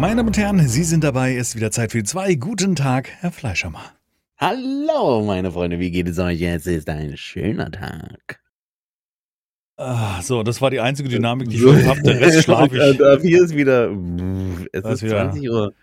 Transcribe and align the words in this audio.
Meine 0.00 0.16
Damen 0.16 0.28
und 0.28 0.38
Herren, 0.38 0.68
Sie 0.68 0.84
sind 0.84 1.02
dabei. 1.04 1.34
Es 1.36 1.50
ist 1.50 1.56
wieder 1.56 1.70
Zeit 1.70 1.92
für 1.92 1.98
die 1.98 2.04
zwei. 2.04 2.34
Guten 2.34 2.76
Tag, 2.76 3.08
Herr 3.20 3.32
Fleischhammer. 3.32 3.82
Hallo, 4.36 5.24
meine 5.24 5.50
Freunde, 5.50 5.78
wie 5.80 5.90
geht 5.90 6.08
es 6.08 6.18
euch? 6.18 6.38
Jetzt 6.38 6.66
ist 6.66 6.88
ein 6.88 7.16
schöner 7.16 7.70
Tag. 7.70 8.40
Ah, 9.76 10.22
so, 10.22 10.42
das 10.42 10.60
war 10.60 10.70
die 10.70 10.80
einzige 10.80 11.08
Dynamik, 11.08 11.48
die 11.50 11.56
ich 11.56 11.84
habe. 11.86 12.00
Der 12.02 12.20
Rest 12.20 12.44
schlafe 12.44 12.76
ich. 12.90 13.22
Hier 13.22 13.42
ist 13.44 13.54
wieder. 13.56 13.90
Es 14.72 14.82
Da 14.82 14.92
ist 14.92 15.02
wieder- 15.02 15.30
20 15.30 15.50
Uhr 15.50 15.74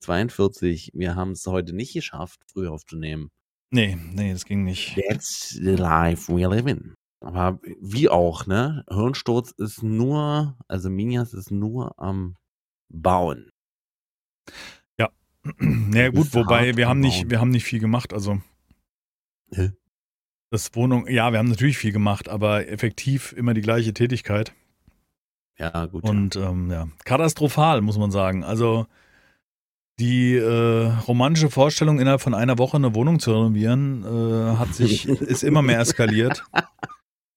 42. 0.00 0.90
Wir 0.94 1.14
haben 1.16 1.32
es 1.32 1.46
heute 1.46 1.72
nicht 1.74 1.92
geschafft, 1.94 2.40
früh 2.52 2.68
aufzunehmen. 2.68 3.30
Nee, 3.70 3.96
nee, 4.12 4.32
das 4.32 4.44
ging 4.44 4.62
nicht. 4.64 4.96
That's 5.08 5.48
the 5.50 5.74
life 5.76 6.32
we 6.32 6.46
live 6.46 6.66
in. 6.66 6.94
Aber 7.20 7.58
wie 7.80 8.08
auch, 8.08 8.46
ne? 8.46 8.84
Hirnsturz 8.88 9.52
ist 9.56 9.82
nur, 9.82 10.56
also 10.68 10.90
Minjas 10.90 11.32
ist 11.32 11.50
nur 11.50 11.98
am 11.98 12.36
Bauen. 12.88 13.50
Naja, 15.58 16.10
gut, 16.10 16.34
wobei 16.34 16.76
wir 16.76 16.88
haben 16.88 17.00
nicht, 17.00 17.30
wir 17.30 17.40
haben 17.40 17.50
nicht 17.50 17.64
viel 17.64 17.80
gemacht. 17.80 18.12
Also, 18.12 18.40
Hä? 19.52 19.72
das 20.50 20.74
Wohnung, 20.74 21.08
ja, 21.08 21.32
wir 21.32 21.38
haben 21.38 21.48
natürlich 21.48 21.78
viel 21.78 21.92
gemacht, 21.92 22.28
aber 22.28 22.68
effektiv 22.68 23.32
immer 23.32 23.54
die 23.54 23.60
gleiche 23.60 23.92
Tätigkeit. 23.92 24.54
Ja, 25.58 25.86
gut. 25.86 26.04
Und 26.04 26.36
ähm, 26.36 26.70
ja, 26.70 26.88
katastrophal, 27.04 27.80
muss 27.80 27.98
man 27.98 28.10
sagen. 28.10 28.42
Also 28.42 28.86
die 30.00 30.34
äh, 30.34 30.92
romantische 31.06 31.50
Vorstellung, 31.50 32.00
innerhalb 32.00 32.20
von 32.20 32.34
einer 32.34 32.58
Woche 32.58 32.76
eine 32.76 32.94
Wohnung 32.94 33.20
zu 33.20 33.32
renovieren, 33.32 34.04
äh, 34.04 34.56
hat 34.56 34.74
sich, 34.74 35.06
ist 35.08 35.44
immer 35.44 35.62
mehr 35.62 35.80
eskaliert. 35.80 36.44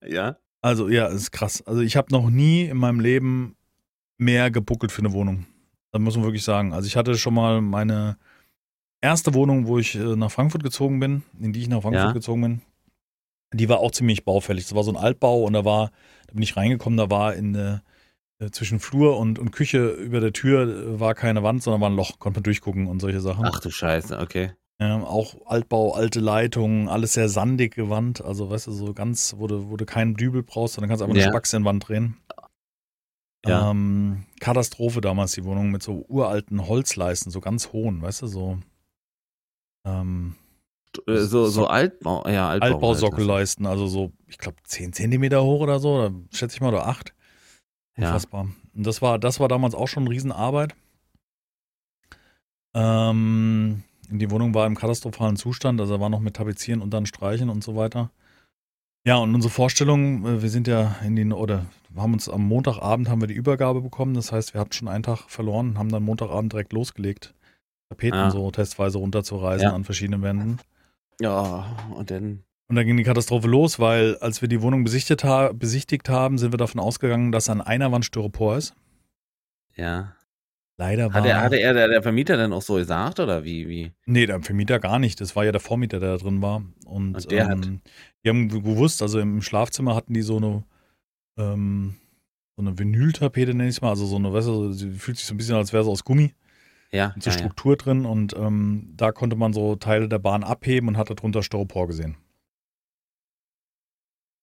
ja. 0.06 0.38
Also 0.62 0.90
ja, 0.90 1.06
ist 1.08 1.32
krass. 1.32 1.62
Also 1.68 1.82
ich 1.82 1.96
habe 1.96 2.12
noch 2.12 2.30
nie 2.30 2.66
in 2.66 2.78
meinem 2.78 3.00
Leben 3.00 3.56
mehr 4.18 4.50
gebuckelt 4.50 4.92
für 4.92 5.04
eine 5.04 5.14
Wohnung. 5.14 5.46
Das 5.92 6.02
muss 6.02 6.16
man 6.16 6.26
wirklich 6.26 6.44
sagen. 6.44 6.74
Also 6.74 6.88
ich 6.88 6.96
hatte 6.98 7.18
schon 7.18 7.34
mal 7.34 7.62
meine 7.62 8.18
erste 9.02 9.34
Wohnung, 9.34 9.68
wo 9.68 9.80
ich 9.80 9.96
äh, 9.96 10.16
nach 10.16 10.32
Frankfurt 10.32 10.64
gezogen 10.64 11.00
bin, 11.00 11.24
in 11.40 11.54
die 11.54 11.62
ich 11.62 11.68
nach 11.70 11.82
Frankfurt 11.82 12.08
Ja. 12.08 12.12
gezogen 12.14 12.42
bin. 12.42 12.62
Die 13.54 13.70
war 13.70 13.80
auch 13.80 13.92
ziemlich 13.92 14.26
baufällig. 14.26 14.66
Das 14.66 14.76
war 14.76 14.84
so 14.84 14.92
ein 14.92 14.98
Altbau 14.98 15.44
und 15.44 15.54
da 15.54 15.64
war, 15.64 15.92
da 16.28 16.34
bin 16.34 16.44
ich 16.44 16.58
reingekommen, 16.58 16.98
da 16.98 17.10
war 17.10 17.34
in 17.34 17.56
äh, 17.56 17.80
äh, 18.40 18.52
zwischen 18.52 18.80
Flur 18.80 19.18
und, 19.18 19.40
und 19.40 19.52
Küche 19.52 19.88
über 19.92 20.20
der 20.20 20.34
Tür 20.34 20.64
äh, 20.68 21.00
war 21.00 21.16
keine 21.16 21.44
Wand, 21.44 21.64
sondern 21.64 21.82
war 21.82 21.90
ein 21.90 21.96
Loch, 21.96 22.20
konnte 22.20 22.40
man 22.40 22.44
durchgucken 22.44 22.88
und 22.88 23.00
solche 23.00 23.22
Sachen. 23.22 23.46
Ach 23.46 23.60
du 23.60 23.70
Scheiße, 23.72 24.20
okay. 24.20 24.52
Ja, 24.80 25.02
auch 25.02 25.34
Altbau, 25.48 25.94
alte 25.94 26.20
Leitungen, 26.20 26.88
alles 26.88 27.14
sehr 27.14 27.30
sandig 27.30 27.74
gewandt. 27.74 28.24
Also, 28.24 28.52
weißt 28.52 28.68
du, 28.68 28.72
so 28.74 28.94
ganz, 28.94 29.34
wo 29.38 29.48
du, 29.48 29.72
wo 29.72 29.78
du 29.78 29.86
keinen 29.86 30.14
Dübel 30.14 30.44
brauchst, 30.44 30.76
sondern 30.76 30.90
kannst 30.90 31.02
einfach 31.02 31.16
eine 31.16 31.24
Ja. 31.24 31.30
Spax 31.30 31.52
in 31.54 31.64
die 31.64 31.66
Wand 31.66 31.88
drehen. 31.88 32.18
Ja. 33.48 33.72
Ähm, 33.72 34.26
Katastrophe 34.40 35.02
damals, 35.02 35.34
die 35.34 35.44
Wohnung 35.46 35.72
mit 35.72 35.84
so 35.84 36.06
uralten 36.08 36.68
Holzleisten, 36.68 37.32
so 37.32 37.40
ganz 37.42 37.72
hohen, 37.74 38.02
weißt 38.02 38.24
du, 38.24 38.28
so 38.28 38.60
ähm, 39.86 40.36
Äh, 41.08 41.18
So, 41.20 41.48
so 41.48 41.68
Altbau, 41.68 42.28
ja, 42.28 42.50
Altbau. 42.50 42.68
Altbausockelleisten, 42.68 43.66
also 43.66 43.88
so, 43.88 44.12
ich 44.28 44.38
glaube, 44.38 44.58
10 44.64 44.94
Zentimeter 44.94 45.44
hoch 45.44 45.62
oder 45.62 45.80
so, 45.80 45.96
oder 45.96 46.14
schätze 46.32 46.56
ich 46.56 46.62
mal, 46.62 46.70
oder 46.70 46.88
8. 46.88 47.14
Ja. 47.98 48.08
Unfassbar. 48.08 48.48
Und 48.76 48.86
das 48.86 49.02
war, 49.02 49.18
das 49.20 49.40
war 49.40 49.48
damals 49.48 49.74
auch 49.76 49.88
schon 49.88 50.04
eine 50.04 50.12
Riesenarbeit. 50.12 50.76
Ähm, 52.74 53.84
die 54.10 54.30
Wohnung 54.32 54.54
war 54.54 54.68
im 54.68 54.76
katastrophalen 54.76 55.36
Zustand, 55.36 55.82
also 55.82 56.00
war 56.00 56.10
noch 56.10 56.20
mit 56.20 56.36
Tapezieren 56.36 56.82
und 56.82 56.92
dann 56.92 57.06
Streichen 57.06 57.50
und 57.50 57.64
so 57.64 57.76
weiter. 57.76 58.12
Ja, 59.08 59.16
und 59.20 59.34
unsere 59.34 59.54
Vorstellung, 59.54 60.26
äh, 60.26 60.42
wir 60.42 60.50
sind 60.50 60.68
ja 60.68 60.98
in 61.02 61.16
den, 61.16 61.32
oder 61.32 61.66
haben 61.96 62.12
uns 62.12 62.28
am 62.28 62.46
Montagabend 62.46 63.08
haben 63.08 63.22
wir 63.22 63.28
die 63.30 63.34
Übergabe 63.36 63.80
bekommen, 63.82 64.14
das 64.14 64.34
heißt, 64.34 64.54
wir 64.54 64.60
hatten 64.60 64.74
schon 64.74 64.90
einen 64.90 65.04
Tag 65.04 65.30
verloren 65.30 65.70
und 65.70 65.78
haben 65.80 65.88
dann 65.90 66.04
Montagabend 66.04 66.52
direkt 66.52 66.74
losgelegt, 66.74 67.34
Tapeten 67.90 68.20
Ah. 68.20 68.32
so 68.32 68.52
testweise 68.52 68.98
runterzureißen 68.98 69.64
Ja. 69.70 69.74
an 69.74 69.86
verschiedenen 69.86 70.22
Wänden. 70.24 70.60
Ja, 71.22 71.66
und 71.96 72.12
dann. 72.12 72.44
Und 72.68 72.76
dann 72.76 72.86
ging 72.86 72.98
die 72.98 73.04
Katastrophe 73.04 73.48
los, 73.48 73.80
weil 73.80 74.18
als 74.18 74.42
wir 74.42 74.50
die 74.50 74.62
Wohnung 74.62 74.84
besichtigt, 74.84 75.24
ha 75.24 75.54
besichtigt 75.54 76.10
haben, 76.10 76.38
sind 76.38 76.52
wir 76.52 76.58
davon 76.58 76.82
ausgegangen, 76.82 77.32
dass 77.32 77.50
an 77.50 77.62
einer 77.62 77.94
Wand 77.94 78.04
Styropor 78.04 78.58
ist. 78.58 78.74
Ja. 79.78 80.17
Leider 80.78 81.08
war. 81.12 81.14
Hat 81.22 81.26
er, 81.26 81.42
hatte 81.42 81.56
er 81.60 81.74
der, 81.74 81.88
der 81.88 82.04
Vermieter 82.04 82.38
dann 82.38 82.54
auch 82.54 82.62
so 82.62 82.76
gesagt 82.76 83.20
oder 83.20 83.44
wie? 83.44 83.68
wie? 83.68 83.92
nee, 84.06 84.26
der 84.28 84.42
Vermieter 84.42 84.80
gar 84.80 85.00
nicht. 85.00 85.20
Das 85.20 85.36
war 85.36 85.44
ja 85.44 85.52
der 85.52 85.60
Vormieter, 85.62 86.00
der 86.00 86.12
da 86.12 86.18
drin 86.18 86.42
war. 86.42 86.62
Und, 86.86 87.16
Und 87.16 87.32
der 87.32 87.48
hat- 87.48 87.66
ähm, 87.66 87.82
die 88.24 88.30
haben 88.30 88.48
gewusst, 88.50 89.02
also 89.02 89.20
im 89.20 89.42
Schlafzimmer 89.42 89.96
hatten 89.96 90.14
die 90.14 90.22
so 90.22 90.38
eine, 90.38 90.64
ähm, 91.38 91.96
so 92.56 92.62
eine 92.62 92.78
Vinyltapete, 92.78 93.54
nenne 93.54 93.70
ich 93.70 93.76
es 93.78 93.82
mal. 93.82 93.90
Also 93.90 94.06
so 94.06 94.18
eine, 94.18 94.32
weißt 94.32 94.48
du, 94.48 94.72
sie 94.72 94.92
fühlt 94.92 95.18
sich 95.18 95.26
so 95.26 95.34
ein 95.34 95.38
bisschen, 95.38 95.56
als 95.56 95.74
wäre 95.74 95.84
sie 95.84 95.90
aus 95.90 96.04
Gummi. 96.04 96.34
Ja, 96.92 97.12
Mit 97.16 97.24
so 97.24 97.30
ja, 97.32 97.36
ja. 97.36 97.40
Struktur 97.40 97.76
drin. 97.76 98.06
Und 98.06 98.36
ähm, 98.38 98.94
da 98.96 99.12
konnte 99.12 99.36
man 99.36 99.54
so 99.54 99.76
Teile 99.76 100.08
der 100.08 100.20
Bahn 100.20 100.44
abheben 100.44 100.90
und 100.90 100.98
hat 100.98 101.10
darunter 101.10 101.42
Styropor 101.42 101.88
gesehen. 101.88 102.18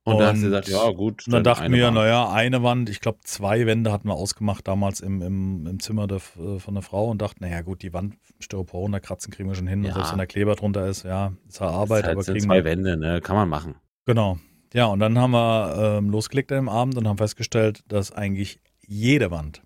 Und 0.07 0.19
da 0.19 0.27
hast 0.29 0.43
du 0.43 0.47
Und- 0.47 0.51
gesagt, 0.53 0.69
ja 0.69 0.91
gut. 0.91 1.27
Und 1.27 1.33
dann 1.33 1.45
dachten 1.45 1.73
wir, 1.73 1.87
Bahn. 1.87 1.95
naja, 1.95 2.31
eine 2.31 2.63
Wand, 2.63 2.91
ich 2.91 3.01
glaube 3.01 3.21
zwei 3.25 3.65
Wände 3.67 3.91
hatten 3.91 4.07
wir 4.07 4.15
ausgemacht 4.15 4.69
damals 4.69 5.01
im, 5.01 5.23
im, 5.23 5.67
im 5.67 5.81
Zimmer 5.81 6.07
der, 6.07 6.19
äh, 6.39 6.59
von 6.59 6.75
der 6.75 6.83
Frau 6.83 7.09
und 7.09 7.23
dachten, 7.23 7.43
naja 7.43 7.63
gut, 7.63 7.83
die 7.83 7.93
Wand 7.95 8.17
Styropor 8.39 8.81
runterkratzen 8.81 9.33
kriegen 9.33 9.49
wir 9.49 9.55
schon 9.57 9.67
hin. 9.67 9.83
Ja. 9.83 9.89
Und 9.91 9.95
selbst 9.95 10.13
wenn 10.13 10.19
der 10.19 10.27
Kleber 10.27 10.57
drunter 10.57 10.87
ist, 10.87 11.05
ja, 11.05 11.33
ist 11.49 11.59
ja 11.61 11.67
Das 11.67 11.75
Arbeit, 11.75 12.05
halt 12.05 12.13
aber 12.17 12.23
sind 12.23 12.35
kriegen 12.35 12.47
zwei. 12.47 12.65
Wände, 12.65 12.97
ne? 12.99 13.21
Kann 13.23 13.37
man 13.37 13.49
machen. 13.49 13.77
Genau. 14.05 14.39
Ja, 14.75 14.87
und 14.87 14.99
dann 14.99 15.19
haben 15.19 15.31
wir 15.31 15.99
ähm, 15.99 16.11
losgelegt 16.11 16.53
am 16.53 16.69
Abend 16.69 16.99
und 16.99 17.09
haben 17.09 17.17
festgestellt, 17.17 17.81
dass 17.89 18.13
eigentlich 18.13 18.61
jede 18.87 19.31
Wand, 19.31 19.63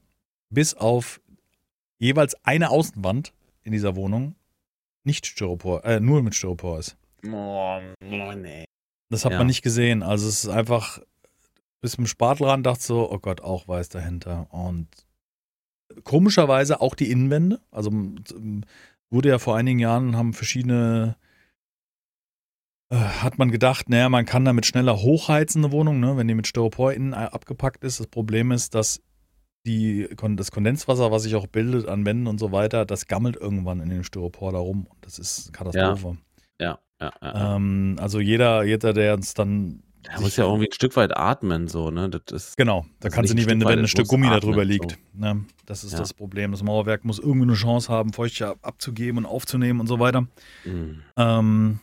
bis 0.51 0.75
auf 0.75 1.21
jeweils 1.99 2.37
eine 2.45 2.71
Außenwand 2.71 3.33
in 3.65 3.73
dieser 3.73 3.97
Wohnung, 3.97 4.37
nicht 5.03 5.27
Styropor, 5.27 5.85
äh, 5.85 5.99
nur 5.99 6.23
mit 6.23 6.35
Styropor 6.37 6.79
ist. 6.79 6.97
Oh, 7.27 7.79
nee. 8.01 8.65
Das 9.11 9.25
hat 9.25 9.33
Ja. 9.33 9.39
man 9.39 9.47
nicht 9.47 9.63
gesehen. 9.63 10.03
Also 10.03 10.29
es 10.29 10.45
ist 10.45 10.51
einfach 10.51 11.01
bis 11.81 11.93
zum 11.93 12.07
Spatel 12.07 12.47
ran, 12.47 12.63
dachte 12.63 12.83
so, 12.83 13.11
oh 13.11 13.19
Gott, 13.19 13.41
auch 13.41 13.69
weiß 13.69 13.89
dahinter. 13.89 14.53
Und 14.53 14.89
komischerweise 16.05 16.81
auch 16.81 16.95
die 16.95 17.11
Innenwände. 17.11 17.61
Also 17.71 17.91
wurde 19.11 19.29
ja 19.29 19.39
vor 19.39 19.57
einigen 19.57 19.79
Jahren, 19.79 20.17
haben 20.17 20.35
verschiedene, 20.35 21.17
äh, 22.91 22.97
hat 22.97 23.39
man 23.39 23.51
gedacht, 23.51 23.89
naja, 23.89 24.09
man 24.09 24.27
kann 24.27 24.45
damit 24.45 24.67
schneller 24.67 25.01
hochheizen, 25.01 25.65
eine 25.65 25.73
Wohnung, 25.73 26.01
ne, 26.01 26.17
wenn 26.17 26.29
die 26.29 26.35
mit 26.35 26.47
Styropor 26.47 26.93
innen 26.93 27.13
äh, 27.13 27.17
abgepackt 27.17 27.85
ist. 27.85 28.01
Das 28.01 28.07
Problem 28.09 28.51
ist, 28.53 28.75
dass 28.75 29.01
die, 29.67 30.09
das 30.37 30.51
Kondenswasser, 30.51 31.11
was 31.11 31.23
sich 31.25 31.35
auch 31.37 31.47
bildet 31.47 31.89
an 31.89 32.05
Wänden 32.07 32.27
und 32.27 32.39
so 32.39 32.53
weiter, 32.53 32.85
das 32.87 33.07
gammelt 33.07 33.37
irgendwann 33.37 33.81
in 33.81 33.89
dem 33.89 34.05
Styropor 34.05 34.53
da 34.53 34.59
rum. 34.59 34.87
Und 34.87 35.05
das 35.05 35.19
ist 35.19 35.53
Katastrophe. 35.53 36.19
Ja, 36.61 36.67
ja, 36.67 36.79
ja. 37.01 37.13
ja. 37.23 37.57
Ähm, 37.57 37.97
also 38.01 38.21
jeder, 38.21 38.65
jeder, 38.65 38.93
der 38.93 39.15
uns 39.15 39.35
dann 39.35 39.83
Er 40.09 40.21
muss 40.21 40.37
ja 40.37 40.45
irgendwie 40.45 40.69
ein 40.69 40.73
Stück 40.73 40.97
weit 40.97 41.17
atmen, 41.17 41.69
so, 41.69 41.91
ne? 41.91 42.09
Das 42.09 42.23
ist. 42.33 42.57
Genau, 42.57 42.87
da 43.01 43.09
kannst 43.09 43.31
du 43.31 43.35
nicht 43.35 43.49
wenn, 43.49 43.59
ein 43.59 43.61
Stück 43.63 43.69
wenn 43.73 43.79
ein 43.81 43.89
Stück 43.89 44.09
Gummi 44.09 44.27
da 44.27 44.37
atmen, 44.37 44.51
drüber 44.53 44.63
so. 44.65 44.69
liegt. 44.69 44.99
Ne? 45.15 45.45
Das 45.67 45.85
ist 45.85 45.93
Ja. 45.93 45.99
das 45.99 46.15
Problem. 46.15 46.53
Das 46.53 46.63
Mauerwerk 46.63 47.05
muss 47.05 47.19
irgendwie 47.19 47.43
eine 47.49 47.55
Chance 47.55 47.93
haben, 47.93 48.13
Feuchte 48.13 48.49
ab- 48.49 48.59
abzugeben 48.63 49.19
und 49.19 49.27
aufzunehmen 49.27 49.81
und 49.81 49.87
so 49.87 49.99
weiter. 49.99 50.23
Mm. 50.65 51.03
Ähm, 51.17 51.81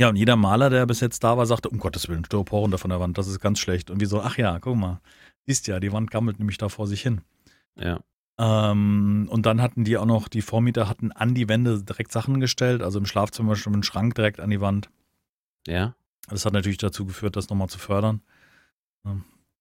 ja, 0.00 0.08
und 0.08 0.16
jeder 0.16 0.36
Maler, 0.36 0.68
der 0.70 0.86
bis 0.86 1.00
jetzt 1.00 1.22
da 1.22 1.36
war, 1.36 1.46
sagte, 1.46 1.68
um 1.68 1.78
Gottes 1.78 2.08
Willen, 2.08 2.24
Styropor 2.24 2.60
runter 2.60 2.78
von 2.78 2.90
der 2.90 2.98
Wand, 2.98 3.18
das 3.18 3.28
ist 3.28 3.40
ganz 3.40 3.60
schlecht. 3.60 3.90
Und 3.90 4.00
wir 4.00 4.08
so, 4.08 4.20
ach 4.20 4.36
ja, 4.36 4.58
guck 4.58 4.76
mal, 4.76 5.00
siehst 5.46 5.68
ja, 5.68 5.78
die 5.80 5.92
Wand 5.92 6.10
gammelt 6.10 6.38
nämlich 6.38 6.58
da 6.58 6.68
vor 6.68 6.86
sich 6.86 7.02
hin. 7.02 7.20
Ja. 7.78 8.00
Ähm, 8.38 9.28
und 9.30 9.46
dann 9.46 9.60
hatten 9.60 9.84
die 9.84 9.96
auch 9.98 10.06
noch, 10.06 10.28
die 10.28 10.42
Vormieter 10.42 10.88
hatten 10.88 11.12
an 11.12 11.34
die 11.34 11.48
Wände 11.48 11.82
direkt 11.82 12.12
Sachen 12.12 12.40
gestellt, 12.40 12.82
also 12.82 12.98
im 12.98 13.06
Schlafzimmer 13.06 13.56
schon 13.56 13.74
einen 13.74 13.82
Schrank 13.82 14.14
direkt 14.14 14.40
an 14.40 14.50
die 14.50 14.60
Wand. 14.60 14.90
Ja. 15.66 15.94
Das 16.28 16.46
hat 16.46 16.52
natürlich 16.52 16.78
dazu 16.78 17.04
geführt, 17.04 17.36
das 17.36 17.50
nochmal 17.50 17.68
zu 17.68 17.78
fördern. 17.78 18.22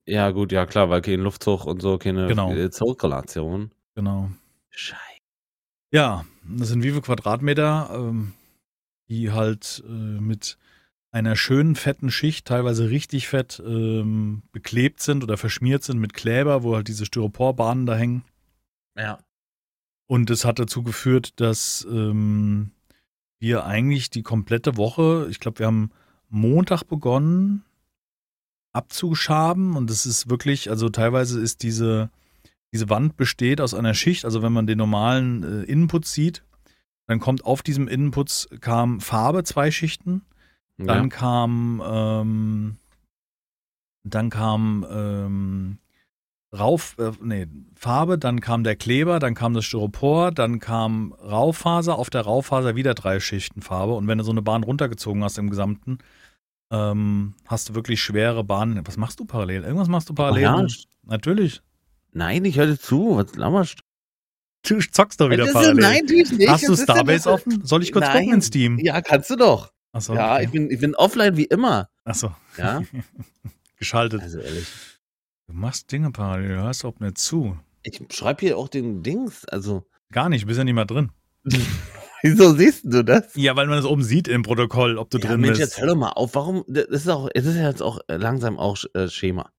Ja, 0.06 0.32
gut, 0.32 0.52
ja 0.52 0.66
klar, 0.66 0.90
weil 0.90 1.02
kein 1.02 1.20
Luftzug 1.20 1.66
und 1.66 1.82
so, 1.82 1.98
keine 1.98 2.28
Genau. 2.28 2.54
äh, 2.54 2.70
Zirkulation. 2.70 3.72
Genau. 3.96 4.32
Scheiße. 4.70 5.02
Ja, 5.92 6.26
das 6.44 6.70
sind 6.70 6.84
wie 6.84 6.90
viele 6.90 7.02
Quadratmeter, 7.02 7.90
ähm, 7.94 8.34
die 9.10 9.32
halt 9.32 9.84
äh, 9.86 9.92
mit 9.92 10.58
einer 11.12 11.36
schönen 11.36 11.76
fetten 11.76 12.10
Schicht, 12.10 12.48
teilweise 12.48 12.90
richtig 12.90 13.28
fett, 13.28 13.62
ähm, 13.66 14.44
beklebt 14.54 15.02
sind 15.02 15.24
oder 15.24 15.38
verschmiert 15.38 15.84
sind 15.84 16.00
mit 16.00 16.14
Kleber, 16.14 16.64
wo 16.64 16.76
halt 16.76 16.88
diese 16.88 17.06
Styroporbahnen 17.06 17.86
da 17.86 17.96
hängen. 17.96 18.24
Ja. 18.98 19.20
Und 20.08 20.30
es 20.30 20.44
hat 20.44 20.60
dazu 20.60 20.84
geführt, 20.84 21.40
dass 21.40 21.88
ähm, 21.90 22.72
wir 23.40 23.66
eigentlich 23.66 24.10
die 24.10 24.24
komplette 24.24 24.78
Woche, 24.78 25.28
ich 25.30 25.40
glaube, 25.40 25.60
wir 25.60 25.68
haben 25.68 25.92
Montag 26.30 26.84
begonnen 26.84 27.64
abzuschaben 28.74 29.76
und 29.76 29.90
es 29.90 30.06
ist 30.06 30.30
wirklich, 30.30 30.70
also 30.70 30.90
teilweise 30.90 31.42
ist 31.42 31.64
diese, 31.64 32.10
diese 32.72 32.90
Wand 32.90 33.18
besteht 33.18 33.60
aus 33.60 33.74
einer 33.74 33.94
Schicht, 33.94 34.24
also 34.26 34.42
wenn 34.42 34.54
man 34.54 34.68
den 34.68 34.78
normalen 34.78 35.44
äh, 35.44 35.64
Innenputz 35.64 36.14
sieht, 36.14 36.44
dann 37.08 37.20
kommt 37.20 37.44
auf 37.44 37.64
diesem 37.64 37.88
Innenputz 37.88 38.48
kam 38.62 39.02
Farbe, 39.02 39.44
zwei 39.44 39.72
Schichten, 39.72 40.22
dann 40.78 41.04
ja. 41.04 41.08
kam, 41.10 41.84
ähm, 41.86 42.78
dann 44.04 44.30
kam 44.30 44.86
ähm, 44.90 45.78
Rauf, 46.58 46.96
äh, 47.00 47.12
nee, 47.22 47.48
Farbe, 47.76 48.18
dann 48.18 48.42
kam 48.42 48.64
der 48.66 48.76
Kleber, 48.76 49.20
dann 49.20 49.36
kam 49.36 49.54
das 49.54 49.64
Styropor, 49.66 50.32
dann 50.32 50.60
kam 50.60 51.14
Raufaser, 51.14 51.98
auf 51.98 52.10
der 52.10 52.22
Raufaser 52.22 52.76
wieder 52.76 52.94
drei 52.94 53.20
Schichten 53.22 53.62
Farbe. 53.62 53.94
Und 53.94 54.08
wenn 54.08 54.18
du 54.18 54.24
so 54.26 54.32
eine 54.32 54.42
Bahn 54.42 54.64
runtergezogen 54.64 55.24
hast 55.24 55.38
im 55.38 55.50
Gesamten, 55.50 56.00
ähm, 56.72 57.36
hast 57.48 57.70
du 57.70 57.76
wirklich 57.76 58.02
schwere 58.02 58.44
Bahnen. 58.44 58.82
Was 58.86 58.98
machst 58.98 59.20
du 59.22 59.26
parallel? 59.26 59.64
Irgendwas 59.64 59.88
machst 59.88 60.10
du 60.10 60.14
parallel? 60.14 60.44
Ja. 60.44 60.66
Natürlich. 61.04 61.62
Nein, 62.12 62.44
ich 62.46 62.58
höre 62.58 62.78
zu. 62.78 63.16
Was 63.18 63.36
lammerst 63.36 63.80
Du 64.64 64.78
zockst 64.80 65.20
doch 65.20 65.30
wieder 65.30 65.46
ist- 65.46 65.54
parallel. 65.54 65.82
Nein, 65.82 66.06
tu 66.06 66.14
ich 66.14 66.32
nicht. 66.34 66.50
Hast 66.50 66.68
du 66.68 66.76
Starbase 66.76 67.32
offen? 67.32 67.66
Soll 67.66 67.82
ich 67.82 67.92
kurz 67.92 68.06
Nein. 68.08 68.18
gucken 68.26 68.34
in 68.36 68.42
Steam? 68.42 68.78
Ja, 68.80 69.02
kannst 69.02 69.30
du 69.32 69.36
doch. 69.38 69.72
Achso, 69.94 70.14
ja, 70.14 70.36
okay. 70.36 70.44
ich, 70.46 70.52
bin, 70.52 70.70
ich 70.70 70.80
bin 70.80 70.96
offline 70.96 71.36
wie 71.36 71.46
immer. 71.46 71.90
Achso, 72.06 72.34
Ja, 72.58 72.82
geschaltet. 73.78 74.22
also 74.22 74.40
ehrlich. 74.40 74.68
Du 75.48 75.54
machst 75.54 75.92
Dinge 75.92 76.12
parallel, 76.12 76.50
du 76.50 76.62
hörst 76.62 76.82
überhaupt 76.82 77.02
nicht 77.02 77.18
zu. 77.18 77.58
Ich 77.84 78.02
schreibe 78.12 78.42
hier 78.42 78.58
auch 78.58 78.70
den 78.70 79.04
Dings. 79.04 79.46
Also, 79.46 79.86
Gar 80.12 80.30
nicht, 80.30 80.44
du 80.44 80.48
bist 80.48 80.58
ja 80.58 80.64
nicht 80.64 80.74
mal 80.74 80.86
drin. 80.86 81.12
wieso 82.22 82.54
siehst 82.54 82.86
du 82.86 83.04
das? 83.04 83.36
Ja, 83.36 83.56
weil 83.56 83.68
man 83.68 83.78
das 83.78 83.86
oben 83.86 84.04
sieht 84.04 84.28
im 84.28 84.44
Protokoll, 84.44 84.98
ob 84.98 85.10
du 85.10 85.18
ja, 85.18 85.30
drin 85.30 85.42
Mensch, 85.42 85.58
bist. 85.58 85.62
jetzt 85.62 85.82
hör 85.82 85.88
doch 85.88 85.96
mal 85.96 86.12
auf. 86.12 86.36
Warum? 86.36 86.64
Das 86.68 86.86
ist 86.86 87.10
auch, 87.10 87.30
es 87.34 87.46
ist 87.46 87.56
ja 87.56 87.68
jetzt 87.68 87.82
auch 87.82 88.00
äh, 88.08 88.18
langsam 88.18 88.60
auch 88.60 88.78
äh, 88.94 89.08
Schema. 89.08 89.52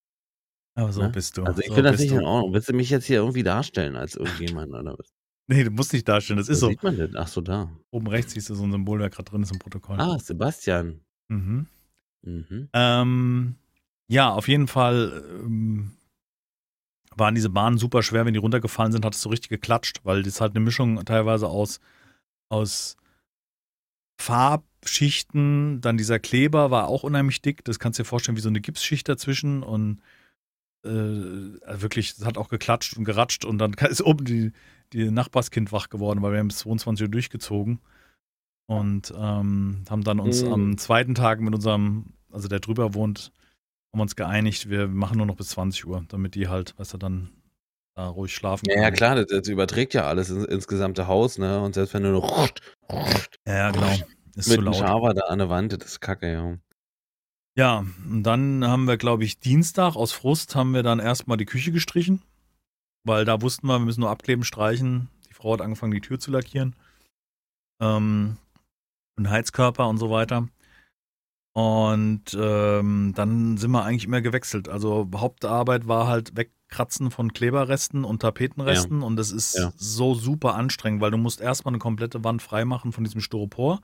Aber 0.75 0.93
so 0.93 1.02
ne? 1.02 1.11
bist 1.11 1.37
du. 1.37 1.44
Also 1.44 1.61
ich 1.61 1.69
so 1.69 1.75
finde 1.75 1.90
das 1.90 2.00
nicht 2.00 2.12
du. 2.12 2.17
in 2.17 2.25
Ordnung. 2.25 2.55
Willst 2.55 2.69
du 2.69 2.73
mich 2.73 2.90
jetzt 2.90 3.06
hier 3.06 3.19
irgendwie 3.19 3.43
darstellen 3.43 3.96
als 3.96 4.17
irgendjemand 4.17 4.73
oder 4.73 4.96
was? 4.99 5.08
Nee, 5.49 5.64
du 5.64 5.70
musst 5.70 5.93
nicht 5.93 6.08
darstellen, 6.08 6.38
das 6.38 6.49
ist 6.49 6.62
Wo 6.62 6.67
so. 6.67 6.69
sieht 6.70 6.82
man 6.84 6.96
das? 6.96 7.11
Ach 7.17 7.26
so, 7.26 7.40
da. 7.40 7.69
Oben 7.90 8.06
rechts 8.06 8.32
siehst 8.32 8.49
du 8.49 8.55
so 8.55 8.62
ein 8.62 8.70
Symbol, 8.70 9.00
der 9.00 9.11
gerade 9.11 9.29
drin 9.29 9.43
ist 9.43 9.50
im 9.50 9.58
Protokoll. 9.58 10.00
Ah, 10.00 10.17
Sebastian. 10.19 11.00
Mhm. 11.29 11.67
Mhm. 12.23 12.69
Ähm, 12.73 13.56
ja, 14.08 14.31
auf 14.31 14.49
jeden 14.49 14.69
Fall 14.69 15.25
ähm, 15.44 15.93
waren 17.16 17.34
diese 17.34 17.50
Bahnen 17.50 17.78
super 17.78 18.02
schwer. 18.02 18.25
Wenn 18.25 18.34
die 18.34 18.40
runtergefallen 18.40 18.93
sind, 18.93 19.04
hat 19.04 19.14
es 19.14 19.22
so 19.22 19.28
richtig 19.28 19.49
geklatscht, 19.50 20.00
weil 20.04 20.22
das 20.22 20.40
halt 20.40 20.54
eine 20.54 20.64
Mischung 20.64 21.04
teilweise 21.04 21.49
aus, 21.49 21.81
aus 22.49 22.96
Farbschichten, 24.20 25.81
dann 25.81 25.96
dieser 25.96 26.19
Kleber 26.19 26.70
war 26.70 26.88
auch 26.88 27.02
unheimlich 27.02 27.43
dick. 27.43 27.64
Das 27.64 27.78
kannst 27.78 27.99
du 27.99 28.02
dir 28.02 28.08
vorstellen, 28.08 28.37
wie 28.37 28.43
so 28.43 28.49
eine 28.49 28.60
Gipsschicht 28.60 29.08
dazwischen 29.08 29.62
und 29.62 30.00
äh, 30.84 30.88
wirklich, 30.88 32.10
es 32.19 32.25
hat 32.25 32.38
auch 32.38 32.48
geklatscht 32.48 32.96
und 32.96 33.05
geratscht 33.05 33.44
und 33.44 33.58
dann 33.58 33.72
ist 33.88 34.02
oben 34.02 34.25
die, 34.25 34.52
die 34.93 35.10
Nachbarskind 35.10 35.72
wach 35.72 35.88
geworden, 35.88 36.22
weil 36.22 36.32
wir 36.32 36.38
haben 36.38 36.48
bis 36.48 36.58
22 36.58 37.05
Uhr 37.06 37.10
durchgezogen 37.10 37.81
und 38.66 39.12
ähm, 39.16 39.84
haben 39.88 40.05
dann 40.05 40.20
uns 40.20 40.43
Mhm. 40.44 40.52
am 40.52 40.78
zweiten 40.78 41.14
Tag 41.14 41.40
mit 41.40 41.55
unserem, 41.55 42.14
also 42.31 42.48
der 42.48 42.60
drüber 42.60 42.94
wohnt, 42.94 43.32
haben 43.92 44.00
uns 44.00 44.16
geeinigt, 44.16 44.70
wir 44.70 44.88
machen 44.88 45.18
nur 45.18 45.26
noch 45.26 45.36
bis 45.36 45.50
20 45.50 45.86
Uhr, 45.86 46.04
damit 46.08 46.34
die 46.34 46.48
halt, 46.48 46.78
weißt 46.78 46.94
du, 46.94 46.98
dann 46.98 47.30
da 47.94 48.08
ruhig 48.08 48.34
schlafen 48.34 48.66
Ja, 48.68 48.76
ja, 48.76 48.82
können. 48.84 48.96
klar, 48.96 49.14
das, 49.16 49.26
das 49.26 49.48
überträgt 49.48 49.92
ja 49.92 50.06
alles 50.06 50.30
ins, 50.30 50.44
ins 50.46 50.66
gesamte 50.66 51.06
Haus, 51.06 51.36
ne? 51.38 51.60
Und 51.60 51.74
selbst 51.74 51.92
wenn 51.92 52.02
du 52.02 52.10
noch 52.10 52.48
Ja, 53.46 53.54
ja, 53.54 53.70
genau. 53.70 53.92
Ist 54.34 54.48
mit 54.48 54.60
zu 54.60 54.60
einem. 54.62 54.72
Schaber 54.72 55.12
da 55.12 55.26
an 55.26 55.38
der 55.38 55.50
Wand, 55.50 55.74
das 55.74 55.84
ist 55.84 56.00
kacke, 56.00 56.32
ja. 56.32 56.56
Ja, 57.54 57.84
und 58.08 58.22
dann 58.22 58.66
haben 58.66 58.86
wir, 58.86 58.96
glaube 58.96 59.24
ich, 59.24 59.40
Dienstag 59.40 59.94
aus 59.94 60.12
Frust 60.12 60.54
haben 60.56 60.72
wir 60.72 60.82
dann 60.82 61.00
erstmal 61.00 61.36
die 61.36 61.44
Küche 61.44 61.70
gestrichen, 61.70 62.22
weil 63.04 63.26
da 63.26 63.42
wussten 63.42 63.66
wir, 63.66 63.78
wir 63.78 63.84
müssen 63.84 64.00
nur 64.00 64.08
abkleben, 64.10 64.42
streichen. 64.42 65.10
Die 65.28 65.34
Frau 65.34 65.52
hat 65.52 65.60
angefangen, 65.60 65.92
die 65.92 66.00
Tür 66.00 66.18
zu 66.18 66.30
lackieren. 66.30 66.74
Ähm, 67.78 68.38
und 69.18 69.28
Heizkörper 69.28 69.86
und 69.86 69.98
so 69.98 70.08
weiter. 70.08 70.48
Und 71.54 72.34
ähm, 72.38 73.12
dann 73.14 73.56
sind 73.58 73.70
wir 73.72 73.84
eigentlich 73.84 74.04
immer 74.06 74.22
gewechselt. 74.22 74.69
Also 74.69 75.08
Hauptarbeit 75.14 75.87
war 75.87 76.06
halt 76.06 76.34
wegkratzen 76.37 77.10
von 77.10 77.32
Kleberresten 77.34 78.04
und 78.04 78.20
Tapetenresten 78.22 79.02
und 79.02 79.16
das 79.16 79.31
ist 79.31 79.58
Ja. 79.58 79.72
so 79.76 80.14
super 80.14 80.54
anstrengend, 80.54 81.02
weil 81.02 81.10
du 81.10 81.19
musst 81.19 81.40
erstmal 81.43 81.72
eine 81.72 81.78
komplette 81.78 82.25
Wand 82.25 82.40
freimachen 82.40 82.93
von 82.93 83.04
diesem 83.04 83.20
Styropor. 83.20 83.81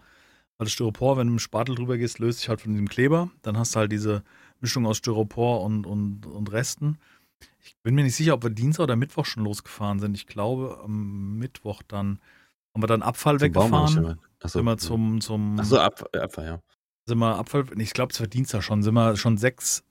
Weil 0.56 0.65
das 0.65 0.73
Styropor, 0.73 1.17
wenn 1.19 1.26
du 1.26 1.35
mit 1.35 1.41
dem 1.41 1.44
Spatel 1.44 1.75
drüber 1.75 1.99
gehst, 1.99 2.19
löst 2.19 2.38
sich 2.41 2.49
halt 2.49 2.62
von 2.62 2.73
diesem 2.73 2.88
Kleber. 2.88 3.31
Dann 3.43 3.59
hast 3.59 3.75
du 3.75 3.81
halt 3.81 3.93
diese 3.93 4.23
Mischung 4.61 4.87
aus 4.87 4.97
Styropor 4.97 5.62
und, 5.62 5.87
und, 5.87 6.26
und 6.26 6.50
Resten. 6.50 6.99
Ich 7.62 7.76
bin 7.82 7.94
mir 7.94 8.03
nicht 8.03 8.17
sicher, 8.17 8.32
ob 8.35 8.43
wir 8.43 8.50
Dienstag 8.50 8.85
oder 8.85 8.97
Mittwoch 8.97 9.26
schon 9.26 9.44
losgefahren 9.44 10.00
sind. 10.00 10.17
Ich 10.17 10.26
glaube, 10.26 10.81
am 10.82 11.37
Mittwoch 11.38 11.82
dann 11.87 12.19
haben 12.75 12.82
wir 12.82 12.87
dann 12.88 13.03
Abfall 13.03 13.38
Zum 13.38 13.47
weggefahren. 13.47 14.05
ja. 14.05 14.14
Ach 14.43 14.49
so, 14.49 14.59
Sind 14.59 14.64
wir 14.64 14.71
ja. 14.73 14.76
zum, 14.79 15.21
zum 15.21 15.61
Ach 15.61 15.64
so, 15.64 15.79
Ab, 15.79 16.09
Abfall, 16.17 16.44
ja. 16.47 16.61
Sind 17.08 17.19
wir 17.19 17.37
Abfall, 17.37 17.64
ich 17.78 17.93
glaube, 17.93 18.12
es 18.12 18.20
war 18.20 18.26
Dienstag 18.28 18.62
schon, 18.62 18.82
sind 18.82 18.94
wir 18.94 19.16
schon 19.16 19.37
sechs 19.38 19.82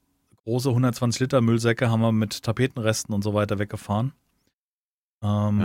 große 0.43 0.69
120 0.69 1.19
Liter 1.19 1.41
Müllsäcke 1.41 1.89
haben 1.89 1.99
wir 2.01 2.13
mit 2.13 2.41
Tapetenresten 2.43 3.13
und 3.13 3.21
so 3.23 3.33
weiter 3.33 3.59
weggefahren. 3.59 4.13
Ähm, 5.21 5.59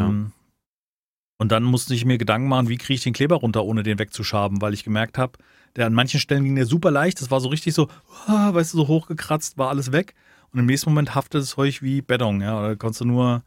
Und 1.38 1.50
dann 1.52 1.62
musste 1.64 1.94
ich 1.94 2.04
mir 2.04 2.18
Gedanken 2.18 2.48
machen, 2.48 2.68
wie 2.68 2.78
kriege 2.78 2.94
ich 2.94 3.02
den 3.02 3.12
Kleber 3.12 3.36
runter, 3.36 3.64
ohne 3.64 3.82
den 3.82 3.98
wegzuschaben, 3.98 4.60
weil 4.60 4.74
ich 4.74 4.84
gemerkt 4.84 5.18
habe, 5.18 5.38
der 5.76 5.86
an 5.86 5.92
manchen 5.94 6.20
Stellen 6.20 6.44
ging 6.44 6.54
der 6.56 6.66
super 6.66 6.90
leicht, 6.90 7.20
das 7.20 7.30
war 7.30 7.40
so 7.40 7.48
richtig 7.48 7.74
so, 7.74 7.88
ah, 8.26 8.52
weißt 8.54 8.72
du, 8.74 8.78
so 8.78 8.88
hochgekratzt, 8.88 9.58
war 9.58 9.68
alles 9.68 9.92
weg. 9.92 10.14
Und 10.52 10.58
im 10.60 10.66
nächsten 10.66 10.90
Moment 10.90 11.14
haftet 11.14 11.42
es 11.42 11.56
euch 11.58 11.82
wie 11.82 12.02
Beton, 12.02 12.40
ja, 12.40 12.60
da 12.68 12.74
konntest 12.74 13.00
du 13.00 13.06
nur, 13.06 13.42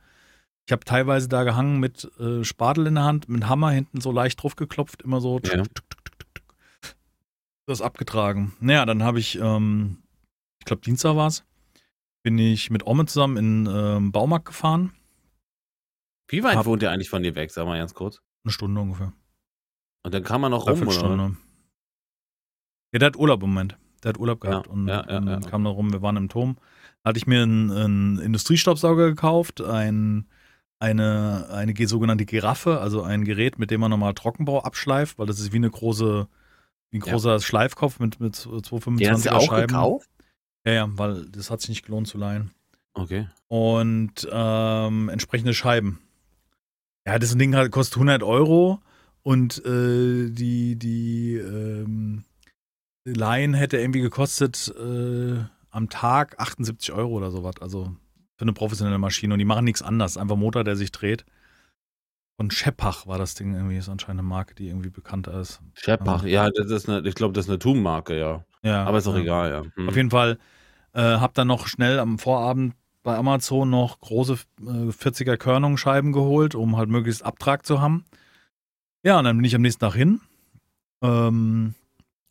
ich 0.66 0.72
habe 0.72 0.84
teilweise 0.84 1.30
da 1.30 1.44
gehangen 1.44 1.80
mit 1.80 2.10
äh, 2.20 2.44
Spatel 2.44 2.88
in 2.88 2.96
der 2.96 3.04
Hand, 3.04 3.30
mit 3.30 3.48
Hammer 3.48 3.72
hinten 3.72 4.02
so 4.02 4.12
leicht 4.12 4.42
drauf 4.42 4.56
geklopft, 4.56 5.02
immer 5.04 5.22
so 5.22 5.40
Ja. 5.44 5.64
Das 7.68 7.82
abgetragen. 7.82 8.54
Naja, 8.60 8.86
dann 8.86 9.04
habe 9.04 9.20
ich, 9.20 9.40
ähm, 9.40 9.98
ich 10.60 10.66
glaube 10.66 10.82
Dienstag 10.82 11.16
war 11.16 11.28
es, 11.28 11.44
bin 12.24 12.38
ich 12.38 12.70
mit 12.70 12.86
Omme 12.86 13.06
zusammen 13.06 13.38
in 13.38 13.70
ähm, 13.72 14.12
Baumarkt 14.12 14.46
gefahren. 14.46 14.94
Wie 16.28 16.44
weit 16.44 16.56
Hab- 16.58 16.66
wohnt 16.66 16.82
ihr 16.84 16.92
eigentlich 16.92 17.10
von 17.10 17.24
dir 17.24 17.36
weg, 17.36 17.52
sag 17.52 17.66
mal 17.66 17.78
ganz 17.78 17.94
kurz? 17.94 18.22
Eine 18.44 18.52
Stunde 18.52 18.82
ungefähr. 18.82 19.14
Und 20.04 20.14
dann 20.14 20.24
kam 20.24 20.42
man 20.42 20.52
noch 20.52 20.68
rum, 20.68 20.88
oder? 20.88 21.36
Ja, 22.94 23.00
der 23.00 23.08
hat 23.08 23.16
Urlaub 23.18 23.42
im 23.44 23.50
Moment. 23.50 23.78
Der 24.04 24.10
hat 24.10 24.20
Urlaub 24.20 24.40
gehabt 24.42 24.68
Ja, 24.68 24.72
und, 24.74 24.88
ja, 24.88 25.06
ja, 25.10 25.18
und 25.18 25.48
kam 25.48 25.64
da 25.64 25.72
rum. 25.72 25.92
Wir 25.92 26.02
waren 26.02 26.16
im 26.18 26.30
Turm. 26.30 26.58
Da 27.04 27.10
hatte 27.10 27.18
ich 27.18 27.26
mir 27.28 27.42
einen, 27.44 27.72
einen 27.72 28.20
Industriestaubsauger 28.20 29.08
gekauft, 29.10 29.62
ein, 29.62 30.28
eine, 30.80 31.48
eine 31.52 31.74
ge- 31.74 31.88
sogenannte 31.88 32.26
Giraffe, 32.26 32.80
also 32.80 33.02
ein 33.02 33.26
Gerät, 33.26 33.58
mit 33.58 33.72
dem 33.72 33.82
man 33.82 33.90
nochmal 33.90 34.14
Trockenbau 34.14 34.62
abschleift, 34.62 35.18
weil 35.18 35.26
das 35.26 35.40
ist 35.40 35.52
wie 35.54 35.58
eine 35.58 35.70
große, 35.72 36.28
ein 36.96 37.02
Ja. 37.06 37.12
großer 37.14 37.40
Schleifkopf 37.40 38.00
mit, 38.00 38.20
mit 38.20 38.36
225 38.36 39.06
Den 39.08 39.14
hast 39.14 39.26
du 39.26 39.32
auch 39.36 39.42
Scheiben. 39.48 39.68
gekauft? 39.68 40.10
Ja, 40.66 40.74
ja, 40.74 40.88
weil 40.98 41.26
das 41.30 41.52
hat 41.52 41.62
sich 41.62 41.70
nicht 41.70 41.86
gelohnt 41.86 42.08
zu 42.08 42.18
leihen. 42.18 42.52
Okay. 42.98 43.28
und 43.50 44.26
ähm, 44.32 45.10
entsprechende 45.10 45.54
Scheiben. 45.54 46.00
Ja, 47.06 47.20
das 47.20 47.36
Ding 47.38 47.54
halt, 47.56 47.72
kostet 47.72 47.98
100 47.98 48.24
Euro 48.24 48.80
und 49.22 49.64
äh, 49.66 50.30
die, 50.30 50.78
die 50.78 51.36
ähm, 51.36 52.24
Laien 53.04 53.54
hätte 53.54 53.78
irgendwie 53.78 54.00
gekostet 54.02 54.74
äh, 54.80 55.44
am 55.72 55.90
Tag 55.90 56.40
78 56.40 56.94
Euro 56.94 57.12
oder 57.18 57.32
sowas. 57.32 57.56
Also 57.60 57.94
für 58.38 58.42
eine 58.44 58.54
professionelle 58.54 58.98
Maschine. 58.98 59.34
Und 59.34 59.40
die 59.40 59.46
machen 59.46 59.66
nichts 59.66 59.82
anderes. 59.82 60.18
Einfach 60.18 60.38
Motor, 60.38 60.64
der 60.64 60.76
sich 60.78 60.92
dreht. 60.92 61.26
Von 62.38 62.52
Scheppach 62.52 63.08
war 63.08 63.18
das 63.18 63.36
Ding 63.36 63.54
irgendwie. 63.54 63.78
Ist 63.78 63.90
anscheinend 63.90 64.20
eine 64.20 64.28
Marke, 64.28 64.56
die 64.56 64.68
irgendwie 64.68 64.90
bekannter 64.90 65.40
ist. 65.40 65.62
Scheppach, 65.74 66.24
ja, 66.26 66.50
das 66.50 66.70
ist 66.70 66.90
eine, 66.90 67.08
ich 67.08 67.16
glaube, 67.16 67.34
das 67.34 67.46
ist 67.46 67.50
eine 67.50 67.60
TUM-Marke, 67.60 68.18
ja. 68.18 68.44
Ja, 68.62 68.84
Aber 68.86 68.98
ist 68.98 69.08
auch 69.08 69.16
ja. 69.16 69.22
egal, 69.22 69.52
ja. 69.52 69.64
Hm. 69.76 69.90
Auf 69.90 69.96
jeden 69.96 70.12
Fall 70.12 70.38
äh, 70.94 71.02
hab 71.02 71.34
dann 71.34 71.48
noch 71.48 71.68
schnell 71.68 72.00
am 72.00 72.20
Vorabend 72.20 72.76
bei 73.04 73.16
Amazon 73.16 73.70
noch 73.70 74.00
große 74.00 74.34
äh, 74.62 74.90
40er 74.90 75.38
Körnungsscheiben 75.38 76.12
geholt, 76.12 76.56
um 76.56 76.76
halt 76.76 76.90
möglichst 76.90 77.24
Abtrag 77.24 77.66
zu 77.66 77.80
haben. 77.80 78.06
Ja, 79.04 79.20
und 79.20 79.26
dann 79.26 79.38
bin 79.38 79.46
ich 79.46 79.56
am 79.56 79.62
nächsten 79.62 79.82
Tag 79.82 79.94
hin. 79.94 80.20
Ähm, 81.02 81.76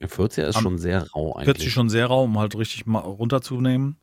40er 0.03 0.49
ist 0.49 0.61
schon 0.61 0.79
sehr 0.79 1.09
rau 1.13 1.35
eigentlich. 1.35 1.57
40 1.57 1.73
schon 1.73 1.89
sehr 1.89 2.07
rau, 2.07 2.25
um 2.25 2.39
halt 2.39 2.57
richtig 2.57 2.85
mal 2.85 2.99
runterzunehmen. 2.99 3.97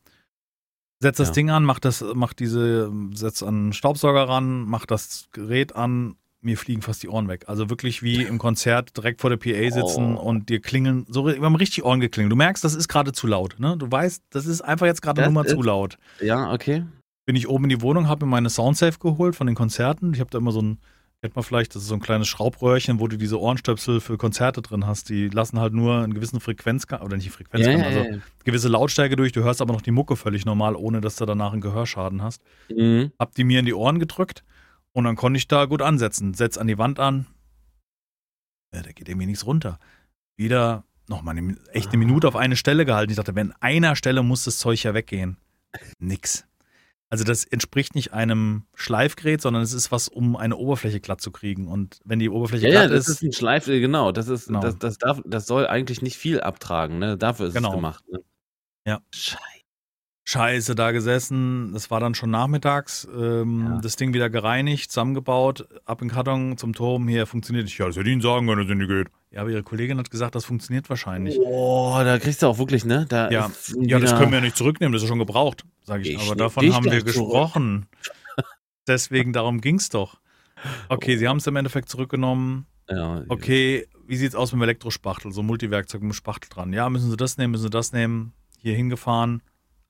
Setz 1.02 1.18
das 1.18 1.30
Ja. 1.30 1.34
Ding 1.34 1.50
an, 1.50 1.64
mach 1.66 1.80
das, 1.80 2.06
mach 2.14 2.34
diese, 2.34 2.92
setz 3.14 3.44
an 3.44 3.68
den 3.68 3.74
Staubsauger 3.74 4.30
ran, 4.30 4.62
mach 4.66 4.86
das 4.86 5.26
Gerät 5.32 5.76
an, 5.76 6.16
mir 6.42 6.58
fliegen 6.58 6.82
fast 6.82 7.04
die 7.04 7.10
Ohren 7.10 7.28
weg. 7.28 7.46
Also 7.48 7.70
wirklich 7.70 8.02
wie 8.04 8.24
im 8.24 8.38
Konzert 8.38 8.96
direkt 8.98 9.22
vor 9.22 9.30
der 9.30 9.38
PA 9.38 9.70
sitzen 9.72 10.16
Oh. 10.16 10.22
und 10.22 10.50
dir 10.50 10.60
klingeln, 10.62 11.06
so 11.10 11.26
wir 11.26 11.40
haben 11.42 11.56
richtig 11.56 11.84
Ohren 11.84 12.00
geklingelt. 12.00 12.32
Du 12.32 12.36
merkst, 12.36 12.64
das 12.64 12.76
ist 12.76 12.88
gerade 12.88 13.12
zu 13.14 13.28
laut, 13.28 13.56
ne? 13.60 13.76
Du 13.78 13.92
weißt, 13.92 14.24
das 14.30 14.46
ist 14.46 14.62
einfach 14.62 14.86
jetzt 14.86 15.02
gerade 15.02 15.22
nur 15.24 15.32
mal 15.32 15.46
zu 15.46 15.62
laut. 15.62 15.98
Ja, 16.20 16.52
okay. 16.54 16.84
Bin 17.26 17.36
ich 17.36 17.48
oben 17.48 17.66
in 17.66 17.70
die 17.70 17.82
Wohnung, 17.82 18.08
habe 18.08 18.26
mir 18.26 18.32
meine 18.32 18.50
Soundsafe 18.50 18.98
geholt 19.00 19.36
von 19.36 19.46
den 19.48 19.56
Konzerten. 19.56 20.14
Ich 20.14 20.20
habe 20.20 20.30
da 20.32 20.38
immer 20.40 20.52
so 20.52 20.62
ein, 20.62 20.80
kennt 21.22 21.36
man 21.36 21.44
vielleicht, 21.44 21.76
das 21.76 21.84
ist 21.84 21.88
so 21.90 21.94
ein 21.94 22.02
kleines 22.02 22.28
Schraubröhrchen, 22.28 23.00
wo 23.00 23.08
du 23.08 23.18
diese 23.18 23.40
Ohrenstöpsel 23.40 24.02
für 24.02 24.18
Konzerte 24.18 24.62
drin 24.62 24.88
hast. 24.88 25.10
Die 25.10 25.30
lassen 25.30 25.60
halt 25.60 25.74
nur 25.74 26.04
einen 26.04 26.16
gewissen 26.16 26.40
Frequenz, 26.40 26.86
oder 26.92 27.16
nicht 27.16 27.30
Frequenz, 27.30 27.66
ja, 27.66 27.78
also 27.78 28.20
gewisse 28.44 28.68
Lautstärke 28.68 29.16
durch, 29.16 29.32
du 29.32 29.44
hörst 29.44 29.62
aber 29.62 29.74
noch 29.74 29.82
die 29.82 29.92
Mucke 29.92 30.16
völlig 30.16 30.46
normal, 30.46 30.76
ohne 30.76 31.00
dass 31.00 31.16
du 31.18 31.26
danach 31.26 31.54
einen 31.54 31.62
Gehörschaden 31.62 32.24
hast. 32.24 32.42
Mhm. 32.70 33.12
Hab 33.20 33.36
die 33.36 33.44
mir 33.44 33.60
in 33.60 33.66
die 33.66 33.74
Ohren 33.74 34.00
gedrückt 34.00 34.44
und 34.94 35.04
dann 35.04 35.16
konnte 35.16 35.38
ich 35.38 35.48
da 35.48 35.66
gut 35.66 35.84
ansetzen. 35.84 36.34
Setz 36.34 36.58
an 36.58 36.68
die 36.68 36.80
Wand 36.80 37.00
an. 37.00 37.28
Ja, 38.74 38.82
da 38.82 38.92
geht 38.92 39.08
irgendwie 39.08 39.28
nichts 39.28 39.46
runter. 39.46 39.78
Wieder 40.38 40.86
nochmal 41.08 41.38
eine, 41.38 41.56
echt 41.72 41.90
eine 41.90 41.98
Minute 41.98 42.28
auf 42.28 42.36
eine 42.36 42.56
Stelle 42.56 42.86
gehalten. 42.86 43.12
Ich 43.12 43.18
dachte, 43.18 43.36
wenn 43.36 43.54
einer 43.60 43.96
Stelle 43.96 44.24
muss 44.24 44.46
das 44.46 44.58
Zeug 44.58 44.82
ja 44.84 44.96
weggehen. 44.96 45.38
Nix. 46.00 46.48
Also 47.12 47.26
das 47.26 47.44
entspricht 47.44 47.94
nicht 47.94 48.14
einem 48.14 48.64
Schleifgerät, 48.74 49.42
sondern 49.42 49.62
es 49.64 49.74
ist 49.74 49.92
was, 49.92 50.08
um 50.08 50.38
eine 50.38 50.56
Oberfläche 50.56 51.02
glatt 51.02 51.20
zu 51.20 51.30
kriegen. 51.32 51.68
Und 51.68 52.00
wenn 52.06 52.20
die 52.20 52.30
Oberfläche 52.30 52.68
Ja, 52.68 52.74
ja, 52.74 52.80
glatt 52.88 52.98
das 52.98 53.10
ist, 53.10 53.16
ist 53.18 53.24
ein 53.24 53.34
Schleif, 53.34 53.68
äh, 53.68 53.82
genau, 53.82 54.14
das 54.14 54.30
ist, 54.30 54.48
Genau. 54.48 54.62
das, 54.62 54.78
das 54.78 54.98
darf, 54.98 55.22
das 55.26 55.46
soll 55.46 55.68
eigentlich 55.68 56.02
nicht 56.02 56.18
viel 56.18 56.40
abtragen, 56.40 57.00
ne? 57.00 57.18
Dafür 57.18 57.48
ist 57.48 57.54
Genau. 57.54 57.70
es 57.70 57.76
gemacht. 57.76 58.04
Ne? 58.10 58.20
Ja. 58.88 59.02
Scheiße. 59.14 59.61
Scheiße 60.24 60.76
da 60.76 60.92
gesessen. 60.92 61.72
Das 61.74 61.90
war 61.92 62.00
dann 62.00 62.14
schon 62.16 62.30
nachmittags. 62.32 63.08
Ähm, 63.16 63.66
Ja. 63.68 63.80
Das 63.82 63.96
Ding 63.96 64.14
wieder 64.14 64.30
gereinigt, 64.30 64.92
zusammengebaut, 64.92 65.68
ab 65.86 66.02
in 66.02 66.08
den 66.08 66.14
Karton 66.14 66.58
zum 66.58 66.74
Turm. 66.74 67.08
Hier 67.08 67.26
funktioniert 67.26 67.66
nicht. 67.66 67.78
Ja, 67.78 67.88
das 67.88 67.96
hätte 67.96 68.08
ich 68.08 68.14
Ihnen 68.14 68.22
sagen 68.22 68.48
können, 68.48 68.62
dass 68.62 68.70
es 68.72 68.78
nicht 68.78 68.88
geht. 68.88 69.08
Ja, 69.32 69.42
aber 69.42 69.50
Ihre 69.50 69.64
Kollegin 69.64 69.98
hat 69.98 70.12
gesagt, 70.12 70.36
das 70.36 70.46
funktioniert 70.46 70.90
wahrscheinlich. 70.90 71.38
Boah, 71.38 72.04
da 72.04 72.20
kriegst 72.20 72.42
du 72.44 72.48
auch 72.48 72.58
wirklich, 72.58 72.86
ne? 72.86 73.06
Da 73.10 73.30
Ja. 73.32 73.48
ist 73.48 73.76
Ja, 73.80 74.00
das 74.00 74.16
können 74.18 74.32
wir 74.32 74.40
ja 74.40 74.44
nicht 74.46 74.58
zurücknehmen, 74.58 74.94
das 74.94 75.02
ist 75.04 75.08
schon 75.10 75.20
gebraucht, 75.20 75.66
sage 75.84 76.04
ich. 76.04 76.12
Ich 76.16 76.20
Aber 76.22 76.36
davon 76.36 76.74
haben 76.74 76.86
wir 76.86 77.02
gesprochen. 77.04 77.88
Deswegen, 78.88 79.32
darum 79.34 79.62
ging 79.62 79.76
es 79.76 79.90
doch. 79.90 80.20
Okay, 80.90 81.18
sie 81.18 81.28
haben 81.28 81.38
es 81.38 81.48
im 81.48 81.56
Endeffekt 81.56 81.90
zurückgenommen. 81.90 82.66
Ja, 82.90 83.24
Okay, 83.30 83.88
wie 84.06 84.18
sieht's 84.18 84.36
aus 84.36 84.52
mit 84.52 84.60
dem 84.60 84.64
Elektrospachtel? 84.64 85.32
So 85.32 85.44
Multiwerkzeug 85.44 86.02
mit 86.02 86.12
dem 86.12 86.14
Spachtel 86.14 86.50
dran. 86.50 86.74
Ja, 86.74 86.90
müssen 86.90 87.10
Sie 87.10 87.18
das 87.18 87.38
nehmen, 87.38 87.52
müssen 87.52 87.64
Sie 87.64 87.70
das 87.70 87.94
nehmen. 87.94 88.34
Hier 88.58 88.76
hingefahren, 88.76 89.42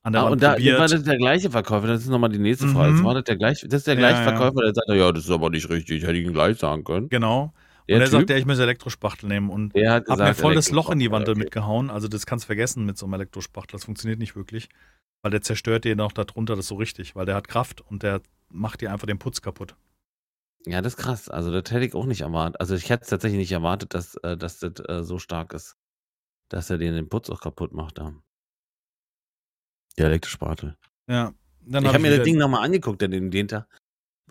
an 0.04 0.12
der 0.12 0.22
Ah, 0.22 0.24
Wand 0.24 0.32
und 0.32 0.42
da 0.42 0.54
probiert. 0.54 0.78
war 0.78 0.88
das 0.88 1.02
der 1.04 1.16
gleiche 1.16 1.50
Verkäufer, 1.50 1.86
das 1.86 2.02
ist 2.02 2.08
nochmal 2.08 2.30
die 2.30 2.38
nächste 2.38 2.68
Frage. 2.68 2.92
Mhm. 2.92 2.96
Das 2.96 3.04
war 3.04 3.14
das 3.14 3.24
der 3.24 3.36
gleiche, 3.36 3.68
das 3.68 3.78
ist 3.78 3.86
der 3.86 3.96
gleiche 3.96 4.18
ja. 4.18 4.22
Verkäufer, 4.24 4.62
der 4.62 4.74
sagt, 4.74 4.88
ja, 4.88 5.12
das 5.12 5.24
ist 5.24 5.30
aber 5.30 5.50
nicht 5.50 5.68
richtig, 5.70 6.02
hätte 6.02 6.14
ich 6.14 6.26
ihn 6.26 6.32
gleich 6.32 6.58
sagen 6.58 6.84
können. 6.84 7.08
genau. 7.08 7.52
Der 7.88 7.96
und 7.96 8.02
er 8.02 8.06
sagt, 8.06 8.30
ja, 8.30 8.36
ich 8.36 8.46
muss 8.46 8.60
Elektrospachtel 8.60 9.28
nehmen. 9.28 9.50
Und 9.50 9.74
hat 9.74 10.04
gesagt, 10.04 10.20
mir 10.20 10.34
voll 10.34 10.54
das 10.54 10.70
Loch 10.70 10.88
in 10.90 11.00
die 11.00 11.10
Wand 11.10 11.28
okay. 11.28 11.36
mitgehauen. 11.38 11.90
Also 11.90 12.06
das 12.06 12.26
kannst 12.26 12.44
du 12.44 12.46
vergessen 12.46 12.86
mit 12.86 12.96
so 12.96 13.06
einem 13.06 13.14
Elektrospachtel. 13.14 13.72
Das 13.72 13.84
funktioniert 13.84 14.20
nicht 14.20 14.36
wirklich. 14.36 14.68
Weil 15.22 15.32
der 15.32 15.42
zerstört 15.42 15.84
dir 15.84 15.96
noch 15.96 16.12
darunter 16.12 16.54
das 16.54 16.68
so 16.68 16.76
richtig. 16.76 17.16
Weil 17.16 17.26
der 17.26 17.34
hat 17.34 17.48
Kraft 17.48 17.80
und 17.80 18.04
der 18.04 18.20
macht 18.48 18.82
dir 18.82 18.92
einfach 18.92 19.08
den 19.08 19.18
Putz 19.18 19.42
kaputt. 19.42 19.74
Ja, 20.64 20.80
das 20.80 20.94
ist 20.94 20.98
krass. 21.00 21.28
Also 21.28 21.50
das 21.50 21.72
hätte 21.72 21.84
ich 21.84 21.94
auch 21.94 22.06
nicht 22.06 22.20
erwartet. 22.20 22.60
Also 22.60 22.76
ich 22.76 22.88
hätte 22.88 23.02
es 23.02 23.08
tatsächlich 23.08 23.38
nicht 23.40 23.52
erwartet, 23.52 23.94
dass, 23.94 24.14
äh, 24.22 24.36
dass 24.36 24.60
das 24.60 24.74
äh, 24.88 25.02
so 25.02 25.18
stark 25.18 25.52
ist, 25.52 25.76
dass 26.48 26.70
er 26.70 26.78
den, 26.78 26.94
den 26.94 27.08
Putz 27.08 27.30
auch 27.30 27.40
kaputt 27.40 27.72
macht. 27.72 27.98
Da. 27.98 28.14
Der 29.98 30.06
Elektrospatel. 30.06 30.76
Ja. 31.08 31.32
Dann 31.64 31.82
ich 31.82 31.88
hab 31.88 31.94
habe 31.94 32.02
mir 32.02 32.16
das 32.16 32.24
Ding 32.24 32.38
nochmal 32.38 32.64
angeguckt, 32.64 33.02
den, 33.02 33.30
den 33.30 33.48
Tag. 33.48 33.66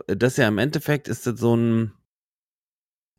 Das 0.07 0.33
ist 0.33 0.37
ja 0.37 0.47
im 0.47 0.57
Endeffekt 0.57 1.07
ist 1.07 1.27
das 1.27 1.39
so 1.39 1.55
ein. 1.55 1.93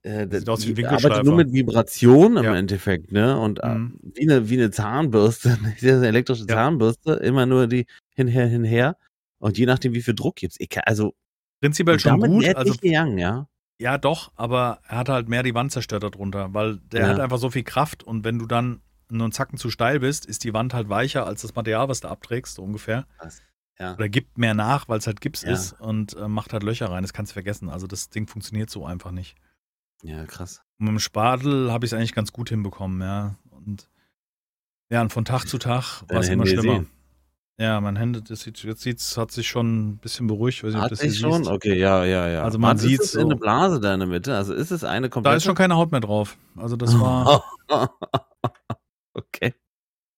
Äh, 0.03 0.27
das 0.27 0.41
Sieht 0.61 0.85
aus 0.85 1.05
arbeitet 1.05 1.25
nur 1.25 1.37
mit 1.37 1.53
Vibration 1.53 2.37
im 2.37 2.45
Ja. 2.45 2.57
Endeffekt, 2.57 3.13
ne? 3.13 3.39
Und 3.39 3.61
äh, 3.61 3.69
Mhm. 3.75 3.99
wie, 4.03 4.23
eine, 4.29 4.49
wie 4.49 4.55
eine 4.55 4.71
Zahnbürste, 4.71 5.51
das 5.81 5.83
eine 5.99 6.09
elektrische 6.09 6.43
Ja. 6.43 6.55
Zahnbürste, 6.57 7.13
immer 7.15 7.47
nur 7.47 7.69
die 7.69 7.87
hinher, 8.15 8.47
hinher. 8.47 8.97
Und 9.39 9.59
je 9.59 9.67
nachdem, 9.67 9.95
wie 9.95 10.03
viel 10.03 10.15
Druck 10.15 10.37
gibt's. 10.37 10.57
Ich 10.59 10.71
also, 10.87 11.15
Prinzipiell 11.61 12.01
schon 12.01 12.21
gut. 12.21 12.43
wäre 12.45 12.57
Also 12.57 12.71
nicht 12.73 12.83
gegangen, 12.83 13.19
ja. 13.19 13.47
Ja, 13.79 13.99
doch, 13.99 14.33
aber 14.37 14.81
er 14.89 14.99
hat 14.99 15.09
halt 15.09 15.29
mehr 15.29 15.43
die 15.43 15.55
Wand 15.55 15.73
zerstört 15.73 16.03
darunter, 16.03 16.53
weil 16.53 16.79
der 16.79 17.01
Ja. 17.03 17.09
hat 17.09 17.21
einfach 17.21 17.39
so 17.39 17.51
viel 17.51 17.65
Kraft 17.65 18.03
und 18.05 18.25
wenn 18.25 18.39
du 18.39 18.47
dann 18.47 18.81
nur 19.13 19.25
einen 19.27 19.33
Zacken 19.33 19.59
zu 19.59 19.71
steil 19.71 20.01
bist, 20.01 20.27
ist 20.27 20.45
die 20.45 20.53
Wand 20.55 20.75
halt 20.75 20.89
weicher 20.89 21.27
als 21.27 21.43
das 21.43 21.55
Material, 21.55 21.89
was 21.89 22.01
du 22.01 22.09
abträgst, 22.09 22.55
so 22.57 22.63
ungefähr. 22.63 23.07
Ja. 23.79 23.95
Oder 23.95 24.09
gibt 24.09 24.39
mehr 24.39 24.55
nach, 24.55 24.89
weil 24.89 24.99
es 24.99 25.07
halt 25.07 25.21
Gips 25.21 25.43
Ja. 25.43 25.53
ist 25.53 25.73
und 25.81 26.15
äh, 26.17 26.29
macht 26.29 26.53
halt 26.53 26.63
Löcher 26.63 26.91
rein. 26.91 27.03
Das 27.03 27.13
kannst 27.13 27.33
du 27.33 27.35
vergessen. 27.35 27.69
Also 27.71 27.87
das 27.87 28.11
Ding 28.11 28.27
funktioniert 28.27 28.71
so 28.71 28.85
einfach 28.87 29.11
nicht. 29.11 29.35
Ja, 30.03 30.25
krass. 30.27 30.61
Und 30.79 30.87
mit 30.87 30.93
dem 30.95 30.99
Spatel 30.99 31.71
habe 31.73 31.85
ich 31.87 31.93
es 31.93 31.97
eigentlich 31.99 32.15
ganz 32.15 32.33
gut 32.33 32.49
hinbekommen, 32.49 33.01
ja. 33.01 33.37
Und 33.51 33.89
ja, 34.91 35.01
und 35.01 35.13
von 35.13 35.25
Tag 35.25 35.47
zu 35.47 35.59
Tag 35.59 36.03
war 36.09 36.21
es 36.21 36.29
immer 36.29 36.47
schlimmer. 36.47 36.63
sehen. 36.75 36.91
Ja, 37.59 37.81
mein 37.81 37.97
Hände, 37.97 38.23
das 38.23 38.41
sieht, 38.41 38.63
jetzt 38.65 38.81
sieht's, 38.83 39.17
hat 39.17 39.31
sich 39.31 39.47
schon 39.49 39.91
ein 39.91 39.97
bisschen 39.99 40.27
beruhigt. 40.27 40.59
Ich 40.59 40.65
weiß 40.65 40.71
nicht, 40.73 40.79
ob 40.79 40.85
Hat 40.85 40.93
das 40.93 40.99
sich 41.01 41.19
schon? 41.19 41.45
siehst. 41.45 41.51
Okay, 41.51 41.79
ja, 41.79 42.05
ja, 42.05 42.29
ja. 42.29 42.43
Also 42.43 42.59
man 42.59 42.77
Was, 42.77 42.83
das 42.83 42.91
in 42.91 42.99
so. 43.07 43.21
eine 43.21 43.37
Blase 43.37 43.79
da 43.81 43.95
in 43.95 44.01
der 44.01 44.09
Mitte? 44.09 44.37
Also 44.37 44.53
ist 44.55 44.71
es 44.71 44.85
eine 44.85 45.09
komplette? 45.09 45.33
Da 45.35 45.37
ist 45.37 45.45
schon 45.45 45.55
keine 45.55 45.77
Haut 45.77 45.93
mehr 45.93 46.01
drauf. 46.01 46.37
Also 46.57 46.77
das 46.77 46.93
war. 47.01 47.45
okay. 49.15 49.55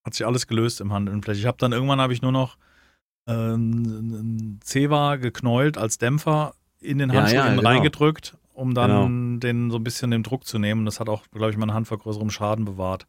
hat 0.04 0.14
sich 0.14 0.26
alles 0.26 0.46
gelöst 0.46 0.80
im 0.80 0.92
Handinnenfläche. 0.92 1.40
Ich 1.40 1.46
habe 1.46 1.58
dann 1.58 1.72
irgendwann 1.72 2.00
habe 2.00 2.12
ich 2.12 2.22
nur 2.22 2.32
noch 2.32 2.58
ähm, 3.26 3.82
ein 3.82 4.60
Zewa 4.62 5.16
geknäult 5.16 5.78
als 5.78 5.98
Dämpfer 5.98 6.54
in 6.80 6.98
den 6.98 7.10
Ja, 7.10 7.20
Handschuh 7.20 7.36
ja, 7.36 7.46
innen 7.46 7.56
genau. 7.58 7.68
reingedrückt, 7.68 8.36
um 8.52 8.74
dann 8.74 9.40
den 9.40 9.70
so 9.70 9.78
ein 9.78 9.84
bisschen 9.84 10.10
den 10.10 10.22
Druck 10.22 10.46
zu 10.46 10.58
nehmen. 10.58 10.84
Das 10.84 11.00
hat 11.00 11.08
auch, 11.08 11.26
glaube 11.30 11.50
ich, 11.50 11.56
meine 11.56 11.74
Hand 11.74 11.88
vor 11.88 11.98
größerem 11.98 12.30
Schaden 12.30 12.64
bewahrt. 12.64 13.06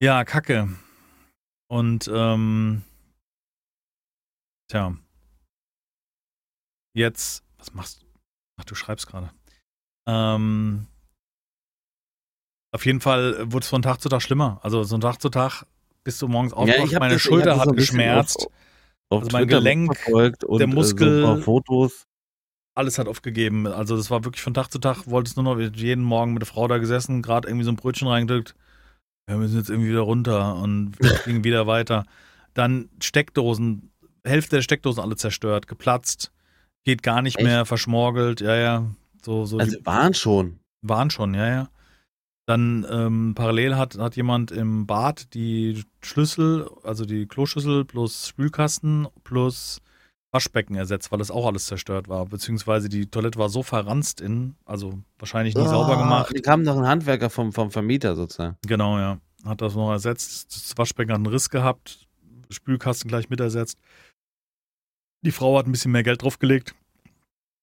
Ja, 0.00 0.24
Kacke. 0.24 0.68
Und 1.68 2.08
ähm, 2.12 2.82
tja. 4.68 4.96
Jetzt, 6.94 7.44
was 7.58 7.74
machst 7.74 8.02
du? 8.02 8.06
Ach, 8.58 8.64
du 8.64 8.74
schreibst 8.74 9.06
gerade. 9.06 9.30
Ähm, 10.06 10.86
auf 12.76 12.86
jeden 12.86 13.00
Fall 13.00 13.50
wurde 13.52 13.64
es 13.64 13.68
von 13.68 13.82
Tag 13.82 14.00
zu 14.00 14.08
Tag 14.08 14.22
schlimmer. 14.22 14.60
Also 14.62 14.82
so 14.84 14.90
von 14.94 15.00
Tag 15.00 15.20
zu 15.20 15.28
Tag 15.28 15.64
bist 16.04 16.22
du 16.22 16.28
morgens 16.28 16.52
aufgewacht, 16.52 16.86
ich 16.86 16.94
hab 16.94 17.00
meine 17.00 17.14
das- 17.14 17.22
Schulter 17.22 17.58
hat 17.58 17.64
so 17.68 17.72
geschmerzt, 17.72 18.38
Auf, 18.38 18.46
auf 19.10 19.22
Also 19.24 19.36
mein 19.36 19.44
Twitter 19.48 19.58
Gelenk, 19.58 19.96
verfolgt 19.96 20.44
und 20.44 20.58
der 20.60 20.68
äh, 20.68 20.70
Muskel- 20.72 21.20
so 21.22 21.26
ein 21.28 21.34
paar 21.36 21.42
Fotos. 21.42 22.04
alles 22.76 22.98
hat 22.98 23.08
aufgegeben. 23.08 23.66
Also 23.66 23.96
das 23.96 24.10
war 24.10 24.24
wirklich 24.24 24.42
von 24.42 24.54
Tag 24.54 24.70
zu 24.70 24.78
Tag, 24.78 25.06
wolltest 25.06 25.36
nur 25.36 25.44
noch 25.44 25.58
jeden 25.58 26.04
Morgen 26.04 26.32
mit 26.34 26.42
der 26.42 26.46
Frau 26.46 26.68
da 26.68 26.78
gesessen, 26.78 27.22
gerade 27.22 27.48
irgendwie 27.48 27.64
so 27.64 27.70
ein 27.72 27.76
Brötchen 27.76 28.06
reingedrückt. 28.08 28.54
Ja, 29.28 29.34
wir 29.34 29.38
müssen 29.40 29.56
jetzt 29.56 29.70
irgendwie 29.70 29.88
wieder 29.90 30.00
runter 30.00 30.54
und 30.56 30.94
fliegen 31.22 31.42
wieder 31.44 31.66
weiter. 31.66 32.04
Dann 32.54 32.88
Steckdosen, 33.02 33.90
Hälfte 34.24 34.56
der 34.56 34.62
Steckdosen 34.62 35.02
alle 35.02 35.16
zerstört, 35.16 35.66
geplatzt, 35.66 36.30
geht 36.84 37.02
gar 37.02 37.22
nicht 37.22 37.36
Echt? 37.38 37.44
mehr, 37.46 37.64
verschmorgelt, 37.66 38.40
ja, 38.40 38.54
ja. 38.56 38.84
So, 39.24 39.44
so 39.44 39.58
Also 39.58 39.76
waren 39.84 40.14
schon. 40.14 40.60
waren 40.82 41.10
schon, 41.10 41.34
ja, 41.34 41.48
ja. 41.48 41.68
Dann 42.46 42.86
ähm, 42.88 43.32
parallel 43.34 43.76
hat, 43.76 43.98
hat 43.98 44.14
jemand 44.16 44.52
im 44.52 44.86
Bad 44.86 45.34
die 45.34 45.82
Schlüssel, 46.00 46.70
also 46.84 47.04
die 47.04 47.26
Kloschüssel 47.26 47.84
plus 47.84 48.28
Spülkasten 48.28 49.08
plus 49.24 49.80
Waschbecken 50.32 50.76
ersetzt, 50.76 51.10
weil 51.10 51.18
das 51.18 51.30
auch 51.30 51.46
alles 51.46 51.66
zerstört 51.66 52.08
war. 52.08 52.26
Beziehungsweise 52.26 52.88
die 52.88 53.06
Toilette 53.06 53.38
war 53.38 53.48
so 53.48 53.62
verranzt 53.64 54.20
in, 54.20 54.54
also 54.64 55.00
wahrscheinlich 55.18 55.54
nie 55.56 55.66
sauber 55.66 55.96
Ah, 55.96 56.02
gemacht. 56.02 56.32
Da 56.34 56.40
kam 56.40 56.62
noch 56.62 56.76
ein 56.76 56.86
Handwerker 56.86 57.30
vom, 57.30 57.52
vom 57.52 57.70
Vermieter 57.70 58.14
sozusagen. 58.14 58.56
Genau, 58.66 58.98
ja. 58.98 59.18
Hat 59.44 59.60
das 59.60 59.74
noch 59.74 59.90
ersetzt. 59.90 60.54
Das 60.54 60.76
Waschbecken 60.78 61.12
hat 61.12 61.16
einen 61.16 61.26
Riss 61.26 61.50
gehabt, 61.50 62.06
Spülkasten 62.50 63.08
gleich 63.08 63.28
mit 63.28 63.40
ersetzt. 63.40 63.78
Die 65.22 65.32
Frau 65.32 65.58
hat 65.58 65.66
ein 65.66 65.72
bisschen 65.72 65.92
mehr 65.92 66.02
Geld 66.02 66.22
draufgelegt, 66.22 66.74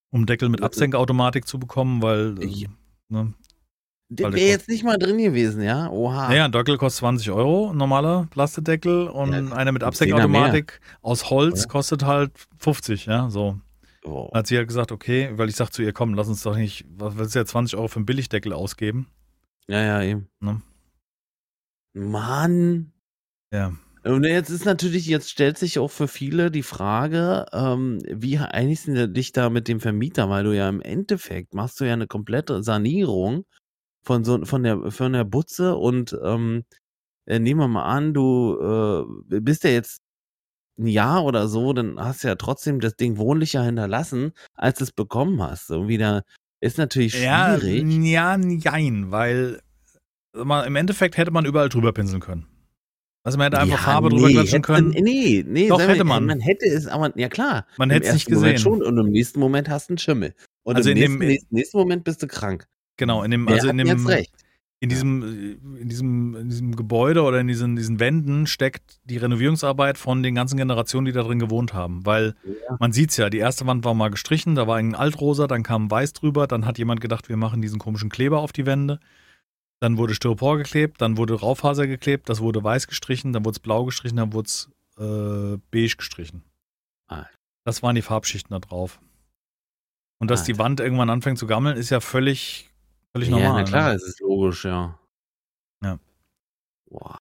um 0.09 0.25
Deckel 0.25 0.49
mit 0.49 0.61
Absenkautomatik 0.61 1.47
zu 1.47 1.59
bekommen, 1.59 2.01
weil 2.01 2.41
äh, 2.41 2.67
ne, 3.09 3.33
Der 4.09 4.31
wäre 4.31 4.47
jetzt 4.49 4.69
nicht 4.69 4.83
mal 4.83 4.97
drin 4.97 5.17
gewesen, 5.17 5.63
ja? 5.63 5.89
Oha. 5.89 6.29
Naja, 6.29 6.45
ein 6.45 6.51
Deckel 6.51 6.77
kostet 6.77 6.99
20 6.99 7.31
Euro, 7.31 7.71
ein 7.71 7.77
normaler 7.77 8.27
Plastedeckel 8.29 9.07
und 9.07 9.33
Ja, 9.33 9.55
einer 9.55 9.71
mit 9.71 9.83
Absenkautomatik 9.83 10.79
aus 11.01 11.29
Holz 11.29 11.61
Oder? 11.61 11.69
kostet 11.69 12.03
halt 12.05 12.31
50, 12.57 13.05
ja, 13.07 13.29
so. 13.29 13.59
Oh. 14.03 14.29
Hat 14.33 14.47
sie 14.47 14.57
halt 14.57 14.67
gesagt, 14.67 14.91
okay, 14.91 15.31
weil 15.35 15.49
ich 15.49 15.55
sag 15.55 15.71
zu 15.71 15.81
ihr, 15.81 15.93
komm, 15.93 16.13
lass 16.13 16.27
uns 16.27 16.43
doch 16.43 16.55
nicht, 16.55 16.85
was 16.89 17.17
willst 17.17 17.35
du 17.35 17.39
ja 17.39 17.45
20 17.45 17.77
Euro 17.77 17.87
für 17.87 17.97
einen 17.97 18.05
Billigdeckel 18.05 18.53
ausgeben? 18.53 19.07
Ja, 19.67 19.81
ja, 19.81 20.03
eben. 20.03 20.27
Ne? 20.41 20.61
Mann. 21.93 22.91
Ja. 23.51 23.73
Und 24.03 24.25
jetzt 24.25 24.49
ist 24.49 24.65
natürlich, 24.65 25.05
jetzt 25.05 25.29
stellt 25.29 25.57
sich 25.57 25.79
auch 25.79 25.89
für 25.89 26.09
viele 26.09 26.51
die 26.51 26.63
Frage, 26.63 27.45
ähm, 27.53 27.99
wie 28.09 28.37
einigst 28.37 28.87
du 28.89 29.07
dich 29.07 29.31
da 29.31 29.49
mit 29.49 29.69
dem 29.69 29.79
Vermieter, 29.79 30.29
weil 30.29 30.43
du 30.43 30.53
ja 30.53 30.67
im 30.67 30.81
Endeffekt 30.81 31.53
machst 31.53 31.79
du 31.79 31.85
ja 31.85 31.93
eine 31.93 32.07
komplette 32.07 32.61
Sanierung 32.63 33.45
von 34.03 34.23
so 34.23 34.43
von 34.45 34.63
der 34.63 34.91
von 34.91 35.13
der 35.13 35.23
Butze 35.23 35.75
und 35.75 36.17
ähm, 36.23 36.63
äh, 37.25 37.39
nehmen 37.39 37.59
wir 37.61 37.67
mal 37.67 37.83
an, 37.85 38.13
du 38.13 39.05
äh, 39.31 39.39
bist 39.39 39.63
ja 39.63 39.69
jetzt 39.71 39.99
ein 40.79 40.87
Jahr 40.87 41.23
oder 41.23 41.47
so, 41.47 41.71
dann 41.73 41.99
hast 41.99 42.23
du 42.23 42.27
ja 42.27 42.35
trotzdem 42.35 42.79
das 42.79 42.95
Ding 42.95 43.17
wohnlicher 43.17 43.63
hinterlassen, 43.63 44.31
als 44.55 44.79
du 44.79 44.83
es 44.85 44.91
bekommen 44.91 45.41
hast. 45.41 45.67
So 45.67 45.87
wieder 45.87 46.23
ist 46.61 46.77
natürlich 46.77 47.13
schwierig. 47.13 47.83
ja, 48.05 48.37
jein, 48.37 49.11
weil 49.11 49.61
mal, 50.35 50.63
im 50.63 50.75
Endeffekt 50.75 51.17
hätte 51.17 51.31
man 51.31 51.45
überall 51.45 51.69
drüber 51.69 51.91
pinseln 51.93 52.21
können. 52.21 52.47
Also 53.25 53.37
man 53.37 53.45
hätte 53.45 53.59
einfach 53.59 53.77
Ja, 53.77 53.83
Farbe 53.83 54.09
drüber 54.09 54.27
nee, 54.27 54.33
klatschen 54.33 54.55
hätte 54.63 54.71
man- 54.73 54.91
können. 54.91 55.03
Nee, 55.05 55.45
nee, 55.47 55.67
Doch, 55.69 55.79
hätte 55.79 56.03
man. 56.03 56.25
Man 56.25 56.39
hätte 56.41 56.65
es, 56.65 56.87
aber 56.87 57.17
ja 57.17 57.29
klar. 57.29 57.65
Man 57.77 57.89
hätte 57.89 58.07
es 58.07 58.13
nicht 58.13 58.23
ersten 58.27 58.33
Moment 58.35 58.55
gesehen. 58.55 58.63
schon 58.79 58.83
und 58.83 58.97
im 58.97 59.11
nächsten 59.11 59.39
Moment 59.39 59.69
hast 59.69 59.87
du 59.89 59.91
einen 59.93 59.97
Schimmel. 59.99 60.33
Und 60.63 60.75
Also 60.75 60.89
im 60.89 60.97
in 60.97 61.01
nächsten, 61.03 61.19
dem- 61.19 61.27
nächsten, 61.29 61.55
nächsten 61.55 61.77
Moment 61.77 62.03
bist 62.03 62.21
du 62.23 62.27
krank. 62.27 62.67
Genau, 62.97 63.23
in 63.23 63.31
dem, 63.31 63.47
also 63.47 63.69
in 63.69 63.77
dem, 63.77 63.87
jetzt 63.87 64.07
recht? 64.07 64.31
in 64.79 64.89
diesem, 64.89 65.77
in 65.77 65.87
diesem, 65.89 66.35
in 66.35 66.49
diesem 66.49 66.75
Gebäude 66.75 67.23
oder 67.23 67.39
in 67.39 67.47
diesen, 67.47 67.75
diesen 67.75 67.99
Wänden 67.99 68.47
steckt 68.47 68.99
die 69.05 69.17
Renovierungsarbeit 69.17 69.97
von 69.97 70.21
den 70.23 70.35
ganzen 70.35 70.57
Generationen, 70.57 71.05
die 71.05 71.11
da 71.13 71.23
drin 71.23 71.39
gewohnt 71.39 71.73
haben. 71.73 72.05
Weil 72.05 72.35
Ja. 72.43 72.75
man 72.79 72.91
sieht's 72.91 73.17
ja, 73.17 73.29
die 73.29 73.37
erste 73.37 73.65
Wand 73.65 73.85
war 73.85 73.93
mal 73.93 74.09
gestrichen, 74.09 74.55
da 74.55 74.67
war 74.67 74.77
ein 74.77 74.93
Altrosa, 74.93 75.47
dann 75.47 75.63
kam 75.63 75.89
Weiß 75.89 76.13
drüber, 76.13 76.47
dann 76.47 76.65
hat 76.65 76.77
jemand 76.77 77.01
gedacht, 77.01 77.29
wir 77.29 77.37
machen 77.37 77.61
diesen 77.61 77.79
komischen 77.79 78.09
Kleber 78.09 78.39
auf 78.39 78.51
die 78.51 78.65
Wände. 78.65 78.99
Dann 79.79 79.97
wurde 79.97 80.15
Styropor 80.15 80.57
geklebt, 80.57 81.01
dann 81.01 81.17
wurde 81.17 81.33
Raufaser 81.35 81.87
geklebt, 81.87 82.29
das 82.29 82.41
wurde 82.41 82.63
weiß 82.63 82.87
gestrichen, 82.87 83.33
dann 83.33 83.43
wurde 83.45 83.55
es 83.55 83.59
blau 83.59 83.85
gestrichen, 83.85 84.17
dann 84.17 84.33
wurde 84.33 84.47
es 84.47 84.69
äh, 84.97 85.57
beige 85.71 85.95
gestrichen. 85.97 86.43
Alter. 87.07 87.29
Das 87.65 87.83
waren 87.83 87.95
die 87.95 88.01
Farbschichten 88.01 88.53
da 88.53 88.59
drauf. 88.59 88.99
Und 90.19 90.29
dass 90.31 90.43
die. 90.43 90.57
Wand 90.57 90.79
irgendwann 90.79 91.09
anfängt 91.09 91.37
zu 91.37 91.47
gammeln, 91.47 91.77
ist 91.77 91.89
ja 91.89 91.99
völlig, 91.99 92.69
völlig 93.13 93.29
Ja, 93.29 93.37
normal. 93.37 93.53
na 93.53 93.63
klar, 93.63 93.89
Ne? 93.89 93.95
es 93.95 94.03
ist 94.03 94.19
logisch, 94.19 94.65
ja. 94.65 94.97
Ja. 95.83 95.99
Boah. 96.89 97.17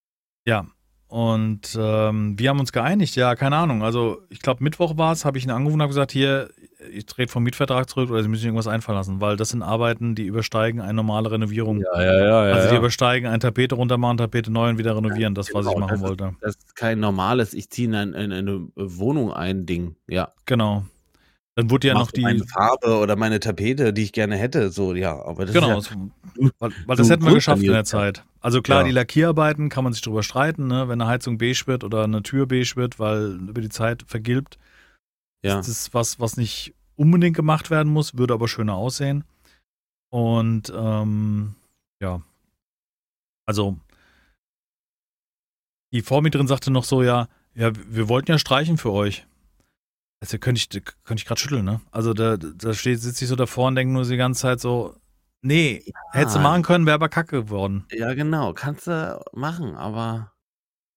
Ja. 0.46 0.66
Und 1.08 1.76
ähm, 1.78 2.38
wir 2.38 2.48
haben 2.48 2.58
uns 2.58 2.72
geeinigt, 2.72 3.16
ja, 3.16 3.34
keine 3.36 3.56
Ahnung. 3.56 3.82
Also 3.82 4.22
ich 4.30 4.40
glaube, 4.40 4.64
Mittwoch 4.64 4.96
war 4.96 5.12
es, 5.12 5.26
habe 5.26 5.36
ich 5.36 5.44
ihn 5.44 5.50
angerufen 5.50 5.74
und 5.74 5.82
habe 5.82 5.90
gesagt, 5.90 6.10
hier, 6.10 6.48
ich 6.90 7.04
trete 7.04 7.30
vom 7.30 7.42
Mietvertrag 7.42 7.86
zurück 7.90 8.08
oder 8.10 8.22
Sie 8.22 8.30
müssen 8.30 8.40
sich 8.40 8.46
irgendwas 8.46 8.66
einfallen 8.66 8.96
lassen, 8.96 9.20
weil 9.20 9.36
das 9.36 9.50
sind 9.50 9.62
Arbeiten, 9.62 10.14
die 10.14 10.24
übersteigen 10.24 10.80
eine 10.80 10.94
normale 10.94 11.30
Renovierung. 11.30 11.82
Ja, 11.82 12.02
ja, 12.02 12.18
ja, 12.18 12.46
ja. 12.48 12.54
also 12.54 12.68
die 12.68 12.74
ja. 12.74 12.80
übersteigen 12.80 13.28
eine 13.28 13.40
Tapete 13.40 13.74
runter 13.74 13.98
machen, 13.98 14.16
Tapete 14.16 14.50
neu 14.50 14.70
und 14.70 14.78
wieder 14.78 14.96
renovieren. 14.96 15.34
Das, 15.34 15.52
was 15.52 15.66
ich 15.66 15.74
Genau, 15.74 15.86
machen 15.86 16.00
das 16.00 16.08
wollte. 16.08 16.34
Das 16.40 16.56
ist 16.56 16.74
kein 16.76 16.98
normales, 16.98 17.52
ich 17.52 17.68
ziehe 17.68 17.88
in, 17.88 17.94
ein, 17.94 18.14
in 18.14 18.32
eine 18.32 18.68
Wohnung 18.74 19.34
ein 19.34 19.66
Ding. 19.66 19.96
Ja. 20.08 20.32
Genau. 20.46 20.86
Dann 21.54 21.68
wurde 21.70 21.88
ja 21.88 21.94
noch 21.94 22.10
die. 22.10 22.22
meine 22.22 22.44
Farbe 22.46 22.96
oder 22.98 23.14
meine 23.16 23.38
Tapete, 23.38 23.92
die 23.92 24.04
ich 24.04 24.12
gerne 24.12 24.36
hätte. 24.36 24.70
So, 24.70 24.94
ja, 24.94 25.22
aber 25.22 25.44
das 25.44 25.54
Genau, 25.54 25.78
ist 25.78 25.90
es- 25.90 26.50
weil, 26.58 26.72
weil 26.86 26.96
das 26.96 27.06
so 27.08 27.12
hätten 27.12 27.24
wir 27.26 27.34
geschafft 27.34 27.62
in 27.62 27.70
der 27.72 27.84
Zeit. 27.84 28.24
Also 28.40 28.62
klar, 28.62 28.80
Ja. 28.80 28.84
die 28.86 28.92
Lackierarbeiten 28.92 29.68
kann 29.68 29.84
man 29.84 29.92
sich 29.92 30.00
drüber 30.02 30.22
streiten, 30.22 30.66
ne? 30.66 30.88
wenn 30.88 31.00
eine 31.00 31.08
Heizung 31.10 31.36
beige 31.36 31.64
wird 31.66 31.84
oder 31.84 32.04
eine 32.04 32.22
Tür 32.22 32.46
beige 32.46 32.72
wird, 32.76 32.98
weil 32.98 33.38
über 33.48 33.60
die 33.60 33.68
Zeit 33.68 34.02
vergilbt. 34.06 34.58
ja. 35.44 35.56
Das 35.56 35.68
ist 35.68 35.92
was, 35.92 36.18
was 36.20 36.36
nicht 36.38 36.72
unbedingt 36.96 37.36
gemacht 37.36 37.70
werden 37.70 37.92
muss, 37.92 38.16
würde 38.16 38.32
aber 38.34 38.48
schöner 38.48 38.74
aussehen. 38.76 39.24
Und 40.10 40.72
ähm, 40.74 41.54
ja, 42.00 42.22
also 43.46 43.76
die 45.92 46.02
Vormieterin 46.02 46.46
sagte 46.46 46.70
noch 46.70 46.84
so, 46.84 47.02
ja, 47.02 47.28
ja, 47.54 47.72
wir 47.88 48.08
wollten 48.08 48.30
ja 48.30 48.38
streichen 48.38 48.78
für 48.78 48.92
euch. 48.92 49.26
Also 50.22 50.38
könnte 50.38 50.60
ich, 50.60 50.68
könnte 51.02 51.20
ich 51.20 51.24
gerade 51.26 51.40
schütteln, 51.40 51.64
ne? 51.64 51.80
Also 51.90 52.14
da, 52.14 52.36
da 52.36 52.74
steht, 52.74 53.00
sitze 53.00 53.24
ich 53.24 53.28
so 53.28 53.34
davor 53.34 53.66
und 53.66 53.74
denke 53.74 53.92
nur 53.92 54.04
die 54.04 54.16
ganze 54.16 54.42
Zeit 54.42 54.60
so, 54.60 54.94
nee, 55.40 55.84
hättest 56.12 56.36
du 56.36 56.40
machen 56.40 56.62
können, 56.62 56.86
wäre 56.86 56.94
aber 56.94 57.08
kacke 57.08 57.42
geworden. 57.42 57.86
ja, 57.90 58.14
genau, 58.14 58.52
kannst 58.52 58.86
du 58.86 59.20
machen, 59.32 59.74
aber. 59.74 60.32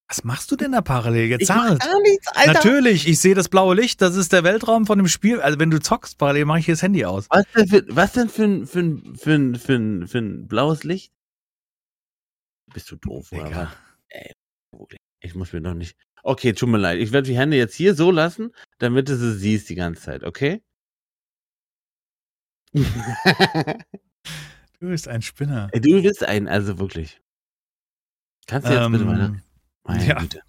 Was 0.07 0.23
machst 0.23 0.51
du 0.51 0.55
denn 0.55 0.73
da 0.73 0.81
parallel? 0.81 1.29
Jetzt 1.29 1.41
Ich 1.41 1.49
mach 1.49 1.79
gar 1.79 2.01
nichts, 2.03 2.27
Alter. 2.35 2.53
Natürlich, 2.53 3.07
ich 3.07 3.17
sehe 3.19 3.33
das 3.33 3.49
blaue 3.49 3.73
Licht, 3.73 3.99
das 4.03 4.15
ist 4.15 4.31
der 4.31 4.43
Weltraum 4.43 4.85
von 4.85 4.99
dem 4.99 5.07
Spiel. 5.07 5.41
Also 5.41 5.57
wenn 5.57 5.71
du 5.71 5.79
zockst 5.79 6.19
parallel, 6.19 6.45
mache 6.45 6.59
ich 6.59 6.65
hier 6.65 6.75
das 6.75 6.83
Handy 6.83 7.03
aus. 7.05 7.25
Was 7.31 7.45
denn 7.55 7.67
für, 7.67 7.83
was 7.89 8.13
denn 8.13 8.29
für, 8.29 8.43
ein- 8.43 8.67
für, 8.67 8.79
ein- 8.81 9.15
für, 9.15 9.31
ein- 9.33 9.55
für, 9.55 9.73
ein- 9.73 10.07
für 10.07 10.17
ein 10.19 10.47
blaues 10.47 10.83
Licht? 10.83 11.11
Bist 12.71 12.91
du 12.91 12.97
doof, 12.97 13.31
oder 13.31 13.45
Digga. 13.45 13.61
was? 13.63 13.69
Ey, 14.09 14.31
ich 15.21 15.33
muss 15.33 15.51
mir 15.53 15.61
doch 15.61 15.73
nicht. 15.73 15.97
Okay, 16.27 16.53
tut 16.53 16.69
mir 16.69 16.79
leid. 16.79 16.97
Ich 16.99 17.11
werde 17.11 17.27
die 17.27 17.37
Hände 17.37 17.55
jetzt 17.55 17.75
hier 17.75 17.93
so 17.93 18.09
lassen, 18.09 18.49
damit 18.79 19.07
du 19.09 19.15
sie 19.15 19.35
siehst 19.35 19.69
die 19.69 19.75
ganze 19.75 20.01
Zeit, 20.01 20.23
okay? 20.23 20.63
Du 24.81 24.89
bist 24.89 25.07
ein 25.07 25.21
Spinner. 25.21 25.69
Du 25.73 26.01
bist 26.01 26.23
ein, 26.23 26.47
also 26.49 26.77
wirklich. 26.79 27.21
Kannst 28.45 28.67
du 28.67 28.73
jetzt 28.73 28.91
bitte 28.91 29.05
meine. 29.05 29.25
Ähm, 29.25 29.41
Meine 29.83 30.05
ja. 30.05 30.19
Güte. 30.19 30.41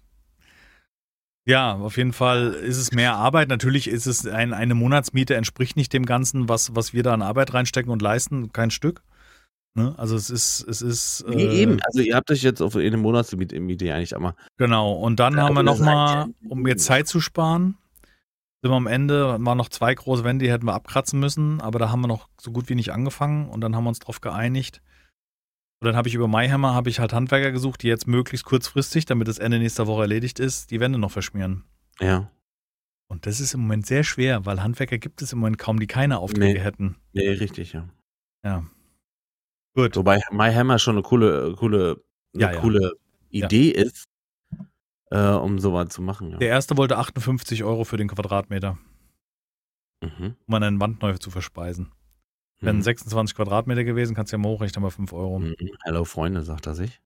ja, 1.45 1.75
auf 1.75 1.95
jeden 1.95 2.11
Fall 2.11 2.53
ist 2.53 2.77
es 2.77 2.91
mehr 2.91 3.15
Arbeit. 3.15 3.47
Natürlich 3.47 3.87
ist 3.87 4.05
es 4.05 4.27
ein, 4.27 4.53
eine 4.53 4.75
Monatsmiete, 4.75 5.35
entspricht 5.35 5.77
nicht 5.77 5.93
dem 5.93 6.05
Ganzen, 6.05 6.49
was, 6.49 6.75
was 6.75 6.91
wir 6.93 7.03
da 7.03 7.13
an 7.13 7.21
Arbeit 7.21 7.53
reinstecken 7.53 7.91
und 7.91 8.01
leisten, 8.01 8.51
kein 8.51 8.69
Stück. 8.69 9.01
Ne? 9.77 9.93
Also 9.97 10.15
es 10.15 10.29
ist, 10.31 10.67
es 10.67 10.81
ist. 10.81 11.23
Nee, 11.27 11.45
äh, 11.45 11.61
eben. 11.61 11.77
Also 11.83 11.99
ihr 12.01 12.15
habt 12.15 12.31
euch 12.31 12.41
jetzt 12.41 12.61
auf 12.61 12.75
eine 12.75 12.97
Monatsmiete 12.97 13.59
Miete 13.59 13.93
eigentlich, 13.93 14.15
aber 14.15 14.35
Genau. 14.57 14.93
Und 14.93 15.19
dann 15.19 15.35
Ja, 15.35 15.43
haben 15.43 15.55
wir 15.55 15.63
nochmal, 15.63 16.27
um 16.49 16.65
jetzt 16.65 16.85
Zeit 16.85 17.07
zu 17.07 17.21
sparen, 17.21 17.77
sind 18.63 18.71
wir 18.71 18.75
am 18.75 18.87
Ende, 18.87 19.37
waren 19.39 19.57
noch 19.57 19.69
zwei 19.69 19.93
große 19.93 20.23
Wände, 20.23 20.45
die 20.45 20.51
hätten 20.51 20.65
wir 20.65 20.73
abkratzen 20.73 21.19
müssen, 21.19 21.61
aber 21.61 21.77
da 21.77 21.91
haben 21.91 22.01
wir 22.01 22.07
noch 22.07 22.27
so 22.41 22.51
gut 22.51 22.69
wie 22.69 22.75
nicht 22.75 22.91
angefangen 22.91 23.49
und 23.49 23.61
dann 23.61 23.75
haben 23.75 23.83
wir 23.83 23.89
uns 23.89 23.99
darauf 23.99 24.19
geeinigt. 24.19 24.81
Und 25.79 25.85
dann 25.85 25.95
habe 25.95 26.07
ich 26.09 26.15
über 26.15 26.27
MyHammer 26.27 26.73
habe 26.73 26.89
ich 26.89 26.99
halt 26.99 27.13
Handwerker 27.13 27.51
gesucht, 27.51 27.83
die 27.83 27.87
jetzt 27.87 28.07
möglichst 28.07 28.47
kurzfristig, 28.47 29.05
damit 29.05 29.27
das 29.27 29.37
Ende 29.37 29.59
nächster 29.59 29.85
Woche 29.85 30.01
erledigt 30.01 30.39
ist, 30.39 30.71
die 30.71 30.79
Wände 30.79 30.97
noch 30.97 31.11
verschmieren. 31.11 31.63
ja. 32.01 32.31
Und 33.09 33.25
das 33.25 33.39
ist 33.39 33.53
im 33.53 33.61
Moment 33.61 33.85
sehr 33.85 34.03
schwer, 34.03 34.45
weil 34.45 34.61
Handwerker 34.61 34.97
gibt 34.97 35.21
es 35.21 35.31
im 35.31 35.39
Moment 35.39 35.57
kaum, 35.57 35.79
die 35.79 35.87
keine 35.87 36.17
Aufträge 36.19 36.55
Nee. 36.55 36.59
hätten. 36.59 36.97
Nee, 37.13 37.29
richtig, 37.29 37.71
ja. 37.71 37.87
Ja. 38.43 38.65
Gut. 39.77 39.95
Wobei 39.95 40.19
My 40.31 40.51
Hammer 40.51 40.79
schon 40.79 40.95
eine 40.95 41.03
coole, 41.03 41.53
coole, 41.55 42.01
eine 42.33 42.41
Ja, 42.43 42.51
ja. 42.51 42.59
coole 42.61 42.93
Ja. 43.29 43.45
Idee 43.45 43.69
ist, 43.69 44.05
äh, 45.11 45.19
um 45.19 45.59
sowas 45.59 45.89
zu 45.89 46.01
machen. 46.01 46.31
Ja. 46.31 46.37
Der 46.39 46.47
erste 46.49 46.75
wollte 46.77 46.97
58 46.97 47.63
Euro 47.63 47.83
für 47.83 47.97
den 47.97 48.07
Quadratmeter, 48.07 48.79
Mhm. 50.03 50.35
um 50.47 50.53
eine 50.55 50.79
Wand 50.79 51.03
neu 51.03 51.15
zu 51.19 51.29
verspeisen. 51.29 51.91
Wären 52.59 52.77
Mhm. 52.77 52.81
26 52.81 53.35
Quadratmeter 53.35 53.83
gewesen, 53.83 54.15
kannst 54.15 54.33
du 54.33 54.37
ja 54.37 54.41
mal 54.41 54.49
hochrechnen, 54.49 54.81
mal 54.81 54.89
5 54.89 55.13
Euro. 55.13 55.37
Mhm. 55.37 55.55
Hallo 55.85 56.05
Freunde, 56.05 56.41
sagt 56.41 56.65
er 56.65 56.73
sich. 56.73 56.99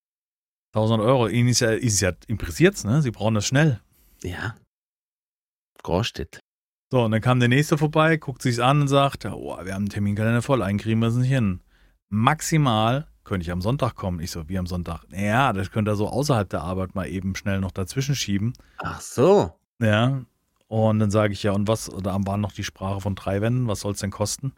1000 0.74 1.02
Euro. 1.02 1.28
Ihnen 1.28 1.50
ist 1.50 1.60
ja, 1.60 1.72
ist 1.72 2.00
ja 2.00 2.14
interessiert's, 2.28 2.86
ne? 2.86 3.02
Sie 3.02 3.12
brauchen 3.12 3.34
das 3.36 3.46
schnell. 3.46 3.82
Ja. 4.24 4.56
Großstedt. 5.84 6.40
So, 6.90 7.04
und 7.04 7.12
dann 7.12 7.20
kam 7.20 7.42
der 7.42 7.50
nächste 7.50 7.78
vorbei, 7.78 8.16
guckt 8.16 8.42
sich's 8.42 8.60
an 8.60 8.80
und 8.82 8.88
sagt, 8.88 9.26
oh, 9.26 9.58
wir 9.66 9.74
haben 9.74 9.82
einen 9.84 9.90
Terminkalender 9.90 10.42
voll, 10.42 10.62
einen 10.62 10.78
kriegen 10.80 11.02
wir 11.02 11.08
es 11.10 11.16
nicht 11.16 11.28
hin. 11.28 11.60
Maximal 12.12 13.08
könnte 13.24 13.44
ich 13.44 13.52
am 13.52 13.62
Sonntag 13.62 13.96
kommen. 13.96 14.20
Ich 14.20 14.32
so, 14.32 14.50
wie 14.50 14.58
am 14.58 14.68
Sonntag? 14.68 15.06
Ja, 15.12 15.54
das 15.54 15.72
könnte 15.72 15.92
er 15.92 15.96
so 15.96 16.10
außerhalb 16.10 16.50
der 16.50 16.62
Arbeit 16.62 16.94
mal 16.94 17.08
eben 17.08 17.36
schnell 17.36 17.60
noch 17.62 17.72
dazwischen 17.72 18.16
schieben. 18.16 18.54
Ach 18.78 19.00
so. 19.00 19.58
Ja. 19.82 20.22
Und 20.68 21.00
dann 21.00 21.12
sage 21.12 21.34
ich 21.34 21.44
ja, 21.44 21.54
und 21.54 21.68
was, 21.68 21.90
da 22.02 22.18
waren 22.26 22.42
noch 22.42 22.52
die 22.52 22.64
Sprache 22.64 23.02
von 23.02 23.16
drei 23.16 23.42
Wänden, 23.42 23.68
was 23.68 23.82
soll's 23.82 24.00
denn 24.00 24.12
kosten? 24.12 24.54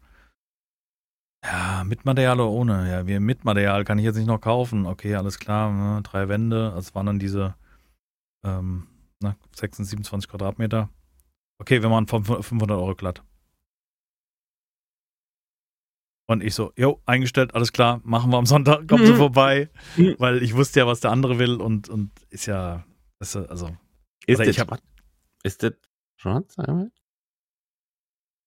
Ja, 1.44 1.84
mit 1.84 2.06
Material 2.06 2.40
oder 2.40 2.50
ohne? 2.50 2.90
Ja, 2.90 3.06
wir 3.06 3.20
mit 3.20 3.44
Material 3.44 3.84
kann 3.84 4.00
ich 4.00 4.06
jetzt 4.06 4.16
nicht 4.16 4.28
noch 4.28 4.40
kaufen. 4.40 4.86
Okay, 4.86 5.16
alles 5.16 5.40
klar, 5.40 5.72
ne, 5.72 6.02
drei 6.02 6.30
Wände. 6.30 6.72
Das 6.74 6.96
waren 6.96 7.06
dann 7.06 7.20
diese 7.20 7.56
ähm, 8.46 8.88
ne, 9.22 9.36
26, 9.56 9.90
27 9.90 10.30
Quadratmeter. 10.30 10.90
Okay, 11.60 11.82
wir 11.82 11.90
machen 11.90 12.08
von 12.08 12.24
500 12.24 12.78
Euro 12.78 12.96
glatt. 12.96 13.24
Und 16.26 16.42
ich 16.44 16.56
so, 16.56 16.72
jo, 16.78 17.02
eingestellt, 17.06 17.54
alles 17.54 17.74
klar, 17.74 18.00
machen 18.04 18.32
wir 18.32 18.38
am 18.38 18.46
Sonntag, 18.46 18.88
kommen 18.88 19.06
Sie 19.06 19.12
Mhm. 19.14 19.18
vorbei. 19.18 19.70
Mhm. 19.98 20.16
Weil 20.20 20.42
ich 20.42 20.56
wusste 20.56 20.80
ja, 20.80 20.88
was 20.88 21.02
der 21.02 21.12
andere 21.12 21.38
will 21.40 21.56
und, 21.56 21.90
und 21.90 22.12
ist 22.30 22.46
ja, 22.46 22.86
ist, 23.20 23.36
ja- 23.36 23.46
also 23.46 23.76
Ist 24.26 24.40
das 24.40 24.48
ich 24.48 24.60
hab- 24.60 24.68
schwarz? 24.70 24.82
Ist 25.44 25.64
das 25.64 25.74
schwarz? 26.18 26.58
einmal? 26.58 26.92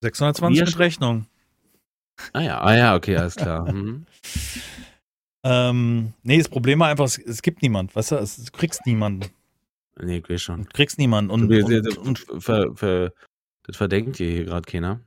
620 0.03 0.59
Wir 0.59 0.65
mit 0.67 0.79
Rechnung. 0.79 1.27
Ah 2.33 2.41
ja, 2.41 2.61
ah 2.61 2.75
ja, 2.77 2.95
okay, 2.97 3.17
alles 3.17 3.35
klar. 3.37 3.71
Mhm. 3.73 4.07
Ähm, 5.45 6.13
nee, 6.25 6.39
das 6.39 6.49
Problem 6.49 6.81
war 6.81 6.89
einfach, 6.89 7.05
es, 7.05 7.19
es 7.19 7.41
gibt 7.41 7.63
niemand, 7.63 7.95
weißt 7.95 8.13
du, 8.13 8.17
es, 8.17 8.37
du 8.37 8.51
kriegst 8.51 8.85
niemanden. 8.85 9.31
Nee, 10.01 10.19
ich 10.19 10.29
weiß 10.29 10.43
schon. 10.43 10.63
Du 10.65 10.69
kriegst 10.73 10.99
niemanden. 10.99 11.31
Und, 11.31 11.43
und, 11.45 11.51
wir- 11.51 11.99
und, 12.01 12.19
ver, 12.43 12.75
ver, 12.75 13.13
das 13.63 13.77
verdenkt 13.77 14.19
ihr 14.19 14.31
hier 14.31 14.45
gerade 14.47 14.69
keiner. 14.71 15.01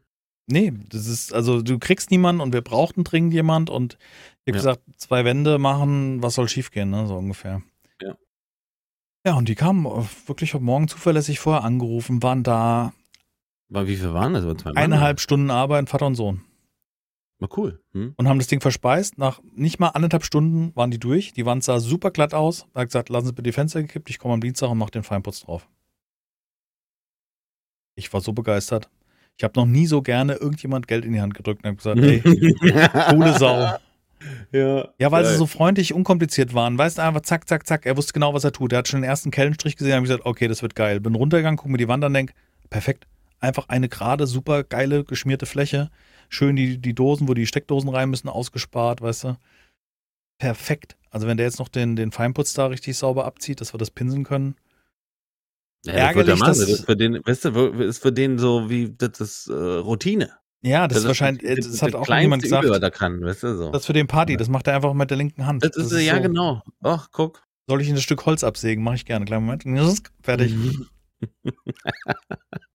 Nee, 0.50 0.74
das 0.90 1.08
ist, 1.08 1.34
also 1.34 1.62
du 1.62 1.80
kriegst 1.80 2.12
niemanden 2.12 2.42
und 2.42 2.54
wir 2.54 2.62
brauchten 2.62 3.04
dringend 3.04 3.34
jemand 3.34 3.70
und 3.70 3.98
ich 4.46 4.54
habe 4.54 4.58
Ja. 4.58 4.74
gesagt, 4.74 4.82
zwei 4.98 5.26
Wände 5.26 5.58
machen, 5.60 6.22
was 6.24 6.36
soll 6.36 6.50
schiefgehen, 6.50 6.90
ne, 6.90 7.08
so 7.08 7.16
ungefähr. 7.16 7.62
Ja. 8.02 8.16
Ja, 9.26 9.34
und 9.36 9.50
die 9.50 9.56
kamen 9.56 9.86
wirklich 10.28 10.54
heute 10.54 10.64
Morgen 10.64 10.88
zuverlässig 10.88 11.40
vorher 11.40 11.64
angerufen, 11.64 12.24
waren 12.24 12.44
da 12.44 12.94
Aber 13.70 13.88
wie 13.88 13.96
viel 13.98 14.14
waren 14.14 14.34
das? 14.34 14.44
Aber 14.44 14.58
zwei 14.58 14.70
Mann, 14.72 14.78
eineinhalb 14.84 15.20
Stunden 15.20 15.52
Arbeit, 15.52 15.90
Vater 15.90 16.08
und 16.08 16.16
Sohn. 16.16 16.42
War 17.42 17.58
cool. 17.58 17.82
Hm? 17.94 18.14
und 18.18 18.28
haben 18.28 18.38
das 18.38 18.48
Ding 18.48 18.60
verspeist. 18.60 19.18
Nach 19.18 19.40
nicht 19.56 19.80
mal 19.80 19.88
anderthalb 19.90 20.26
Stunden 20.26 20.76
waren 20.76 20.92
die 20.92 21.00
durch. 21.00 21.32
Die 21.32 21.46
Wand 21.46 21.64
sah 21.64 21.80
super 21.80 22.12
glatt 22.12 22.34
aus. 22.34 22.66
Er 22.74 22.82
hat 22.82 22.90
gesagt, 22.90 23.08
lassen 23.08 23.28
Sie 23.28 23.32
bitte 23.32 23.44
die 23.44 23.54
Fenster 23.54 23.82
gekippt. 23.82 24.10
Ich 24.10 24.20
komme 24.20 24.34
am 24.34 24.42
Dienstag 24.42 24.70
und 24.70 24.78
mache 24.78 24.92
den 24.92 25.04
Feinputz 25.04 25.42
drauf. 25.42 25.66
Ich 27.96 28.12
war 28.12 28.20
so 28.22 28.34
begeistert. 28.34 28.90
Ich 29.40 29.44
habe 29.46 29.58
noch 29.58 29.66
nie 29.66 29.86
so 29.88 30.02
gerne 30.02 30.34
irgendjemand 30.34 30.90
Geld 30.90 31.06
in 31.06 31.14
die 31.14 31.22
Hand 31.22 31.34
gedrückt 31.34 31.64
und 31.64 31.68
habe 31.70 31.78
gesagt, 31.78 31.98
ey, 32.02 32.20
coole 33.10 33.40
Sau. 33.40 33.74
Ja, 34.52 34.90
Ja, 35.00 35.12
weil 35.14 35.24
geil. 35.24 35.32
sie 35.32 35.38
so 35.38 35.46
freundlich, 35.46 35.94
unkompliziert 35.94 36.54
waren. 36.54 36.78
Weißt 36.78 36.98
du, 36.98 37.04
einfach 37.04 37.22
zack, 37.22 37.48
zack, 37.48 37.66
zack. 37.66 37.86
Er 37.86 37.96
wusste 37.96 38.12
genau, 38.12 38.34
was 38.34 38.44
er 38.44 38.52
tut. 38.52 38.74
Er 38.74 38.80
hat 38.80 38.90
schon 38.90 39.00
den 39.00 39.10
ersten 39.10 39.32
Kellenstrich 39.32 39.78
gesehen 39.78 39.92
und 39.94 39.96
habe 40.00 40.08
gesagt, 40.08 40.26
okay, 40.26 40.50
das 40.50 40.62
wird 40.62 40.76
geil. 40.76 41.00
Bin 41.00 41.16
runtergegangen, 41.16 41.56
guck 41.56 41.70
mir 41.72 41.78
die 41.78 41.88
Wand 41.88 42.04
an, 42.04 42.14
denk, 42.14 42.34
perfekt. 42.70 43.08
Einfach 43.40 43.70
eine 43.70 43.88
gerade, 43.88 44.28
super 44.28 44.66
geile, 44.66 45.06
geschmierte 45.06 45.46
Fläche. 45.46 45.90
Schön 46.28 46.58
die, 46.58 46.78
die 46.78 46.94
Dosen, 46.94 47.30
wo 47.30 47.34
die 47.34 47.48
Steckdosen 47.48 47.90
rein 47.90 48.10
müssen, 48.10 48.28
ausgespart, 48.28 49.02
weißt 49.02 49.24
du. 49.24 49.38
Perfekt. 50.38 50.98
Also 51.12 51.28
wenn 51.28 51.38
der 51.38 51.46
jetzt 51.46 51.60
noch 51.60 51.70
den, 51.70 51.96
den 51.96 52.12
Feinputz 52.12 52.54
da 52.54 52.66
richtig 52.66 52.98
sauber 52.98 53.24
abzieht, 53.24 53.62
dass 53.62 53.74
wir 53.74 53.78
das 53.78 53.90
pinseln 53.90 54.26
können. 54.26 54.56
Ja, 55.86 55.94
das 55.94 56.02
er 56.02 56.08
ärgerlich, 56.08 56.40
Das 56.40 56.60
ist 56.60 56.86
für 56.86 56.96
den, 56.98 57.22
weißt 57.26 57.46
du, 57.46 57.68
ist 57.82 58.02
für 58.02 58.12
den 58.12 58.38
so 58.38 58.70
wie, 58.70 58.94
das 58.96 59.20
ist 59.22 59.48
äh, 59.48 59.54
Routine. 59.54 60.32
Ja, 60.62 60.90
das, 60.90 61.00
ist 61.00 61.08
wahrscheinlich, 61.08 61.56
das, 61.56 61.72
das, 61.72 61.82
hat 61.82 61.96
auch 61.96 62.10
was 62.10 62.42
gesagt. 62.42 62.68
er 62.68 62.92
kann, 62.92 63.22
weißt 63.22 63.44
du, 63.44 63.56
so. 63.56 63.72
Das 63.72 63.86
für 63.86 63.94
den 63.94 64.08
Party, 64.08 64.36
das 64.36 64.50
macht 64.50 64.68
er 64.68 64.76
einfach 64.76 64.94
mit 64.94 65.10
der 65.10 65.18
linken 65.18 65.46
Hand. 65.46 65.64
Das 65.64 65.78
ist, 65.78 65.94
ja 65.94 66.18
so. 66.18 66.22
genau. 66.22 66.62
Ach, 66.84 67.08
guck. 67.12 67.44
Soll 67.68 67.82
ich 67.82 67.90
ein 67.90 67.98
Stück 67.98 68.26
Holz 68.26 68.44
absägen? 68.44 68.84
Mache 68.84 68.96
ich 68.96 69.06
gerne. 69.06 69.26
Kleinen 69.26 69.46
Moment. 69.46 69.64
Fertig. 70.22 70.54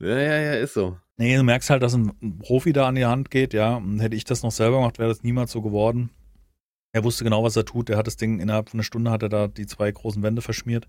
Ja, 0.00 0.16
ja, 0.16 0.38
ja, 0.38 0.52
ist 0.54 0.74
so. 0.74 0.96
Nee, 1.16 1.36
du 1.36 1.42
merkst 1.42 1.70
halt, 1.70 1.82
dass 1.82 1.94
ein 1.94 2.38
Profi 2.38 2.72
da 2.72 2.86
an 2.86 2.94
die 2.94 3.04
Hand 3.04 3.30
geht, 3.30 3.52
ja. 3.52 3.76
Und 3.76 3.98
hätte 3.98 4.14
ich 4.14 4.24
das 4.24 4.42
noch 4.42 4.52
selber 4.52 4.76
gemacht, 4.76 4.98
wäre 4.98 5.08
das 5.08 5.24
niemals 5.24 5.50
so 5.50 5.60
geworden. 5.60 6.10
Er 6.92 7.04
wusste 7.04 7.24
genau, 7.24 7.42
was 7.42 7.56
er 7.56 7.64
tut. 7.64 7.90
Er 7.90 7.96
hat 7.98 8.06
das 8.06 8.16
Ding 8.16 8.38
innerhalb 8.38 8.70
von 8.70 8.78
einer 8.78 8.84
Stunde 8.84 9.10
hat 9.10 9.22
er 9.22 9.28
da 9.28 9.48
die 9.48 9.66
zwei 9.66 9.90
großen 9.90 10.22
Wände 10.22 10.40
verschmiert. 10.40 10.88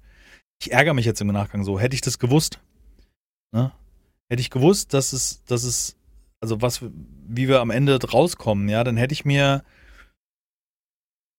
Ich 0.62 0.72
ärgere 0.74 0.94
mich 0.94 1.06
jetzt 1.06 1.22
im 1.22 1.28
Nachgang 1.28 1.64
so. 1.64 1.80
Hätte 1.80 1.96
ich 1.96 2.02
das 2.02 2.20
gewusst, 2.20 2.60
ne? 3.54 3.72
Hätte 4.30 4.42
ich 4.42 4.50
gewusst, 4.50 4.94
dass 4.94 5.14
es, 5.14 5.44
dass 5.46 5.64
es, 5.64 5.96
also 6.42 6.62
was, 6.62 6.82
wie 7.28 7.48
wir 7.48 7.62
am 7.62 7.72
Ende 7.72 7.98
rauskommen, 8.04 8.68
ja, 8.70 8.84
dann 8.84 8.98
hätte 8.98 9.14
ich 9.14 9.26
mir 9.26 9.64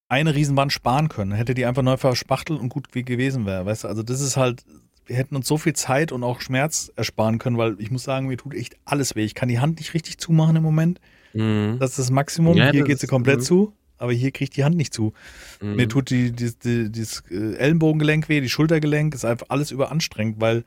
eine 0.09 0.35
Riesenwand 0.35 0.72
sparen 0.72 1.09
können. 1.09 1.33
Hätte 1.33 1.54
die 1.54 1.66
einfach 1.66 1.83
neu 1.83 1.96
verspachtelt 1.96 2.59
und 2.59 2.68
gut 2.70 2.88
wie 2.94 3.04
gewesen 3.04 3.46
wäre. 3.46 3.64
Weißt 3.66 3.85
du, 3.85 3.88
also 3.88 4.02
das 4.02 4.20
ist 4.20 4.37
halt, 4.37 4.64
wir 5.06 5.14
hätten 5.16 5.37
uns 5.37 5.46
so 5.46 5.56
viel 5.59 5.74
Zeit 5.74 6.11
und 6.11 6.24
auch 6.24 6.40
Schmerz 6.40 6.90
ersparen 6.96 7.38
können, 7.38 7.59
weil 7.59 7.76
ich 7.78 7.90
muss 7.92 8.02
sagen, 8.02 8.26
mir 8.26 8.37
tut 8.38 8.54
echt 8.54 8.76
alles 8.85 9.14
weh. 9.14 9.24
Ich 9.24 9.35
kann 9.37 9.48
die 9.48 9.61
Hand 9.61 9.78
nicht 9.78 9.94
richtig 9.94 10.18
zumachen 10.18 10.56
im 10.56 10.62
Moment. 10.64 11.00
Mhm. 11.33 11.76
Das 11.78 11.90
ist 11.90 11.98
das 12.00 12.11
Maximum. 12.11 12.56
Ja, 12.56 12.70
hier 12.72 12.80
das 12.80 12.88
geht 12.88 12.98
sie 13.00 13.06
ist- 13.06 13.11
komplett 13.11 13.38
mhm. 13.40 13.44
zu, 13.44 13.72
aber 14.00 14.12
hier 14.12 14.30
kriegt 14.30 14.56
die 14.56 14.64
Hand 14.64 14.76
nicht 14.76 14.94
zu. 14.94 15.12
Mhm. 15.60 15.76
Mir 15.76 15.88
tut 15.88 16.10
die, 16.10 16.32
die, 16.32 16.52
die, 16.58 16.90
dieses 16.90 17.22
äh, 17.30 17.54
Ellenbogengelenk 17.56 18.28
weh, 18.28 18.40
die 18.40 18.48
Schultergelenk, 18.48 19.14
ist 19.14 19.24
einfach 19.24 19.46
alles 19.48 19.70
überanstrengend, 19.70 20.40
weil 20.40 20.64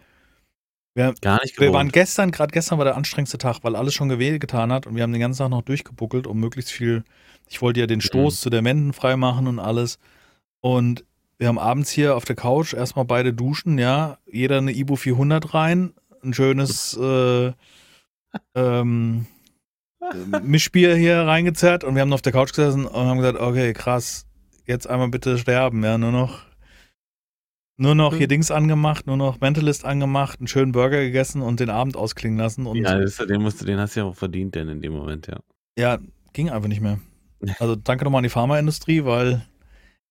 wir, 0.96 1.15
Gar 1.22 1.41
nicht 1.41 1.60
wir 1.60 1.74
waren 1.74 1.89
gestern, 1.89 2.30
gerade 2.30 2.52
gestern 2.52 2.78
war 2.78 2.86
der 2.86 2.96
anstrengendste 2.96 3.39
Tag, 3.39 3.60
weil 3.63 3.76
alles 3.76 3.96
schon 3.96 4.10
geweh 4.10 4.38
getan 4.38 4.72
hat 4.72 4.86
und 4.86 4.96
wir 4.96 5.02
haben 5.02 5.12
den 5.12 5.22
ganzen 5.22 5.39
Tag 5.39 5.50
noch 5.50 5.63
durchgebuckelt, 5.63 6.28
um 6.28 6.39
möglichst 6.39 6.72
viel, 6.72 7.04
ich 7.50 7.62
wollte 7.63 7.80
ja 7.80 7.88
den 7.88 8.02
Stoß 8.02 8.39
zu 8.39 8.52
den 8.52 8.63
Wänden 8.63 8.93
freimachen 8.93 9.48
und 9.48 9.60
alles. 9.60 9.98
Und 10.62 11.04
wir 11.39 11.48
haben 11.48 11.58
abends 11.58 11.89
hier 11.89 12.15
auf 12.15 12.26
der 12.26 12.36
Couch 12.36 12.74
erstmal 12.74 13.06
beide 13.06 13.34
duschen, 13.34 13.80
ja, 13.80 14.19
jeder 14.32 14.60
eine 14.60 14.72
Ibu 14.72 14.96
400 14.96 15.56
rein, 15.56 15.93
ein 16.24 16.34
schönes 16.34 16.96
äh, 16.96 17.52
ähm, 18.56 19.26
äh, 19.26 19.42
Mischbier 20.44 20.96
hier 20.96 21.20
reingezerrt 21.20 21.84
und 21.84 21.96
wir 21.96 22.02
haben 22.02 22.13
auf 22.13 22.22
der 22.22 22.32
Couch 22.32 22.54
gesessen 22.54 22.86
und 22.86 23.08
haben 23.08 23.18
gesagt, 23.18 23.39
okay, 23.39 23.74
krass, 23.74 24.26
jetzt 24.66 24.88
einmal 24.89 25.10
bitte 25.10 25.38
sterben, 25.38 25.84
ja, 25.84 25.98
nur 25.98 26.12
noch 26.12 26.42
nur 27.76 27.96
noch 27.96 28.13
hier 28.13 28.28
Mhm. 28.28 28.30
Dings 28.30 28.52
angemacht, 28.52 29.08
nur 29.08 29.18
noch 29.18 29.39
Mentalist 29.39 29.84
angemacht, 29.84 30.39
einen 30.39 30.48
schönen 30.48 30.72
Burger 30.72 31.02
gegessen 31.02 31.42
und 31.42 31.60
den 31.60 31.70
Abend 31.70 31.98
ausklingen 31.98 32.38
lassen 32.38 32.68
und 32.68 32.78
ja, 32.78 32.98
das, 32.98 33.18
den, 33.18 33.42
musst 33.42 33.62
du, 33.62 33.66
den 33.66 33.80
hast 33.80 33.96
du 33.96 34.02
ja 34.02 34.06
auch 34.06 34.16
verdient, 34.16 34.56
denn 34.56 34.70
in 34.70 34.82
dem 34.82 34.94
Moment, 34.94 35.28
ja. 35.28 35.39
ja, 35.78 36.00
ging 36.34 36.50
einfach 36.50 36.70
nicht 36.70 36.82
mehr. 36.82 37.00
Also 37.60 37.76
danke 37.76 38.06
nochmal 38.06 38.20
an 38.20 38.24
die 38.24 38.30
Pharmaindustrie, 38.30 39.04
weil 39.04 39.44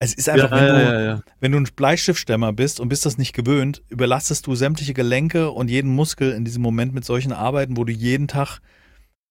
es 0.02 0.14
ist 0.14 0.28
einfach, 0.28 0.50
wenn, 0.50 0.66
ja, 0.66 0.72
du, 0.72 0.82
ja, 0.82 1.00
ja. 1.00 1.22
wenn 1.38 1.52
du 1.52 1.58
ein 1.58 1.68
Bleistiftstämmer 1.76 2.52
bist 2.52 2.80
und 2.80 2.88
bist 2.88 3.06
das 3.06 3.18
nicht 3.18 3.34
gewöhnt, 3.34 3.82
überlastest 3.88 4.46
du 4.48 4.56
sämtliche 4.56 4.94
Gelenke 4.94 5.52
und 5.52 5.70
jeden 5.70 5.94
Muskel 5.94 6.32
in 6.32 6.44
diesem 6.44 6.60
Moment 6.60 6.92
mit 6.92 7.04
solchen 7.04 7.32
Arbeiten, 7.32 7.76
wo 7.76 7.84
du 7.84 7.92
jeden 7.92 8.26
Tag, 8.26 8.58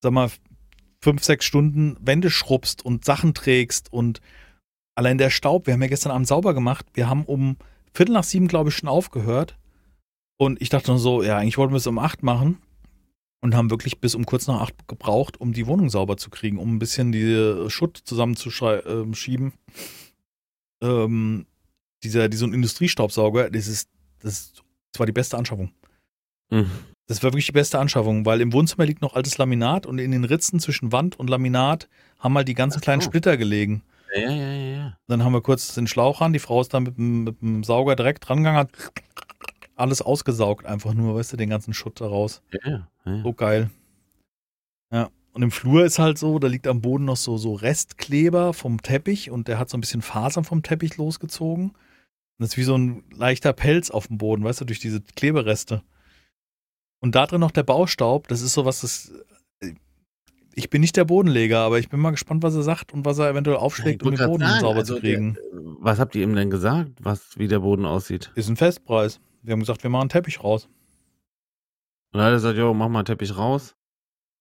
sag 0.01 0.13
mal, 0.13 0.29
fünf, 1.03 1.23
sechs 1.23 1.45
Stunden 1.45 1.97
Wände 1.99 2.29
schrubbst 2.29 2.85
und 2.85 3.05
Sachen 3.05 3.33
trägst 3.33 3.91
und 3.91 4.21
allein 4.95 5.17
der 5.17 5.29
Staub, 5.29 5.67
wir 5.67 5.73
haben 5.73 5.81
ja 5.81 5.87
gestern 5.87 6.11
Abend 6.11 6.27
sauber 6.27 6.53
gemacht, 6.53 6.85
wir 6.93 7.09
haben 7.09 7.25
um 7.25 7.57
Viertel 7.93 8.13
nach 8.13 8.23
sieben, 8.23 8.47
glaube 8.47 8.69
ich, 8.69 8.75
schon 8.75 8.89
aufgehört 8.89 9.57
und 10.37 10.61
ich 10.61 10.69
dachte 10.69 10.91
nur 10.91 10.99
so, 10.99 11.23
ja, 11.23 11.37
eigentlich 11.37 11.57
wollten 11.57 11.73
wir 11.73 11.77
es 11.77 11.87
um 11.87 11.99
acht 11.99 12.23
machen 12.23 12.59
und 13.41 13.55
haben 13.55 13.71
wirklich 13.71 13.99
bis 13.99 14.15
um 14.15 14.25
kurz 14.25 14.47
nach 14.47 14.61
acht 14.61 14.87
gebraucht, 14.87 15.41
um 15.41 15.53
die 15.53 15.67
Wohnung 15.67 15.89
sauber 15.89 16.17
zu 16.17 16.29
kriegen, 16.29 16.57
um 16.57 16.75
ein 16.75 16.79
bisschen 16.79 17.11
die 17.11 17.69
Schutt 17.69 17.97
zusammenzuschieben. 17.97 19.53
Ähm, 20.81 21.45
dieser, 22.03 22.29
dieser 22.29 22.45
Industriestaubsauger, 22.45 23.49
das 23.49 23.67
ist, 23.67 23.89
das, 24.19 24.33
ist, 24.33 24.63
das 24.91 24.99
war 24.99 25.05
die 25.05 25.11
beste 25.11 25.37
Anschaffung. 25.37 25.71
Mhm. 26.49 26.69
Das 27.07 27.17
war 27.23 27.31
wirklich 27.31 27.47
die 27.47 27.51
beste 27.51 27.77
Anschaffung, 27.79 28.25
weil 28.25 28.39
im 28.41 28.53
Wohnzimmer 28.53 28.85
liegt 28.85 29.01
noch 29.01 29.15
altes 29.15 29.37
Laminat 29.37 29.85
und 29.85 29.99
in 29.99 30.11
den 30.11 30.23
Ritzen 30.23 30.59
zwischen 30.59 30.91
Wand 30.91 31.19
und 31.19 31.29
Laminat 31.29 31.89
haben 32.19 32.33
mal 32.33 32.45
die 32.45 32.53
ganzen 32.53 32.79
so. 32.79 32.83
kleinen 32.83 33.01
Splitter 33.01 33.35
gelegen. 33.37 33.83
Ja, 34.15 34.29
ja, 34.29 34.31
ja, 34.53 34.75
ja. 34.75 34.97
Dann 35.07 35.23
haben 35.23 35.33
wir 35.33 35.41
kurz 35.41 35.73
den 35.73 35.87
Schlauch 35.87 36.21
ran, 36.21 36.33
die 36.33 36.39
Frau 36.39 36.61
ist 36.61 36.73
da 36.73 36.79
mit, 36.79 36.97
dem- 36.97 37.23
mit 37.25 37.41
dem 37.41 37.63
Sauger 37.63 37.95
direkt 37.95 38.27
drangegangen, 38.27 38.59
hat 38.59 38.71
alles 39.75 40.01
ausgesaugt, 40.01 40.65
einfach 40.65 40.93
nur, 40.93 41.15
weißt 41.15 41.33
du, 41.33 41.37
den 41.37 41.49
ganzen 41.49 41.73
Schutt 41.73 41.99
daraus. 42.01 42.41
ja, 42.51 42.59
ja, 42.69 42.87
ja. 43.05 43.23
So 43.23 43.33
geil. 43.33 43.69
Ja. 44.93 45.09
Und 45.33 45.43
im 45.43 45.51
Flur 45.51 45.85
ist 45.85 45.97
halt 45.97 46.17
so, 46.17 46.39
da 46.39 46.47
liegt 46.47 46.67
am 46.67 46.81
Boden 46.81 47.05
noch 47.05 47.15
so, 47.17 47.37
so 47.37 47.53
Restkleber 47.53 48.53
vom 48.53 48.81
Teppich 48.81 49.31
und 49.31 49.47
der 49.47 49.57
hat 49.59 49.69
so 49.69 49.77
ein 49.77 49.81
bisschen 49.81 50.01
Fasern 50.01 50.43
vom 50.43 50.61
Teppich 50.61 50.97
losgezogen. 50.97 51.69
Und 51.71 51.75
das 52.39 52.49
ist 52.49 52.57
wie 52.57 52.63
so 52.63 52.77
ein 52.77 53.03
leichter 53.15 53.53
Pelz 53.53 53.89
auf 53.91 54.07
dem 54.07 54.17
Boden, 54.17 54.43
weißt 54.43 54.59
du, 54.61 54.65
durch 54.65 54.79
diese 54.79 54.99
Klebereste. 55.01 55.83
Und 57.01 57.15
da 57.15 57.25
drin 57.25 57.41
noch 57.41 57.51
der 57.51 57.63
Baustaub, 57.63 58.27
das 58.27 58.41
ist 58.41 58.53
so 58.53 58.63
was, 58.65 58.81
das. 58.81 59.11
Ich 60.53 60.69
bin 60.69 60.81
nicht 60.81 60.95
der 60.97 61.05
Bodenleger, 61.05 61.59
aber 61.59 61.79
ich 61.79 61.89
bin 61.89 61.99
mal 61.99 62.11
gespannt, 62.11 62.43
was 62.43 62.55
er 62.55 62.61
sagt 62.61 62.93
und 62.93 63.05
was 63.05 63.17
er 63.17 63.29
eventuell 63.29 63.57
aufschlägt, 63.57 64.03
um 64.03 64.15
den 64.15 64.27
Boden 64.27 64.43
sagen, 64.43 64.59
sauber 64.59 64.79
also 64.79 64.95
zu 64.95 65.01
kriegen. 65.01 65.33
Der, 65.33 65.43
was 65.79 65.99
habt 65.99 66.15
ihr 66.15 66.23
ihm 66.23 66.35
denn 66.35 66.49
gesagt, 66.49 66.91
was, 66.99 67.37
wie 67.37 67.47
der 67.47 67.59
Boden 67.59 67.85
aussieht? 67.85 68.31
ist 68.35 68.49
ein 68.49 68.57
Festpreis. 68.57 69.19
Wir 69.41 69.53
haben 69.53 69.61
gesagt, 69.61 69.83
wir 69.83 69.89
machen 69.89 70.01
einen 70.01 70.09
Teppich 70.09 70.43
raus. 70.43 70.67
Und 72.11 72.19
dann 72.19 72.23
hat 72.23 72.31
er 72.31 72.35
gesagt, 72.35 72.57
jo, 72.57 72.73
mach 72.73 72.89
mal 72.89 72.99
einen 72.99 73.05
Teppich 73.05 73.35
raus. 73.37 73.75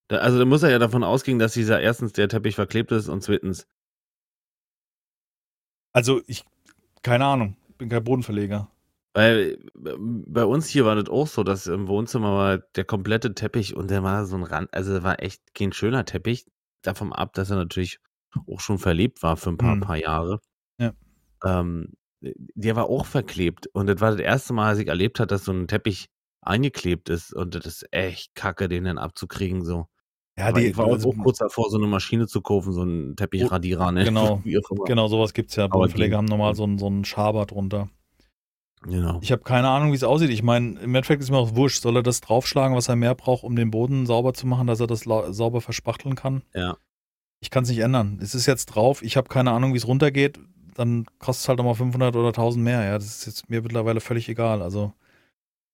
Da, 0.08 0.18
also 0.18 0.38
da 0.38 0.44
muss 0.44 0.62
er 0.62 0.70
ja 0.70 0.78
davon 0.78 1.04
ausgehen, 1.04 1.38
dass 1.38 1.54
dieser 1.54 1.80
erstens 1.80 2.12
der 2.12 2.28
Teppich 2.28 2.56
verklebt 2.56 2.92
ist 2.92 3.08
und 3.08 3.22
zweitens, 3.22 3.66
Also 5.92 6.20
ich, 6.26 6.44
keine 7.02 7.24
Ahnung, 7.24 7.56
bin 7.78 7.88
kein 7.88 8.04
Bodenverleger. 8.04 8.68
Weil 9.12 9.58
bei 9.78 10.44
uns 10.44 10.68
hier 10.68 10.84
war 10.84 10.94
das 10.94 11.08
auch 11.08 11.26
so, 11.26 11.42
dass 11.42 11.66
im 11.66 11.88
Wohnzimmer 11.88 12.32
war 12.36 12.58
der 12.58 12.84
komplette 12.84 13.34
Teppich 13.34 13.74
und 13.74 13.90
der 13.90 14.02
war 14.02 14.24
so 14.26 14.36
ein 14.36 14.42
Rand, 14.44 14.72
also 14.72 15.02
war 15.02 15.22
echt 15.22 15.54
kein 15.54 15.72
schöner 15.72 16.04
Teppich. 16.04 16.46
Davon 16.82 17.12
ab, 17.12 17.34
dass 17.34 17.50
er 17.50 17.56
natürlich 17.56 17.98
auch 18.48 18.60
schon 18.60 18.78
verlebt 18.78 19.22
war 19.22 19.36
für 19.36 19.50
ein 19.50 19.56
paar, 19.58 19.72
Hm. 19.74 19.80
paar 19.80 19.96
Jahre. 19.96 20.40
Ja. 20.78 20.92
Ähm, 21.44 21.92
der 22.22 22.76
war 22.76 22.86
auch 22.88 23.06
verklebt 23.06 23.66
und 23.72 23.86
das 23.86 24.00
war 24.00 24.12
das 24.12 24.20
erste 24.20 24.52
Mal, 24.52 24.68
als 24.70 24.78
ich 24.78 24.88
erlebt 24.88 25.20
hat, 25.20 25.30
dass 25.30 25.44
so 25.44 25.52
ein 25.52 25.66
Teppich 25.68 26.06
eingeklebt 26.42 27.08
ist 27.08 27.34
und 27.34 27.54
das 27.54 27.66
ist 27.66 27.86
echt 27.92 28.34
kacke, 28.34 28.68
den 28.68 28.84
dann 28.84 28.98
abzukriegen 28.98 29.64
so. 29.64 29.86
Ja, 30.38 30.52
die, 30.52 30.68
ich 30.68 30.76
war 30.76 30.86
auch, 30.86 30.92
also, 30.92 31.10
auch 31.10 31.18
kurz 31.22 31.38
davor, 31.38 31.68
so 31.70 31.76
eine 31.76 31.86
Maschine 31.86 32.26
zu 32.26 32.40
kaufen, 32.40 32.72
so 32.72 32.82
einen 32.82 33.16
Teppichradierer, 33.16 33.92
ne? 33.92 34.04
Genau. 34.04 34.42
Genau, 34.86 35.08
sowas 35.08 35.34
gibt's 35.34 35.56
ja. 35.56 35.64
Aber 35.64 35.80
Bodenverleger 35.80 36.10
ging. 36.10 36.18
haben 36.18 36.24
normal 36.26 36.54
so 36.54 36.64
einen, 36.64 36.78
so 36.78 36.86
einen 36.86 37.04
Schaber 37.04 37.44
drunter. 37.46 37.90
Genau. 38.82 39.18
Ich 39.22 39.30
habe 39.30 39.42
keine 39.42 39.68
Ahnung, 39.68 39.92
wie 39.92 39.96
es 39.96 40.04
aussieht. 40.04 40.30
Ich 40.30 40.42
meine, 40.42 40.78
im 40.80 40.94
Endeffekt 40.94 41.22
ist 41.22 41.30
mir 41.30 41.36
auch 41.36 41.54
wurscht. 41.54 41.82
Soll 41.82 41.96
er 41.96 42.02
das 42.02 42.20
draufschlagen, 42.22 42.74
was 42.76 42.88
er 42.88 42.96
mehr 42.96 43.14
braucht, 43.14 43.44
um 43.44 43.54
den 43.54 43.70
Boden 43.70 44.06
sauber 44.06 44.32
zu 44.32 44.46
machen, 44.46 44.66
dass 44.66 44.80
er 44.80 44.86
das 44.86 45.00
sauber 45.00 45.60
verspachteln 45.60 46.14
kann? 46.14 46.42
Ja. 46.54 46.76
Ich 47.42 47.50
kann 47.50 47.64
es 47.64 47.68
nicht 47.70 47.78
ändern. 47.80 48.18
Es 48.22 48.34
ist 48.34 48.46
jetzt 48.46 48.66
drauf. 48.66 49.02
Ich 49.02 49.16
habe 49.16 49.28
keine 49.28 49.50
Ahnung, 49.50 49.74
wie 49.74 49.78
es 49.78 49.86
runtergeht. 49.86 50.38
Dann 50.74 51.04
kostet 51.18 51.42
es 51.44 51.48
halt 51.48 51.58
nochmal 51.58 51.74
500 51.74 52.16
oder 52.16 52.28
1000 52.28 52.64
mehr. 52.64 52.82
Ja, 52.84 52.94
das 52.94 53.06
ist 53.06 53.26
jetzt 53.26 53.50
mir 53.50 53.60
mittlerweile 53.62 54.00
völlig 54.00 54.28
egal. 54.28 54.62
Also, 54.62 54.92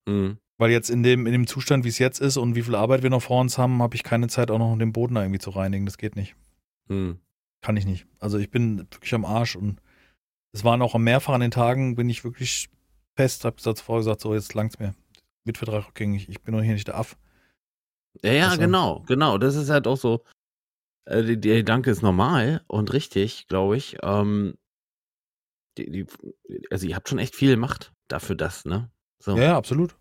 Mhm. 0.09 0.38
weil 0.59 0.71
jetzt 0.71 0.88
in 0.90 1.03
dem, 1.03 1.27
in 1.27 1.33
dem 1.33 1.47
Zustand, 1.47 1.85
wie 1.85 1.88
es 1.88 1.99
jetzt 1.99 2.21
ist 2.21 2.37
und 2.37 2.55
wie 2.57 2.62
viel 2.62 2.75
Arbeit 2.75 3.03
wir 3.03 3.11
noch 3.11 3.23
vor 3.23 3.40
uns 3.40 3.59
haben, 3.59 3.83
habe 3.83 3.95
ich 3.97 4.03
keine 4.05 4.29
Zeit, 4.29 4.51
auch 4.51 4.59
noch 4.59 4.77
den 4.79 4.92
Boden 4.92 5.14
da 5.14 5.23
irgendwie 5.23 5.40
zu 5.40 5.51
reinigen. 5.51 5.85
Das 5.87 5.99
geht 5.99 6.16
nicht. 6.16 6.35
Mhm. 6.88 7.19
Kann 7.61 7.77
ich 7.77 7.87
nicht. 7.87 8.07
Also 8.21 8.38
ich 8.38 8.51
bin 8.51 8.79
wirklich 8.79 9.14
am 9.14 9.25
Arsch 9.25 9.55
und 9.57 9.81
es 10.53 10.64
waren 10.64 10.83
auch 10.83 10.97
mehrfach 10.97 11.35
an 11.35 11.40
den 11.40 11.51
Tagen, 11.51 11.95
bin 11.97 12.09
ich 12.09 12.23
wirklich 12.25 12.69
fest, 13.17 13.45
hab 13.45 13.57
gesagt, 13.57 13.81
vorher 13.81 14.01
gesagt, 14.01 14.21
so 14.21 14.35
jetzt 14.35 14.55
langt's 14.55 14.79
mir. 14.79 14.95
Mietvertrag 15.45 15.89
rückgängig, 15.89 16.29
ich 16.29 16.43
bin 16.43 16.55
doch 16.55 16.63
hier 16.63 16.75
nicht 16.75 16.89
der 16.89 16.99
Aff. 16.99 17.17
Ja, 18.23 18.33
ja, 18.33 18.49
Also- 18.49 18.59
genau, 18.61 19.05
genau. 19.07 19.39
Das 19.39 19.55
ist 19.57 19.71
halt 19.71 19.87
auch 19.87 19.97
so. 19.97 20.25
Äh, 21.05 21.37
der 21.37 21.57
Gedanke 21.59 21.91
ist 21.91 22.03
normal 22.03 22.63
und 22.67 22.93
richtig, 22.93 23.47
glaube 23.49 23.77
ich. 23.77 23.99
Ähm, 24.03 24.55
die, 25.79 25.91
die, 25.91 26.07
also 26.71 26.87
ihr 26.87 26.97
habt 26.97 27.09
schon 27.09 27.19
echt 27.19 27.37
viel 27.37 27.51
gemacht 27.51 27.93
dafür 28.09 28.35
das, 28.35 28.65
ne? 28.65 28.91
So. 29.23 29.37
Ja, 29.37 29.43
ja, 29.43 29.57
absolut. 29.57 29.97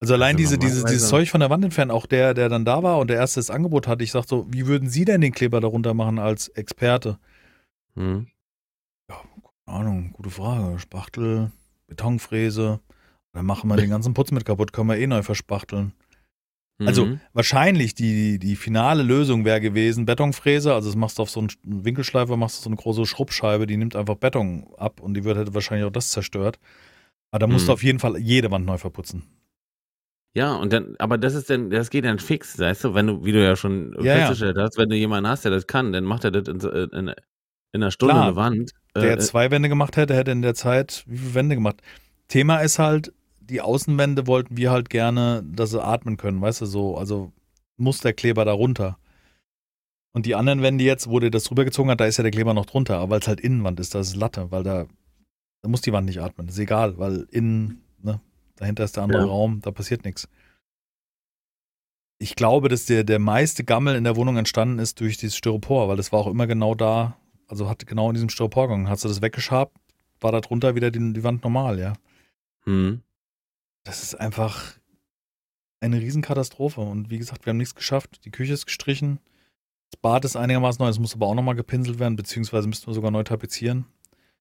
Also 0.00 0.14
allein 0.14 0.36
Also 0.36 0.56
diese, 0.56 0.58
diese, 0.58 0.84
dieses 0.84 1.08
Zeug 1.08 1.30
von 1.30 1.40
der 1.40 1.50
Wand 1.50 1.64
entfernen, 1.64 1.90
auch 1.90 2.06
der, 2.06 2.34
der 2.34 2.48
dann 2.48 2.64
da 2.64 2.82
war 2.82 2.98
und 2.98 3.08
der 3.08 3.16
erste 3.16 3.40
das 3.40 3.50
Angebot 3.50 3.88
hatte, 3.88 4.04
ich 4.04 4.12
sag 4.12 4.28
so, 4.28 4.46
wie 4.52 4.66
würden 4.66 4.88
Sie 4.88 5.04
denn 5.04 5.22
den 5.22 5.32
Kleber 5.32 5.60
darunter 5.60 5.94
machen 5.94 6.18
als 6.18 6.48
Experte? 6.48 7.18
Mhm. 7.94 8.28
Keine 9.08 9.22
Ahnung, 9.66 10.12
gute 10.12 10.30
Frage. 10.30 10.78
Spachtel, 10.78 11.50
Betonfräse. 11.94 12.80
Dann 13.32 13.46
machen 13.46 13.68
wir 13.68 13.76
den 13.76 13.90
ganzen 13.90 14.14
Putz 14.14 14.30
mit 14.30 14.44
kaputt, 14.44 14.72
können 14.72 14.88
wir 14.88 14.96
eh 14.98 15.06
neu 15.06 15.22
verspachteln. 15.22 15.92
Also 16.84 17.06
Mhm. 17.06 17.20
wahrscheinlich 17.32 17.94
die, 17.94 18.38
die 18.38 18.56
finale 18.56 19.02
Lösung 19.04 19.44
wäre 19.44 19.60
gewesen, 19.60 20.06
Betonfräse, 20.06 20.74
also 20.74 20.88
das 20.88 20.96
machst 20.96 21.18
du 21.18 21.22
auf 21.22 21.30
so 21.30 21.40
einen 21.40 21.50
Winkelschleifer, 21.62 22.36
machst 22.36 22.58
du 22.58 22.62
so 22.64 22.68
eine 22.68 22.76
große 22.76 23.06
Schrubbscheibe, 23.06 23.66
die 23.66 23.76
nimmt 23.76 23.94
einfach 23.96 24.16
Beton 24.16 24.66
ab 24.76 25.00
und 25.00 25.14
die 25.14 25.24
wird 25.24 25.38
hätte 25.38 25.54
wahrscheinlich 25.54 25.86
auch 25.86 25.92
das 25.92 26.10
zerstört. 26.10 26.58
Aber 27.30 27.38
da 27.40 27.46
musst 27.46 27.64
Mhm. 27.64 27.68
du 27.68 27.72
auf 27.74 27.82
jeden 27.82 27.98
Fall 28.00 28.18
jede 28.18 28.50
Wand 28.50 28.66
neu 28.66 28.76
verputzen. 28.78 29.22
Ja, 30.36 30.56
und 30.56 30.72
dann, 30.72 30.96
aber 30.98 31.16
das 31.16 31.34
ist 31.34 31.48
dann, 31.48 31.70
das 31.70 31.90
geht 31.90 32.04
dann 32.04 32.18
fix, 32.18 32.58
weißt 32.58 32.84
du, 32.84 32.94
wenn 32.94 33.06
du, 33.06 33.24
wie 33.24 33.30
du 33.32 33.42
ja 33.42 33.54
schon 33.54 33.94
Ja, 34.00 34.18
ja. 34.18 34.26
festgestellt 34.26 34.56
hast, 34.58 34.76
wenn 34.76 34.88
du 34.88 34.96
jemanden 34.96 35.28
hast, 35.30 35.44
der 35.44 35.52
das 35.52 35.68
kann, 35.68 35.92
dann 35.92 36.04
macht 36.04 36.24
er 36.24 36.32
das 36.32 36.48
in, 36.48 36.58
so- 36.58 36.70
in, 36.70 36.90
in 36.90 37.14
einer 37.72 37.92
Stunde 37.92 38.14
Klar. 38.14 38.26
eine 38.26 38.36
Wand. 38.36 38.72
Der 38.94 39.14
Äh, 39.14 39.18
zwei 39.18 39.50
Wände 39.50 39.68
gemacht 39.68 39.96
hätte, 39.96 40.14
hätte 40.14 40.30
in 40.30 40.42
der 40.42 40.54
Zeit 40.54 41.04
wie 41.06 41.18
viele 41.18 41.34
Wände 41.34 41.54
gemacht? 41.56 41.82
Thema 42.28 42.58
ist 42.58 42.78
halt, 42.78 43.12
die 43.40 43.60
Außenwände 43.60 44.26
wollten 44.26 44.56
wir 44.56 44.70
halt 44.70 44.88
gerne, 44.88 45.42
dass 45.44 45.70
sie 45.70 45.82
atmen 45.84 46.16
können, 46.16 46.40
weißt 46.40 46.62
du, 46.62 46.66
so, 46.66 46.96
also 46.96 47.32
muss 47.76 47.98
der 47.98 48.12
Kleber 48.12 48.44
da 48.44 48.52
runter. 48.52 48.98
Und 50.12 50.26
die 50.26 50.36
anderen 50.36 50.62
Wände 50.62 50.84
jetzt, 50.84 51.10
wo 51.10 51.18
der 51.18 51.30
das 51.30 51.44
drüber 51.44 51.64
gezogen 51.64 51.90
hat, 51.90 52.00
da 52.00 52.06
ist 52.06 52.18
ja 52.18 52.22
der 52.22 52.30
Kleber 52.30 52.54
noch 52.54 52.66
drunter, 52.66 52.98
aber 52.98 53.10
weil 53.10 53.20
es 53.20 53.28
halt 53.28 53.40
Innenwand 53.40 53.80
ist, 53.80 53.94
das 53.94 54.08
ist 54.08 54.16
Latte, 54.16 54.50
weil 54.52 54.62
da, 54.62 54.86
da 55.62 55.68
muss 55.68 55.80
die 55.80 55.92
Wand 55.92 56.06
nicht 56.06 56.20
atmen. 56.20 56.46
Das 56.46 56.54
ist 56.54 56.62
egal, 56.62 56.98
weil 56.98 57.26
innen, 57.30 57.82
ne, 58.00 58.20
dahinter 58.56 58.84
ist 58.84 58.96
der 58.96 59.02
andere 59.02 59.22
Ja. 59.22 59.26
Raum, 59.26 59.60
da 59.60 59.72
passiert 59.72 60.04
nichts. 60.04 60.28
Ich 62.18 62.36
glaube, 62.36 62.68
dass 62.68 62.86
der, 62.86 63.02
der 63.02 63.18
meiste 63.18 63.64
Gammel 63.64 63.96
in 63.96 64.04
der 64.04 64.14
Wohnung 64.14 64.36
entstanden 64.36 64.78
ist 64.78 65.00
durch 65.00 65.16
dieses 65.16 65.36
Styropor, 65.36 65.88
weil 65.88 65.96
das 65.96 66.12
war 66.12 66.20
auch 66.20 66.28
immer 66.28 66.46
genau 66.46 66.76
da, 66.76 67.16
also 67.48 67.68
hat 67.68 67.86
genau 67.86 68.08
in 68.08 68.14
diesem 68.14 68.28
Styropor 68.28 68.68
gegangen. 68.68 68.88
Hast 68.88 69.04
du 69.04 69.08
das 69.08 69.22
weggeschabt, 69.22 69.76
war 70.20 70.32
da 70.32 70.40
drunter 70.40 70.74
wieder 70.74 70.90
die, 70.90 71.12
die 71.12 71.24
Wand 71.24 71.44
normal, 71.44 71.78
ja. 71.78 71.94
Hm. 72.64 73.02
Das 73.84 74.02
ist 74.02 74.14
einfach 74.14 74.74
eine 75.80 76.00
Riesenkatastrophe. 76.00 76.80
Und 76.80 77.10
wie 77.10 77.18
gesagt, 77.18 77.44
wir 77.44 77.50
haben 77.50 77.58
nichts 77.58 77.74
geschafft. 77.74 78.24
Die 78.24 78.30
Küche 78.30 78.54
ist 78.54 78.66
gestrichen. 78.66 79.20
Das 79.90 80.00
Bad 80.00 80.24
ist 80.24 80.36
einigermaßen 80.36 80.82
neu. 80.82 80.88
Das 80.88 80.98
muss 80.98 81.14
aber 81.14 81.26
auch 81.26 81.34
nochmal 81.34 81.54
gepinselt 81.54 81.98
werden, 81.98 82.16
beziehungsweise 82.16 82.66
müssten 82.66 82.86
wir 82.86 82.94
sogar 82.94 83.10
neu 83.10 83.22
tapezieren, 83.22 83.84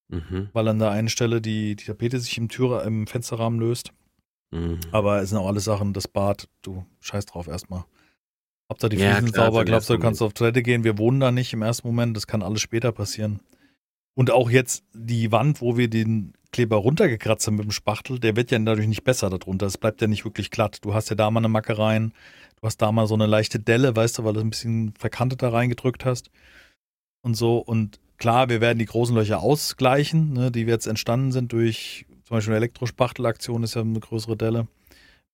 Mhm. 0.08 0.50
weil 0.54 0.68
an 0.68 0.80
der 0.80 0.92
einen 0.92 1.10
Stelle 1.10 1.42
die, 1.42 1.76
die 1.76 1.86
Tapete 1.86 2.20
sich 2.20 2.38
im 2.38 2.48
Türe, 2.50 2.84
im 2.84 3.08
Fensterrahmen 3.08 3.60
löst. 3.60 3.92
Mhm. 4.52 4.80
Aber 4.92 5.22
es 5.22 5.30
sind 5.30 5.38
auch 5.40 5.48
alles 5.48 5.66
Sachen, 5.66 5.94
das 5.94 6.08
Bad, 6.08 6.48
du 6.62 6.86
scheiß 7.02 7.26
drauf 7.26 7.48
erstmal. 7.48 7.86
Hauptsache 8.74 8.90
die 8.90 8.98
Ja, 8.98 9.12
Fliesen 9.12 9.26
sind 9.28 9.34
klar, 9.34 9.46
sauber, 9.48 9.64
den 9.64 9.68
glaubst 9.68 9.90
du, 9.90 9.94
du 9.94 10.00
kannst 10.00 10.22
auf 10.22 10.34
Toilette 10.34 10.64
gehen. 10.64 10.84
Wir 10.84 10.98
wohnen 10.98 11.20
da 11.20 11.32
nicht 11.32 11.54
im 11.54 11.62
ersten 11.62 11.88
Moment, 11.88 12.18
das 12.18 12.28
kann 12.28 12.42
alles 12.42 12.62
später 12.62 12.92
passieren. 12.92 13.40
Und 14.16 14.32
auch 14.32 14.50
jetzt 14.50 14.84
die 14.94 15.32
Wand, 15.32 15.62
wo 15.62 15.78
wir 15.78 15.90
den 15.90 16.34
Kleber 16.52 16.78
runtergekratzt 16.78 17.48
haben 17.48 17.56
mit 17.56 17.66
dem 17.66 17.72
Spachtel, 17.72 18.20
der 18.20 18.36
wird 18.36 18.52
ja 18.52 18.60
dadurch 18.60 18.88
nicht 18.88 19.04
besser 19.04 19.30
darunter. 19.30 19.66
Es 19.66 19.78
bleibt 19.78 20.02
ja 20.02 20.08
nicht 20.08 20.24
wirklich 20.26 20.52
glatt. 20.52 20.80
Du 20.84 20.94
hast 20.94 21.10
ja 21.10 21.16
da 21.16 21.32
mal 21.32 21.40
eine 21.40 21.48
Macke 21.48 21.78
rein, 21.78 22.14
du 22.62 22.68
hast 22.68 22.78
da 22.78 22.92
mal 22.92 23.08
so 23.08 23.16
eine 23.16 23.26
leichte 23.26 23.60
Delle, 23.60 23.96
weißt 23.96 24.20
du, 24.20 24.24
weil 24.24 24.34
du 24.34 24.42
ein 24.42 24.52
bisschen 24.52 24.94
verkantet 24.98 25.42
da 25.42 25.50
reingedrückt 25.50 26.06
hast. 26.06 26.30
Und 27.24 27.36
so. 27.36 27.58
Und 27.58 28.00
klar, 28.18 28.50
wir 28.50 28.62
werden 28.62 28.80
die 28.80 28.86
großen 28.86 29.16
Löcher 29.16 29.40
ausgleichen, 29.40 30.34
ne, 30.34 30.52
die 30.52 30.62
jetzt 30.62 30.88
entstanden 30.88 31.32
sind 31.32 31.52
durch 31.52 32.06
zum 32.26 32.38
Beispiel 32.38 32.54
eine 32.54 32.66
Elektrospachtelaktion, 32.66 33.64
ist 33.64 33.76
ja 33.76 33.82
eine 33.82 34.00
größere 34.00 34.38
Delle. 34.38 34.68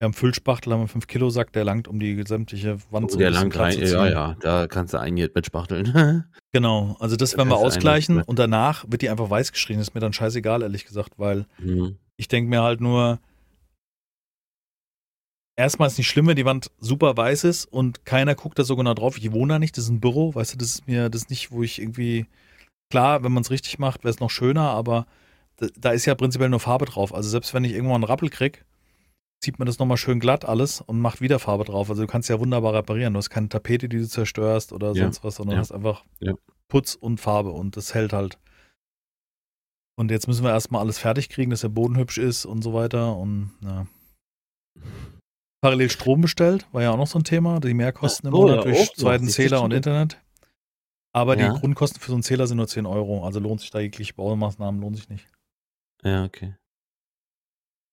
Wir 0.00 0.06
haben 0.06 0.14
Füllspachtel, 0.14 0.72
haben 0.72 0.80
einen 0.80 0.88
5-Kilo-Sack, 0.88 1.52
der 1.52 1.62
langt 1.64 1.86
um 1.86 2.00
die 2.00 2.14
gesamtliche 2.16 2.78
Wand 2.90 3.04
Oh, 3.04 3.12
so 3.12 3.18
der 3.18 3.28
ein 3.28 3.32
bisschen 3.32 3.42
lang 3.42 3.50
glatt 3.50 3.66
rein, 3.66 3.86
zu 3.86 3.94
ja, 3.94 4.08
ja, 4.08 4.36
da 4.40 4.66
kannst 4.66 4.94
du 4.94 4.98
einiges 4.98 5.30
mitspachteln. 5.34 6.24
Genau, 6.52 6.96
also 6.98 7.14
das 7.14 7.30
Da 7.30 7.36
werden 7.38 7.50
wir 7.50 7.58
ausgleichen 7.58 8.16
mit- 8.16 8.26
und 8.26 8.36
danach 8.40 8.84
wird 8.88 9.02
die 9.02 9.08
einfach 9.10 9.30
weiß 9.30 9.52
gestrichen. 9.52 9.80
Ist 9.80 9.94
mir 9.94 10.00
dann 10.00 10.12
scheißegal, 10.12 10.62
ehrlich 10.62 10.84
gesagt, 10.84 11.12
weil 11.16 11.46
Mhm. 11.58 11.96
ich 12.16 12.26
denke 12.26 12.50
mir 12.50 12.60
halt 12.62 12.80
nur, 12.80 13.20
erstmal 15.56 15.86
ist 15.86 15.98
nicht 15.98 16.08
schlimm, 16.08 16.26
wenn 16.26 16.34
die 16.34 16.44
Wand 16.46 16.72
super 16.78 17.16
weiß 17.16 17.44
ist 17.44 17.66
und 17.66 18.04
keiner 18.04 18.34
guckt 18.34 18.58
da 18.58 18.64
so 18.64 18.74
genau 18.74 18.94
drauf. 18.94 19.16
Ich 19.18 19.30
wohne 19.30 19.52
da 19.54 19.58
nicht, 19.60 19.76
das 19.76 19.84
ist 19.84 19.90
ein 19.90 20.00
Büro, 20.00 20.34
weißt 20.34 20.54
du, 20.54 20.58
das 20.58 20.70
ist 20.70 20.88
mir, 20.88 21.08
das 21.08 21.22
ist 21.22 21.30
nicht, 21.30 21.52
wo 21.52 21.62
ich 21.62 21.80
irgendwie, 21.80 22.26
klar, 22.90 23.22
wenn 23.22 23.30
man 23.32 23.42
es 23.42 23.50
richtig 23.52 23.78
macht, 23.78 24.02
wäre 24.02 24.10
es 24.10 24.18
noch 24.18 24.30
schöner, 24.30 24.70
aber 24.70 25.06
da, 25.58 25.68
da 25.78 25.90
ist 25.90 26.06
ja 26.06 26.16
prinzipiell 26.16 26.48
nur 26.48 26.58
Farbe 26.58 26.86
drauf. 26.86 27.14
Also 27.14 27.28
selbst 27.28 27.54
wenn 27.54 27.62
ich 27.64 27.74
irgendwann 27.74 27.96
einen 27.96 28.04
Rappel 28.04 28.28
krieg, 28.30 28.64
zieht 29.40 29.58
man 29.58 29.66
das 29.66 29.78
nochmal 29.78 29.96
schön 29.96 30.20
glatt 30.20 30.44
alles 30.44 30.80
und 30.80 31.00
macht 31.00 31.20
wieder 31.20 31.38
Farbe 31.38 31.64
drauf. 31.64 31.88
Also 31.90 32.02
du 32.02 32.08
kannst 32.08 32.28
ja 32.28 32.38
wunderbar 32.38 32.74
reparieren. 32.74 33.14
Du 33.14 33.18
hast 33.18 33.30
keine 33.30 33.48
Tapete, 33.48 33.88
die 33.88 33.98
du 33.98 34.08
zerstörst 34.08 34.72
oder 34.72 34.92
Ja, 34.92 35.04
sonst 35.04 35.24
was, 35.24 35.36
sondern 35.36 35.54
ja, 35.54 35.60
hast 35.60 35.72
einfach 35.72 36.04
ja. 36.20 36.34
Putz 36.68 36.94
und 36.94 37.18
Farbe 37.18 37.50
und 37.50 37.76
das 37.76 37.94
hält 37.94 38.12
halt. 38.12 38.38
Und 39.96 40.10
jetzt 40.10 40.28
müssen 40.28 40.44
wir 40.44 40.50
erstmal 40.50 40.80
alles 40.80 40.98
fertig 40.98 41.28
kriegen, 41.28 41.50
dass 41.50 41.60
der 41.60 41.68
Boden 41.68 41.96
hübsch 41.96 42.18
ist 42.18 42.46
und 42.46 42.62
so 42.62 42.72
weiter. 42.72 43.16
Und 43.16 43.52
ja. 43.62 43.86
Parallel 45.62 45.90
Strom 45.90 46.22
bestellt, 46.22 46.66
war 46.72 46.82
ja 46.82 46.90
auch 46.90 46.96
noch 46.96 47.06
so 47.06 47.18
ein 47.18 47.24
Thema. 47.24 47.60
Die 47.60 47.74
Mehrkosten 47.74 48.28
im 48.28 48.32
so, 48.32 48.40
Monat 48.40 48.64
durch 48.64 48.94
zweiten 48.94 49.28
Zähler 49.28 49.62
und 49.62 49.72
Internet. 49.72 50.18
Aber 51.12 51.36
die 51.36 51.44
Grundkosten 51.44 52.00
für 52.00 52.08
so 52.08 52.14
einen 52.14 52.22
Zähler 52.22 52.46
sind 52.46 52.56
nur 52.56 52.68
10 52.68 52.86
Euro. 52.86 53.24
Also 53.26 53.40
lohnt 53.40 53.60
sich 53.60 53.70
da 53.70 53.80
jegliche 53.80 54.14
Baumaßnahmen, 54.14 54.80
lohnt 54.80 54.96
sich 54.96 55.08
nicht. 55.08 55.26
Ja, 56.02 56.24
okay. 56.24 56.54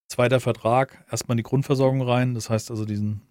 Zweiter 0.07 0.39
Vertrag, 0.39 1.03
erstmal 1.11 1.33
in 1.33 1.37
die 1.37 1.43
Grundversorgung 1.43 2.01
rein. 2.01 2.33
Das 2.33 2.49
heißt 2.49 2.71
also 2.71 2.85
diesen 2.85 3.21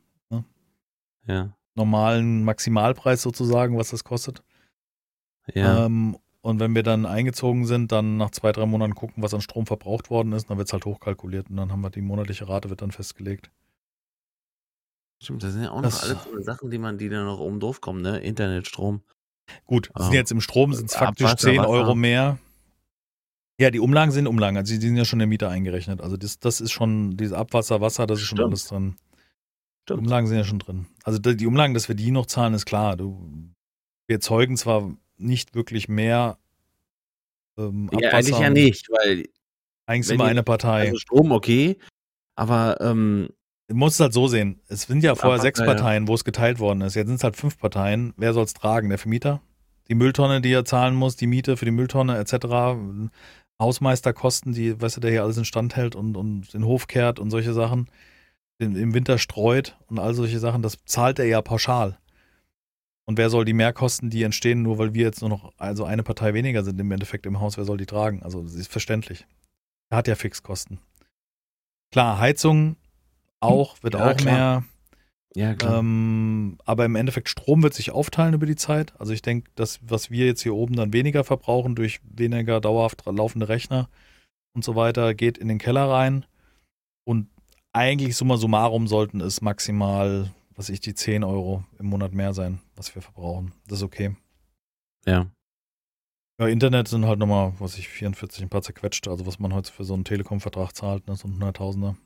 Ja. 1.27 1.53
normalen 1.75 2.45
Maximalpreis 2.45 3.21
sozusagen, 3.23 3.77
was 3.79 3.91
das 3.91 4.05
kostet. 4.05 4.43
Ja. 5.55 5.87
Ähm, 5.87 6.17
und 6.43 6.61
wenn 6.61 6.75
wir 6.77 6.85
dann 6.85 7.07
eingezogen 7.07 7.67
sind, 7.67 7.91
dann 7.91 8.17
nach 8.19 8.31
zwei, 8.31 8.53
drei 8.53 8.67
Monaten 8.67 8.95
gucken, 8.95 9.23
was 9.23 9.35
an 9.35 9.41
Strom 9.41 9.67
verbraucht 9.67 10.09
worden 10.11 10.33
ist. 10.33 10.49
Dann 10.49 10.59
wird 10.59 10.69
es 10.69 10.73
halt 10.73 10.85
hochkalkuliert 10.85 11.51
und 11.51 11.57
dann 11.57 11.73
haben 11.73 11.81
wir 11.81 11.91
die 11.91 12.01
monatliche 12.03 12.49
Rate 12.49 12.71
wird 12.71 12.83
dann 12.83 12.93
festgelegt. 12.93 13.51
Stimmt, 15.21 15.43
das 15.43 15.55
sind 15.55 15.63
ja 15.65 15.71
auch 15.71 15.77
noch 15.77 15.83
das- 15.83 16.05
alles 16.05 16.23
so 16.25 16.41
Sachen, 16.43 16.71
die 16.71 16.79
man, 16.79 16.99
die 16.99 17.09
dann 17.09 17.25
noch 17.25 17.41
oben 17.41 17.59
drauf 17.59 17.81
kommen, 17.81 18.03
ne? 18.03 18.19
Internet, 18.19 18.69
Strom. 18.69 19.01
Gut, 19.65 19.91
sind 19.97 20.13
jetzt 20.13 20.31
im 20.31 20.41
Strom 20.41 20.73
sind 20.75 20.91
es 20.91 20.97
faktisch 20.97 21.27
Abwasser, 21.27 21.49
10 21.49 21.59
Wasser. 21.59 21.69
Euro 21.69 21.95
mehr. 21.95 22.39
Ja, 23.59 23.71
die 23.71 23.81
Umlagen 23.81 24.13
sind 24.13 24.27
Umlagen, 24.27 24.57
also 24.57 24.75
die 24.75 24.81
sind 24.81 24.97
ja 24.97 25.05
schon 25.05 25.19
in 25.19 25.21
der 25.21 25.27
Miete 25.29 25.49
eingerechnet. 25.49 26.01
Also 26.03 26.17
das, 26.17 26.39
das 26.39 26.61
ist 26.61 26.73
schon, 26.73 27.17
dieses 27.17 27.33
Abwasser, 27.33 27.81
Wasser, 27.81 28.07
das 28.07 28.19
ist 28.21 28.27
schon 28.27 28.37
Stimmt. 28.37 28.49
alles 28.51 28.67
drin. 28.69 28.97
Die 28.99 29.83
Stimmt. 29.85 30.01
Umlagen 30.01 30.27
sind 30.27 30.37
ja 30.37 30.45
schon 30.45 30.59
drin. 30.59 30.87
Also 31.05 31.19
die 31.19 31.47
Umlagen, 31.47 31.73
dass 31.73 31.89
wir 31.89 31.95
die 31.95 32.11
noch 32.11 32.27
zahlen, 32.27 32.53
ist 32.55 32.67
klar. 32.67 32.97
Du, 32.97 33.31
wir 34.07 34.17
erzeugen 34.17 34.57
zwar 34.57 34.95
nicht 35.17 35.55
wirklich 35.55 35.89
mehr 35.89 36.39
ähm, 37.57 37.89
Ja, 37.93 38.09
Abwasser. 38.09 38.17
eigentlich 38.17 38.39
ja 38.39 38.51
nicht, 38.51 38.89
weil 38.91 39.25
Eigentlich 39.87 40.15
immer 40.15 40.25
eine 40.25 40.43
Partei. 40.43 40.87
also 40.89 40.99
Strom 40.99 41.33
okay, 41.33 41.79
aber 42.35 42.79
ähm, 42.81 43.31
Du 43.69 43.75
musst 43.75 43.97
es 43.97 44.01
halt 44.01 44.13
so 44.13 44.29
sehen. 44.29 44.61
Es 44.69 44.83
sind 44.83 45.03
ja 45.03 45.17
vorher 45.17 45.41
sechs 45.41 45.59
ja. 45.59 45.67
Parteien, 45.67 46.07
wo 46.07 46.15
es 46.15 46.25
geteilt 46.25 46.61
worden 46.61 46.83
ist. 46.83 46.95
Jetzt 46.95 47.09
sind 47.09 47.17
es 47.17 47.25
halt 47.25 47.37
fünf 47.37 47.59
Parteien. 47.59 48.15
Wer 48.17 48.33
soll 48.33 48.45
es 48.45 48.55
tragen? 48.55 48.91
Der 48.91 48.99
Vermieter? 48.99 49.41
Die 49.89 49.97
Mülltonne, 49.97 50.41
die 50.41 50.53
er 50.53 50.65
zahlen 50.65 50.95
muss, 50.95 51.17
die 51.17 51.27
Miete 51.27 51.57
für 51.57 51.65
die 51.65 51.73
Mülltonne 51.73 52.17
etc. 52.19 52.77
Hausmeisterkosten, 53.61 54.53
die, 54.53 54.81
weißt 54.81 54.97
du, 54.99 55.01
der 55.01 55.11
hier 55.11 55.23
alles 55.23 55.39
in 55.39 55.45
Stand 55.45 55.77
hält 55.77 55.95
und, 55.95 56.17
und 56.17 56.53
den 56.53 56.65
Hof 56.65 56.87
kehrt 56.89 57.19
und 57.19 57.31
solche 57.31 57.53
Sachen. 57.55 57.89
Den, 58.61 58.75
Im 58.77 58.95
Winter 58.95 59.19
streut 59.19 59.77
und 59.87 59.99
all 59.99 60.15
solche 60.15 60.39
Sachen. 60.39 60.63
Das 60.63 60.79
zahlt 60.85 61.19
er 61.19 61.27
ja 61.27 61.43
pauschal. 61.43 61.99
Und 63.07 63.19
wer 63.19 63.31
soll 63.31 63.45
die 63.45 63.53
Mehrkosten, 63.53 64.11
die 64.11 64.25
entstehen, 64.25 64.63
nur 64.63 64.79
weil 64.79 64.93
wir 64.95 65.05
jetzt 65.05 65.21
nur 65.21 65.31
noch 65.31 65.53
also 65.59 65.85
eine 65.85 66.03
Partei 66.03 66.35
weniger 66.35 66.65
sind 66.65 66.81
im 66.81 66.91
Endeffekt 66.91 67.25
im 67.27 67.39
Haus, 67.41 67.57
wer 67.57 67.65
soll 67.65 67.77
die 67.77 67.87
tragen? 67.87 68.23
Also 68.23 68.43
das 68.43 68.55
ist 68.55 68.71
verständlich. 68.71 69.27
Er 69.91 69.99
hat 69.99 70.09
ja 70.09 70.17
Fixkosten. 70.17 70.81
Klar, 71.93 72.19
Heizung 72.19 72.77
auch, 73.41 73.81
wird 73.83 73.95
Ja, 73.95 74.11
auch 74.11 74.17
klar. 74.17 74.35
mehr. 74.35 74.65
Ja 75.37 75.55
klar. 75.55 75.79
Ähm, 75.79 76.59
aber 76.65 76.85
im 76.85 76.97
Endeffekt 76.97 77.29
Strom 77.29 77.63
wird 77.63 77.75
sich 77.75 77.91
aufteilen 77.91 78.35
über 78.35 78.47
die 78.47 78.57
Zeit. 78.57 78.99
Also 78.99 79.13
ich 79.13 79.23
denke, 79.23 79.51
dass 79.55 79.79
was 79.83 80.11
wir 80.11 80.27
jetzt 80.27 80.43
hier 80.43 80.55
oben 80.55 80.75
dann 80.75 80.93
weniger 80.93 81.25
verbrauchen 81.25 81.75
durch 81.75 82.01
weniger 82.03 82.61
dauerhaft 82.61 83.05
laufende 83.07 83.49
Rechner 83.49 83.89
und 84.55 84.65
so 84.65 84.75
weiter, 84.75 85.15
geht 85.15 85.39
in 85.39 85.49
den 85.49 85.59
Keller 85.59 85.89
rein. 85.89 86.25
Und 87.05 87.29
eigentlich 87.73 88.17
summa 88.17 88.39
summarum 88.39 88.89
sollten 88.89 89.21
es 89.21 89.43
maximal, 89.43 90.33
was 90.55 90.71
ich, 90.71 90.81
die 90.81 90.95
10 90.95 91.23
Euro 91.23 91.65
im 91.79 91.87
Monat 91.87 92.15
mehr 92.15 92.33
sein, 92.33 92.61
was 92.75 92.95
wir 92.95 93.03
verbrauchen. 93.03 93.53
Das 93.69 93.79
ist 93.79 93.85
okay. 93.85 94.17
ja. 95.07 95.27
Ja, 96.39 96.49
Internet 96.49 96.87
sind 96.87 97.07
halt 97.07 97.19
nochmal, 97.19 97.55
was 97.61 97.79
ich, 97.79 97.89
44 97.89 98.43
ein 98.43 98.51
paar 98.51 98.61
zerquetschte, 98.61 99.11
also 99.11 99.25
was 99.25 99.39
man 99.39 99.55
heute 99.55 99.73
für 99.73 99.85
so 99.85 99.95
einen 99.95 100.05
Telekom-Vertrag 100.05 100.77
zahlt, 100.77 101.07
ne, 101.09 101.17
so 101.17 101.29
ein 101.29 101.33
Hunderttausender. 101.33 101.97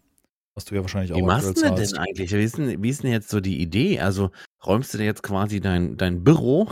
Was 0.60 0.66
du 0.66 0.74
ja 0.74 0.82
wahrscheinlich 0.82 1.16
Wie 1.16 1.22
auch 1.22 1.26
machst 1.26 1.48
aktuell 1.48 1.74
du 1.74 1.82
denn 1.82 1.96
eigentlich? 1.96 2.32
Wie 2.32 2.42
ist 2.42 2.58
denn, 2.58 2.82
wie 2.82 2.88
ist 2.90 3.02
denn 3.02 3.10
jetzt 3.12 3.30
so 3.30 3.40
die 3.40 3.62
Idee? 3.62 3.98
Also 4.00 4.30
räumst 4.66 4.92
du 4.92 4.98
dir 4.98 5.04
jetzt 5.04 5.22
quasi 5.22 5.60
dein, 5.60 5.96
dein 5.96 6.22
Büro 6.22 6.68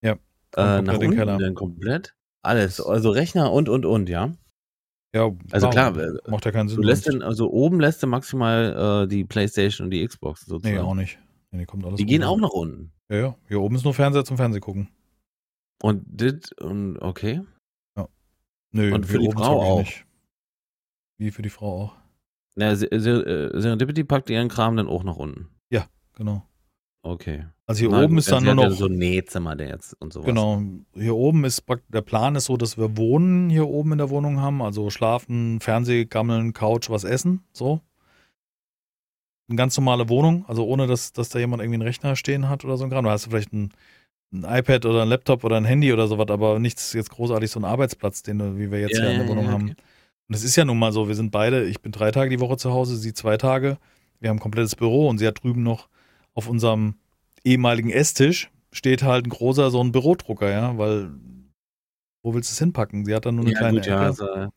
Ja, 0.00 0.12
äh, 0.56 0.80
nach 0.80 0.98
den 0.98 1.10
unten 1.10 1.16
Keller. 1.16 1.38
dann 1.38 1.54
komplett? 1.54 2.14
Alles, 2.42 2.80
also 2.80 3.10
Rechner 3.10 3.52
und 3.52 3.68
und 3.68 3.84
und, 3.84 4.08
ja. 4.08 4.32
Ja, 5.12 5.30
Also 5.50 5.70
klar, 5.70 5.96
äh, 5.98 6.12
macht 6.28 6.44
ja 6.44 6.52
keinen 6.52 6.68
Sinn. 6.68 6.76
Du 6.76 6.82
lässt 6.86 7.08
dann, 7.08 7.20
also 7.20 7.50
oben 7.50 7.80
lässt 7.80 8.02
du 8.02 8.06
maximal 8.06 9.04
äh, 9.04 9.08
die 9.08 9.24
Playstation 9.24 9.86
und 9.86 9.90
die 9.90 10.06
Xbox 10.06 10.46
sozusagen. 10.46 10.76
Nee, 10.76 10.80
auch 10.80 10.94
nicht. 10.94 11.18
Nee, 11.50 11.58
die 11.58 11.66
kommt 11.66 11.84
alles 11.84 11.98
Die 11.98 12.06
gehen 12.06 12.22
auch 12.22 12.38
nach 12.38 12.50
unten. 12.50 12.92
Ja, 13.10 13.16
ja. 13.16 13.36
Hier 13.48 13.60
oben 13.60 13.74
ist 13.74 13.84
nur 13.84 13.92
Fernseher 13.92 14.24
zum 14.24 14.36
Fernseh 14.36 14.60
gucken. 14.60 14.88
Und 15.82 16.04
dit 16.06 16.52
und 16.60 16.98
okay. 16.98 17.42
Nö, 18.72 18.94
Und 18.94 19.04
für 19.04 19.18
die 19.18 19.30
Frau 19.30 19.60
auch. 19.60 19.78
Nicht. 19.80 20.06
Wie 21.18 21.30
für 21.30 21.42
die 21.42 21.50
Frau 21.50 21.82
auch. 21.82 22.01
Na, 22.54 22.72
äh, 22.72 22.76
Serendipity 23.60 24.04
packt 24.04 24.28
ihren 24.30 24.48
Kram 24.48 24.76
dann 24.76 24.88
auch 24.88 25.04
nach 25.04 25.16
unten. 25.16 25.48
Genau. 26.14 26.46
Okay. 27.02 27.46
Also 27.66 27.80
hier 27.80 27.88
Na 27.90 28.04
oben 28.04 28.18
ist 28.18 28.30
dann 28.30 28.44
nur 28.44 28.52
hat 28.54 28.62
ja 28.64 28.68
noch. 28.68 28.76
so 28.76 28.84
ein 28.86 28.96
Nähzimmer 28.98 29.56
der 29.56 29.68
jetzt 29.68 29.94
und 30.00 30.12
sowas. 30.12 30.26
Genau. 30.26 30.62
Hier 30.94 31.16
oben 31.16 31.44
ist 31.44 31.62
prakt- 31.62 31.92
der 31.92 32.02
Plan 32.02 32.36
ist 32.36 32.44
so, 32.44 32.56
dass 32.58 32.76
wir 32.76 32.96
Wohnen 32.98 33.48
hier 33.48 33.66
oben 33.66 33.92
in 33.92 33.98
der 33.98 34.10
Wohnung 34.10 34.40
haben. 34.40 34.60
Also 34.62 34.90
schlafen, 34.90 35.58
Fernseh, 35.60 36.04
gammeln, 36.04 36.52
Couch, 36.52 36.90
was 36.90 37.04
essen. 37.04 37.44
So. 37.52 37.80
Eine 39.48 39.56
ganz 39.56 39.76
normale 39.76 40.08
Wohnung. 40.10 40.44
Also 40.46 40.66
ohne, 40.66 40.86
dass, 40.86 41.12
dass 41.12 41.30
da 41.30 41.38
jemand 41.38 41.62
irgendwie 41.62 41.76
einen 41.76 41.82
Rechner 41.88 42.14
stehen 42.14 42.48
hat 42.50 42.64
oder 42.64 42.76
so 42.76 42.84
ein 42.84 42.90
Kram. 42.90 43.04
Da 43.06 43.10
hast 43.12 43.26
du 43.26 43.30
vielleicht 43.30 43.52
ein, 43.54 43.72
ein 44.32 44.44
iPad 44.44 44.84
oder 44.84 45.02
ein 45.02 45.08
Laptop 45.08 45.44
oder 45.44 45.56
ein 45.56 45.64
Handy 45.64 45.92
oder 45.94 46.06
sowas, 46.08 46.28
aber 46.28 46.58
nichts 46.58 46.92
jetzt 46.92 47.10
großartig 47.10 47.50
so 47.50 47.58
ein 47.58 47.64
Arbeitsplatz, 47.64 48.22
den 48.22 48.58
wie 48.58 48.70
wir 48.70 48.80
jetzt 48.80 48.98
Ja, 48.98 49.00
hier 49.06 49.10
in 49.12 49.16
der 49.16 49.26
ja, 49.26 49.30
Wohnung 49.32 49.44
ja, 49.46 49.50
haben. 49.50 49.74
Und 50.32 50.36
es 50.36 50.44
ist 50.44 50.56
ja 50.56 50.64
nun 50.64 50.78
mal 50.78 50.92
so, 50.92 51.08
wir 51.08 51.14
sind 51.14 51.30
beide, 51.30 51.66
ich 51.66 51.82
bin 51.82 51.92
drei 51.92 52.10
Tage 52.10 52.30
die 52.30 52.40
Woche 52.40 52.56
zu 52.56 52.72
Hause, 52.72 52.96
sie 52.96 53.12
zwei 53.12 53.36
Tage. 53.36 53.76
Wir 54.18 54.30
haben 54.30 54.38
ein 54.38 54.40
komplettes 54.40 54.74
Büro 54.74 55.06
und 55.10 55.18
sie 55.18 55.26
hat 55.26 55.42
drüben 55.44 55.62
noch 55.62 55.90
auf 56.32 56.48
unserem 56.48 56.94
ehemaligen 57.44 57.90
Esstisch 57.90 58.50
steht 58.72 59.02
halt 59.02 59.26
ein 59.26 59.28
großer 59.28 59.70
so 59.70 59.84
ein 59.84 59.92
Bürodrucker, 59.92 60.48
ja, 60.50 60.78
weil 60.78 61.10
wo 62.22 62.32
willst 62.32 62.48
du 62.50 62.54
es 62.54 62.58
hinpacken? 62.60 63.04
Sie 63.04 63.14
hat 63.14 63.26
dann 63.26 63.34
nur 63.34 63.44
eine 63.44 63.52
Ja, 63.52 63.58
kleine 63.58 63.76
gut, 63.76 63.86
ja, 63.86 63.96
Ecke. 63.96 64.06
also, 64.06 64.48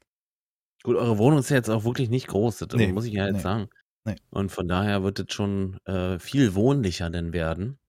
gut, 0.84 0.96
eure 0.96 1.18
Wohnung 1.18 1.40
ist 1.40 1.50
ja 1.50 1.58
jetzt 1.58 1.70
auch 1.70 1.84
wirklich 1.84 2.10
nicht 2.10 2.28
groß, 2.28 2.60
das 2.60 2.70
Nee, 2.74 2.94
muss 2.94 3.04
ich 3.04 3.12
ja 3.14 3.26
jetzt 3.26 3.36
nee, 3.36 3.42
sagen. 3.42 3.68
nee. 4.06 4.16
Und 4.30 4.54
von 4.54 4.70
daher 4.70 5.04
wird 5.04 5.20
es 5.20 5.34
schon 5.34 5.78
äh, 5.84 6.20
viel 6.20 6.56
wohnlicher 6.56 7.10
denn 7.10 7.34
werden. 7.34 7.80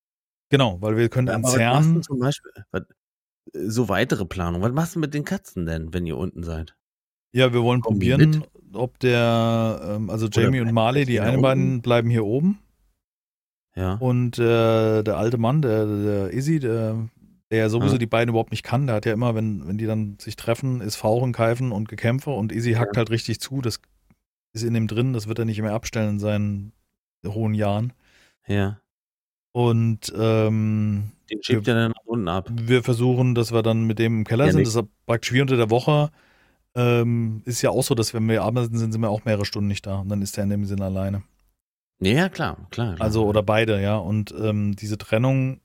Genau, 0.49 0.83
weil 0.83 0.97
wir 0.97 1.09
können 1.09 1.29
Aber 1.29 1.45
was 1.45 1.57
machst 1.57 1.57
du 1.57 1.61
entzerren. 1.61 2.03
zum 2.03 2.19
Beispiel? 2.19 2.51
Was, 2.73 2.83
äh, 2.83 3.69
so 3.69 3.89
weitere 3.89 4.25
Planung. 4.25 4.63
Was 4.63 4.73
machst 4.73 4.97
du 4.97 4.99
mit 4.99 5.15
den 5.15 5.25
Katzen 5.25 5.67
denn, 5.67 5.95
wenn 5.95 6.05
ihr 6.07 6.17
unten 6.17 6.43
seid? 6.43 6.76
Ja, 7.37 7.53
wir 7.53 7.63
wollen 7.63 7.81
Kommen 7.83 7.97
probieren, 7.99 8.45
ob 8.73 8.99
der, 9.01 9.81
ähm, 9.97 10.11
also 10.11 10.27
Oder 10.27 10.43
Jamie 10.43 10.59
und 10.61 10.65
bleiben 10.67 10.75
Marley, 10.75 11.05
die 11.05 11.21
einen 11.21 11.43
beiden 11.43 11.83
bleiben 11.83 12.09
hier 12.11 12.25
oben 12.25 12.59
Ja. 13.75 13.95
und 13.95 14.39
äh, 14.39 15.03
der 15.03 15.17
alte 15.19 15.37
Mann, 15.39 15.61
der, 15.63 15.85
der 15.87 16.33
Izzy, 16.33 16.59
der, 16.61 17.09
der 17.51 17.59
ja 17.59 17.69
sowieso 17.69 17.95
Ja. 17.95 17.99
die 17.99 18.07
beiden 18.07 18.31
überhaupt 18.31 18.53
nicht 18.53 18.63
kann, 18.63 18.87
der 18.87 18.97
hat 18.97 19.07
ja 19.07 19.13
immer, 19.13 19.35
wenn, 19.35 19.67
wenn 19.69 19.77
die 19.77 19.87
dann 19.87 20.17
sich 20.19 20.37
treffen, 20.37 20.81
ist 20.81 20.97
Fauchen, 20.97 21.33
Keifen 21.33 21.73
und 21.73 21.89
Gekämpfe 21.89 22.31
und 22.31 22.53
Izzy 22.53 22.73
hackt 22.73 22.97
halt 22.97 23.11
richtig 23.11 23.39
zu, 23.41 23.61
das 23.61 23.81
ist 24.55 24.63
in 24.63 24.73
dem 24.75 24.87
drin, 24.87 25.13
das 25.13 25.29
wird 25.29 25.39
er 25.39 25.45
nicht 25.45 25.61
mehr 25.61 25.75
abstellen 25.75 26.11
in 26.15 26.19
seinen 26.19 26.73
hohen 27.27 27.53
Jahren. 27.55 27.93
Ja. 28.47 28.81
Und 29.53 30.13
ähm, 30.17 31.11
Den 31.31 31.43
schiebt 31.43 31.67
wir, 31.67 31.75
ihr 31.75 31.81
dann 31.81 31.91
nach 31.91 32.05
unten 32.07 32.29
ab. 32.29 32.49
wir 32.55 32.83
versuchen, 32.83 33.35
dass 33.35 33.53
wir 33.53 33.63
dann 33.63 33.85
mit 33.85 33.99
dem 33.99 34.19
im 34.21 34.25
Keller 34.25 34.47
Ja, 34.47 34.53
sind. 34.53 34.61
nicht. 34.61 34.75
Das 34.75 34.83
ist 34.83 34.89
praktisch 35.07 35.33
wie 35.33 35.41
unter 35.43 35.57
der 35.57 35.69
Woche. 35.71 36.11
Ähm, 36.77 37.43
ist 37.47 37.63
ja 37.63 37.71
auch 37.71 37.83
so, 37.83 37.95
dass 37.95 38.13
wenn 38.13 38.29
wir 38.29 38.43
arbeiten 38.43 38.77
sind, 38.77 38.93
sind 38.93 39.01
wir 39.01 39.09
auch 39.09 39.25
mehrere 39.25 39.47
Stunden 39.47 39.67
nicht 39.67 39.87
da. 39.87 40.01
Und 40.01 40.11
dann 40.11 40.23
ist 40.23 40.37
er 40.37 40.45
in 40.45 40.51
dem 40.51 40.65
Sinn 40.67 40.83
alleine. 40.83 41.23
Ja, 42.01 42.13
ja, 42.13 42.29
klar, 42.29 42.69
klar. 42.71 42.95
klar. 42.95 43.01
Also, 43.01 43.27
oder 43.27 43.43
beide, 43.43 43.81
ja. 43.81 43.97
Und 43.97 44.35
ähm, 44.39 44.77
diese 44.77 44.99
Trennung, 44.99 45.61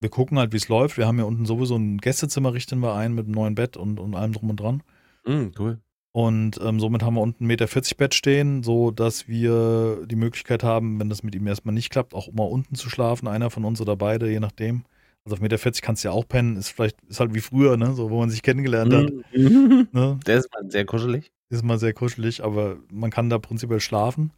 wir 0.00 0.10
gucken 0.10 0.38
halt, 0.38 0.52
wie 0.52 0.56
es 0.56 0.68
läuft. 0.68 0.98
Wir 0.98 1.06
haben 1.06 1.18
ja 1.18 1.24
unten 1.24 1.46
sowieso 1.46 1.76
ein 1.76 1.98
Gästezimmer, 1.98 2.52
richten 2.52 2.80
wir 2.80 2.94
ein 2.94 3.14
mit 3.14 3.26
einem 3.26 3.34
neuen 3.34 3.54
Bett 3.54 3.76
und, 3.76 4.00
und 4.00 4.16
allem 4.16 4.32
drum 4.32 4.50
und 4.50 4.58
dran. 4.58 4.82
Mhm, 5.24 5.52
cool. 5.58 5.80
Und 6.10 6.60
ähm, 6.62 6.78
somit 6.78 7.02
haben 7.02 7.14
wir 7.14 7.22
unten 7.22 7.44
1,40 7.44 7.46
Meter 7.46 7.96
Bett 7.96 8.14
stehen, 8.14 8.62
so 8.62 8.90
dass 8.90 9.28
wir 9.28 10.04
die 10.06 10.16
Möglichkeit 10.16 10.62
haben, 10.62 11.00
wenn 11.00 11.08
das 11.08 11.22
mit 11.22 11.34
ihm 11.34 11.46
erstmal 11.46 11.74
nicht 11.74 11.90
klappt, 11.90 12.14
auch 12.14 12.30
mal 12.32 12.44
unten 12.44 12.74
zu 12.74 12.90
schlafen, 12.90 13.28
einer 13.28 13.48
von 13.48 13.64
uns 13.64 13.80
oder 13.80 13.96
beide, 13.96 14.30
je 14.30 14.40
nachdem. 14.40 14.84
Also 15.24 15.36
auf 15.36 15.40
1,40 15.40 15.42
Meter 15.42 15.70
kannst 15.82 16.02
du 16.02 16.08
ja 16.08 16.12
auch 16.12 16.26
pennen, 16.26 16.56
ist 16.56 16.70
vielleicht, 16.70 17.00
ist 17.02 17.20
halt 17.20 17.32
wie 17.34 17.40
früher, 17.40 17.76
ne, 17.76 17.94
so 17.94 18.10
wo 18.10 18.18
man 18.18 18.30
sich 18.30 18.42
kennengelernt 18.42 18.92
hat. 18.92 19.12
Mhm. 19.32 19.88
Ne? 19.92 20.18
Der 20.26 20.38
ist 20.38 20.52
mal 20.52 20.68
sehr 20.70 20.84
kuschelig. 20.84 21.30
Ist 21.48 21.62
mal 21.62 21.78
sehr 21.78 21.92
kuschelig, 21.92 22.42
aber 22.42 22.78
man 22.90 23.10
kann 23.10 23.30
da 23.30 23.38
prinzipiell 23.38 23.80
schlafen. 23.80 24.32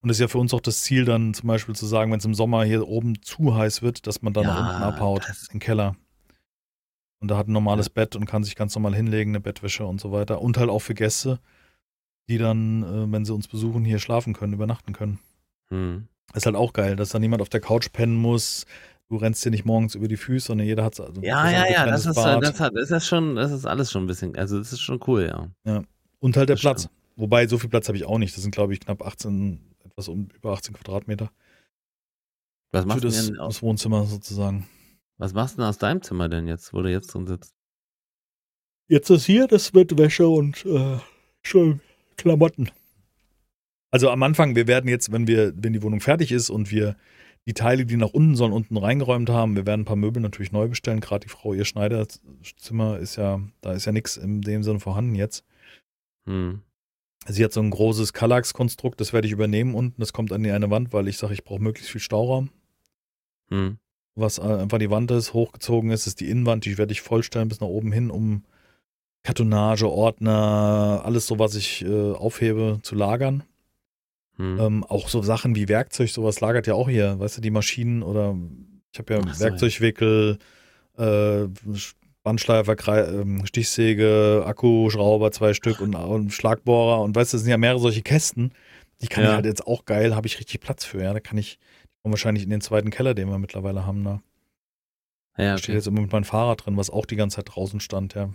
Und 0.00 0.08
das 0.08 0.18
ist 0.18 0.20
ja 0.20 0.28
für 0.28 0.38
uns 0.38 0.54
auch 0.54 0.60
das 0.60 0.82
Ziel, 0.82 1.04
dann 1.04 1.34
zum 1.34 1.48
Beispiel 1.48 1.74
zu 1.74 1.86
sagen, 1.86 2.12
wenn 2.12 2.18
es 2.18 2.24
im 2.24 2.34
Sommer 2.34 2.64
hier 2.64 2.86
oben 2.86 3.20
zu 3.22 3.56
heiß 3.56 3.82
wird, 3.82 4.06
dass 4.06 4.22
man 4.22 4.32
dann 4.32 4.46
nach 4.46 4.60
unten 4.60 4.82
Ja, 4.82 4.88
abhaut, 4.88 5.24
das, 5.28 5.42
in 5.48 5.54
den 5.54 5.60
Keller. 5.60 5.96
Und 7.20 7.28
da 7.28 7.36
hat 7.36 7.48
ein 7.48 7.52
normales 7.52 7.90
Bett 7.90 8.14
und 8.14 8.26
kann 8.26 8.44
sich 8.44 8.54
ganz 8.54 8.74
normal 8.76 8.94
hinlegen, 8.94 9.32
eine 9.32 9.40
Bettwäsche 9.40 9.84
und 9.84 10.00
so 10.00 10.12
weiter. 10.12 10.40
Und 10.40 10.56
halt 10.56 10.70
auch 10.70 10.78
für 10.78 10.94
Gäste, 10.94 11.40
die 12.28 12.38
dann, 12.38 12.84
äh, 12.84 13.12
wenn 13.12 13.24
sie 13.24 13.34
uns 13.34 13.48
besuchen, 13.48 13.84
hier 13.84 13.98
schlafen 13.98 14.34
können, 14.34 14.52
übernachten 14.52 14.92
können. 14.92 15.18
hm. 15.70 16.06
Ist 16.34 16.44
halt 16.44 16.56
auch 16.56 16.74
geil, 16.74 16.94
dass 16.94 17.08
da 17.08 17.18
niemand 17.18 17.40
auf 17.40 17.48
der 17.48 17.62
Couch 17.62 17.90
pennen 17.90 18.14
muss. 18.14 18.66
Du 19.10 19.16
rennst 19.16 19.42
dir 19.44 19.50
nicht 19.50 19.64
morgens 19.64 19.94
über 19.94 20.06
die 20.06 20.16
Füße, 20.18 20.48
sondern 20.48 20.66
jeder 20.66 20.84
hat 20.84 21.00
also 21.00 21.20
Ja, 21.22 21.50
ja, 21.50 21.66
ja, 21.70 21.86
das 21.86 22.04
ist, 22.04 22.14
Bad. 22.14 22.42
das 22.44 22.60
hat, 22.60 22.74
ist 22.76 22.90
das 22.90 23.06
schon, 23.06 23.36
das 23.36 23.52
ist 23.52 23.64
alles 23.64 23.90
schon 23.90 24.04
ein 24.04 24.06
bisschen, 24.06 24.36
also 24.36 24.58
das 24.58 24.72
ist 24.72 24.80
schon 24.80 25.00
cool, 25.06 25.26
ja. 25.64 25.82
Und 26.20 26.36
halt 26.36 26.48
der 26.50 26.56
Das 26.56 26.60
Platz. 26.60 26.82
stimmt. 26.82 26.94
Wobei, 27.16 27.46
so 27.46 27.58
viel 27.58 27.70
Platz 27.70 27.88
habe 27.88 27.96
ich 27.96 28.04
auch 28.04 28.18
nicht. 28.18 28.36
Das 28.36 28.42
sind, 28.42 28.52
glaube 28.54 28.74
ich, 28.74 28.80
knapp 28.80 29.02
18, 29.04 29.60
etwas 29.84 30.08
um, 30.08 30.28
über 30.36 30.52
18 30.52 30.74
Quadratmeter. 30.74 31.30
Was 32.70 32.84
machst 32.84 33.02
du 33.02 33.08
das, 33.08 33.26
denn, 33.26 33.38
aus- 33.38 33.62
Wohnzimmer 33.62 34.04
sozusagen. 34.04 34.68
was 35.16 35.32
machst 35.32 35.54
du 35.54 35.62
denn 35.62 35.68
aus 35.68 35.78
deinem 35.78 36.02
Zimmer 36.02 36.28
denn 36.28 36.46
jetzt, 36.46 36.72
wo 36.74 36.82
du 36.82 36.90
jetzt 36.90 37.08
drin 37.14 37.26
sitzt? 37.26 37.54
Jetzt 38.88 39.10
ist 39.10 39.24
hier, 39.24 39.46
das 39.48 39.72
wird 39.74 39.96
Wäsche 39.98 40.28
und 40.28 40.64
äh, 40.66 40.98
schön 41.42 41.80
Klamotten. 42.16 42.70
Also 43.90 44.10
am 44.10 44.22
Anfang, 44.22 44.54
wir 44.54 44.66
werden 44.66 44.88
jetzt, 44.88 45.10
wenn 45.12 45.26
wir, 45.26 45.52
wenn 45.56 45.72
die 45.72 45.82
Wohnung 45.82 46.00
fertig 46.00 46.30
ist 46.30 46.50
und 46.50 46.70
wir 46.70 46.94
die 47.48 47.54
Teile, 47.54 47.86
die 47.86 47.96
nach 47.96 48.10
unten 48.10 48.36
sollen, 48.36 48.52
unten 48.52 48.76
reingeräumt 48.76 49.30
haben, 49.30 49.56
wir 49.56 49.64
werden 49.64 49.80
ein 49.80 49.86
paar 49.86 49.96
Möbel 49.96 50.20
natürlich 50.20 50.52
neu 50.52 50.68
bestellen. 50.68 51.00
Gerade 51.00 51.26
die 51.26 51.30
Frau, 51.30 51.54
ihr 51.54 51.64
Schneiderzimmer 51.64 52.98
ist 52.98 53.16
ja, 53.16 53.40
da 53.62 53.72
ist 53.72 53.86
ja 53.86 53.92
nichts 53.92 54.18
in 54.18 54.42
dem 54.42 54.62
Sinne 54.62 54.80
vorhanden 54.80 55.14
jetzt. 55.14 55.46
Hm. 56.26 56.60
Sie 57.26 57.42
hat 57.42 57.54
so 57.54 57.60
ein 57.60 57.70
großes 57.70 58.12
Kallax-Konstrukt, 58.12 59.00
das 59.00 59.14
werde 59.14 59.26
ich 59.26 59.32
übernehmen 59.32 59.74
unten. 59.74 59.98
Das 59.98 60.12
kommt 60.12 60.30
an 60.30 60.42
die 60.42 60.50
eine 60.50 60.70
Wand, 60.70 60.92
weil 60.92 61.08
ich 61.08 61.16
sage, 61.16 61.32
ich 61.32 61.42
brauche 61.42 61.62
möglichst 61.62 61.90
viel 61.90 62.02
Stauraum. 62.02 62.50
Hm. 63.48 63.78
Was 64.14 64.38
einfach 64.38 64.78
die 64.78 64.90
Wand 64.90 65.10
ist, 65.10 65.32
hochgezogen 65.32 65.90
ist, 65.90 66.06
ist 66.06 66.20
die 66.20 66.28
Innenwand, 66.28 66.66
die 66.66 66.76
werde 66.76 66.92
ich 66.92 67.00
vollstellen 67.00 67.48
bis 67.48 67.60
nach 67.60 67.68
oben 67.68 67.92
hin, 67.92 68.10
um 68.10 68.44
Kartonage, 69.22 69.88
Ordner, 69.90 71.00
alles 71.02 71.26
so, 71.26 71.38
was 71.38 71.54
ich 71.54 71.82
äh, 71.82 72.12
aufhebe, 72.12 72.80
zu 72.82 72.94
lagern. 72.94 73.42
Hm. 74.38 74.58
Ähm, 74.60 74.84
auch 74.84 75.08
so 75.08 75.20
Sachen 75.22 75.54
wie 75.56 75.68
Werkzeug, 75.68 76.10
sowas 76.10 76.40
lagert 76.40 76.66
ja 76.66 76.74
auch 76.74 76.88
hier, 76.88 77.18
weißt 77.18 77.36
du, 77.36 77.40
die 77.40 77.50
Maschinen 77.50 78.02
oder 78.02 78.36
ich 78.92 78.98
habe 78.98 79.14
ja 79.14 79.20
Ach. 79.26 79.40
Werkzeugwickel, 79.40 80.38
äh, 80.96 81.46
Bandschleifer, 82.22 82.76
ähm, 83.20 83.46
Stichsäge, 83.46 84.42
Akkuschrauber, 84.46 85.32
zwei 85.32 85.54
Stück 85.54 85.80
und, 85.80 85.94
und 85.94 86.32
Schlagbohrer 86.32 87.00
und 87.02 87.16
weißt 87.16 87.32
du, 87.32 87.36
das 87.36 87.42
sind 87.42 87.50
ja 87.50 87.58
mehrere 87.58 87.80
solche 87.80 88.02
Kästen. 88.02 88.52
Die 89.00 89.06
kann 89.06 89.24
Ja. 89.24 89.30
ich 89.30 89.36
halt 89.36 89.46
jetzt 89.46 89.66
auch 89.66 89.84
geil, 89.84 90.14
habe 90.14 90.26
ich 90.26 90.38
richtig 90.38 90.60
Platz 90.60 90.84
für, 90.84 91.02
ja. 91.02 91.12
Da 91.12 91.20
kann 91.20 91.38
ich 91.38 91.58
wahrscheinlich 92.02 92.44
in 92.44 92.50
den 92.50 92.60
zweiten 92.60 92.90
Keller, 92.90 93.14
den 93.14 93.28
wir 93.28 93.38
mittlerweile 93.38 93.84
haben, 93.84 94.04
da 94.04 94.22
ja, 95.36 95.56
steht 95.58 95.70
okay. 95.70 95.76
jetzt 95.76 95.86
immer 95.86 96.00
mit 96.00 96.10
meinem 96.12 96.24
Fahrrad 96.24 96.64
drin, 96.64 96.76
was 96.76 96.90
auch 96.90 97.06
die 97.06 97.16
ganze 97.16 97.36
Zeit 97.36 97.54
draußen 97.54 97.80
stand, 97.80 98.14
ja. 98.14 98.30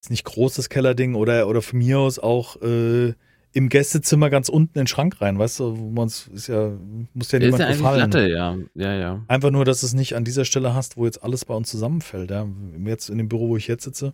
Ist 0.00 0.10
nicht 0.10 0.24
groß, 0.24 0.54
das 0.54 0.68
Kellerding, 0.68 1.14
oder, 1.14 1.48
oder 1.48 1.62
von 1.62 1.78
mir 1.78 1.98
aus 1.98 2.18
auch 2.18 2.60
äh, 2.62 3.14
im 3.56 3.70
Gästezimmer 3.70 4.28
ganz 4.28 4.50
unten 4.50 4.78
in 4.78 4.82
den 4.82 4.86
Schrank 4.86 5.18
rein, 5.22 5.38
weißt 5.38 5.60
du, 5.60 5.78
wo 5.78 5.88
man 5.88 6.08
es 6.08 6.26
ist 6.26 6.48
ja, 6.48 6.72
muss 7.14 7.32
ja 7.32 7.38
Der 7.38 7.48
ist 7.48 7.54
niemand 7.54 7.60
ja 7.60 7.68
gefallen. 7.74 8.00
Latte, 8.00 8.28
ja. 8.28 8.58
Ja, 8.74 8.94
ja. 8.94 9.24
Einfach 9.28 9.50
nur, 9.50 9.64
dass 9.64 9.80
du 9.80 9.86
es 9.86 9.94
nicht 9.94 10.14
an 10.14 10.24
dieser 10.24 10.44
Stelle 10.44 10.74
hast, 10.74 10.98
wo 10.98 11.06
jetzt 11.06 11.24
alles 11.24 11.46
bei 11.46 11.54
uns 11.54 11.70
zusammenfällt. 11.70 12.30
Ja. 12.30 12.46
Jetzt 12.84 13.08
in 13.08 13.16
dem 13.16 13.30
Büro, 13.30 13.48
wo 13.48 13.56
ich 13.56 13.66
jetzt 13.66 13.84
sitze, 13.84 14.12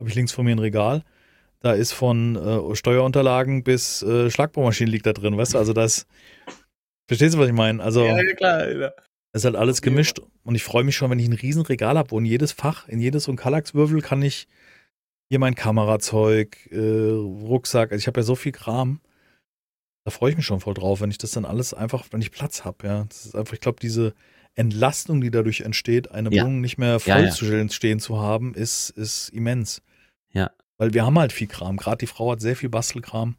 habe 0.00 0.10
ich 0.10 0.16
links 0.16 0.32
vor 0.32 0.42
mir 0.42 0.50
ein 0.50 0.58
Regal. 0.58 1.04
Da 1.60 1.74
ist 1.74 1.92
von 1.92 2.34
äh, 2.34 2.74
Steuerunterlagen 2.74 3.62
bis 3.62 4.02
äh, 4.02 4.28
Schlagbohrmaschinen 4.30 4.90
liegt 4.90 5.06
da 5.06 5.12
drin, 5.12 5.36
weißt 5.36 5.54
du? 5.54 5.58
Also 5.58 5.72
das. 5.72 6.08
Verstehst 7.06 7.36
du, 7.36 7.38
was 7.38 7.46
ich 7.46 7.54
meine? 7.54 7.80
Also 7.80 8.04
klar. 8.36 8.68
Ja. 8.68 8.90
es 9.32 9.42
ist 9.42 9.44
halt 9.44 9.54
alles 9.54 9.80
gemischt 9.80 10.20
und 10.42 10.56
ich 10.56 10.64
freue 10.64 10.82
mich 10.82 10.96
schon, 10.96 11.08
wenn 11.08 11.20
ich 11.20 11.28
ein 11.28 11.34
riesen 11.34 11.62
Regal 11.62 11.96
habe, 11.96 12.10
wo 12.10 12.18
in 12.18 12.24
jedes 12.24 12.50
Fach, 12.50 12.88
in 12.88 12.98
jedes 12.98 13.24
so 13.24 13.32
ein 13.32 13.36
Kallaxwürfel 13.36 14.00
kann 14.00 14.22
ich 14.22 14.48
hier 15.32 15.38
mein 15.38 15.54
Kamerazeug, 15.54 16.68
äh, 16.72 16.76
Rucksack, 16.78 17.90
also 17.90 17.98
ich 18.02 18.06
habe 18.06 18.20
ja 18.20 18.22
so 18.22 18.34
viel 18.34 18.52
Kram. 18.52 19.00
Da 20.04 20.10
freue 20.10 20.30
ich 20.30 20.36
mich 20.36 20.44
schon 20.44 20.60
voll 20.60 20.74
drauf, 20.74 21.00
wenn 21.00 21.10
ich 21.10 21.16
das 21.16 21.30
dann 21.30 21.46
alles 21.46 21.72
einfach, 21.72 22.04
wenn 22.10 22.20
ich 22.20 22.30
Platz 22.32 22.66
habe, 22.66 22.86
ja. 22.86 23.04
Das 23.08 23.24
ist 23.24 23.34
einfach, 23.34 23.54
ich 23.54 23.60
glaube, 23.60 23.80
diese 23.80 24.12
Entlastung, 24.56 25.22
die 25.22 25.30
dadurch 25.30 25.62
entsteht, 25.62 26.10
eine 26.10 26.30
Ja. 26.30 26.42
Wohnung 26.44 26.60
nicht 26.60 26.76
mehr 26.76 27.00
voll 27.00 27.14
Ja, 27.14 27.20
ja. 27.20 27.30
zu 27.30 27.46
stehen, 27.70 27.98
zu 27.98 28.20
haben, 28.20 28.52
ist, 28.52 28.90
ist 28.90 29.30
immens. 29.30 29.80
Ja. 30.32 30.50
Weil 30.76 30.92
wir 30.92 31.06
haben 31.06 31.18
halt 31.18 31.32
viel 31.32 31.46
Kram. 31.46 31.78
Gerade 31.78 31.96
die 31.96 32.06
Frau 32.08 32.32
hat 32.32 32.42
sehr 32.42 32.54
viel 32.54 32.68
Bastelkram. 32.68 33.36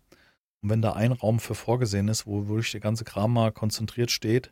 Und 0.64 0.70
wenn 0.72 0.82
da 0.82 0.94
ein 0.94 1.12
Raum 1.12 1.40
für 1.40 1.54
vorgesehen 1.54 2.08
ist, 2.08 2.26
wo 2.26 2.48
wirklich 2.48 2.72
der 2.72 2.82
ganze 2.82 3.04
Kram 3.04 3.34
mal 3.34 3.52
konzentriert 3.52 4.10
steht 4.10 4.52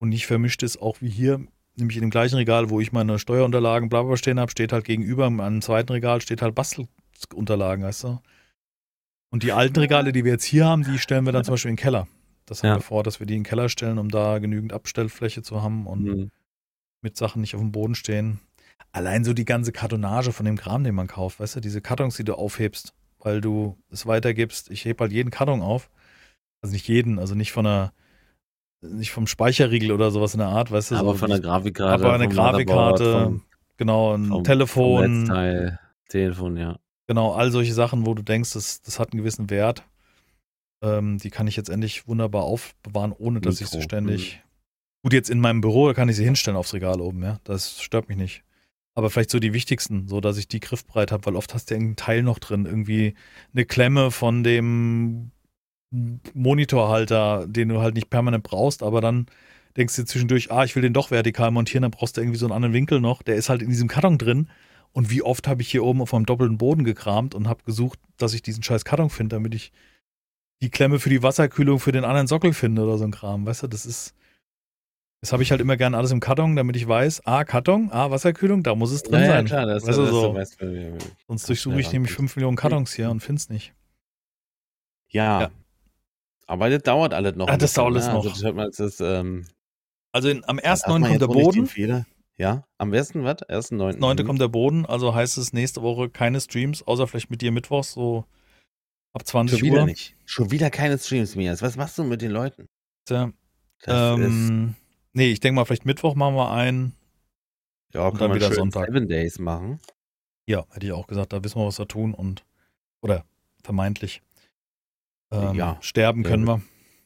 und 0.00 0.08
nicht 0.08 0.26
vermischt 0.26 0.64
ist, 0.64 0.82
auch 0.82 1.00
wie 1.00 1.08
hier, 1.10 1.46
nämlich 1.80 1.96
in 1.96 2.02
dem 2.02 2.10
gleichen 2.10 2.36
Regal, 2.36 2.70
wo 2.70 2.80
ich 2.80 2.92
meine 2.92 3.18
Steuerunterlagen 3.18 3.88
bla 3.88 4.02
bla 4.02 4.16
stehen 4.16 4.38
habe, 4.38 4.50
steht 4.50 4.72
halt 4.72 4.84
gegenüber 4.84 5.26
an 5.26 5.40
einem 5.40 5.62
zweiten 5.62 5.92
Regal 5.92 6.20
steht 6.20 6.42
halt 6.42 6.54
Bastelunterlagen, 6.54 7.84
weißt 7.84 8.04
du? 8.04 8.20
Und 9.32 9.42
die 9.42 9.52
alten 9.52 9.78
Regale, 9.78 10.12
die 10.12 10.24
wir 10.24 10.32
jetzt 10.32 10.44
hier 10.44 10.66
haben, 10.66 10.82
die 10.82 10.98
stellen 10.98 11.24
wir 11.24 11.32
dann 11.32 11.44
zum 11.44 11.52
Beispiel 11.54 11.70
in 11.70 11.76
den 11.76 11.82
Keller. 11.82 12.08
Das 12.46 12.62
haben 12.62 12.70
Ja. 12.70 12.76
wir 12.76 12.82
vor, 12.82 13.02
dass 13.04 13.20
wir 13.20 13.26
die 13.26 13.34
in 13.36 13.40
den 13.40 13.48
Keller 13.48 13.68
stellen, 13.68 13.98
um 13.98 14.08
da 14.08 14.38
genügend 14.38 14.72
Abstellfläche 14.72 15.42
zu 15.42 15.62
haben 15.62 15.86
und 15.86 16.06
Hm. 16.06 16.30
mit 17.02 17.16
Sachen 17.16 17.40
nicht 17.40 17.54
auf 17.54 17.60
dem 17.60 17.70
Boden 17.72 17.94
stehen. 17.94 18.40
Allein 18.92 19.24
so 19.24 19.32
die 19.32 19.44
ganze 19.44 19.70
Kartonage 19.72 20.32
von 20.32 20.46
dem 20.46 20.56
Kram, 20.56 20.82
den 20.82 20.96
man 20.96 21.06
kauft, 21.06 21.38
weißt 21.38 21.56
du, 21.56 21.60
diese 21.60 21.80
Kartons, 21.80 22.16
die 22.16 22.24
du 22.24 22.34
aufhebst, 22.34 22.92
weil 23.20 23.40
du 23.40 23.76
es 23.88 24.06
weitergibst. 24.06 24.68
Ich 24.70 24.84
heb 24.84 25.00
halt 25.00 25.12
jeden 25.12 25.30
Karton 25.30 25.62
auf. 25.62 25.90
Also 26.60 26.72
nicht 26.72 26.88
jeden, 26.88 27.18
also 27.20 27.34
nicht 27.36 27.52
von 27.52 27.66
einer, 27.66 27.92
nicht 28.82 29.10
vom 29.12 29.26
Speicherriegel 29.26 29.92
oder 29.92 30.10
sowas 30.10 30.34
in 30.34 30.38
der 30.40 30.48
Art, 30.48 30.70
weißt 30.70 30.92
du. 30.92 30.94
Aber 30.96 31.12
so, 31.12 31.18
von 31.18 31.30
der 31.30 31.40
Grafikkarte. 31.40 31.92
aber 32.04 32.14
eine 32.14 32.24
vom 32.24 32.32
Grafikkarte, 32.32 33.12
vom- 33.24 33.42
genau, 33.76 34.14
ein 34.14 34.24
vom- 34.26 34.32
vom 34.36 34.44
Telefon, 34.44 35.18
Netzteil, 35.20 35.78
Telefon, 36.08 36.56
ja. 36.56 36.78
genau, 37.06 37.32
all 37.32 37.50
solche 37.50 37.74
Sachen, 37.74 38.06
wo 38.06 38.14
du 38.14 38.22
denkst, 38.22 38.52
das, 38.54 38.80
das 38.82 38.98
hat 38.98 39.12
einen 39.12 39.18
gewissen 39.18 39.50
Wert. 39.50 39.84
Ähm, 40.82 41.18
die 41.18 41.28
kann 41.30 41.46
ich 41.46 41.56
jetzt 41.56 41.68
endlich 41.68 42.08
wunderbar 42.08 42.44
aufbewahren, 42.44 43.12
ohne 43.12 43.40
dass 43.42 43.60
ich 43.60 43.66
sie 43.68 43.76
Mikro, 43.76 43.84
ständig. 43.88 44.42
Gut, 45.02 45.12
jetzt 45.12 45.28
in 45.30 45.38
meinem 45.40 45.60
Büro, 45.60 45.86
da 45.88 45.94
kann 45.94 46.08
ich 46.08 46.16
sie 46.16 46.24
hinstellen 46.24 46.56
aufs 46.56 46.72
Regal 46.72 47.00
oben, 47.02 47.22
ja. 47.22 47.38
Das 47.44 47.82
stört 47.82 48.08
mich 48.08 48.16
nicht. 48.16 48.44
Aber 48.94 49.08
vielleicht 49.10 49.30
so 49.30 49.38
die 49.38 49.52
wichtigsten, 49.52 50.08
so 50.08 50.20
dass 50.20 50.36
ich 50.38 50.48
die 50.48 50.58
griffbereit 50.60 51.12
habe, 51.12 51.24
weil 51.26 51.36
oft 51.36 51.52
hast 51.54 51.70
du 51.70 51.74
irgendeinen 51.74 51.96
Teil 51.96 52.22
noch 52.22 52.38
drin. 52.38 52.64
Irgendwie 52.66 53.14
eine 53.54 53.64
Klemme 53.66 54.10
von 54.10 54.42
dem 54.42 55.30
Monitorhalter, 56.34 57.46
den 57.46 57.68
du 57.68 57.80
halt 57.80 57.94
nicht 57.94 58.10
permanent 58.10 58.44
brauchst, 58.44 58.82
aber 58.82 59.00
dann 59.00 59.26
denkst 59.76 59.96
du 59.96 60.04
zwischendurch, 60.04 60.50
ah, 60.50 60.64
ich 60.64 60.74
will 60.76 60.82
den 60.82 60.92
doch 60.92 61.10
vertikal 61.10 61.50
montieren, 61.50 61.82
dann 61.82 61.90
brauchst 61.90 62.16
du 62.16 62.20
irgendwie 62.20 62.38
so 62.38 62.46
einen 62.46 62.52
anderen 62.52 62.74
Winkel 62.74 63.00
noch. 63.00 63.22
Der 63.22 63.36
ist 63.36 63.48
halt 63.48 63.62
in 63.62 63.68
diesem 63.68 63.88
Karton 63.88 64.18
drin. 64.18 64.48
Und 64.92 65.10
wie 65.10 65.22
oft 65.22 65.46
habe 65.46 65.62
ich 65.62 65.70
hier 65.70 65.84
oben 65.84 66.02
auf 66.02 66.12
einem 66.12 66.26
doppelten 66.26 66.58
Boden 66.58 66.82
gekramt 66.84 67.34
und 67.34 67.48
habe 67.48 67.62
gesucht, 67.64 67.98
dass 68.16 68.34
ich 68.34 68.42
diesen 68.42 68.62
scheiß 68.62 68.84
Karton 68.84 69.08
finde, 69.10 69.36
damit 69.36 69.54
ich 69.54 69.72
die 70.62 70.70
Klemme 70.70 70.98
für 70.98 71.10
die 71.10 71.22
Wasserkühlung 71.22 71.78
für 71.78 71.92
den 71.92 72.04
anderen 72.04 72.26
Sockel 72.26 72.52
finde 72.52 72.82
oder 72.82 72.98
so 72.98 73.04
ein 73.04 73.12
Kram. 73.12 73.46
Weißt 73.46 73.62
du, 73.62 73.66
das 73.68 73.86
ist. 73.86 74.14
Das 75.22 75.32
habe 75.34 75.42
ich 75.42 75.50
halt 75.50 75.60
immer 75.60 75.76
gerne 75.76 75.98
alles 75.98 76.12
im 76.12 76.20
Karton, 76.20 76.56
damit 76.56 76.76
ich 76.76 76.88
weiß, 76.88 77.26
ah, 77.26 77.44
Karton, 77.44 77.90
ah, 77.92 78.10
Wasserkühlung, 78.10 78.62
da 78.62 78.74
muss 78.74 78.90
es 78.90 79.02
drin 79.02 79.20
Ja, 79.20 79.26
ja, 79.26 79.32
sein. 79.32 79.44
klar, 79.44 79.66
das, 79.66 79.86
weißt 79.86 79.98
du, 79.98 80.02
das, 80.34 80.56
so. 80.56 80.66
Sonst 81.28 81.46
durchsuche 81.48 81.78
ich 81.78 81.86
Ja, 81.88 81.92
nämlich 81.92 82.12
gut. 82.12 82.16
5 82.20 82.36
Millionen 82.36 82.56
Kartons 82.56 82.94
hier 82.94 83.10
und 83.10 83.20
finde 83.20 83.38
es 83.38 83.50
nicht. 83.50 83.74
Ja. 85.10 85.42
Ja. 85.42 85.50
Aber 86.50 86.68
das 86.68 86.82
dauert 86.82 87.14
alles 87.14 87.36
noch. 87.36 87.46
Ah, 87.48 87.52
ein 87.52 87.58
das 87.60 87.74
dauert 87.74 87.92
alles 87.94 88.06
ne? 88.06 88.12
noch. 88.14 88.18
Also, 88.24 88.30
das 88.30 88.42
hört 88.42 88.56
man, 88.56 88.66
das 88.66 88.80
ist, 88.80 89.00
ähm, 89.00 89.46
Also 90.12 90.28
in, 90.28 90.44
am 90.48 90.56
darf 90.56 90.84
1.9. 90.84 90.98
man 90.98 91.04
kommt 91.10 91.20
der 91.22 91.26
Boden. 91.28 91.52
den 91.60 91.66
Fehler- 91.66 92.06
Ja, 92.38 92.64
am 92.78 92.90
besten, 92.90 93.22
was? 93.22 93.36
1.9. 93.48 93.98
9. 93.98 94.16
Mhm. 94.16 94.26
kommt 94.26 94.40
der 94.40 94.48
Boden, 94.48 94.84
also 94.84 95.14
heißt 95.14 95.38
es 95.38 95.52
nächste 95.52 95.82
Woche 95.82 96.10
keine 96.10 96.40
Streams, 96.40 96.82
außer 96.82 97.06
vielleicht 97.06 97.30
mit 97.30 97.40
dir 97.40 97.52
Mittwochs, 97.52 97.92
so 97.92 98.24
ab 99.12 99.24
20 99.26 99.60
Schon 99.60 99.68
wieder 99.68 99.80
Uhr. 99.82 99.86
nicht. 99.86 100.16
Schon 100.24 100.50
wieder 100.50 100.70
keine 100.70 100.98
Streams 100.98 101.36
mehr. 101.36 101.60
Was 101.60 101.76
machst 101.76 101.96
du 101.98 102.02
mit 102.04 102.20
den 102.20 102.32
Leuten? 102.32 102.66
Tja, 103.06 103.32
Das 103.82 104.18
ist, 104.18 104.24
ähm, 104.50 104.74
nee, 105.12 105.30
ich 105.30 105.38
denke 105.40 105.54
mal, 105.54 105.64
vielleicht 105.66 105.86
Mittwoch 105.86 106.14
machen 106.16 106.34
wir 106.34 106.50
einen. 106.50 106.94
ja, 107.94 108.02
und 108.06 108.10
kann 108.12 108.18
dann 108.18 108.28
man 108.30 108.36
wieder 108.38 108.46
schön 108.48 108.56
Sonntag. 108.56 108.86
Seven 108.88 109.06
Days 109.08 109.38
machen. 109.38 109.78
Ja, 110.46 110.66
hätte 110.70 110.86
ich 110.86 110.92
auch 110.92 111.06
gesagt, 111.06 111.32
da 111.32 111.44
wissen 111.44 111.60
wir, 111.60 111.66
was 111.66 111.78
wir 111.78 111.86
tun 111.86 112.12
und 112.12 112.44
oder 113.02 113.24
vermeintlich. 113.62 114.20
Ähm, 115.32 115.54
Ja. 115.54 115.78
Sterben 115.80 116.22
können 116.22 116.46
wir. 116.46 116.62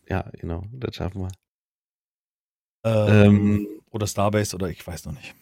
Ja, 0.08 0.30
genau, 0.32 0.64
das 0.72 0.94
schaffen 0.96 1.22
wir. 1.22 1.32
Ähm, 2.84 3.24
Ähm, 3.26 3.68
oder 3.90 4.06
Starbase 4.06 4.56
oder 4.56 4.68
ich 4.68 4.86
weiß 4.86 5.06
noch 5.06 5.12
nicht. 5.14 5.34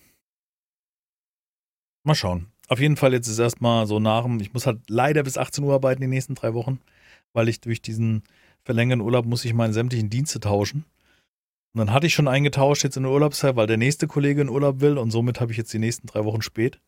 Mal 2.05 2.15
schauen. 2.15 2.53
Auf 2.69 2.81
jeden 2.81 2.97
Fall 2.97 3.13
jetzt 3.13 3.29
ist 3.29 3.39
erstmal 3.39 3.87
so 3.87 3.99
nach 4.01 4.23
dem, 4.25 4.41
ich 4.41 4.53
muss 4.53 4.67
halt 4.67 4.89
leider 4.89 5.23
bis 5.23 5.39
18 5.39 5.65
Uhr 5.65 5.75
arbeiten 5.75 6.01
die 6.01 6.07
nächsten 6.09 6.35
drei 6.35 6.55
Wochen, 6.55 6.81
weil 7.33 7.49
ich 7.49 7.61
durch 7.61 7.83
diesen 7.83 8.23
verlängerten 8.65 9.03
Urlaub 9.03 9.27
muss 9.27 9.45
ich 9.45 9.55
meine 9.55 9.73
sämtlichen 9.73 10.11
Dienste 10.11 10.41
tauschen. 10.41 10.85
Und 11.75 11.79
dann 11.79 11.93
hatte 11.93 12.07
ich 12.07 12.15
schon 12.15 12.29
eingetauscht 12.29 12.85
jetzt 12.85 12.97
in 12.97 13.03
der 13.05 13.13
Urlaubszeit, 13.13 13.57
weil 13.57 13.67
der 13.67 13.77
nächste 13.79 14.07
Kollege 14.07 14.43
in 14.43 14.49
Urlaub 14.49 14.81
will 14.81 14.99
und 14.99 15.11
somit 15.11 15.41
habe 15.41 15.53
ich 15.53 15.59
jetzt 15.59 15.73
die 15.73 15.79
nächsten 15.79 16.07
drei 16.07 16.25
Wochen 16.25 16.43
spät. 16.43 16.81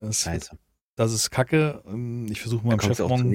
Das, 0.00 0.22
Scheiße. 0.22 0.58
Das 0.96 1.12
ist 1.12 1.30
kacke. 1.30 1.82
Ähm, 1.86 2.26
Ich 2.30 2.40
versuche 2.40 2.66
dann. 2.68 3.34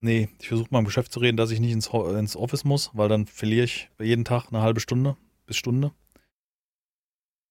nee, 0.00 0.28
ich 0.40 0.48
versuche 0.48 0.68
meinem 0.70 0.84
Geschäft 0.84 1.12
zu 1.12 1.20
reden, 1.20 1.36
dass 1.36 1.50
ich 1.50 1.60
nicht 1.60 1.72
ins, 1.72 1.88
ins 1.88 2.36
Office 2.36 2.64
muss, 2.64 2.90
weil 2.94 3.08
dann 3.08 3.26
verliere 3.26 3.64
ich 3.64 3.90
jeden 4.00 4.24
Tag 4.24 4.48
eine 4.48 4.62
halbe 4.62 4.80
Stunde 4.80 5.16
bis 5.46 5.56
Stunde. 5.56 5.92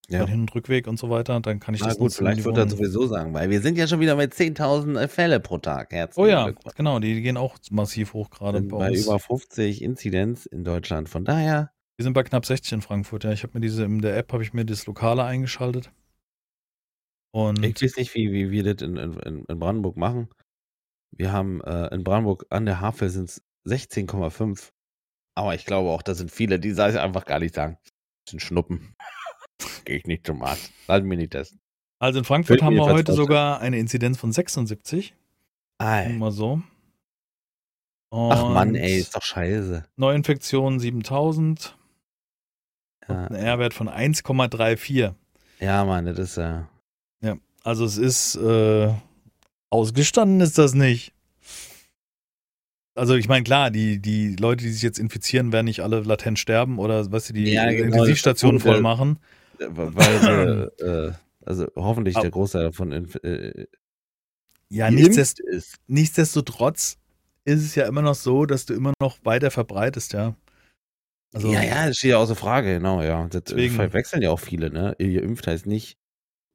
Ja. 0.09 0.25
Hin- 0.25 0.41
und 0.41 0.55
Rückweg 0.55 0.87
und 0.87 0.97
so 0.97 1.09
weiter. 1.09 1.39
Dann 1.41 1.59
kann 1.59 1.75
ich 1.75 1.81
Na 1.81 1.87
das 1.87 1.97
gut, 1.97 2.13
vielleicht 2.13 2.45
wird 2.45 2.57
er 2.57 2.69
sowieso 2.69 3.07
sagen, 3.07 3.33
weil 3.33 3.49
wir 3.49 3.61
sind 3.61 3.77
ja 3.77 3.87
schon 3.87 3.99
wieder 3.99 4.15
bei 4.15 4.27
10.000 4.27 5.07
Fälle 5.09 5.39
pro 5.41 5.57
Tag. 5.57 5.91
Herzlichen 5.91 6.23
Oh 6.25 6.29
ja, 6.29 6.51
genau, 6.75 6.99
die 6.99 7.21
gehen 7.21 7.35
auch 7.35 7.57
massiv 7.71 8.13
hoch 8.13 8.29
gerade 8.29 8.61
bei 8.61 8.77
bei 8.77 8.89
uns. 8.91 9.03
über 9.05 9.19
50 9.19 9.81
Inzidenz 9.81 10.45
in 10.45 10.63
Deutschland. 10.63 11.09
Von 11.09 11.25
daher, 11.25 11.71
Wir 11.97 12.03
sind 12.03 12.13
bei 12.13 12.23
knapp 12.23 12.45
60 12.45 12.71
in 12.73 12.81
Frankfurt, 12.81 13.25
ja. 13.25 13.31
Ich 13.33 13.43
habe 13.43 13.53
mir 13.55 13.59
diese, 13.59 13.83
in 13.83 13.99
der 13.99 14.15
App 14.15 14.31
habe 14.31 14.43
ich 14.43 14.53
mir 14.53 14.63
das 14.65 14.85
Lokale 14.85 15.23
eingeschaltet. 15.25 15.91
Und 17.31 17.63
ich 17.63 17.81
weiß 17.81 17.97
nicht, 17.97 18.15
wie, 18.15 18.31
wie 18.31 18.51
wir 18.51 18.63
das 18.73 18.87
in, 18.87 18.97
in, 18.97 19.45
in 19.45 19.59
Brandenburg 19.59 19.97
machen. 19.97 20.29
Wir 21.11 21.31
haben 21.31 21.61
äh, 21.61 21.93
in 21.93 22.03
Brandenburg 22.03 22.45
an 22.49 22.65
der 22.65 22.81
Havel 22.81 23.09
sind 23.09 23.29
es 23.29 23.43
16,5. 23.67 24.71
Aber 25.35 25.53
ich 25.53 25.65
glaube 25.65 25.89
auch, 25.89 26.01
da 26.01 26.15
sind 26.15 26.31
viele, 26.31 26.59
die 26.59 26.71
sagen 26.71 26.97
einfach 26.97 27.25
gar 27.25 27.39
nicht 27.39 27.55
sagen. 27.55 27.77
Das 28.25 28.31
sind 28.31 28.39
Schnuppen. 28.41 28.95
Gehe 29.85 29.97
ich 29.97 30.05
nicht 30.05 30.25
zum 30.25 30.41
Arzt. 30.41 30.71
Lass 30.87 31.03
mich 31.03 31.17
nicht 31.17 31.31
testen. 31.31 31.59
also 31.99 32.19
in 32.19 32.25
Frankfurt 32.25 32.59
Für 32.59 32.65
haben 32.65 32.75
wir 32.75 32.85
heute 32.85 33.13
sogar 33.13 33.59
eine 33.59 33.77
Inzidenz 33.77 34.17
von 34.17 34.31
76. 34.31 35.15
Ei. 35.79 36.09
Mal 36.09 36.31
so. 36.31 36.61
Ach 38.11 38.49
Mann, 38.49 38.69
Und 38.69 38.75
ey, 38.75 38.97
ist 38.97 39.15
doch 39.15 39.21
scheiße. 39.21 39.85
Neuinfektionen 39.97 40.79
7000. 40.79 41.77
Ja, 43.07 43.27
Ein 43.27 43.35
R-Wert 43.35 43.73
von 43.73 43.89
1,34. 43.89 45.13
ja 45.59 45.85
Mann, 45.85 46.05
das 46.05 46.17
ist 46.19 46.37
äh, 46.37 46.61
Also 47.67 47.83
es 47.83 47.97
ist 47.97 48.35
äh, 48.37 48.93
ausgestanden 49.69 50.39
ist 50.39 50.57
das 50.57 50.73
nicht. 50.73 51.11
Also 52.95 53.15
ich 53.15 53.27
meine, 53.27 53.43
klar, 53.43 53.71
die, 53.71 53.99
die 54.01 54.37
Leute, 54.37 54.63
die 54.63 54.71
sich 54.71 54.81
jetzt 54.83 54.97
infizieren, 54.99 55.51
werden 55.51 55.65
nicht 55.65 55.81
alle 55.81 55.99
latent 55.99 56.39
sterben 56.39 56.79
oder 56.79 57.11
was 57.11 57.27
sie 57.27 57.33
die 57.33 57.51
Ja, 57.51 57.69
genau, 57.69 57.83
Intensivstationen 57.83 58.61
voll 58.61 58.79
machen. 58.79 59.19
äh, 59.59 59.65
weil 59.69 60.71
äh, 60.79 61.11
also 61.45 61.67
hoffentlich 61.75 62.15
der 62.17 62.31
Großteil 62.31 62.63
davon 62.63 62.93
äh, 62.93 63.65
Ja, 64.69 64.89
nichtsdest 64.89 65.41
ist. 65.41 65.75
nichtsdestotrotz 65.87 66.97
ist 67.43 67.63
es 67.65 67.75
ja 67.75 67.85
immer 67.85 68.01
noch 68.01 68.15
so, 68.15 68.45
dass 68.45 68.65
du 68.65 68.75
immer 68.75 68.93
noch 69.01 69.17
weiter 69.25 69.51
verbreitest, 69.51 70.13
ja. 70.13 70.35
Also, 71.35 71.51
ja, 71.51 71.61
ja, 71.63 71.87
das 71.87 71.97
steht 71.97 72.11
ja 72.11 72.17
außer 72.17 72.37
Frage, 72.37 72.75
genau, 72.75 73.01
ja. 73.01 73.27
Das 73.27 73.43
Deswegen- 73.43 73.75
verwechseln 73.75 74.21
ja 74.21 74.29
auch 74.31 74.39
viele, 74.39 74.69
ne? 74.71 74.95
Geimpft 74.99 75.47
heißt 75.47 75.65
nicht 75.65 75.97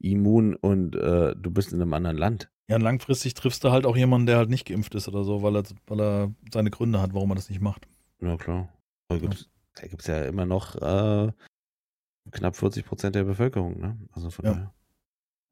immun 0.02 0.54
und 0.56 0.94
äh, 0.96 1.34
du 1.36 1.50
bist 1.50 1.72
in 1.72 1.80
einem 1.80 1.94
anderen 1.94 2.16
Land. 2.18 2.50
ja, 2.68 2.76
und 2.76 2.82
langfristig 2.82 3.34
triffst 3.34 3.62
du 3.64 3.70
halt 3.70 3.86
auch 3.86 3.96
jemanden, 3.96 4.26
der 4.26 4.36
halt 4.38 4.50
nicht 4.50 4.66
geimpft 4.66 4.94
ist 4.94 5.08
oder 5.08 5.24
so, 5.24 5.42
weil 5.42 5.56
er, 5.56 5.64
weil 5.86 6.00
er 6.00 6.34
seine 6.52 6.70
Gründe 6.70 7.00
hat, 7.00 7.14
warum 7.14 7.30
er 7.32 7.34
das 7.36 7.48
nicht 7.48 7.60
macht. 7.60 7.86
Ja, 8.20 8.36
klar. 8.36 8.68
Da 9.08 9.18
gibt's, 9.18 9.48
da 9.74 9.86
gibt's 9.86 10.06
ja 10.06 10.24
immer 10.24 10.46
noch 10.46 10.76
äh, 10.76 11.32
knapp 12.30 12.56
40 12.56 12.84
Prozent 12.84 13.14
der 13.14 13.24
Bevölkerung, 13.24 13.78
ne? 13.80 13.98
Also 14.12 14.30
von 14.30 14.44
Ja. 14.44 14.52
daher. 14.52 14.74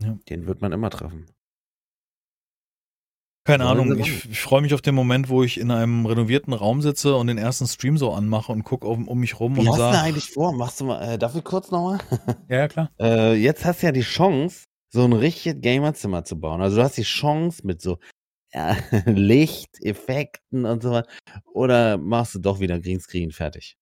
Ja. 0.02 0.18
Den 0.28 0.46
wird 0.46 0.62
man 0.62 0.72
immer 0.72 0.88
treffen. 0.90 1.26
Keine 3.50 3.66
Ahnung, 3.66 3.98
ich, 3.98 4.30
ich 4.30 4.40
freue 4.40 4.60
mich 4.60 4.74
auf 4.74 4.80
den 4.80 4.94
Moment, 4.94 5.28
wo 5.28 5.42
ich 5.42 5.58
in 5.58 5.72
einem 5.72 6.06
renovierten 6.06 6.52
Raum 6.52 6.82
sitze 6.82 7.16
und 7.16 7.26
den 7.26 7.36
ersten 7.36 7.66
Stream 7.66 7.98
so 7.98 8.12
anmache 8.12 8.52
und 8.52 8.62
gucke 8.62 8.86
um, 8.86 9.08
um 9.08 9.18
mich 9.18 9.40
rum 9.40 9.56
Wie 9.56 9.60
und 9.60 9.68
hast 9.70 9.76
du 9.76 9.80
sage. 9.80 9.98
eigentlich 9.98 10.30
vor? 10.30 10.52
Machst 10.52 10.80
du 10.80 10.84
mal, 10.84 11.02
äh, 11.02 11.18
darf 11.18 11.34
ich 11.34 11.42
kurz 11.42 11.72
nochmal? 11.72 11.98
Ja, 12.48 12.58
ja, 12.58 12.68
klar. 12.68 12.90
Äh, 13.00 13.34
jetzt 13.34 13.64
hast 13.64 13.82
du 13.82 13.86
ja 13.86 13.92
die 13.92 14.02
Chance, 14.02 14.66
so 14.88 15.02
ein 15.02 15.12
richtiges 15.12 15.60
Gamerzimmer 15.60 16.24
zu 16.24 16.38
bauen. 16.38 16.60
Also 16.60 16.76
du 16.76 16.82
hast 16.84 16.96
die 16.96 17.02
Chance 17.02 17.66
mit 17.66 17.82
so 17.82 17.98
ja, 18.54 18.76
Licht, 19.06 19.82
Effekten 19.82 20.64
und 20.64 20.82
so 20.82 20.92
weiter. 20.92 21.08
Oder 21.52 21.98
machst 21.98 22.36
du 22.36 22.38
doch 22.38 22.60
wieder 22.60 22.78
Greenscreen 22.78 23.32
fertig? 23.32 23.76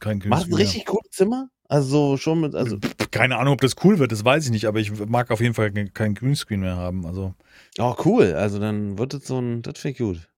Kein 0.00 0.18
Machst 0.26 0.46
du 0.46 0.50
ein 0.50 0.56
Greenscreen 0.56 0.58
richtig 0.58 0.84
cooles 0.84 1.10
Zimmer? 1.10 1.48
Also 1.68 2.16
schon 2.16 2.40
mit, 2.40 2.54
also. 2.54 2.78
Keine 3.10 3.36
Ahnung, 3.36 3.52
ob 3.52 3.60
das 3.60 3.76
cool 3.84 3.98
wird, 3.98 4.10
das 4.10 4.24
weiß 4.24 4.46
ich 4.46 4.50
nicht, 4.50 4.64
aber 4.66 4.80
ich 4.80 4.90
mag 5.06 5.30
auf 5.30 5.40
jeden 5.40 5.54
Fall 5.54 5.70
kein- 5.70 5.92
kein 5.92 6.14
Greenscreen 6.14 6.60
mehr 6.60 6.76
haben. 6.76 7.04
Also, 7.04 7.34
oh 7.78 7.94
cool. 8.06 8.32
Also 8.32 8.58
dann 8.58 8.98
wird 8.98 9.12
es 9.14 9.26
so 9.26 9.38
ein, 9.38 9.60
das 9.62 9.78
finde 9.78 9.92
ich 9.92 9.98
gut. 9.98 10.28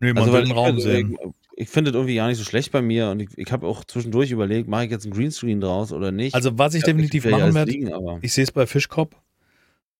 nee, 0.00 0.12
man 0.12 0.22
Also 0.22 0.32
will 0.34 0.42
den 0.42 0.50
ich, 0.50 0.56
Raum 0.56 0.70
find, 0.70 0.82
sehen. 0.82 1.16
ich, 1.18 1.62
ich 1.64 1.68
finde 1.68 1.90
das 1.92 1.96
irgendwie 1.98 2.16
gar 2.16 2.28
nicht 2.28 2.38
so 2.38 2.44
schlecht 2.44 2.70
bei 2.70 2.82
mir 2.82 3.08
und 3.10 3.20
ich, 3.20 3.28
ich 3.36 3.50
habe 3.50 3.66
auch 3.66 3.84
zwischendurch 3.84 4.30
überlegt, 4.30 4.68
mache 4.68 4.84
ich 4.84 4.90
jetzt 4.90 5.06
ein 5.06 5.12
Greenscreen 5.12 5.60
draus 5.60 5.92
oder 5.92 6.12
nicht? 6.12 6.34
Also, 6.34 6.58
was 6.58 6.74
ich 6.74 6.84
nicht 6.84 6.86
definitiv 6.86 7.24
machen 7.26 7.54
werde, 7.54 7.72
liegen, 7.72 7.90
ich 8.22 8.32
sehe 8.32 8.44
es 8.44 8.52
bei 8.52 8.66
Fischkopf. 8.66 9.14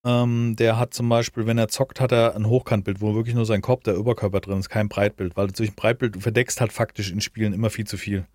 Ähm, 0.03 0.57
der 0.57 0.79
hat 0.79 0.95
zum 0.95 1.09
Beispiel, 1.11 1.47
wenn 1.47 1.59
er 1.59 1.69
zockt, 1.69 2.01
hat 2.01 2.13
er 2.13 2.35
ein 2.35 2.47
Hochkantbild, 2.47 3.03
wo 3.03 3.15
wirklich 3.15 3.35
nur 3.35 3.45
sein 3.45 3.61
Kopf, 3.61 3.83
der 3.83 3.99
Oberkörper 3.99 4.41
drin 4.41 4.59
ist, 4.59 4.71
kein 4.71 4.89
Breitbild, 4.89 5.37
weil 5.37 5.49
durch 5.49 5.71
ein 5.71 5.75
Breitbild, 5.75 6.15
du 6.15 6.21
verdeckst 6.21 6.61
halt 6.61 6.73
faktisch 6.73 7.11
in 7.11 7.21
Spielen 7.21 7.53
immer 7.53 7.69
viel 7.69 7.87
zu 7.87 7.99
viel. 7.99 8.27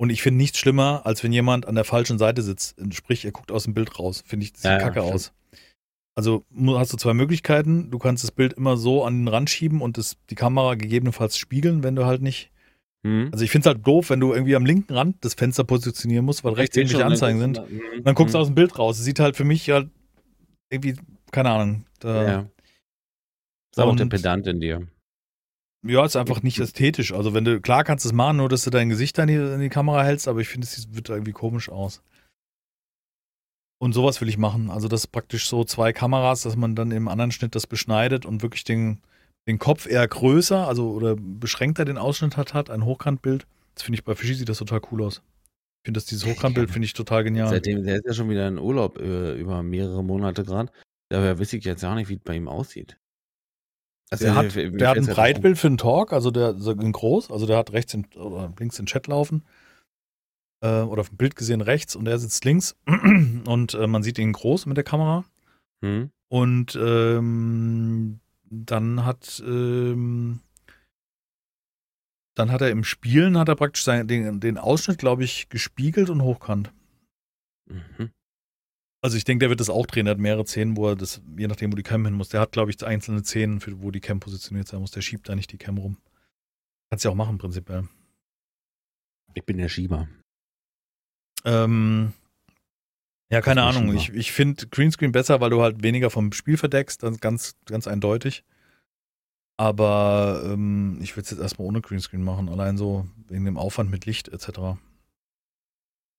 Und 0.00 0.10
ich 0.10 0.22
finde 0.22 0.38
nichts 0.38 0.58
schlimmer, 0.58 1.02
als 1.04 1.24
wenn 1.24 1.32
jemand 1.32 1.66
an 1.66 1.74
der 1.74 1.84
falschen 1.84 2.18
Seite 2.18 2.42
sitzt. 2.42 2.76
Sprich, 2.94 3.24
er 3.24 3.32
guckt 3.32 3.50
aus 3.50 3.64
dem 3.64 3.74
Bild 3.74 3.98
raus. 3.98 4.22
Finde 4.24 4.46
ich, 4.46 4.52
sieht 4.54 4.64
Ja, 4.64 4.78
kacke 4.78 5.00
stimmt. 5.00 5.14
aus. 5.14 5.32
Also 6.14 6.44
hast 6.76 6.92
du 6.92 6.96
zwei 6.96 7.14
Möglichkeiten. 7.14 7.90
Du 7.90 7.98
kannst 7.98 8.22
das 8.24 8.30
Bild 8.32 8.52
immer 8.52 8.76
so 8.76 9.04
an 9.04 9.20
den 9.20 9.28
Rand 9.28 9.50
schieben 9.50 9.80
und 9.80 9.98
das, 9.98 10.16
die 10.30 10.34
Kamera 10.34 10.74
gegebenenfalls 10.76 11.36
spiegeln, 11.38 11.82
wenn 11.82 11.94
du 11.96 12.06
halt 12.06 12.22
nicht. 12.22 12.50
hm? 13.04 13.28
Also 13.32 13.44
ich 13.44 13.50
finde 13.50 13.68
es 13.68 13.74
halt 13.74 13.86
doof, 13.86 14.10
wenn 14.10 14.20
du 14.20 14.32
irgendwie 14.32 14.56
am 14.56 14.66
linken 14.66 14.92
Rand 14.94 15.16
das 15.24 15.34
Fenster 15.34 15.64
positionieren 15.64 16.24
musst, 16.24 16.42
weil 16.44 16.54
rechts 16.54 16.76
Ich 16.76 16.88
seh 16.88 16.94
irgendwelche 16.94 17.06
Anzeigen 17.06 17.38
sind. 17.40 17.70
Mhm, 17.70 18.04
Dann 18.04 18.14
guckst 18.14 18.34
du 18.34 18.38
mhm. 18.38 18.42
aus 18.42 18.48
dem 18.48 18.54
Bild 18.54 18.78
raus. 18.78 18.98
Es 18.98 19.04
sieht 19.04 19.18
halt 19.20 19.36
für 19.36 19.44
mich 19.44 19.68
halt 19.70 19.90
irgendwie, 20.70 20.96
keine 21.32 21.50
Ahnung. 21.50 21.84
Da, 22.00 22.22
Ja. 22.24 22.46
Ist 23.72 23.80
auch 23.80 23.94
der 23.94 24.06
Pedant 24.06 24.46
in 24.46 24.60
dir. 24.60 24.86
Ja, 25.86 26.04
ist 26.04 26.16
einfach 26.16 26.42
nicht 26.42 26.58
ästhetisch. 26.58 27.12
Also 27.12 27.34
wenn 27.34 27.44
du, 27.44 27.60
klar 27.60 27.84
kannst 27.84 28.04
du 28.04 28.08
es 28.08 28.12
machen, 28.12 28.38
nur 28.38 28.48
dass 28.48 28.64
du 28.64 28.70
dein 28.70 28.88
Gesicht 28.88 29.16
dann 29.16 29.28
in 29.28 29.38
die, 29.46 29.52
in 29.54 29.60
die 29.60 29.68
Kamera 29.68 30.02
hältst, 30.02 30.26
aber 30.26 30.40
ich 30.40 30.48
finde, 30.48 30.64
es 30.66 30.74
sieht- 30.74 30.94
wird 30.94 31.08
irgendwie 31.08 31.32
komisch 31.32 31.68
aus. 31.68 32.02
Und 33.80 33.92
sowas 33.92 34.20
will 34.20 34.28
ich 34.28 34.38
machen. 34.38 34.70
Also 34.70 34.88
das 34.88 35.02
ist 35.02 35.06
praktisch 35.08 35.48
so 35.48 35.64
zwei 35.64 35.92
Kameras, 35.92 36.42
dass 36.42 36.56
man 36.56 36.74
dann 36.74 36.90
im 36.90 37.06
anderen 37.06 37.30
Schnitt 37.30 37.54
das 37.54 37.66
beschneidet 37.68 38.26
und 38.26 38.42
wirklich 38.42 38.64
den, 38.64 39.00
den 39.46 39.60
Kopf 39.60 39.86
eher 39.86 40.06
größer, 40.06 40.66
also 40.66 40.90
oder 40.90 41.14
beschränkter 41.16 41.84
den 41.84 41.96
Ausschnitt 41.96 42.36
hat, 42.36 42.54
hat 42.54 42.70
ein 42.70 42.84
Hochkantbild. 42.84 43.46
Das 43.74 43.84
finde 43.84 43.98
ich 44.00 44.04
bei 44.04 44.16
Fischi 44.16 44.34
sieht 44.34 44.48
das 44.48 44.58
total 44.58 44.80
cool 44.90 45.04
aus. 45.04 45.22
Ich 45.84 45.86
finde 45.88 45.98
das 45.98 46.06
dieses 46.06 46.26
Hochkantbild 46.26 46.70
finde 46.72 46.86
ich 46.86 46.92
total 46.92 47.22
genial. 47.22 47.48
Seitdem, 47.50 47.84
der 47.84 47.96
ist 47.96 48.04
ja 48.04 48.14
schon 48.14 48.28
wieder 48.28 48.48
in 48.48 48.58
Urlaub 48.58 48.98
äh, 48.98 49.38
über 49.38 49.62
mehrere 49.62 50.02
Monate 50.02 50.42
gerade. 50.42 50.72
Daher 51.08 51.38
weiß 51.38 51.52
ich 51.52 51.64
jetzt 51.64 51.82
gar 51.82 51.94
nicht, 51.94 52.08
wie 52.08 52.14
es 52.14 52.20
bei 52.24 52.34
ihm 52.34 52.48
aussieht. 52.48 52.98
Also 54.10 54.24
der 54.24 54.34
hat, 54.34 54.54
der 54.54 54.88
hat 54.88 54.96
ein 54.96 55.06
Breitbild 55.06 55.58
für 55.58 55.66
einen 55.66 55.78
Talk, 55.78 56.12
also 56.12 56.30
der 56.30 56.56
ist 56.56 56.66
groß, 56.92 57.30
also 57.30 57.46
der 57.46 57.58
hat 57.58 57.72
rechts 57.72 57.92
in, 57.92 58.06
oder 58.14 58.52
links 58.58 58.76
den 58.76 58.86
Chat 58.86 59.06
laufen. 59.06 59.44
Äh, 60.60 60.80
oder 60.82 61.02
auf 61.02 61.10
dem 61.10 61.18
Bild 61.18 61.36
gesehen 61.36 61.60
rechts 61.60 61.94
und 61.94 62.08
er 62.08 62.18
sitzt 62.18 62.44
links 62.44 62.74
und 62.86 63.74
äh, 63.74 63.86
man 63.86 64.02
sieht 64.02 64.18
ihn 64.18 64.32
groß 64.32 64.66
mit 64.66 64.76
der 64.76 64.84
Kamera. 64.84 65.24
Hm. 65.84 66.10
Und 66.28 66.76
ähm, 66.80 68.20
dann 68.50 69.04
hat 69.04 69.42
ähm, 69.46 70.40
dann 72.34 72.52
hat 72.52 72.60
er 72.60 72.70
im 72.70 72.84
Spielen 72.84 73.36
hat 73.36 73.48
er 73.48 73.56
praktisch 73.56 73.84
seinen, 73.84 74.06
den, 74.06 74.40
den 74.40 74.58
Ausschnitt, 74.58 74.98
glaube 74.98 75.24
ich, 75.24 75.48
gespiegelt 75.48 76.08
und 76.08 76.22
hochkant. 76.22 76.72
Mhm. 77.66 78.10
Also 79.00 79.16
ich 79.16 79.24
denke, 79.24 79.44
der 79.44 79.50
wird 79.50 79.60
das 79.60 79.70
auch 79.70 79.86
drehen. 79.86 80.06
Der 80.06 80.14
hat 80.14 80.20
mehrere 80.20 80.46
Szenen, 80.46 80.76
wo 80.76 80.88
er 80.88 80.96
das, 80.96 81.22
je 81.36 81.46
nachdem, 81.46 81.72
wo 81.72 81.76
die 81.76 81.82
Cam 81.82 82.04
hin 82.04 82.14
muss. 82.14 82.30
Der 82.30 82.40
hat, 82.40 82.52
glaube 82.52 82.70
ich, 82.70 82.84
einzelne 82.84 83.22
Szenen, 83.22 83.60
für, 83.60 83.80
wo 83.80 83.90
die 83.90 84.00
Cam 84.00 84.20
positioniert 84.20 84.66
sein 84.66 84.80
muss. 84.80 84.90
Der 84.90 85.02
schiebt 85.02 85.28
da 85.28 85.34
nicht 85.34 85.52
die 85.52 85.58
Cam 85.58 85.78
rum. 85.78 85.98
Kannst 86.90 87.04
ja 87.04 87.10
auch 87.10 87.16
machen, 87.16 87.38
prinzipiell. 87.38 87.88
Ich 89.34 89.44
bin 89.44 89.58
der 89.58 89.68
Schieber. 89.68 90.08
Ähm, 91.44 92.12
ja, 93.30 93.40
keine 93.40 93.62
Ahnung. 93.62 93.94
Ich, 93.94 94.10
ich 94.10 94.32
finde 94.32 94.66
Greenscreen 94.66 95.12
besser, 95.12 95.40
weil 95.40 95.50
du 95.50 95.62
halt 95.62 95.82
weniger 95.82 96.10
vom 96.10 96.32
Spiel 96.32 96.56
verdeckst, 96.56 97.02
dann 97.02 97.18
ganz, 97.18 97.56
ganz 97.66 97.86
eindeutig. 97.86 98.44
Aber 99.58 100.42
ähm, 100.44 100.98
ich 101.02 101.16
würde 101.16 101.24
es 101.24 101.30
jetzt 101.30 101.40
erstmal 101.40 101.68
ohne 101.68 101.80
Greenscreen 101.80 102.22
machen, 102.22 102.48
allein 102.48 102.78
so 102.78 103.06
wegen 103.28 103.44
dem 103.44 103.58
Aufwand 103.58 103.90
mit 103.90 104.06
Licht 104.06 104.28
etc. 104.28 104.78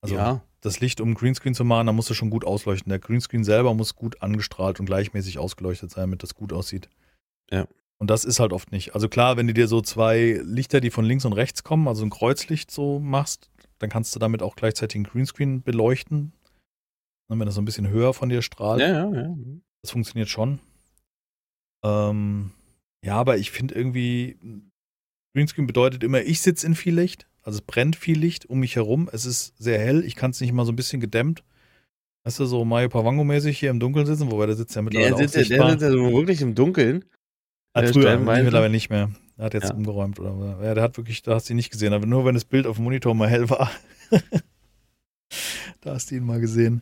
Also 0.02 0.16
ja. 0.16 0.44
Das 0.62 0.80
Licht, 0.80 1.02
um 1.02 1.16
Greenscreen 1.16 1.54
zu 1.54 1.64
machen, 1.64 1.88
da 1.88 1.94
musst 1.94 2.10
du 2.10 2.14
schon 2.14 2.30
gut 2.30 2.46
ausleuchten. 2.46 2.90
Der 2.90 3.00
Greenscreen 3.00 3.44
selber 3.44 3.74
muss 3.74 3.96
gut 3.96 4.22
angestrahlt 4.22 4.80
und 4.80 4.86
gleichmäßig 4.86 5.40
ausgeleuchtet 5.40 5.92
sein, 5.92 6.04
damit 6.04 6.24
das 6.24 6.36
gut 6.36 6.54
aussieht. 6.54 6.90
Ja. 7.52 7.68
Und 7.98 8.10
das 8.10 8.24
ist 8.24 8.40
halt 8.40 8.54
oft 8.54 8.72
nicht. 8.72 8.96
Also 8.96 9.10
klar, 9.10 9.38
wenn 9.38 9.48
du 9.48 9.54
dir 9.54 9.68
so 9.68 9.82
zwei 9.82 10.42
Lichter, 10.44 10.80
die 10.80 10.90
von 10.90 11.06
links 11.06 11.26
und 11.26 11.34
rechts 11.34 11.64
kommen, 11.64 11.88
also 11.88 12.06
ein 12.06 12.10
Kreuzlicht 12.10 12.72
so 12.72 13.00
machst, 13.00 13.50
dann 13.80 13.90
kannst 13.90 14.16
du 14.16 14.20
damit 14.20 14.42
auch 14.42 14.56
gleichzeitig 14.56 14.96
einen 14.96 15.04
Greenscreen 15.06 15.64
beleuchten. 15.64 16.34
Und 17.30 17.40
wenn 17.40 17.46
das 17.46 17.56
so 17.56 17.62
ein 17.62 17.66
bisschen 17.66 17.90
höher 17.90 18.14
von 18.14 18.30
dir 18.30 18.42
strahlt. 18.42 18.82
Ja, 18.82 18.88
ja, 18.88 19.14
ja. 19.14 19.36
Das 19.82 19.92
funktioniert 19.92 20.30
schon. 20.30 20.60
Ähm, 21.84 22.52
ja, 23.04 23.16
aber 23.16 23.38
ich 23.38 23.52
finde 23.52 23.76
irgendwie, 23.76 24.38
Greenscreen 25.34 25.68
bedeutet 25.68 26.04
immer, 26.04 26.22
ich 26.22 26.42
sitze 26.42 26.66
in 26.68 26.76
viel 26.76 26.96
Licht. 26.96 27.29
Also 27.44 27.60
es 27.60 27.62
brennt 27.62 27.96
viel 27.96 28.18
Licht 28.18 28.46
um 28.48 28.60
mich 28.60 28.76
herum. 28.76 29.10
Es 29.12 29.26
ist 29.26 29.54
sehr 29.58 29.80
hell. 29.80 30.04
Ich 30.04 30.16
kann 30.16 30.32
es 30.32 30.42
nicht 30.42 30.52
mal 30.52 30.66
so 30.66 30.72
ein 30.72 30.76
bisschen 30.76 31.00
gedämmt. 31.00 31.44
Weißt 32.24 32.40
du, 32.40 32.46
so 32.46 32.66
Mario 32.66 32.90
Pavango-mäßig 32.90 33.58
hier 33.58 33.70
im 33.70 33.80
Dunkeln 33.80 34.06
sitzen, 34.06 34.30
wobei 34.30 34.46
der 34.46 34.56
sitzt 34.56 34.76
ja 34.76 34.82
mittlerweile 34.82 35.16
der 35.16 35.28
sitzt, 35.28 35.50
Der 35.50 35.70
sitzt 35.70 35.82
ja 35.82 35.90
wirklich 35.92 36.42
im 36.42 36.54
Dunkeln. 36.54 37.06
Ah, 37.74 37.84
früher, 37.86 38.18
mittlerweile 38.18 38.70
nicht 38.70 38.90
mehr. 38.90 39.10
Er 39.38 39.46
hat 39.46 39.54
jetzt 39.54 39.70
ja. 39.70 39.74
umgeräumt. 39.74 40.20
Oder, 40.20 40.60
ja, 40.62 40.74
der 40.74 40.84
hat 40.84 40.98
wirklich, 40.98 41.22
da 41.22 41.36
hast 41.36 41.48
du 41.48 41.54
ihn 41.54 41.58
nicht 41.58 41.72
gesehen. 41.72 41.94
Aber 41.94 42.06
nur 42.06 42.26
wenn 42.26 42.34
das 42.34 42.46
Bild 42.46 42.68
auf 42.68 42.76
dem 42.76 42.84
Monitor 42.84 43.16
mal 43.16 43.30
hell 43.30 43.50
war. 43.50 43.72
da 45.82 45.94
hast 45.94 46.12
du 46.12 46.16
ihn 46.16 46.26
mal 46.26 46.42
gesehen. 46.42 46.82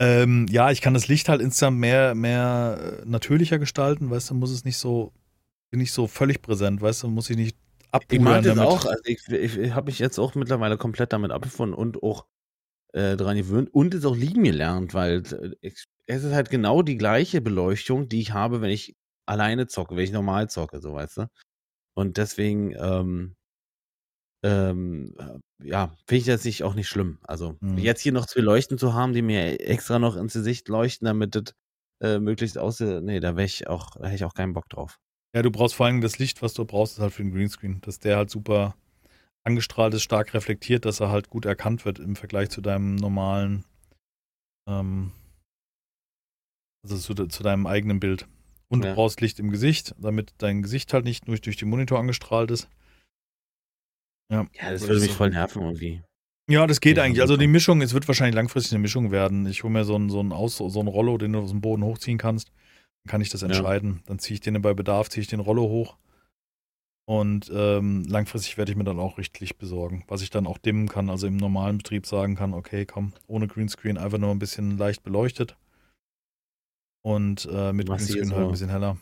Ähm, 0.00 0.46
ja, 0.48 0.70
ich 0.70 0.80
kann 0.80 0.94
das 0.94 1.08
Licht 1.08 1.28
halt 1.28 1.42
insgesamt 1.42 1.78
mehr, 1.78 2.14
mehr 2.14 3.00
äh, 3.02 3.08
natürlicher 3.08 3.58
gestalten, 3.58 4.10
weißt 4.10 4.30
du, 4.30 4.34
muss 4.34 4.50
es 4.50 4.64
nicht 4.64 4.76
so, 4.76 5.12
nicht 5.72 5.92
so 5.92 6.06
völlig 6.06 6.40
präsent, 6.40 6.80
weißt 6.80 7.02
du, 7.02 7.08
muss 7.08 7.28
ich 7.30 7.36
nicht 7.36 7.56
abbrühen 7.90 8.20
Ich 8.20 8.24
mag 8.24 8.42
das 8.42 8.56
damit. 8.56 8.64
auch, 8.64 8.84
also 8.84 9.02
ich, 9.04 9.28
ich, 9.28 9.72
habe 9.72 9.86
mich 9.86 9.98
jetzt 9.98 10.18
auch 10.18 10.34
mittlerweile 10.34 10.76
komplett 10.76 11.12
damit 11.12 11.30
abgefunden 11.30 11.74
und 11.76 12.02
auch 12.02 12.26
äh, 12.92 13.16
dran 13.16 13.36
gewöhnt 13.36 13.72
und 13.72 13.94
es 13.94 14.04
auch 14.04 14.16
lieben 14.16 14.44
gelernt, 14.44 14.94
weil 14.94 15.22
äh, 15.32 15.54
ich, 15.60 15.84
es 16.06 16.24
ist 16.24 16.32
halt 16.32 16.50
genau 16.50 16.82
die 16.82 16.96
gleiche 16.96 17.40
Beleuchtung, 17.40 18.08
die 18.08 18.20
ich 18.20 18.32
habe, 18.32 18.60
wenn 18.60 18.70
ich 18.70 18.96
alleine 19.26 19.66
zocke, 19.66 19.96
wenn 19.96 20.04
ich 20.04 20.12
normal 20.12 20.48
zocke, 20.48 20.80
so 20.80 20.94
weißt 20.94 21.18
du. 21.18 21.26
Und 21.94 22.16
deswegen, 22.16 22.74
ähm, 22.78 23.36
ähm, 24.44 25.14
äh, 25.18 25.68
ja, 25.68 25.92
finde 26.06 26.20
ich 26.20 26.24
das 26.26 26.44
nicht, 26.44 26.62
auch 26.62 26.74
nicht 26.74 26.88
schlimm. 26.88 27.18
Also 27.24 27.56
mhm. 27.60 27.78
jetzt 27.78 28.00
hier 28.00 28.12
noch 28.12 28.26
zwei 28.26 28.40
Leuchten 28.40 28.78
zu 28.78 28.94
haben, 28.94 29.12
die 29.12 29.22
mir 29.22 29.60
extra 29.60 29.98
noch 29.98 30.16
ins 30.16 30.32
Gesicht 30.34 30.68
leuchten, 30.68 31.06
damit 31.06 31.34
das 31.34 31.54
äh, 32.00 32.18
möglichst 32.20 32.56
aussieht, 32.56 33.02
nee, 33.02 33.20
da 33.20 33.36
wäre 33.36 33.46
ich 33.46 33.66
auch, 33.66 33.96
da 33.96 34.04
hätte 34.06 34.16
ich 34.16 34.24
auch 34.24 34.34
keinen 34.34 34.52
Bock 34.52 34.68
drauf. 34.68 34.98
Ja, 35.34 35.42
du 35.42 35.50
brauchst 35.50 35.74
vor 35.74 35.86
allem 35.86 36.00
das 36.00 36.18
Licht, 36.18 36.42
was 36.42 36.54
du 36.54 36.64
brauchst, 36.64 36.94
ist 36.94 37.00
halt 37.00 37.12
für 37.12 37.22
den 37.22 37.32
Greenscreen, 37.32 37.80
dass 37.82 37.98
der 37.98 38.16
halt 38.16 38.30
super 38.30 38.74
angestrahlt 39.44 39.94
ist, 39.94 40.02
stark 40.02 40.34
reflektiert, 40.34 40.84
dass 40.84 41.00
er 41.00 41.10
halt 41.10 41.30
gut 41.30 41.44
erkannt 41.44 41.84
wird 41.84 41.98
im 41.98 42.16
Vergleich 42.16 42.50
zu 42.50 42.60
deinem 42.60 42.96
normalen, 42.96 43.64
ähm, 44.68 45.12
also 46.82 46.96
zu, 46.96 47.26
zu 47.26 47.42
deinem 47.42 47.66
eigenen 47.66 48.00
Bild. 48.00 48.26
Und 48.68 48.84
ja. 48.84 48.90
du 48.90 48.96
brauchst 48.96 49.20
Licht 49.20 49.38
im 49.38 49.50
Gesicht, 49.50 49.94
damit 49.98 50.34
dein 50.38 50.62
Gesicht 50.62 50.92
halt 50.92 51.04
nicht 51.04 51.26
nur 51.26 51.36
durch 51.38 51.56
den 51.56 51.68
Monitor 51.68 51.98
angestrahlt 51.98 52.50
ist. 52.50 52.68
Ja, 54.30 54.46
ja 54.52 54.70
das 54.70 54.86
würde 54.86 55.00
mich 55.00 55.12
voll 55.12 55.30
nerven 55.30 55.62
irgendwie. 55.62 56.02
Ja, 56.50 56.66
das 56.66 56.80
geht 56.80 56.96
ja, 56.96 57.02
eigentlich. 57.02 57.20
Also 57.20 57.36
die 57.36 57.46
Mischung, 57.46 57.82
es 57.82 57.92
wird 57.92 58.08
wahrscheinlich 58.08 58.34
langfristig 58.34 58.72
eine 58.72 58.80
Mischung 58.80 59.10
werden. 59.10 59.46
Ich 59.46 59.62
hole 59.62 59.72
mir 59.72 59.84
so 59.84 59.96
ein, 59.96 60.08
so 60.08 60.20
ein 60.20 60.32
Aus, 60.32 60.56
so 60.56 60.80
ein 60.80 60.86
Rollo, 60.86 61.18
den 61.18 61.32
du 61.34 61.40
aus 61.40 61.50
dem 61.50 61.60
Boden 61.60 61.84
hochziehen 61.84 62.16
kannst. 62.16 62.50
Kann 63.06 63.20
ich 63.20 63.30
das 63.30 63.42
entscheiden. 63.42 63.96
Ja. 63.96 64.02
Dann 64.06 64.18
ziehe 64.18 64.34
ich 64.34 64.40
den 64.40 64.60
bei 64.60 64.74
Bedarf, 64.74 65.08
ziehe 65.08 65.22
ich 65.22 65.28
den 65.28 65.40
Rollo 65.40 65.68
hoch. 65.68 65.96
Und 67.06 67.50
ähm, 67.54 68.04
langfristig 68.04 68.58
werde 68.58 68.70
ich 68.70 68.76
mir 68.76 68.84
dann 68.84 68.98
auch 68.98 69.16
richtig 69.16 69.56
besorgen, 69.56 70.04
was 70.08 70.20
ich 70.20 70.28
dann 70.28 70.46
auch 70.46 70.58
dimmen 70.58 70.88
kann. 70.88 71.08
Also 71.08 71.26
im 71.26 71.38
normalen 71.38 71.78
Betrieb 71.78 72.04
sagen 72.04 72.36
kann, 72.36 72.52
okay, 72.52 72.84
komm, 72.84 73.14
ohne 73.26 73.46
Greenscreen 73.46 73.96
einfach 73.96 74.18
nur 74.18 74.30
ein 74.30 74.38
bisschen 74.38 74.76
leicht 74.76 75.02
beleuchtet. 75.04 75.56
Und 77.02 77.48
äh, 77.50 77.72
mit 77.72 77.88
Greenscreen 77.88 78.34
halt 78.34 78.44
ein 78.44 78.50
bisschen 78.50 78.68
heller. 78.68 78.98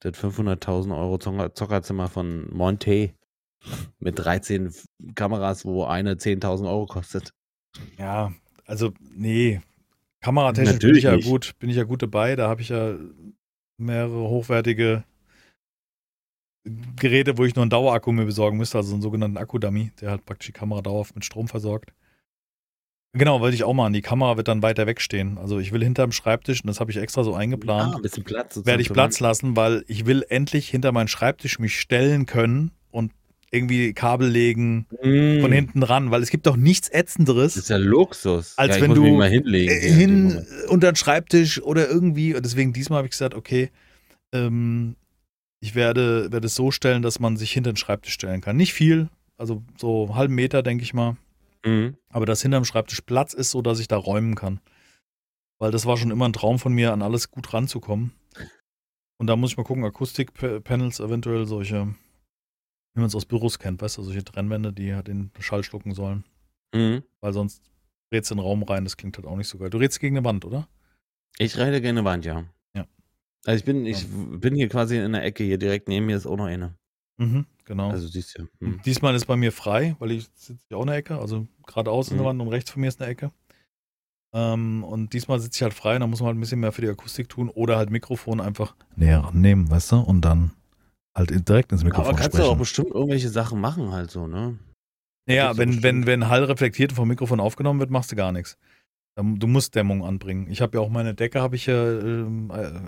Das 0.00 0.14
500.000 0.14 0.96
Euro 0.96 1.18
Zockerzimmer 1.18 2.08
von 2.08 2.50
Monte 2.50 3.12
mit 3.98 4.18
13 4.18 4.72
Kameras, 5.14 5.66
wo 5.66 5.84
eine 5.84 6.14
10.000 6.14 6.66
Euro 6.66 6.86
kostet. 6.86 7.34
Ja, 7.98 8.32
also 8.64 8.92
nee, 9.14 9.60
kameratechnisch 10.22 10.78
bin 10.78 10.94
ich 10.94 11.04
ja 11.04 11.16
nicht. 11.16 11.28
gut, 11.28 11.52
bin 11.58 11.68
ich 11.68 11.76
ja 11.76 11.84
gut 11.84 12.02
dabei. 12.02 12.36
Da 12.36 12.48
habe 12.48 12.62
ich 12.62 12.70
ja 12.70 12.94
mehrere 13.78 14.28
hochwertige 14.28 15.04
Geräte, 16.96 17.38
wo 17.38 17.44
ich 17.44 17.54
nur 17.54 17.62
einen 17.62 17.70
Dauerakku 17.70 18.12
mir 18.12 18.24
besorgen 18.24 18.56
müsste, 18.56 18.78
also 18.78 18.92
einen 18.92 19.02
sogenannten 19.02 19.36
Akkudummy, 19.36 19.90
der 20.00 20.10
halt 20.10 20.24
praktisch 20.24 20.46
die 20.46 20.52
Kamera 20.52 20.80
dauerhaft 20.80 21.14
mit 21.14 21.24
Strom 21.24 21.48
versorgt. 21.48 21.92
Genau, 23.14 23.40
wollte 23.40 23.54
ich 23.54 23.64
auch 23.64 23.74
machen. 23.74 23.92
Die 23.92 24.00
Kamera 24.00 24.36
wird 24.38 24.48
dann 24.48 24.62
weiter 24.62 24.86
wegstehen. 24.86 25.36
Also 25.36 25.58
ich 25.58 25.72
will 25.72 25.82
hinterm 25.82 26.12
Schreibtisch, 26.12 26.62
und 26.62 26.68
das 26.68 26.80
habe 26.80 26.90
ich 26.90 26.96
extra 26.96 27.24
so 27.24 27.34
eingeplant, 27.34 27.92
ah, 27.92 27.96
ein 27.96 28.02
bisschen 28.02 28.24
Platz 28.24 28.64
werde 28.64 28.80
ich 28.80 28.90
Platz 28.90 29.20
lassen, 29.20 29.54
weil 29.54 29.84
ich 29.86 30.06
will 30.06 30.24
endlich 30.28 30.68
hinter 30.68 30.92
meinen 30.92 31.08
Schreibtisch 31.08 31.58
mich 31.58 31.78
stellen 31.78 32.24
können 32.24 32.70
und 32.90 33.12
irgendwie 33.52 33.92
Kabel 33.92 34.28
legen 34.28 34.86
mm. 35.02 35.42
von 35.42 35.52
hinten 35.52 35.82
ran, 35.82 36.10
weil 36.10 36.22
es 36.22 36.30
gibt 36.30 36.46
doch 36.46 36.56
nichts 36.56 36.88
ätzenderes. 36.88 37.54
Das 37.54 37.64
ist 37.64 37.68
ja 37.68 37.76
Luxus. 37.76 38.54
Als 38.56 38.76
ja, 38.76 38.82
wenn 38.82 38.94
du 38.94 39.06
mal 39.14 39.28
hinlegen, 39.28 39.70
äh, 39.70 39.90
hin 39.90 40.46
unter 40.68 40.90
den 40.90 40.96
Schreibtisch 40.96 41.62
oder 41.62 41.88
irgendwie. 41.88 42.34
Und 42.34 42.44
deswegen 42.44 42.72
diesmal 42.72 42.98
habe 42.98 43.06
ich 43.06 43.12
gesagt, 43.12 43.34
okay, 43.34 43.70
ähm, 44.32 44.96
ich 45.60 45.74
werde, 45.74 46.32
werde 46.32 46.46
es 46.46 46.54
so 46.54 46.70
stellen, 46.70 47.02
dass 47.02 47.20
man 47.20 47.36
sich 47.36 47.52
hinter 47.52 47.72
den 47.72 47.76
Schreibtisch 47.76 48.14
stellen 48.14 48.40
kann. 48.40 48.56
Nicht 48.56 48.72
viel, 48.72 49.10
also 49.36 49.62
so 49.78 50.04
einen 50.04 50.14
halben 50.16 50.34
Meter, 50.34 50.62
denke 50.62 50.82
ich 50.82 50.94
mal. 50.94 51.16
Mhm. 51.64 51.96
Aber 52.08 52.24
dass 52.24 52.42
hinterm 52.42 52.64
Schreibtisch 52.64 53.02
Platz 53.02 53.34
ist, 53.34 53.50
so 53.50 53.60
dass 53.60 53.80
ich 53.80 53.86
da 53.86 53.96
räumen 53.96 54.34
kann. 54.34 54.60
Weil 55.58 55.70
das 55.70 55.84
war 55.84 55.98
schon 55.98 56.10
immer 56.10 56.26
ein 56.26 56.32
Traum 56.32 56.58
von 56.58 56.72
mir, 56.72 56.92
an 56.92 57.02
alles 57.02 57.30
gut 57.30 57.52
ranzukommen. 57.52 58.12
Und 59.18 59.26
da 59.26 59.36
muss 59.36 59.52
ich 59.52 59.56
mal 59.56 59.62
gucken, 59.62 59.84
Akustikpanels 59.84 60.98
eventuell 60.98 61.46
solche 61.46 61.94
wie 62.94 63.00
man 63.00 63.08
es 63.08 63.14
aus 63.14 63.24
Büros 63.24 63.58
kennt, 63.58 63.80
weißt 63.80 63.98
du, 63.98 64.02
solche 64.02 64.24
Trennwände, 64.24 64.72
die 64.72 64.94
halt 64.94 65.08
den 65.08 65.30
Schall 65.38 65.64
schlucken 65.64 65.94
sollen. 65.94 66.24
Mhm. 66.74 67.02
Weil 67.20 67.32
sonst 67.32 67.62
drehst 68.10 68.30
du 68.30 68.34
in 68.34 68.38
den 68.38 68.46
Raum 68.46 68.62
rein, 68.62 68.84
das 68.84 68.96
klingt 68.96 69.16
halt 69.16 69.26
auch 69.26 69.36
nicht 69.36 69.48
so 69.48 69.58
geil. 69.58 69.70
Du 69.70 69.78
redest 69.78 70.00
gegen 70.00 70.16
eine 70.16 70.24
Wand, 70.24 70.44
oder? 70.44 70.68
Ich 71.38 71.56
reite 71.58 71.80
gegen 71.80 71.98
eine 71.98 72.04
Wand, 72.04 72.24
ja. 72.24 72.44
Ja. 72.74 72.86
Also 73.44 73.58
ich 73.58 73.64
bin, 73.64 73.86
ich 73.86 74.02
ja. 74.02 74.08
bin 74.38 74.54
hier 74.54 74.68
quasi 74.68 74.98
in 74.98 75.12
der 75.12 75.24
Ecke, 75.24 75.44
hier 75.44 75.58
direkt 75.58 75.88
neben 75.88 76.06
mir 76.06 76.16
ist 76.16 76.26
auch 76.26 76.36
noch 76.36 76.46
eine. 76.46 76.74
Mhm, 77.16 77.46
genau. 77.64 77.90
Also 77.90 78.08
siehst 78.08 78.38
du. 78.38 78.48
Mhm. 78.60 78.80
Diesmal 78.84 79.14
ist 79.14 79.26
bei 79.26 79.36
mir 79.36 79.52
frei, 79.52 79.96
weil 79.98 80.10
ich 80.12 80.28
sitze 80.34 80.64
hier 80.68 80.76
auch 80.76 80.82
in 80.82 80.88
der 80.88 80.96
Ecke, 80.96 81.18
also 81.18 81.46
geradeaus 81.66 82.10
mhm. 82.10 82.12
in 82.12 82.16
der 82.18 82.24
mhm. 82.24 82.28
Wand 82.28 82.40
und 82.42 82.48
rechts 82.48 82.70
von 82.70 82.80
mir 82.80 82.88
ist 82.88 83.00
eine 83.00 83.10
Ecke. 83.10 83.32
Ähm, 84.34 84.82
und 84.84 85.12
diesmal 85.12 85.40
sitze 85.40 85.58
ich 85.58 85.62
halt 85.62 85.74
frei, 85.74 85.98
da 85.98 86.06
muss 86.06 86.20
man 86.20 86.28
halt 86.28 86.36
ein 86.36 86.40
bisschen 86.40 86.60
mehr 86.60 86.72
für 86.72 86.80
die 86.80 86.88
Akustik 86.88 87.28
tun 87.28 87.50
oder 87.50 87.76
halt 87.76 87.90
Mikrofon 87.90 88.40
einfach 88.40 88.74
näher 88.96 89.20
rannehmen, 89.20 89.70
weißt 89.70 89.92
du, 89.92 89.96
und 89.98 90.22
dann 90.22 90.52
halt 91.14 91.48
direkt 91.48 91.72
ins 91.72 91.84
Mikrofon 91.84 92.06
Aber 92.06 92.16
kannst 92.16 92.34
sprechen. 92.34 92.46
du 92.46 92.52
auch 92.52 92.58
bestimmt 92.58 92.90
irgendwelche 92.90 93.28
Sachen 93.28 93.60
machen 93.60 93.92
halt 93.92 94.10
so, 94.10 94.26
ne? 94.26 94.58
Ja, 95.28 95.56
wenn, 95.56 95.82
wenn, 95.82 96.06
wenn 96.06 96.28
Hall 96.28 96.44
reflektiert 96.44 96.92
vom 96.92 97.08
Mikrofon 97.08 97.38
aufgenommen 97.38 97.78
wird, 97.78 97.90
machst 97.90 98.10
du 98.10 98.16
gar 98.16 98.32
nichts. 98.32 98.58
Du 99.16 99.46
musst 99.46 99.74
Dämmung 99.74 100.04
anbringen. 100.04 100.50
Ich 100.50 100.62
habe 100.62 100.78
ja 100.78 100.82
auch 100.82 100.88
meine 100.88 101.14
Decke, 101.14 101.42
habe 101.42 101.54
ich 101.54 101.66
ja 101.66 101.74
äh, 101.74 102.26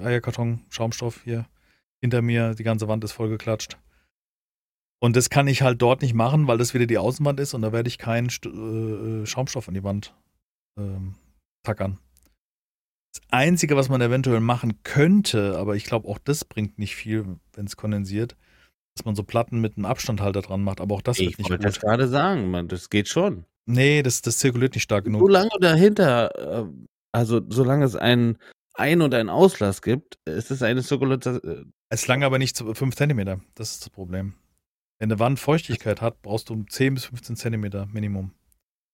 Eierkarton, 0.02 0.64
Schaumstoff 0.70 1.22
hier 1.22 1.46
hinter 2.00 2.22
mir. 2.22 2.54
Die 2.54 2.64
ganze 2.64 2.88
Wand 2.88 3.04
ist 3.04 3.12
voll 3.12 3.28
geklatscht. 3.28 3.78
Und 5.00 5.16
das 5.16 5.28
kann 5.28 5.46
ich 5.48 5.60
halt 5.60 5.82
dort 5.82 6.00
nicht 6.00 6.14
machen, 6.14 6.46
weil 6.46 6.56
das 6.56 6.72
wieder 6.72 6.86
die 6.86 6.96
Außenwand 6.96 7.38
ist 7.38 7.52
und 7.52 7.60
da 7.60 7.72
werde 7.72 7.88
ich 7.88 7.98
keinen 7.98 8.30
St 8.30 8.46
äh, 8.46 9.26
Schaumstoff 9.26 9.68
an 9.68 9.74
die 9.74 9.84
Wand 9.84 10.14
ähm, 10.78 11.14
tackern. 11.62 11.98
Das 13.14 13.22
Einzige, 13.30 13.76
was 13.76 13.88
man 13.88 14.00
eventuell 14.00 14.40
machen 14.40 14.82
könnte, 14.82 15.56
aber 15.56 15.76
ich 15.76 15.84
glaube, 15.84 16.08
auch 16.08 16.18
das 16.18 16.44
bringt 16.44 16.78
nicht 16.78 16.96
viel, 16.96 17.38
wenn 17.52 17.66
es 17.66 17.76
kondensiert, 17.76 18.36
dass 18.96 19.04
man 19.04 19.14
so 19.14 19.22
Platten 19.22 19.60
mit 19.60 19.76
einem 19.76 19.86
Abstandhalter 19.86 20.42
dran 20.42 20.62
macht, 20.62 20.80
aber 20.80 20.94
auch 20.96 21.02
das 21.02 21.18
Ich 21.18 21.26
wird 21.28 21.38
nicht 21.38 21.50
wollte 21.50 21.62
das 21.64 21.74
gut. 21.74 21.82
gerade 21.82 22.08
sagen, 22.08 22.50
man, 22.50 22.68
das 22.68 22.90
geht 22.90 23.08
schon. 23.08 23.44
Nee, 23.66 24.02
das, 24.02 24.20
das 24.22 24.38
zirkuliert 24.38 24.74
nicht 24.74 24.82
stark 24.82 25.04
genug. 25.04 25.20
Solange 25.20 25.50
dahinter, 25.60 26.64
äh, 26.64 26.70
also 27.12 27.40
solange 27.48 27.84
es 27.84 27.96
einen 27.96 28.36
Ein- 28.74 29.00
und 29.00 29.14
einen 29.14 29.30
Auslass 29.30 29.80
gibt, 29.80 30.18
ist 30.24 30.50
es 30.50 30.62
eine 30.62 30.82
Zirkulation. 30.82 31.72
Es 31.90 32.06
lange 32.08 32.26
aber 32.26 32.38
nicht 32.38 32.58
5 32.58 32.94
cm. 32.96 33.40
Das 33.54 33.72
ist 33.72 33.82
das 33.82 33.90
Problem. 33.90 34.34
Wenn 34.98 35.10
eine 35.10 35.18
Wand 35.20 35.38
Feuchtigkeit 35.38 36.00
hat, 36.00 36.20
brauchst 36.22 36.48
du 36.50 36.64
10 36.64 36.94
bis 36.94 37.04
15 37.06 37.36
cm 37.36 37.88
Minimum. 37.92 38.32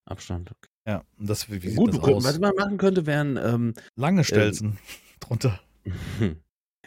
Abstand. 0.07 0.51
Okay. 0.51 0.70
Ja, 0.87 1.05
und 1.19 1.29
das, 1.29 1.51
wie 1.51 1.59
sieht 1.59 1.77
Gut, 1.77 1.95
das 1.95 2.03
was 2.03 2.27
aus? 2.27 2.39
man 2.39 2.55
machen 2.57 2.79
könnte, 2.79 3.07
wären 3.07 3.37
ähm, 3.37 3.75
Lange 3.97 4.25
Stelzen 4.25 4.79
drunter. 5.21 5.61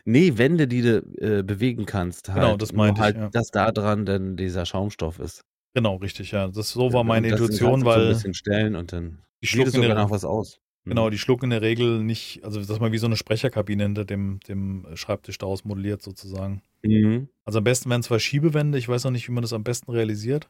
nee, 0.06 0.38
Wände, 0.38 0.68
die 0.68 0.82
du 0.82 0.98
äh, 1.20 1.44
bewegen 1.44 1.86
kannst. 1.86 2.30
Halt. 2.30 2.42
Genau, 2.42 2.58
das 2.58 2.74
meinte 2.74 3.00
ich, 3.00 3.04
halt, 3.04 3.18
ja. 3.18 3.30
dass 3.30 3.48
da 3.50 3.72
dran 3.72 4.06
dann 4.06 4.36
dieser 4.36 4.66
Schaumstoff 4.66 5.20
ist. 5.20 5.44
Genau, 5.74 5.96
richtig, 5.96 6.32
ja. 6.32 6.48
Das, 6.48 6.70
so 6.72 6.94
war 6.94 7.04
meine 7.04 7.28
Und 7.28 7.32
das 7.34 7.42
Intuition, 7.42 7.80
du 7.82 7.86
so 7.86 7.92
ein 7.92 7.96
weil 7.96 8.08
bisschen 8.10 8.34
stellen 8.34 8.76
und 8.76 8.94
dann 8.94 9.20
die 9.42 9.48
schlucken, 9.48 9.72
sogar 9.72 9.88
der, 9.90 9.96
noch 9.96 10.12
was 10.12 10.24
aus. 10.24 10.60
Genau, 10.86 11.10
die 11.10 11.18
schlucken 11.18 11.46
in 11.46 11.50
der 11.52 11.62
Regel 11.62 12.04
nicht, 12.04 12.44
also 12.44 12.64
dass 12.64 12.80
man 12.80 12.92
wie 12.92 12.98
so 12.98 13.06
eine 13.06 13.16
Sprecherkabine 13.16 13.84
hinter 13.84 14.04
dem, 14.04 14.40
dem 14.42 14.86
Schreibtisch 14.96 15.38
daraus 15.38 15.64
modelliert 15.64 16.02
sozusagen. 16.02 16.62
Mhm. 16.84 17.30
Also 17.46 17.60
am 17.60 17.64
besten 17.64 17.90
wären 17.90 18.04
zwei 18.04 18.20
Schiebewände. 18.20 18.78
Ich 18.78 18.90
weiß 18.90 19.06
noch 19.06 19.12
nicht, 19.12 19.28
wie 19.28 19.32
man 19.32 19.44
das 19.44 19.54
am 19.54 19.64
besten 19.64 19.92
realisiert. 19.92 20.50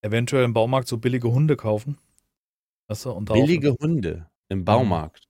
Eventuell 0.00 0.44
im 0.44 0.52
Baumarkt 0.52 0.88
so 0.88 0.98
billige 0.98 1.30
Hunde 1.30 1.56
kaufen. 1.56 1.98
Weißt 2.92 3.04
du, 3.06 3.20
Billige 3.20 3.72
Hunde 3.80 4.28
im 4.48 4.64
Baumarkt. 4.64 5.28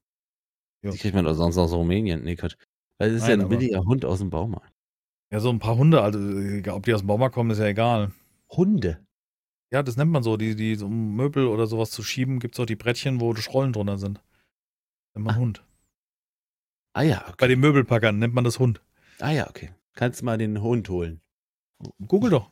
Ja. 0.83 0.91
Die 0.91 0.99
kriegt 0.99 1.15
man 1.15 1.25
doch 1.25 1.35
sonst 1.35 1.59
aus 1.59 1.73
Rumänien. 1.73 2.25
Nee, 2.25 2.37
Quatsch. 2.37 2.57
Weil 2.99 3.11
es 3.11 3.17
ist 3.17 3.23
ja 3.23 3.29
Nein, 3.31 3.41
ein 3.41 3.47
aber- 3.47 3.57
billiger 3.57 3.85
Hund 3.85 4.05
aus 4.05 4.19
dem 4.19 4.31
Baumarkt. 4.31 4.73
Ja, 5.33 5.41
so 5.41 5.49
ein 5.51 5.59
paar 5.61 5.77
Hunde, 5.77 6.03
also 6.03 6.19
egal, 6.39 6.75
ob 6.75 6.85
die 6.85 6.93
aus 6.95 7.01
dem 7.01 7.07
Baumarkt 7.07 7.35
kommen, 7.35 7.51
ist 7.51 7.59
ja 7.59 7.67
egal. 7.67 8.13
Hunde? 8.51 8.99
Ja, 9.73 9.83
das 9.83 9.97
nennt 9.97 10.11
man 10.11 10.23
so, 10.23 10.37
die, 10.37 10.55
die 10.55 10.75
so 10.75 10.87
um 10.87 11.15
Möbel 11.17 11.47
oder 11.47 11.67
sowas 11.67 11.91
zu 11.91 12.03
schieben, 12.03 12.39
gibt 12.39 12.55
es 12.55 12.61
auch 12.61 12.67
die 12.67 12.77
Brettchen, 12.77 13.21
wo 13.21 13.35
Schrollen 13.35 13.73
drunter 13.73 13.97
sind. 13.97 14.21
Nennt 15.15 15.25
man 15.27 15.35
Ah. 15.35 15.39
Hund. 15.39 15.65
Ah 16.95 17.03
ja, 17.03 17.21
Bei 17.27 17.33
okay. 17.33 17.49
den 17.49 17.61
Möbelpackern 17.61 18.19
nennt 18.19 18.35
man 18.35 18.45
das 18.45 18.59
Hund. 18.59 18.83
Ah 19.21 19.31
ja, 19.31 19.49
okay. 19.49 19.71
Kannst 19.95 20.21
du 20.21 20.27
mal 20.27 20.37
den 20.37 20.61
Hund 20.61 20.89
holen. 20.91 21.21
Google 22.07 22.31
doch. 22.31 22.51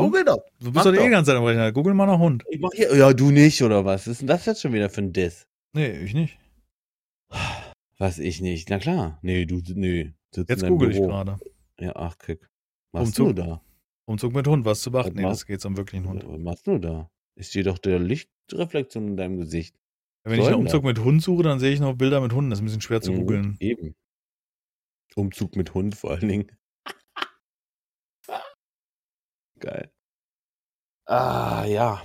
Google 0.00 0.24
doch. 0.24 0.42
Du 0.60 0.72
bist 0.72 0.84
doch 0.86 0.92
eh 0.94 1.10
Zeit 1.24 1.36
am 1.36 1.44
Rechner. 1.44 1.72
Google 1.72 1.94
mal 1.94 2.06
nach 2.06 2.18
Hund. 2.18 2.44
Ich 2.50 2.60
mach 2.60 2.70
hier. 2.72 2.94
Ja, 2.96 3.12
du 3.12 3.30
nicht, 3.30 3.62
oder 3.62 3.84
was? 3.84 4.02
Was 4.02 4.06
ist 4.12 4.20
denn 4.20 4.28
das 4.28 4.46
jetzt 4.46 4.62
schon 4.62 4.72
wieder 4.72 4.90
für 4.90 5.02
ein 5.02 5.12
Diss? 5.12 5.46
Nee, 5.72 5.90
ich 5.98 6.14
nicht. 6.14 6.38
Was 7.98 8.18
ich 8.18 8.40
nicht. 8.40 8.70
Na 8.70 8.78
klar. 8.78 9.18
Nee, 9.22 9.44
du, 9.44 9.60
nee. 9.74 10.12
Sitzt 10.34 10.50
Jetzt 10.50 10.66
google 10.66 10.90
ich 10.90 10.96
Büro. 10.98 11.08
gerade. 11.08 11.38
Ja, 11.80 11.92
ach, 11.96 12.16
guck. 12.18 12.40
Was 12.92 13.02
machst 13.08 13.20
Umzug. 13.20 13.36
du 13.36 13.42
da? 13.42 13.62
Umzug 14.06 14.32
mit 14.34 14.46
Hund, 14.46 14.64
was 14.64 14.80
zu 14.80 14.90
beachten. 14.90 15.14
Was 15.16 15.16
Nee, 15.16 15.28
das 15.28 15.46
geht 15.46 15.66
am 15.66 15.76
wirklichen 15.76 16.06
Hund. 16.08 16.24
Was 16.26 16.38
machst 16.38 16.66
du 16.66 16.78
da? 16.78 17.10
Ich 17.34 17.48
sehe 17.48 17.62
doch 17.62 17.78
der 17.78 17.98
Lichtreflexion 17.98 19.08
in 19.08 19.16
deinem 19.16 19.36
Gesicht. 19.38 19.76
Wenn 20.24 20.40
ich 20.40 20.46
einen 20.46 20.56
Umzug 20.56 20.84
mit 20.84 20.98
Hund 20.98 21.22
suche, 21.22 21.42
dann 21.42 21.58
sehe 21.58 21.72
ich 21.72 21.80
noch 21.80 21.94
Bilder 21.94 22.20
mit 22.20 22.32
Hunden. 22.32 22.50
Das 22.50 22.58
ist 22.58 22.62
ein 22.62 22.66
bisschen 22.66 22.80
schwer 22.80 23.00
zu 23.00 23.12
Mhm, 23.12 23.16
googeln. 23.20 23.56
Eben. 23.60 23.94
Umzug 25.14 25.56
mit 25.56 25.74
Hund 25.74 25.94
vor 25.94 26.10
allen 26.12 26.28
Dingen. 26.28 26.50
Geil. 29.60 29.90
Ah, 31.06 31.64
ja. 31.66 32.02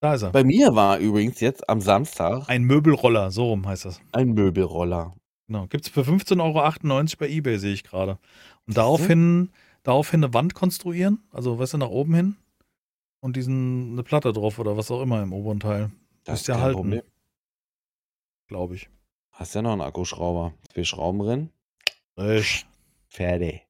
Da 0.00 0.14
ist 0.14 0.22
er. 0.22 0.30
Bei 0.30 0.44
mir 0.44 0.74
war 0.74 0.98
übrigens 0.98 1.40
jetzt 1.40 1.68
am 1.68 1.80
Samstag 1.80 2.48
Ein 2.48 2.64
Möbelroller, 2.64 3.30
so 3.30 3.46
rum 3.46 3.66
heißt 3.66 3.84
das. 3.84 4.00
ein 4.12 4.28
Möbelroller. 4.32 5.14
Genau. 5.46 5.66
Gibt 5.66 5.86
es 5.86 5.90
für 5.90 6.02
15,98 6.02 6.40
Euro 6.40 7.16
bei 7.18 7.28
Ebay, 7.28 7.58
sehe 7.58 7.72
ich 7.72 7.82
gerade. 7.84 8.18
Und 8.66 8.76
daraufhin, 8.76 9.50
daraufhin 9.82 10.22
eine 10.22 10.34
Wand 10.34 10.54
konstruieren, 10.54 11.22
also 11.32 11.58
weißt 11.58 11.74
du, 11.74 11.78
nach 11.78 11.88
oben 11.88 12.14
hin. 12.14 12.36
Und 13.20 13.34
diesen 13.36 13.92
eine 13.92 14.02
Platte 14.04 14.32
drauf 14.32 14.58
oder 14.58 14.76
was 14.76 14.90
auch 14.90 15.02
immer 15.02 15.22
im 15.22 15.32
oberen 15.32 15.58
Teil, 15.58 15.90
Das 16.24 16.42
Ist 16.42 16.48
ja. 16.48 16.70
Problem. 16.72 17.02
glaube 18.46 18.74
ich. 18.76 18.88
Hast 19.32 19.54
ja 19.54 19.62
noch 19.62 19.72
einen 19.72 19.80
Akkuschrauber. 19.80 20.52
Zwei 20.72 20.84
Schrauben 20.84 21.18
drin. 21.20 21.50
Echt. 22.16 22.66
Fertig. 23.08 23.66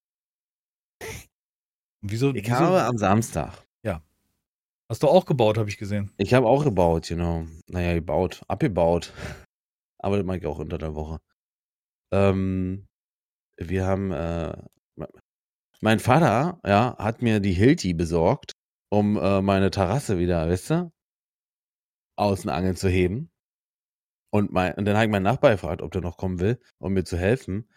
Wieso, 2.01 2.35
Ich 2.35 2.45
wieso 2.47 2.55
habe 2.55 2.83
am 2.85 2.97
Samstag. 2.97 3.67
hast 4.91 5.03
du 5.03 5.09
auch 5.09 5.27
gebaut, 5.27 5.59
habe 5.59 5.69
ich 5.69 5.77
gesehen. 5.79 6.11
Ich 6.17 6.33
habe 6.35 6.47
auch 6.47 6.65
gebaut, 6.65 7.09
genau. 7.09 7.47
Naja, 7.67 7.95
gebaut. 7.95 8.43
Abgebaut. 8.49 9.13
Aber 10.01 10.17
das 10.17 10.25
mache 10.25 10.39
ich 10.39 10.47
auch 10.47 10.59
unter 10.59 10.79
der 10.79 10.95
Woche. 10.95 11.21
Ähm, 12.13 12.87
wir 13.59 13.87
haben, 13.87 14.13
äh, 14.13 14.57
mein 15.81 15.99
Vater, 15.99 16.61
ja, 16.65 16.97
hat 16.99 17.23
mir 17.23 17.41
die 17.41 17.53
Hilti 17.53 17.95
besorgt, 17.95 18.53
um 18.91 19.17
äh, 19.17 19.43
meine 19.43 19.71
Terrasse 19.71 20.19
wieder, 20.19 20.49
weißt 20.49 20.71
du, 20.71 20.93
außen 22.17 22.49
angeln 22.51 22.77
zu 22.77 22.89
heben. 22.89 23.31
Und, 24.33 24.53
mein, 24.53 24.75
und 24.75 24.85
dann 24.85 24.95
habe 24.97 25.07
ich 25.07 25.11
meinen 25.11 25.23
Nachbar 25.23 25.53
gefragt, 25.53 25.83
ob 25.83 25.91
der 25.93 26.03
noch 26.03 26.17
kommen 26.17 26.39
will, 26.39 26.61
um 26.79 26.93
mir 26.93 27.05
zu 27.05 27.17
helfen. 27.17 27.69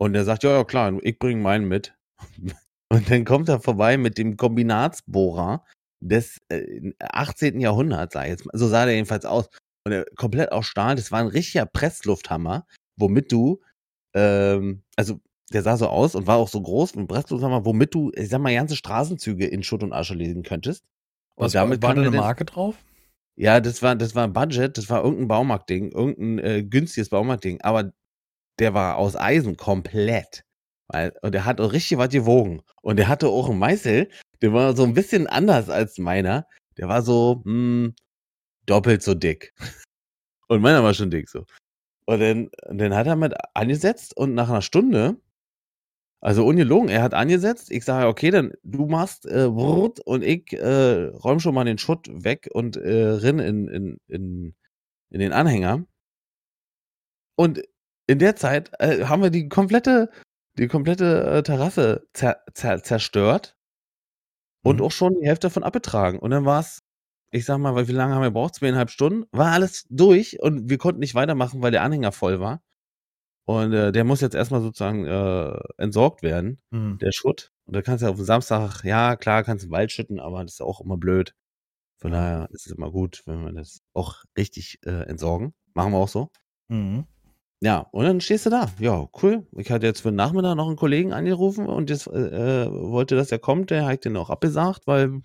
Und 0.00 0.14
der 0.14 0.24
sagt, 0.24 0.42
ja, 0.44 0.50
ja, 0.52 0.64
klar, 0.64 0.98
ich 1.02 1.18
bringe 1.18 1.42
meinen 1.42 1.68
mit. 1.68 1.94
Und 2.92 3.10
dann 3.10 3.24
kommt 3.24 3.48
er 3.48 3.60
vorbei 3.60 3.96
mit 3.96 4.18
dem 4.18 4.36
Kombinatsbohrer 4.36 5.64
des 6.00 6.38
äh, 6.48 6.92
18. 6.98 7.60
Jahrhunderts, 7.60 8.14
sag 8.14 8.24
ich 8.24 8.30
jetzt 8.30 8.46
mal. 8.46 8.56
So 8.58 8.68
sah 8.68 8.84
der 8.84 8.94
jedenfalls 8.94 9.24
aus. 9.24 9.48
Und 9.86 9.92
er, 9.92 10.04
komplett 10.16 10.52
aus 10.52 10.66
Stahl. 10.66 10.96
Das 10.96 11.12
war 11.12 11.20
ein 11.20 11.28
richtiger 11.28 11.66
Presslufthammer, 11.66 12.66
womit 12.96 13.32
du, 13.32 13.60
ähm, 14.14 14.82
also 14.96 15.20
der 15.52 15.62
sah 15.62 15.76
so 15.76 15.88
aus 15.88 16.14
und 16.14 16.26
war 16.26 16.36
auch 16.36 16.48
so 16.48 16.60
groß 16.60 16.94
wie 16.94 17.00
ein 17.00 17.08
Presslufthammer, 17.08 17.64
womit 17.64 17.94
du, 17.94 18.12
ich 18.14 18.28
sag 18.28 18.40
mal, 18.40 18.54
ganze 18.54 18.76
Straßenzüge 18.76 19.46
in 19.46 19.62
Schutt 19.62 19.82
und 19.82 19.92
Asche 19.92 20.14
lesen 20.14 20.42
könntest. 20.42 20.84
Und 21.36 21.46
Was, 21.46 21.54
war, 21.54 21.68
war 21.68 21.94
da 21.94 22.02
eine 22.02 22.10
Marke 22.10 22.44
drauf? 22.44 22.76
ja, 23.40 23.60
das 23.60 23.82
war, 23.82 23.96
das 23.96 24.14
war 24.14 24.24
ein 24.24 24.34
Budget, 24.34 24.76
das 24.76 24.90
war 24.90 25.02
irgendein 25.02 25.28
Baumarktding, 25.28 25.92
irgendein 25.92 26.38
äh, 26.44 26.62
günstiges 26.62 27.08
Baumarktding, 27.08 27.60
aber 27.62 27.92
der 28.58 28.74
war 28.74 28.96
aus 28.96 29.16
Eisen 29.16 29.56
komplett. 29.56 30.44
Weil, 30.92 31.12
und 31.22 31.32
der 31.32 31.44
hat 31.44 31.60
auch 31.60 31.72
richtig 31.72 31.98
was 31.98 32.08
gewogen. 32.08 32.62
Und 32.82 32.96
der 32.98 33.08
hatte 33.08 33.28
auch 33.28 33.48
einen 33.48 33.58
Meißel, 33.58 34.10
der 34.42 34.52
war 34.52 34.74
so 34.76 34.84
ein 34.84 34.94
bisschen 34.94 35.26
anders 35.26 35.70
als 35.70 35.98
meiner. 35.98 36.46
Der 36.78 36.88
war 36.88 37.02
so, 37.02 37.42
hm, 37.44 37.94
doppelt 38.66 39.02
so 39.02 39.14
dick. 39.14 39.52
Und 40.48 40.62
meiner 40.62 40.82
war 40.82 40.94
schon 40.94 41.10
dick 41.10 41.28
so. 41.28 41.44
Und 42.06 42.20
dann, 42.20 42.50
dann 42.68 42.94
hat 42.96 43.06
er 43.06 43.14
mit 43.14 43.34
angesetzt 43.54 44.16
und 44.16 44.34
nach 44.34 44.48
einer 44.48 44.62
Stunde, 44.62 45.20
also 46.20 46.44
ungelogen, 46.44 46.88
er 46.88 47.02
hat 47.02 47.14
angesetzt, 47.14 47.70
ich 47.70 47.84
sage, 47.84 48.08
okay, 48.08 48.32
dann 48.32 48.52
du 48.64 48.86
machst 48.86 49.26
äh, 49.26 49.44
und 49.44 50.24
ich 50.24 50.52
äh, 50.52 51.04
räum 51.04 51.38
schon 51.38 51.54
mal 51.54 51.64
den 51.64 51.78
Schutt 51.78 52.08
weg 52.10 52.48
und 52.52 52.76
äh, 52.76 53.10
rin 53.10 53.38
in, 53.38 53.68
in, 53.68 53.98
in, 54.08 54.54
in 55.10 55.20
den 55.20 55.32
Anhänger. 55.32 55.84
Und 57.36 57.62
in 58.08 58.18
der 58.18 58.34
Zeit 58.34 58.72
äh, 58.80 59.04
haben 59.04 59.22
wir 59.22 59.30
die 59.30 59.48
komplette, 59.48 60.10
die 60.60 60.68
komplette 60.68 61.24
äh, 61.24 61.42
Terrasse 61.42 62.06
zer, 62.12 62.36
zer, 62.54 62.82
zerstört 62.82 63.56
und 64.62 64.76
Mhm. 64.76 64.82
auch 64.82 64.92
schon 64.92 65.14
die 65.20 65.26
Hälfte 65.26 65.46
davon 65.48 65.64
abgetragen. 65.64 66.18
Und 66.18 66.30
dann 66.30 66.44
war 66.44 66.60
es, 66.60 66.82
ich 67.32 67.44
sag 67.46 67.58
mal, 67.58 67.88
wie 67.88 67.92
lange 67.92 68.14
haben 68.14 68.22
wir 68.22 68.28
gebraucht? 68.28 68.54
Zweieinhalb 68.56 68.90
Stunden. 68.90 69.26
War 69.32 69.52
alles 69.52 69.86
durch 69.88 70.40
und 70.40 70.68
wir 70.68 70.78
konnten 70.78 71.00
nicht 71.00 71.14
weitermachen, 71.14 71.62
weil 71.62 71.70
der 71.70 71.82
Anhänger 71.82 72.12
voll 72.12 72.40
war. 72.40 72.62
Und 73.46 73.72
äh, 73.72 73.90
der 73.90 74.04
muss 74.04 74.20
jetzt 74.20 74.34
erstmal 74.34 74.60
sozusagen 74.60 75.06
äh, 75.06 75.58
entsorgt 75.78 76.22
werden, 76.22 76.60
Hm. 76.72 76.98
der 76.98 77.10
Schutt. 77.12 77.52
Und 77.64 77.74
da 77.74 77.82
kannst 77.82 78.04
du 78.04 78.08
auf 78.08 78.16
den 78.16 78.24
Samstag, 78.24 78.84
ja, 78.84 79.16
klar, 79.16 79.42
kannst 79.44 79.64
du 79.64 79.68
im 79.68 79.72
Wald 79.72 79.90
schütten, 79.92 80.20
aber 80.20 80.42
das 80.44 80.54
ist 80.54 80.60
auch 80.62 80.80
immer 80.80 80.96
blöd. 80.98 81.34
Von 82.00 82.12
daher 82.12 82.48
ist 82.52 82.66
es 82.66 82.72
immer 82.72 82.90
gut, 82.90 83.22
wenn 83.26 83.44
wir 83.44 83.52
das 83.52 83.80
auch 83.94 84.24
richtig 84.36 84.78
äh, 84.84 85.04
entsorgen. 85.08 85.54
Machen 85.74 85.92
wir 85.92 85.98
auch 85.98 86.08
so. 86.08 86.30
Mhm. 86.68 87.06
Ja, 87.62 87.80
und 87.92 88.04
dann 88.04 88.20
stehst 88.22 88.46
du 88.46 88.50
da. 88.50 88.70
Ja, 88.78 89.06
cool. 89.22 89.46
Ich 89.56 89.70
hatte 89.70 89.86
jetzt 89.86 90.00
für 90.00 90.10
den 90.10 90.16
Nachmittag 90.16 90.56
noch 90.56 90.66
einen 90.66 90.76
Kollegen 90.76 91.12
angerufen 91.12 91.66
und 91.66 91.90
jetzt 91.90 92.06
äh, 92.06 92.64
äh, 92.64 92.70
wollte, 92.72 93.16
dass 93.16 93.30
er 93.30 93.38
kommt. 93.38 93.70
Der 93.70 93.84
hat 93.84 94.04
den 94.06 94.16
auch 94.16 94.30
abgesagt, 94.30 94.86
weil 94.86 95.20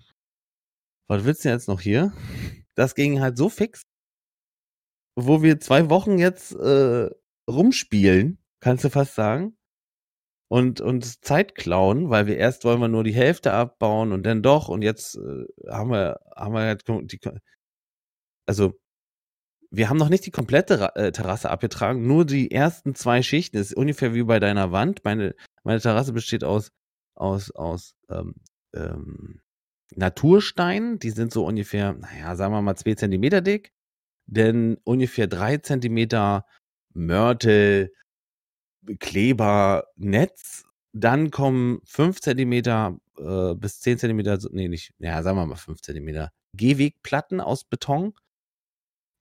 was 1.08 1.24
willst 1.24 1.44
du 1.44 1.48
jetzt 1.48 1.68
noch 1.68 1.80
hier? 1.80 2.12
Das 2.74 2.94
ging 2.94 3.20
halt 3.20 3.38
so 3.38 3.48
fix, 3.48 3.82
wo 5.16 5.42
wir 5.42 5.60
zwei 5.60 5.88
Wochen 5.88 6.18
jetzt 6.18 6.54
äh, 6.54 7.08
rumspielen, 7.48 8.38
kannst 8.60 8.84
du 8.84 8.90
fast 8.90 9.14
sagen. 9.14 9.56
Und 10.48 10.80
uns 10.80 11.20
Zeit 11.20 11.56
klauen, 11.56 12.10
weil 12.10 12.26
wir 12.26 12.36
erst 12.36 12.64
wollen 12.64 12.80
wir 12.80 12.88
nur 12.88 13.02
die 13.04 13.14
Hälfte 13.14 13.52
abbauen 13.52 14.12
und 14.12 14.24
dann 14.24 14.42
doch 14.42 14.68
und 14.68 14.82
jetzt 14.82 15.16
äh, 15.16 15.44
haben 15.70 15.90
wir 15.90 16.20
haben 16.36 16.54
wir 16.54 16.60
halt 16.60 16.84
die, 16.88 17.18
also 18.46 18.74
wir 19.76 19.90
haben 19.90 19.98
noch 19.98 20.08
nicht 20.08 20.24
die 20.26 20.30
komplette 20.30 20.90
äh, 20.94 21.12
Terrasse 21.12 21.50
abgetragen, 21.50 22.06
nur 22.06 22.24
die 22.24 22.50
ersten 22.50 22.94
zwei 22.94 23.22
Schichten. 23.22 23.58
Das 23.58 23.68
ist 23.68 23.76
ungefähr 23.76 24.14
wie 24.14 24.22
bei 24.22 24.40
deiner 24.40 24.72
Wand. 24.72 25.04
Meine, 25.04 25.34
meine 25.64 25.80
Terrasse 25.80 26.12
besteht 26.12 26.44
aus 26.44 26.72
aus, 27.16 27.50
aus 27.50 27.94
ähm, 28.08 28.34
ähm, 28.74 29.40
Naturstein. 29.94 30.98
Die 30.98 31.10
sind 31.10 31.32
so 31.32 31.44
ungefähr, 31.44 31.94
naja, 31.94 32.36
sagen 32.36 32.52
wir 32.52 32.62
mal 32.62 32.76
zwei 32.76 32.94
Zentimeter 32.94 33.40
dick. 33.40 33.72
Denn 34.26 34.78
ungefähr 34.84 35.26
drei 35.26 35.58
Zentimeter 35.58 36.46
Mörtel, 36.94 37.92
Kleber, 38.98 39.88
Netz. 39.96 40.64
Dann 40.92 41.30
kommen 41.30 41.80
fünf 41.84 42.20
Zentimeter 42.20 42.98
äh, 43.18 43.54
bis 43.54 43.80
zehn 43.80 43.98
Zentimeter, 43.98 44.38
nee, 44.50 44.68
nicht, 44.68 44.94
ja, 44.98 45.22
sagen 45.22 45.36
wir 45.36 45.46
mal 45.46 45.56
fünf 45.56 45.82
Zentimeter 45.82 46.32
Gehwegplatten 46.54 47.40
aus 47.40 47.64
Beton. 47.64 48.14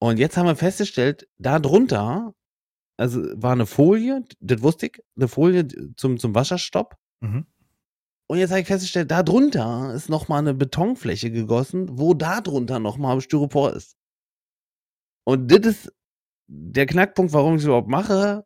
Und 0.05 0.19
jetzt 0.19 0.37
haben 0.37 0.45
wir 0.45 0.55
festgestellt, 0.55 1.27
da 1.39 1.57
drunter, 1.57 2.35
also 2.95 3.23
war 3.41 3.53
eine 3.53 3.65
Folie, 3.65 4.23
das 4.39 4.61
wusste 4.61 4.85
ich, 4.85 5.01
eine 5.15 5.27
Folie 5.27 5.67
zum, 5.95 6.19
zum 6.19 6.35
Wasserstopp. 6.35 6.95
Mhm. 7.21 7.47
Und 8.27 8.37
jetzt 8.37 8.51
habe 8.51 8.61
ich 8.61 8.67
festgestellt, 8.67 9.09
da 9.09 9.23
drunter 9.23 9.95
ist 9.95 10.09
nochmal 10.09 10.39
eine 10.39 10.53
Betonfläche 10.53 11.31
gegossen, 11.31 11.97
wo 11.97 12.13
da 12.13 12.41
drunter 12.41 12.77
nochmal 12.77 13.19
Styropor 13.19 13.73
ist. 13.73 13.97
Und 15.23 15.51
das 15.51 15.65
ist 15.65 15.93
der 16.45 16.85
Knackpunkt, 16.85 17.33
warum 17.33 17.55
ich 17.55 17.61
es 17.61 17.65
überhaupt 17.65 17.89
mache, 17.89 18.45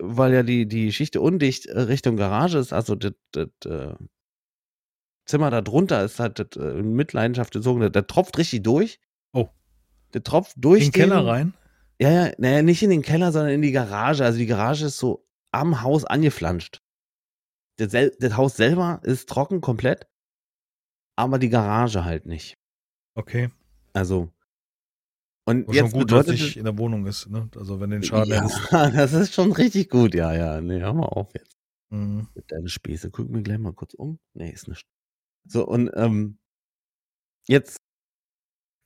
weil 0.00 0.32
ja 0.32 0.42
die, 0.42 0.66
die 0.66 0.92
Schichte 0.92 1.20
undicht 1.20 1.68
Richtung 1.68 2.16
Garage 2.16 2.58
ist, 2.58 2.72
also 2.72 2.96
das, 2.96 3.12
das 3.30 3.48
äh, 3.66 3.94
Zimmer 5.26 5.52
da 5.52 5.60
drunter 5.60 6.02
ist 6.02 6.18
halt 6.18 6.40
das, 6.40 6.60
äh, 6.60 6.80
in 6.80 6.94
Mitleidenschaft 6.94 7.52
gezogen, 7.52 7.92
das 7.92 8.06
tropft 8.08 8.36
richtig 8.36 8.64
durch. 8.64 8.98
Der 10.14 10.22
tropft 10.22 10.54
durch 10.56 10.86
In 10.86 10.90
den 10.90 11.00
Keller 11.00 11.26
rein? 11.26 11.54
Ja, 12.00 12.10
ja, 12.10 12.32
naja, 12.38 12.62
nicht 12.62 12.82
in 12.82 12.90
den 12.90 13.02
Keller, 13.02 13.32
sondern 13.32 13.52
in 13.52 13.62
die 13.62 13.72
Garage. 13.72 14.24
Also 14.24 14.38
die 14.38 14.46
Garage 14.46 14.86
ist 14.86 14.98
so 14.98 15.26
am 15.52 15.82
Haus 15.82 16.04
angeflanscht. 16.04 16.80
Das, 17.76 17.92
das 17.92 18.36
Haus 18.36 18.56
selber 18.56 19.00
ist 19.04 19.28
trocken 19.28 19.60
komplett, 19.60 20.06
aber 21.16 21.38
die 21.38 21.48
Garage 21.48 22.04
halt 22.04 22.26
nicht. 22.26 22.56
Okay. 23.14 23.50
Also. 23.92 24.30
Und 25.44 25.64
Aber 25.64 25.74
jetzt 25.74 25.90
schon 25.90 26.00
gut, 26.00 26.12
dass 26.12 26.26
bedeutet 26.26 26.40
nicht 26.40 26.56
in 26.56 26.64
der 26.64 26.78
Wohnung 26.78 27.06
ist, 27.06 27.28
ne? 27.28 27.48
Also 27.56 27.80
wenn 27.80 27.90
den 27.90 28.02
Schaden 28.02 28.32
ja, 28.32 28.42
hättest. 28.42 28.60
das 28.72 29.12
ist 29.12 29.34
schon 29.34 29.52
richtig 29.52 29.88
gut, 29.88 30.14
ja, 30.14 30.34
ja. 30.34 30.60
Nee, 30.60 30.80
hör 30.80 30.92
mal 30.92 31.06
auf 31.06 31.32
jetzt. 31.34 31.56
Mhm. 31.90 32.28
Mit 32.34 32.52
deinen 32.52 32.68
Späße. 32.68 33.10
Guck 33.10 33.30
mir 33.30 33.42
gleich 33.42 33.58
mal 33.58 33.72
kurz 33.72 33.94
um. 33.94 34.18
Nee, 34.34 34.50
ist 34.50 34.68
nicht. 34.68 34.86
So, 35.44 35.66
und 35.66 35.90
ähm, 35.94 36.38
jetzt, 37.46 37.80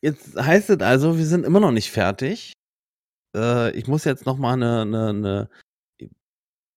jetzt 0.02 0.36
heißt 0.36 0.70
es 0.70 0.80
also, 0.80 1.16
wir 1.18 1.26
sind 1.26 1.46
immer 1.46 1.60
noch 1.60 1.72
nicht 1.72 1.90
fertig. 1.90 2.52
Äh, 3.36 3.70
ich 3.76 3.86
muss 3.86 4.04
jetzt 4.04 4.26
noch 4.26 4.36
mal 4.36 4.54
eine, 4.54 4.82
eine, 4.82 5.08
eine 5.08 5.50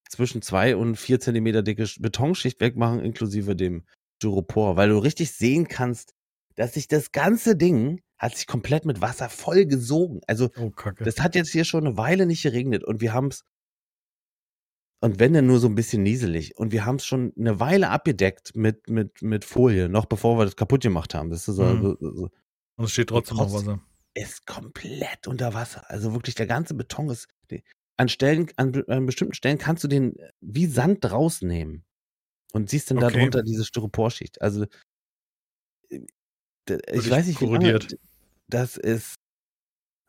zwischen 0.10 0.42
zwei 0.42 0.76
und 0.76 0.96
vier 0.96 1.20
Zentimeter 1.20 1.64
dicke 1.64 1.84
Sch- 1.84 2.02
Betonschicht 2.02 2.62
wegmachen, 2.62 3.00
inklusive 3.02 3.56
dem 3.56 3.84
Styropor, 4.18 4.78
weil 4.78 4.90
du 4.90 4.98
richtig 5.00 5.32
sehen 5.32 5.68
kannst, 5.68 6.14
dass 6.56 6.76
sich 6.76 6.88
das 6.88 7.12
ganze 7.12 7.56
Ding 7.58 8.02
hat 8.18 8.38
sich 8.38 8.48
komplett 8.48 8.86
mit 8.86 9.02
Wasser 9.02 9.28
voll 9.30 9.66
gesogen. 9.66 10.22
Also 10.28 10.50
Oh, 10.58 10.70
Kacke. 10.70 11.04
das 11.04 11.20
hat 11.20 11.36
jetzt 11.36 11.50
hier 11.52 11.66
schon 11.66 11.86
eine 11.86 11.98
Weile 11.98 12.26
nicht 12.26 12.44
geregnet 12.44 12.84
und 12.86 13.02
wir 13.02 13.12
haben 13.14 13.28
es 13.28 13.44
und 15.02 15.20
wenn 15.20 15.34
dann 15.34 15.46
nur 15.48 15.60
so 15.60 15.68
ein 15.68 15.76
bisschen 15.76 16.02
nieselig 16.04 16.58
und 16.58 16.72
wir 16.72 16.86
haben 16.86 16.96
es 16.96 17.06
schon 17.06 17.34
eine 17.38 17.60
Weile 17.60 17.90
abgedeckt 17.90 18.56
mit 18.56 18.90
mit 18.90 19.22
mit 19.22 19.44
Folie, 19.44 19.90
noch 19.90 20.06
bevor 20.06 20.38
wir 20.38 20.46
das 20.46 20.56
kaputt 20.56 20.82
gemacht 20.82 21.14
haben. 21.14 21.30
Das 21.30 21.48
ist 21.48 21.56
so, 21.58 21.64
Mhm. 21.64 21.82
so, 21.82 21.98
so 22.14 22.30
Und 22.78 22.86
es 22.86 22.92
steht 22.92 23.10
trotzdem 23.10 23.38
trotzdem- 23.38 23.68
Wasser. 23.68 23.80
ist 24.16 24.46
komplett 24.46 25.28
unter 25.28 25.54
Wasser. 25.54 25.90
Also 25.90 26.14
wirklich 26.14 26.36
der 26.36 26.48
ganze 26.48 26.74
Beton 26.74 27.10
ist 27.10 27.28
an 27.98 28.10
Stellen 28.10 28.52
an, 28.58 28.84
an 28.88 29.06
bestimmten 29.06 29.34
Stellen 29.36 29.58
kannst 29.58 29.84
du 29.84 29.88
den 29.88 30.18
äh, 30.18 30.32
wie 30.42 30.66
Sand 30.66 31.10
rausnehmen 31.10 31.86
und 32.52 32.70
siehst 32.70 32.92
dann 32.92 33.02
Okay. 33.02 33.14
darunter 33.18 33.42
diese 33.44 33.64
Styroporschicht. 33.64 34.42
Also 34.42 34.64
äh, 35.90 35.98
ich 35.98 36.08
Wirklich 36.68 37.10
weiß 37.12 37.28
nicht, 37.28 37.42
wie 37.42 37.46
lange, 37.46 37.80
das 38.48 38.76
ist. 38.78 39.16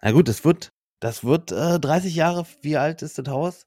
Na 0.02 0.10
gut, 0.12 0.28
das 0.28 0.44
wird, 0.44 0.70
das 1.00 1.22
wird 1.24 1.52
äh, 1.52 1.78
30 1.78 2.14
Jahre. 2.16 2.46
Wie 2.62 2.76
alt 2.76 3.02
ist 3.02 3.18
das 3.18 3.28
Haus? 3.28 3.66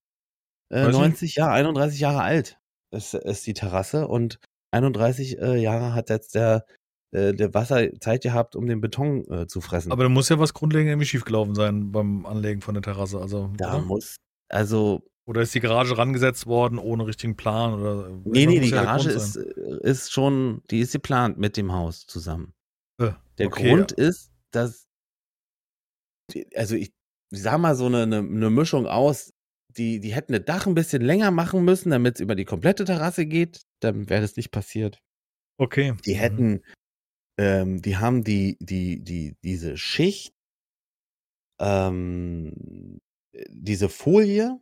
Äh, 0.70 0.82
Weiß 0.82 0.88
nicht. 0.88 0.96
90 0.98 1.36
Jahre, 1.36 1.52
31 1.54 2.00
Jahre 2.00 2.22
alt 2.22 2.60
ist, 2.92 3.14
ist 3.14 3.48
die 3.48 3.54
Terrasse 3.54 4.08
und 4.08 4.40
31 4.72 5.40
äh, 5.40 5.56
Jahre 5.58 5.94
hat 5.94 6.10
jetzt 6.10 6.36
der, 6.36 6.66
äh, 7.12 7.34
der 7.34 7.54
Wasser 7.54 7.90
Zeit 8.00 8.24
gehabt, 8.24 8.56
um 8.56 8.68
den 8.68 8.82
Beton 8.82 9.26
äh, 9.32 9.48
zu 9.48 9.62
fressen. 9.62 9.92
Aber 9.92 10.04
da 10.04 10.10
muss 10.10 10.30
ja 10.30 10.40
was 10.40 10.54
grundlegend 10.54 10.90
irgendwie 10.90 11.08
schiefgelaufen 11.08 11.56
sein 11.56 11.92
beim 11.92 12.26
Anlegen 12.26 12.62
von 12.62 12.76
der 12.76 12.84
Terrasse. 12.84 13.20
Also, 13.20 13.52
da 13.58 13.78
oder? 13.78 13.86
muss, 13.86 14.18
also, 14.50 15.02
oder 15.26 15.42
ist 15.42 15.54
die 15.54 15.60
Garage 15.60 15.98
rangesetzt 15.98 16.48
worden 16.48 16.80
ohne 16.80 17.06
richtigen 17.06 17.36
Plan? 17.36 17.74
Oder 17.80 18.10
nee, 18.10 18.16
was 18.26 18.32
nee, 18.34 18.46
muss 18.48 18.70
die 18.70 18.76
ja 18.76 18.84
Garage 18.84 19.10
ist, 19.12 19.36
äh, 19.36 19.80
ist 19.82 20.12
schon, 20.12 20.62
die 20.72 20.80
ist 20.80 20.92
geplant 20.94 21.38
mit 21.38 21.58
dem 21.58 21.72
Haus 21.72 22.06
zusammen. 22.08 22.54
Äh, 23.00 23.12
Der 23.38 23.48
okay. 23.48 23.70
Grund 23.70 23.92
ist, 23.92 24.32
dass, 24.52 24.88
also 26.56 26.76
ich, 26.76 26.92
ich 27.32 27.42
sag 27.42 27.60
mal 27.60 27.76
so 27.76 27.86
eine, 27.86 28.04
eine, 28.04 28.18
eine 28.18 28.50
Mischung 28.50 28.88
aus, 28.88 29.34
die, 29.78 30.00
die 30.00 30.14
hätten 30.14 30.34
das 30.34 30.46
Dach 30.46 30.66
ein 30.66 30.74
bisschen 30.74 31.04
länger 31.04 31.30
machen 31.32 31.64
müssen, 31.64 31.92
damit 31.92 32.16
es 32.16 32.22
über 32.22 32.36
die 32.36 32.46
komplette 32.46 32.86
Terrasse 32.86 33.26
geht, 33.28 33.62
dann 33.82 34.10
wäre 34.10 34.22
das 34.22 34.36
nicht 34.36 34.52
passiert. 34.52 35.00
Okay. 35.60 35.94
Die 36.06 36.16
Mhm. 36.16 36.18
hätten, 36.18 36.62
ähm, 37.40 37.82
die 37.82 37.96
haben 37.96 38.26
die, 38.26 38.58
die, 38.60 39.02
die, 39.02 39.38
diese 39.42 39.78
Schicht, 39.78 40.34
ähm, 41.62 43.00
diese 43.50 43.88
Folie, 43.88 44.60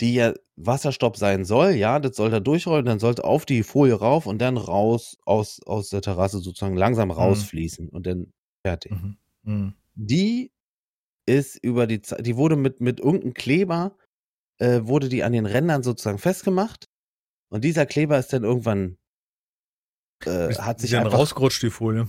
die 0.00 0.14
ja 0.14 0.32
Wasserstopp 0.56 1.18
sein 1.18 1.44
soll, 1.44 1.72
ja, 1.72 2.00
das 2.00 2.16
soll 2.16 2.30
da 2.30 2.40
durchrollen, 2.40 2.86
dann 2.86 2.98
sollte 2.98 3.24
auf 3.24 3.44
die 3.44 3.62
Folie 3.62 3.94
rauf 3.94 4.26
und 4.26 4.38
dann 4.38 4.56
raus 4.56 5.18
aus, 5.26 5.60
aus 5.66 5.90
der 5.90 6.00
Terrasse 6.00 6.38
sozusagen 6.38 6.78
langsam 6.78 7.10
rausfließen 7.10 7.90
und 7.90 8.06
dann 8.06 8.32
fertig. 8.66 8.92
Mhm. 8.92 9.18
Mhm. 9.42 9.74
Die 9.94 10.50
ist 11.26 11.62
über 11.62 11.86
die 11.86 12.00
Zeit, 12.00 12.26
die 12.26 12.38
wurde 12.38 12.56
mit, 12.56 12.80
mit 12.80 13.00
irgendeinem 13.00 13.34
Kleber, 13.34 13.98
äh, 14.58 14.80
wurde 14.84 15.10
die 15.10 15.24
an 15.24 15.32
den 15.32 15.44
Rändern 15.44 15.82
sozusagen 15.82 16.18
festgemacht 16.18 16.88
und 17.50 17.64
dieser 17.64 17.84
Kleber 17.84 18.18
ist 18.18 18.32
dann 18.32 18.44
irgendwann, 18.44 18.96
äh, 20.26 20.54
hat 20.54 20.78
die 20.78 20.82
sich 20.82 20.92
dann 20.92 21.04
einfach 21.04 21.18
rausgerutscht, 21.18 21.62
die 21.62 21.70
Folie. 21.70 22.08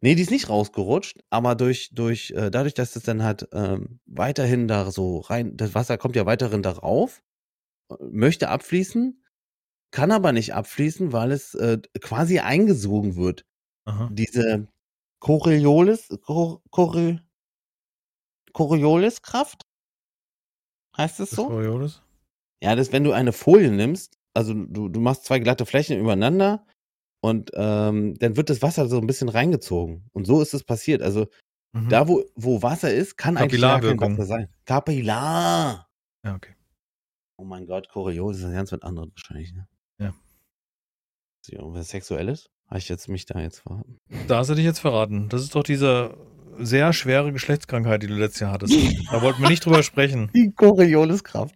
Nee, 0.00 0.14
die 0.14 0.22
ist 0.22 0.30
nicht 0.30 0.48
rausgerutscht, 0.48 1.18
aber 1.28 1.56
durch, 1.56 1.90
durch, 1.92 2.30
äh, 2.30 2.50
dadurch, 2.50 2.74
dass 2.74 2.94
es 2.94 3.02
dann 3.02 3.22
halt 3.24 3.48
ähm, 3.52 4.00
weiterhin 4.06 4.68
da 4.68 4.90
so 4.92 5.18
rein, 5.18 5.56
das 5.56 5.74
Wasser 5.74 5.98
kommt 5.98 6.14
ja 6.14 6.24
weiterhin 6.24 6.62
darauf, 6.62 7.22
äh, 7.90 7.96
möchte 8.10 8.48
abfließen, 8.48 9.24
kann 9.90 10.12
aber 10.12 10.32
nicht 10.32 10.54
abfließen, 10.54 11.12
weil 11.12 11.32
es 11.32 11.54
äh, 11.54 11.78
quasi 12.00 12.38
eingesogen 12.38 13.16
wird. 13.16 13.44
Aha. 13.86 14.08
Diese 14.12 14.68
Coriolis, 15.18 16.08
Cor, 16.22 16.62
Cori, 16.70 17.20
Corioliskraft? 18.52 19.62
Heißt 20.96 21.20
es 21.20 21.30
Das 21.30 21.36
so? 21.36 21.46
Coriolis? 21.46 22.02
Ja, 22.62 22.76
das, 22.76 22.92
wenn 22.92 23.04
du 23.04 23.12
eine 23.12 23.32
Folie 23.32 23.70
nimmst, 23.70 24.18
also 24.34 24.54
du, 24.54 24.88
du 24.88 25.00
machst 25.00 25.24
zwei 25.24 25.38
glatte 25.38 25.66
Flächen 25.66 25.98
übereinander 25.98 26.66
und 27.20 27.50
ähm, 27.54 28.14
dann 28.18 28.36
wird 28.36 28.50
das 28.50 28.62
Wasser 28.62 28.88
so 28.88 28.98
ein 28.98 29.06
bisschen 29.06 29.28
reingezogen. 29.28 30.08
Und 30.12 30.26
so 30.26 30.40
ist 30.42 30.54
es 30.54 30.64
passiert. 30.64 31.02
Also 31.02 31.26
Mhm. 31.74 31.90
da, 31.90 32.08
wo, 32.08 32.24
wo 32.34 32.62
Wasser 32.62 32.92
ist, 32.94 33.18
kann 33.18 33.36
eigentlich 33.36 33.60
gar 33.60 33.80
kein. 33.82 34.00
Wasser 34.00 34.24
sein. 34.24 34.48
Kapillar. 34.64 35.86
Ja, 36.24 36.34
okay. 36.34 36.54
Oh 37.36 37.44
mein 37.44 37.66
Gott, 37.66 37.90
Choreos 37.90 38.38
ist 38.38 38.44
ein 38.44 38.54
ganz 38.54 38.72
was 38.72 38.80
anderes 38.80 39.10
wahrscheinlich. 39.14 39.52
Ne? 39.52 39.68
Ja. 40.00 40.14
Ist 41.42 41.52
irgendwas 41.52 41.90
Sexuelles? 41.90 42.48
Habe 42.68 42.78
ich 42.78 42.88
jetzt 42.88 43.08
mich 43.08 43.26
da 43.26 43.38
jetzt 43.40 43.58
verraten? 43.60 43.98
Da 44.28 44.38
hast 44.38 44.48
du 44.48 44.54
dich 44.54 44.64
jetzt 44.64 44.78
verraten. 44.80 45.28
Das 45.28 45.42
ist 45.42 45.54
doch 45.54 45.62
diese 45.62 46.16
sehr 46.58 46.92
schwere 46.94 47.32
Geschlechtskrankheit, 47.34 48.02
die 48.02 48.06
du 48.06 48.14
letztes 48.14 48.40
Jahr 48.40 48.52
hattest. 48.52 48.72
da 49.12 49.20
wollten 49.22 49.42
wir 49.42 49.50
nicht 49.50 49.64
drüber 49.64 49.82
sprechen. 49.82 50.30
Die 50.34 50.50
Corioliskraft. 50.52 51.54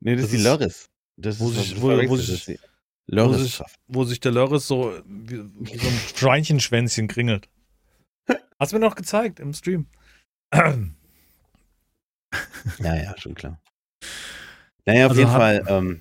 Nee, 0.00 0.14
das, 0.16 0.24
Das 0.24 0.32
ist 0.32 0.38
die 0.38 0.42
Lörris. 0.44 0.90
Das 1.20 1.38
wo 1.40 1.50
ist 1.50 1.56
sich- 1.56 1.80
wo- 1.82 1.88
wo 2.08 2.16
sich- 2.16 2.48
ist 2.50 2.60
Wo 3.10 3.32
sich, 3.32 3.62
wo 3.88 4.04
sich 4.04 4.20
der 4.20 4.32
Lörres 4.32 4.66
so 4.68 4.92
wie, 5.06 5.42
wie 5.60 5.78
so 5.78 5.88
ein 5.88 6.00
Schweinchenschwänzchen 6.14 7.08
kringelt. 7.08 7.48
Hast 8.60 8.72
du 8.72 8.76
mir 8.78 8.84
noch 8.86 8.94
gezeigt 8.96 9.40
im 9.40 9.52
Stream. 9.52 9.86
Ja, 12.80 12.94
ja, 12.94 13.14
schon 13.18 13.34
klar. 13.34 13.60
Naja, 14.84 15.06
auf 15.06 15.10
Also 15.10 15.20
jeden 15.22 15.32
hat- 15.32 15.38
Fall. 15.40 15.64
Ähm, 15.68 16.00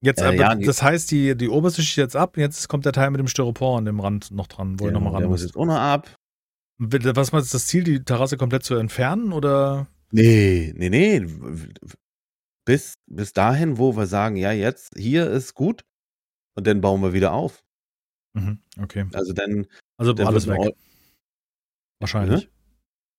Jetzt, 0.00 0.20
Äh, 0.22 0.36
ja, 0.36 0.54
das 0.54 0.80
heißt, 0.80 1.10
die, 1.10 1.36
die 1.36 1.48
oberste 1.48 1.82
Schicht 1.82 1.96
jetzt 1.96 2.14
ab, 2.14 2.36
jetzt 2.36 2.68
kommt 2.68 2.84
der 2.84 2.92
Teil 2.92 3.10
mit 3.10 3.18
dem 3.18 3.26
Styropor 3.26 3.78
an 3.78 3.84
dem 3.84 3.98
Rand 3.98 4.30
noch 4.30 4.46
dran, 4.46 4.78
wo 4.78 4.84
ihr 4.84 4.90
der, 4.92 5.00
nochmal 5.00 5.10
der 5.12 5.22
ran 5.22 5.28
muss 5.28 5.40
müsst. 5.42 5.54
jetzt 5.54 5.56
auch 5.60 5.66
noch 5.66 5.76
ab. 5.76 6.14
Was 6.78 7.32
war 7.32 7.40
jetzt 7.40 7.52
das 7.52 7.66
Ziel, 7.66 7.82
die 7.82 8.04
Terrasse 8.04 8.36
komplett 8.36 8.62
zu 8.62 8.76
entfernen 8.76 9.32
oder? 9.32 9.88
Nee, 10.12 10.72
nee, 10.76 10.88
nee. 10.88 11.26
Bis, 12.68 12.92
bis 13.06 13.32
dahin, 13.32 13.78
wo 13.78 13.96
wir 13.96 14.06
sagen, 14.06 14.36
ja, 14.36 14.52
jetzt, 14.52 14.92
hier 14.94 15.30
ist 15.30 15.54
gut. 15.54 15.86
Und 16.54 16.66
dann 16.66 16.82
bauen 16.82 17.00
wir 17.00 17.14
wieder 17.14 17.32
auf. 17.32 17.64
Mhm, 18.34 18.58
okay. 18.78 19.06
Also 19.14 19.32
dann, 19.32 19.66
Also 19.96 20.12
dann 20.12 20.26
alles 20.26 20.46
weg, 20.46 20.60
ein 20.60 20.72
wahrscheinlich. 21.98 22.50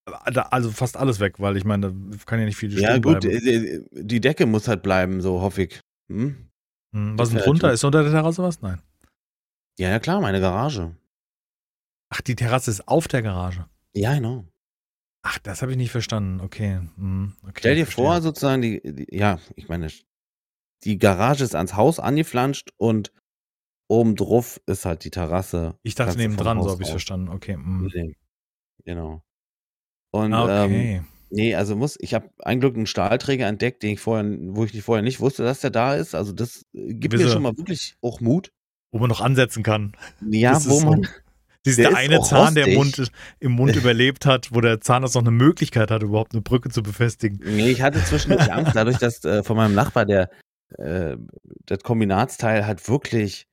Da- 0.05 0.43
Also 0.51 0.69
fast 0.69 0.97
alles 0.97 1.19
weg, 1.19 1.39
weil 1.39 1.57
ich 1.57 1.63
meine, 1.65 1.91
da 1.91 2.17
kann 2.27 2.37
ja 2.39 2.45
nicht 2.45 2.57
viel 2.57 2.71
Ja, 2.79 2.99
gut, 2.99 3.21
bleiben. 3.21 3.29
äh, 3.47 3.81
die 3.91 4.21
Decke 4.21 4.45
muss 4.45 4.67
halt 4.67 4.83
bleiben, 4.83 5.19
so 5.19 5.41
hoffe 5.41 5.63
ich. 5.63 5.79
Hm? 6.11 6.49
Hm, 6.93 7.17
was 7.17 7.33
ist 7.33 7.43
drunter? 7.43 7.73
Ist 7.73 7.83
unter 7.83 8.03
der 8.03 8.11
Terrasse 8.11 8.43
was? 8.43 8.61
Nein. 8.61 8.79
Ja, 9.79 9.89
ja, 9.89 9.97
klar, 9.99 10.21
meine 10.21 10.39
Garage. 10.41 10.95
Ach, 12.09 12.21
die 12.21 12.35
Terrasse 12.35 12.69
ist 12.69 12.87
auf 12.87 13.07
der 13.07 13.23
Garage. 13.23 13.67
Ja, 13.95 14.13
genau. 14.13 14.45
Ach, 15.21 15.37
das 15.39 15.61
habe 15.61 15.71
ich 15.71 15.77
nicht 15.77 15.91
verstanden. 15.91 16.39
Okay. 16.41 16.79
hm, 16.95 17.33
okay 17.43 17.53
Stell 17.57 17.75
dir 17.75 17.85
verstehe. 17.85 18.05
vor, 18.05 18.21
sozusagen, 18.21 18.61
die, 18.61 18.81
die, 18.81 19.07
ja, 19.15 19.39
ich 19.55 19.67
meine, 19.67 19.87
die 20.83 20.97
Garage 20.97 21.43
ist 21.43 21.55
ans 21.55 21.75
Haus 21.75 21.99
angeflanscht 21.99 22.71
und 22.77 23.11
oben 23.89 24.15
drauf 24.15 24.61
ist 24.65 24.85
halt 24.85 25.03
die 25.03 25.09
Terrasse. 25.09 25.77
Ich 25.83 25.95
dachte 25.95 26.17
nebendran, 26.17 26.61
so 26.63 26.69
habe 26.71 26.83
ich 26.83 26.89
verstanden. 26.89 27.29
Okay. 27.29 27.55
hm. 27.55 27.91
Nee. 27.93 28.15
Genau. 28.85 29.21
Und 30.11 30.33
Ah, 30.33 30.65
ähm, 30.65 30.71
Okay. 30.71 31.01
nee, 31.29 31.55
also 31.55 31.75
muss, 31.75 31.97
ich 31.99 32.13
habe 32.13 32.29
ein 32.39 32.59
Glück 32.61 32.75
einen 32.75 32.87
Stahlträger 32.87 33.47
entdeckt, 33.47 33.83
den 33.83 33.91
ich 33.93 33.99
vorher, 33.99 34.25
wo 34.41 34.63
ich 34.63 34.73
nicht 34.73 34.83
vorher 34.83 35.03
nicht 35.03 35.19
wusste, 35.19 35.43
dass 35.43 35.59
der 35.59 35.69
da 35.69 35.95
ist. 35.95 36.15
Also 36.15 36.31
das 36.31 36.65
äh, 36.73 36.93
gibt 36.93 37.13
mir 37.13 37.19
Wisse. 37.19 37.33
schon 37.33 37.43
mal 37.43 37.57
wirklich 37.57 37.95
auch 38.01 38.21
Mut. 38.21 38.51
Wo 38.91 38.99
man 38.99 39.09
noch 39.09 39.21
ansetzen 39.21 39.63
kann. 39.63 39.95
Ja, 40.21 40.53
Das 40.53 40.67
wo 40.69 40.79
so. 40.79 41.01
man, 41.65 41.73
Siehst 41.73 41.77
Der 41.77 41.89
der 41.89 41.91
ist 41.91 41.97
eine 41.97 42.21
Zahn, 42.21 42.55
der 42.55 42.67
im 42.67 42.77
rostig. 42.77 42.97
Mund, 42.99 43.11
im 43.39 43.51
Mund 43.53 43.75
überlebt 43.75 44.25
hat, 44.25 44.53
wo 44.53 44.61
der 44.61 44.79
Zahnarzt 44.81 45.15
noch 45.15 45.21
eine 45.21 45.31
Möglichkeit 45.31 45.91
hat, 45.91 46.03
überhaupt 46.03 46.33
eine 46.33 46.41
Brücke 46.41 46.69
zu 46.69 46.81
befestigen. 46.83 47.39
nee, 47.43 47.69
ich 47.71 47.81
hatte 47.81 48.03
zwischendurch 48.03 48.51
Angst, 48.53 48.75
dadurch, 48.75 48.97
dass 48.97 49.23
äh, 49.25 49.43
von 49.43 49.57
meinem 49.57 49.75
Nachbar 49.75 50.05
der, 50.05 50.29
äh, 50.77 51.17
das 51.65 51.79
Kombinatsteil 51.83 52.65
halt 52.65 52.87
wirklich 52.87 53.45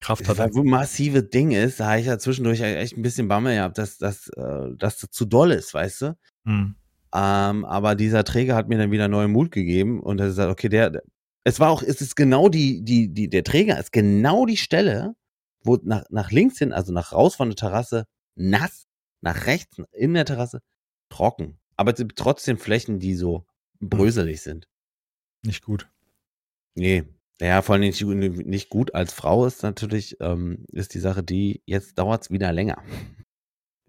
Kraft 0.00 0.22
Das 0.22 0.28
hat. 0.30 0.38
war 0.38 0.52
so 0.52 0.60
ein 0.60 0.66
massives 0.68 1.30
Ding 1.30 1.52
ist, 1.52 1.80
da 1.80 1.88
habe 1.90 2.00
ich 2.00 2.06
ja 2.06 2.18
zwischendurch 2.18 2.60
echt 2.60 2.96
ein 2.98 3.02
bisschen 3.02 3.28
Bammel 3.28 3.54
gehabt, 3.56 3.78
dass, 3.78 3.96
dass, 3.96 4.28
äh, 4.36 4.68
dass 4.76 4.98
das 4.98 5.10
zu 5.10 5.24
doll 5.24 5.50
ist, 5.52 5.72
weißt 5.72 6.02
du? 6.02 6.16
Hm. 6.44 6.74
Ähm, 7.14 7.64
aber 7.64 7.94
dieser 7.94 8.22
Träger 8.24 8.54
hat 8.56 8.68
mir 8.68 8.76
dann 8.76 8.90
wieder 8.90 9.08
neuen 9.08 9.32
Mut 9.32 9.50
gegeben 9.50 10.00
und 10.00 10.20
er 10.20 10.30
sagt, 10.32 10.50
okay, 10.50 10.68
der, 10.68 10.90
der- 10.90 11.02
es 11.44 11.60
war 11.60 11.70
auch, 11.70 11.82
es 11.82 12.02
ist 12.02 12.14
genau 12.16 12.48
die, 12.50 12.82
die, 12.84 13.08
die, 13.08 13.30
der 13.30 13.44
Träger 13.44 13.78
ist 13.80 13.90
genau 13.92 14.44
die 14.44 14.56
Stelle, 14.58 15.14
wo 15.66 15.76
nach, 15.82 16.04
nach 16.10 16.30
links 16.30 16.58
hin, 16.58 16.72
also 16.72 16.92
nach 16.92 17.12
raus 17.12 17.34
von 17.36 17.48
der 17.48 17.56
Terrasse, 17.56 18.06
nass, 18.38 18.86
nach 19.22 19.46
rechts 19.46 19.78
in 19.92 20.14
der 20.14 20.24
Terrasse, 20.24 20.60
trocken. 21.10 21.58
Aber 21.76 21.92
es 21.92 21.98
gibt 21.98 22.18
trotzdem 22.18 22.58
Flächen, 22.58 22.98
die 23.00 23.14
so 23.14 23.46
bröselig 23.80 24.42
sind. 24.42 24.66
Nicht 25.44 25.64
gut. 25.64 25.90
Nee. 26.74 27.04
Ja, 27.40 27.60
vor 27.60 27.74
allem 27.74 27.82
nicht, 27.82 28.00
nicht 28.02 28.70
gut 28.70 28.94
als 28.94 29.12
Frau 29.12 29.44
ist 29.46 29.62
natürlich, 29.62 30.16
ähm, 30.20 30.64
ist 30.72 30.94
die 30.94 31.00
Sache 31.00 31.22
die, 31.22 31.62
jetzt 31.66 31.98
dauert's 31.98 32.30
wieder 32.30 32.50
länger. 32.52 32.82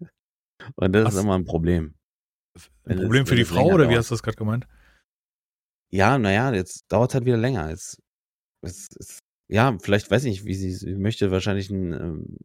Und 0.76 0.92
das 0.92 1.06
Was? 1.06 1.14
ist 1.14 1.20
immer 1.22 1.38
ein 1.38 1.44
Problem. 1.46 1.94
Ein 2.84 2.98
Problem 2.98 3.22
es- 3.22 3.28
für 3.28 3.36
die 3.36 3.42
es 3.42 3.48
Frau 3.48 3.66
oder 3.66 3.84
wie 3.84 3.92
dauert. 3.94 3.98
hast 4.00 4.10
du 4.10 4.14
das 4.14 4.22
gerade 4.22 4.36
gemeint? 4.36 4.66
Ja, 5.90 6.18
naja, 6.18 6.52
jetzt 6.52 6.84
dauert's 6.92 7.14
halt 7.14 7.24
wieder 7.24 7.38
länger. 7.38 7.70
Jetzt, 7.70 7.98
es, 8.62 8.88
es, 8.98 9.18
ja, 9.48 9.76
vielleicht 9.80 10.10
weiß 10.10 10.24
ich 10.24 10.30
nicht, 10.32 10.44
wie 10.44 10.54
sie, 10.54 10.72
sie 10.72 10.94
möchte 10.94 11.30
wahrscheinlich 11.30 11.70
ein 11.70 11.92
ähm, 11.92 12.36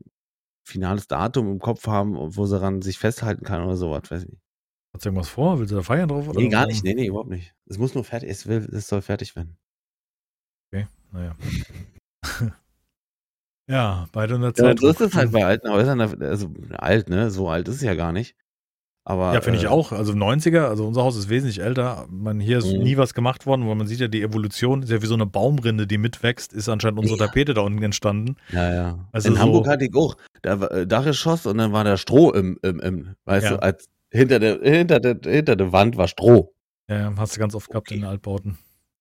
finales 0.65 1.07
Datum 1.07 1.51
im 1.51 1.59
Kopf 1.59 1.87
haben, 1.87 2.15
wo 2.15 2.45
sie 2.45 2.59
ran 2.61 2.81
sich 2.81 2.97
festhalten 2.97 3.43
kann 3.45 3.63
oder 3.63 3.75
sowas, 3.75 4.03
weiß 4.09 4.23
ich 4.23 4.29
nicht. 4.29 4.41
Hat 4.93 5.01
sie 5.01 5.09
irgendwas 5.09 5.29
vor? 5.29 5.59
Will 5.59 5.67
sie 5.67 5.75
da 5.75 5.81
feiern 5.81 6.07
drauf? 6.07 6.27
Oder 6.29 6.39
Nee, 6.39 6.49
gar 6.49 6.67
nicht, 6.67 6.83
nee, 6.83 6.93
nee, 6.93 7.07
überhaupt 7.07 7.29
nicht. 7.29 7.53
Es 7.65 7.77
muss 7.77 7.95
nur 7.95 8.03
fertig, 8.03 8.29
es 8.29 8.47
will, 8.47 8.67
es 8.71 8.87
soll 8.87 9.01
fertig 9.01 9.35
werden. 9.35 9.57
Okay, 10.71 10.87
naja. 11.11 11.35
ja, 13.67 14.07
beide 14.11 14.35
unter 14.35 14.53
Ja, 14.55 14.63
Zeit. 14.63 14.71
und 14.71 14.79
so 14.81 14.89
ist 14.89 15.01
es 15.01 15.13
halt 15.15 15.31
bei 15.31 15.45
alten 15.45 15.69
Häusern, 15.69 15.99
also 16.01 16.53
alt, 16.71 17.09
ne, 17.09 17.29
so 17.31 17.49
alt 17.49 17.67
ist 17.67 17.75
es 17.75 17.81
ja 17.81 17.95
gar 17.95 18.11
nicht. 18.11 18.35
Aber, 19.05 19.33
Ja, 19.33 19.41
finde 19.41 19.59
ich 19.59 19.65
äh, 19.65 19.67
auch. 19.67 19.91
Also 19.91 20.13
90er, 20.13 20.67
also 20.69 20.87
unser 20.87 21.03
Haus 21.03 21.17
ist 21.17 21.27
wesentlich 21.27 21.59
älter. 21.61 22.05
Man, 22.09 22.39
hier 22.39 22.59
ist 22.59 22.71
Mhm. 22.71 22.83
nie 22.83 22.95
was 22.97 23.13
gemacht 23.13 23.45
worden, 23.45 23.67
weil 23.67 23.75
man 23.75 23.85
sieht 23.87 23.99
ja 23.99 24.07
die 24.07 24.21
Evolution, 24.21 24.81
ist 24.83 24.89
ja 24.91 25.01
wie 25.01 25.05
so 25.07 25.13
eine 25.13 25.25
Baumrinde, 25.25 25.87
die 25.87 25.97
mitwächst, 25.97 26.53
ist 26.53 26.69
anscheinend 26.69 26.99
unsere 26.99 27.19
Ja. 27.19 27.25
Tapete 27.27 27.53
da 27.53 27.61
unten 27.61 27.83
entstanden. 27.83 28.37
Ja, 28.51 28.73
ja. 28.73 29.09
Also 29.11 29.27
in 29.29 29.35
so- 29.35 29.41
Hamburg 29.41 29.67
hatte 29.67 29.83
ich 29.85 29.93
auch, 29.95 30.15
da 30.41 30.59
war 30.61 30.71
äh, 30.71 30.87
Dachgeschoss 30.87 31.45
und 31.45 31.57
dann 31.57 31.73
war 31.73 31.83
da 31.83 31.97
Stroh 31.97 32.31
im, 32.31 32.57
im, 32.61 32.79
im 32.79 33.15
weißt 33.25 33.45
Ja. 33.45 33.51
du, 33.57 33.61
als 33.61 33.89
hinter 34.11 34.39
der, 34.39 34.59
hinter 34.61 34.99
der, 35.01 35.17
hinter 35.29 35.55
der 35.57 35.71
Wand 35.73 35.97
war 35.97 36.07
Stroh. 36.07 36.53
Ja, 36.89 37.13
hast 37.17 37.35
du 37.35 37.39
ganz 37.41 37.55
oft 37.55 37.69
gehabt 37.69 37.87
Okay. 37.87 37.95
in 37.95 38.01
den 38.01 38.09
Altbauten. 38.09 38.57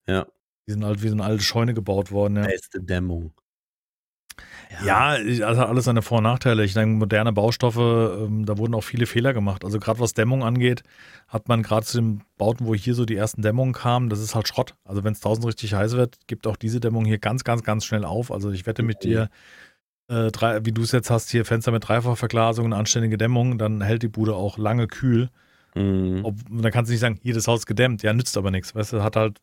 Ja. 0.08 0.26
Die 0.66 0.72
sind 0.72 0.84
halt 0.84 1.02
wie 1.02 1.08
so 1.08 1.14
eine 1.14 1.24
alte 1.24 1.44
Scheune 1.44 1.74
gebaut 1.74 2.10
worden, 2.10 2.36
ja. 2.36 2.42
Beste 2.46 2.80
Dämmung. 2.82 3.32
Ja, 4.84 5.08
also 5.08 5.60
hat 5.60 5.68
alles 5.68 5.84
seine 5.84 6.02
Vor- 6.02 6.18
und 6.18 6.24
Nachteile. 6.24 6.64
Ich 6.64 6.74
denke, 6.74 6.96
moderne 6.96 7.32
Baustoffe, 7.32 7.76
ähm, 7.78 8.46
da 8.46 8.58
wurden 8.58 8.74
auch 8.74 8.84
viele 8.84 9.06
Fehler 9.06 9.32
gemacht. 9.32 9.64
Also 9.64 9.78
gerade 9.78 10.00
was 10.00 10.14
Dämmung 10.14 10.42
angeht, 10.44 10.82
hat 11.28 11.48
man 11.48 11.62
gerade 11.62 11.86
zu 11.86 12.00
den 12.00 12.22
Bauten, 12.38 12.66
wo 12.66 12.74
hier 12.74 12.94
so 12.94 13.04
die 13.04 13.16
ersten 13.16 13.42
Dämmungen 13.42 13.74
kamen, 13.74 14.08
das 14.08 14.20
ist 14.20 14.34
halt 14.34 14.48
Schrott. 14.48 14.74
Also 14.84 15.04
wenn 15.04 15.12
es 15.12 15.20
draußen 15.20 15.44
richtig 15.44 15.74
heiß 15.74 15.92
wird, 15.96 16.16
gibt 16.26 16.46
auch 16.46 16.56
diese 16.56 16.80
Dämmung 16.80 17.04
hier 17.04 17.18
ganz, 17.18 17.44
ganz, 17.44 17.62
ganz 17.62 17.84
schnell 17.84 18.04
auf. 18.04 18.30
Also 18.30 18.50
ich 18.50 18.66
wette 18.66 18.82
mit 18.82 19.04
dir, 19.04 19.28
äh, 20.08 20.30
drei, 20.30 20.64
wie 20.64 20.72
du 20.72 20.82
es 20.82 20.92
jetzt 20.92 21.10
hast, 21.10 21.30
hier 21.30 21.44
Fenster 21.44 21.72
mit 21.72 21.88
Dreifachverglasung, 21.88 22.66
eine 22.66 22.76
anständige 22.76 23.16
Dämmung, 23.18 23.58
dann 23.58 23.80
hält 23.80 24.02
die 24.02 24.08
Bude 24.08 24.34
auch 24.34 24.58
lange 24.58 24.86
kühl. 24.86 25.30
Mhm. 25.74 26.20
Ob, 26.24 26.36
dann 26.50 26.70
kannst 26.70 26.90
du 26.90 26.92
nicht 26.92 27.00
sagen, 27.00 27.18
hier 27.22 27.34
das 27.34 27.48
Haus 27.48 27.66
gedämmt. 27.66 28.02
Ja, 28.02 28.12
nützt 28.12 28.36
aber 28.36 28.50
nichts. 28.50 28.74
Weißt 28.74 28.92
du, 28.92 29.02
hat 29.02 29.16
halt, 29.16 29.40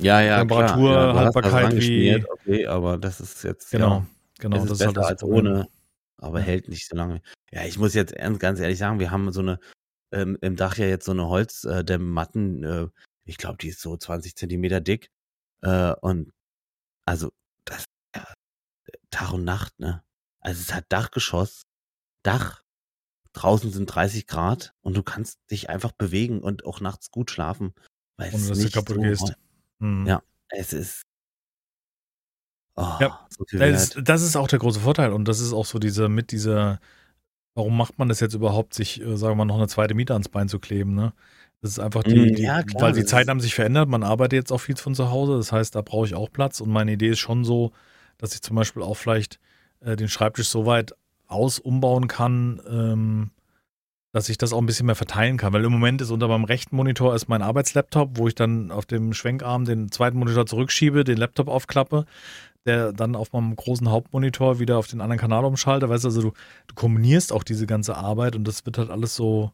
Ja, 0.00 0.20
ja, 0.20 0.38
Temperatur, 0.38 0.90
klar. 0.90 1.06
Ja, 1.06 1.12
du 1.12 1.18
hast 1.18 1.34
Haltbarkeit 1.34 1.76
wie- 1.78 2.24
Okay, 2.30 2.66
aber 2.66 2.98
das 2.98 3.20
ist 3.20 3.42
jetzt, 3.44 3.70
genau, 3.70 3.98
ja, 4.00 4.06
genau, 4.40 4.56
es 4.56 4.62
ist 4.64 4.70
das 4.70 4.78
besser 4.78 4.90
ist 4.90 4.96
halt 4.96 4.96
das 4.96 5.06
als 5.10 5.20
Problem. 5.20 5.38
ohne, 5.46 5.68
aber 6.18 6.40
hält 6.40 6.68
nicht 6.68 6.86
so 6.88 6.96
lange. 6.96 7.22
Ja, 7.50 7.64
ich 7.64 7.78
muss 7.78 7.94
jetzt 7.94 8.14
ganz 8.38 8.60
ehrlich 8.60 8.78
sagen, 8.78 8.98
wir 9.00 9.10
haben 9.10 9.32
so 9.32 9.40
eine, 9.40 9.58
ähm, 10.12 10.36
im 10.40 10.56
Dach 10.56 10.76
ja 10.76 10.86
jetzt 10.86 11.06
so 11.06 11.12
eine 11.12 11.26
Holzdämmmatten, 11.28 12.64
äh, 12.64 12.88
ich 13.24 13.38
glaube, 13.38 13.58
die 13.58 13.68
ist 13.68 13.80
so 13.80 13.96
20 13.96 14.36
Zentimeter 14.36 14.80
dick, 14.80 15.10
äh, 15.62 15.92
und, 16.00 16.32
also, 17.06 17.32
das, 17.64 17.84
ja, 18.14 18.24
Tag 19.10 19.32
und 19.32 19.44
Nacht, 19.44 19.78
ne? 19.78 20.02
Also, 20.40 20.60
es 20.60 20.74
hat 20.74 20.84
Dachgeschoss, 20.90 21.62
Dach, 22.22 22.62
draußen 23.32 23.72
sind 23.72 23.86
30 23.86 24.26
Grad 24.26 24.74
und 24.80 24.96
du 24.96 25.02
kannst 25.02 25.38
dich 25.50 25.68
einfach 25.70 25.92
bewegen 25.92 26.40
und 26.40 26.64
auch 26.64 26.80
nachts 26.80 27.10
gut 27.10 27.30
schlafen, 27.30 27.74
weil 28.16 28.28
Ohne 28.32 28.42
es 28.42 28.48
dass 28.48 28.58
du 28.58 28.64
nicht 28.64 28.74
kaputt 28.74 28.96
so, 28.96 29.02
gehst. 29.02 29.34
Mhm. 29.78 30.06
Ja. 30.06 30.22
es 30.50 30.72
ist, 30.72 31.02
oh, 32.76 32.96
Ja, 33.00 33.26
so 33.30 33.44
Das, 33.52 33.82
ist- 33.96 34.00
das 34.08 34.22
ist 34.22 34.36
auch 34.36 34.48
der 34.48 34.58
große 34.58 34.80
Vorteil 34.80 35.12
und 35.12 35.26
das 35.28 35.40
ist 35.40 35.52
auch 35.52 35.64
so 35.66 35.78
diese 35.78 36.08
mit 36.08 36.30
dieser, 36.32 36.80
warum 37.54 37.76
macht 37.76 37.98
man 37.98 38.08
das 38.08 38.20
jetzt 38.20 38.34
überhaupt, 38.34 38.74
sich, 38.74 39.00
äh, 39.00 39.16
sagen 39.16 39.32
wir 39.32 39.36
mal, 39.36 39.44
noch 39.46 39.58
eine 39.58 39.68
zweite 39.68 39.94
Miete 39.94 40.12
ans 40.14 40.28
Bein 40.28 40.48
zu 40.48 40.58
kleben, 40.60 40.94
ne? 40.94 41.12
Das 41.62 41.72
ist 41.72 41.78
einfach 41.80 42.04
die, 42.04 42.14
Mm, 42.14 42.34
die 42.36 42.42
ja, 42.42 42.62
klar, 42.62 42.82
weil 42.82 42.92
die 42.92 43.04
Zeiten 43.06 43.30
haben 43.30 43.40
sich 43.40 43.54
verändert, 43.54 43.88
man 43.88 44.02
arbeitet 44.02 44.34
jetzt 44.38 44.52
auch 44.52 44.58
viel 44.60 44.76
von 44.76 44.94
zu 44.94 45.10
Hause, 45.10 45.36
das 45.36 45.52
heißt, 45.52 45.74
da 45.74 45.82
brauche 45.82 46.06
ich 46.06 46.14
auch 46.14 46.30
Platz 46.30 46.60
und 46.60 46.70
meine 46.70 46.92
Idee 46.92 47.08
ist 47.10 47.18
schon 47.20 47.44
so, 47.44 47.72
dass 48.18 48.34
ich 48.34 48.42
zum 48.42 48.56
Beispiel 48.56 48.82
auch 48.82 48.94
vielleicht 48.96 49.40
äh, 49.80 49.96
den 49.96 50.08
Schreibtisch 50.08 50.48
so 50.48 50.66
weit 50.66 50.94
aus 51.28 51.58
umbauen 51.58 52.08
kann, 52.08 52.60
ähm, 52.68 53.30
dass 54.16 54.30
ich 54.30 54.38
das 54.38 54.54
auch 54.54 54.58
ein 54.60 54.64
bisschen 54.64 54.86
mehr 54.86 54.94
verteilen 54.94 55.36
kann, 55.36 55.52
weil 55.52 55.62
im 55.62 55.72
Moment 55.72 56.00
ist 56.00 56.10
unter 56.10 56.26
meinem 56.26 56.44
rechten 56.44 56.74
Monitor 56.74 57.14
ist 57.14 57.28
mein 57.28 57.42
Arbeitslaptop, 57.42 58.12
wo 58.14 58.26
ich 58.26 58.34
dann 58.34 58.70
auf 58.70 58.86
dem 58.86 59.12
Schwenkarm 59.12 59.66
den 59.66 59.92
zweiten 59.92 60.18
Monitor 60.18 60.46
zurückschiebe, 60.46 61.04
den 61.04 61.18
Laptop 61.18 61.48
aufklappe, 61.48 62.06
der 62.64 62.94
dann 62.94 63.14
auf 63.14 63.34
meinem 63.34 63.54
großen 63.54 63.90
Hauptmonitor 63.90 64.58
wieder 64.58 64.78
auf 64.78 64.86
den 64.86 65.02
anderen 65.02 65.20
Kanal 65.20 65.44
umschalte. 65.44 65.90
Weißt 65.90 66.04
du, 66.04 66.08
also 66.08 66.22
du, 66.22 66.32
du 66.66 66.74
kombinierst 66.74 67.30
auch 67.30 67.44
diese 67.44 67.66
ganze 67.66 67.94
Arbeit 67.94 68.36
und 68.36 68.48
das 68.48 68.64
wird 68.64 68.78
halt 68.78 68.88
alles 68.88 69.14
so. 69.14 69.52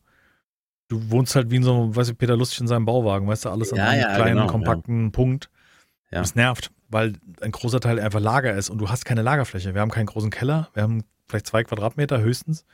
Du 0.87 1.11
wohnst 1.11 1.35
halt 1.35 1.51
wie 1.51 1.57
in 1.57 1.65
so, 1.65 1.75
einem, 1.75 1.97
weißt 1.97 2.11
du, 2.11 2.15
Peter 2.15 2.37
Lustig 2.37 2.61
in 2.61 2.69
seinem 2.69 2.85
Bauwagen, 2.85 3.27
weißt 3.27 3.47
du, 3.47 3.49
alles 3.49 3.73
an 3.73 3.79
Ja, 3.79 3.89
einem 3.89 4.01
ja, 4.03 4.15
kleinen, 4.15 4.37
genau, 4.37 4.47
kompakten 4.47 5.11
Punkt. 5.11 5.51
Ja. 6.13 6.21
Das 6.21 6.37
nervt, 6.37 6.71
weil 6.89 7.15
ein 7.41 7.51
großer 7.51 7.81
Teil 7.81 7.99
einfach 7.99 8.21
Lager 8.21 8.55
ist 8.55 8.71
und 8.71 8.79
du 8.79 8.91
hast 8.91 9.05
keine 9.07 9.23
Lagerfläche. 9.23 9.75
Wir 9.75 9.81
haben 9.81 9.91
keinen 9.91 10.07
großen 10.07 10.31
Keller, 10.31 10.69
wir 10.75 10.85
haben 10.85 11.03
vielleicht 11.27 11.49
zwei 11.49 11.65
Quadratmeter 11.65 12.21
höchstens 12.21 12.65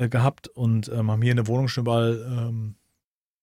äh, 0.00 0.08
gehabt 0.08 0.48
und 0.48 0.88
ähm, 0.88 1.10
haben 1.10 1.22
hier 1.22 1.32
in 1.32 1.36
der 1.36 1.46
Wohnung 1.46 1.68
schon 1.68 1.82
überall 1.84 2.26
ähm, 2.26 2.76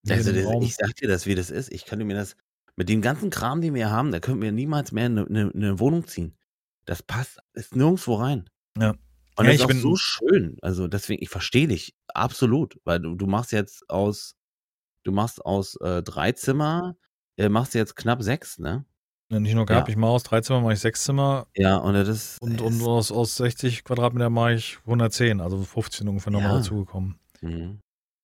Also 0.09 0.31
das, 0.31 0.45
ich 0.63 0.75
sag 0.75 0.95
dir 0.95 1.07
das, 1.07 1.25
wie 1.25 1.35
das 1.35 1.51
ist. 1.51 1.71
Ich 1.71 1.85
könnte 1.85 2.03
mir 2.03 2.15
das, 2.15 2.35
mit 2.75 2.89
dem 2.89 3.01
ganzen 3.01 3.29
Kram, 3.29 3.61
den 3.61 3.75
wir 3.75 3.91
haben, 3.91 4.11
da 4.11 4.19
könnten 4.19 4.41
wir 4.41 4.51
niemals 4.51 4.91
mehr 4.91 5.05
eine, 5.05 5.25
eine, 5.25 5.51
eine 5.53 5.79
Wohnung 5.79 6.07
ziehen. 6.07 6.35
Das 6.85 7.03
passt, 7.03 7.39
ist 7.53 7.75
nirgendwo 7.75 8.15
rein. 8.15 8.49
Ja. 8.77 8.91
Und 9.35 9.45
Ja, 9.45 9.51
das 9.53 9.61
ich 9.61 9.69
ist 9.69 9.81
so 9.81 9.95
schön. 9.95 10.57
Also 10.61 10.87
deswegen, 10.87 11.21
ich 11.21 11.29
verstehe 11.29 11.67
dich 11.67 11.95
absolut, 12.07 12.79
weil 12.85 12.99
du, 12.99 13.15
du 13.15 13.27
machst 13.27 13.51
jetzt 13.51 13.87
aus, 13.89 14.35
du 15.03 15.11
machst 15.11 15.45
aus 15.45 15.75
äh, 15.81 16.01
drei 16.01 16.31
Zimmer, 16.31 16.97
äh, 17.37 17.49
machst 17.49 17.75
jetzt 17.75 17.95
knapp 17.95 18.23
sechs, 18.23 18.57
ne? 18.57 18.85
Ja, 19.29 19.39
nicht 19.41 19.55
nur 19.55 19.65
gehabt, 19.65 19.87
Ja. 19.89 19.91
ich 19.91 19.97
mache 19.97 20.11
aus 20.11 20.23
drei 20.23 20.39
Zimmer, 20.41 20.61
mache 20.61 20.73
ich 20.73 20.79
sechs 20.79 21.03
Zimmer 21.03 21.47
Ja, 21.55 21.77
und 21.77 21.93
das 21.95 22.07
ist, 22.07 22.41
und, 22.41 22.61
und 22.61 22.81
aus, 22.81 23.11
aus 23.11 23.35
60 23.35 23.83
Quadratmeter 23.83 24.29
mache 24.29 24.53
ich 24.53 24.77
110, 24.85 25.41
also 25.41 25.61
15 25.63 26.07
ungefähr 26.07 26.31
nochmal 26.31 26.51
Ja. 26.51 26.57
dazugekommen. 26.57 27.15
mhm. 27.41 27.79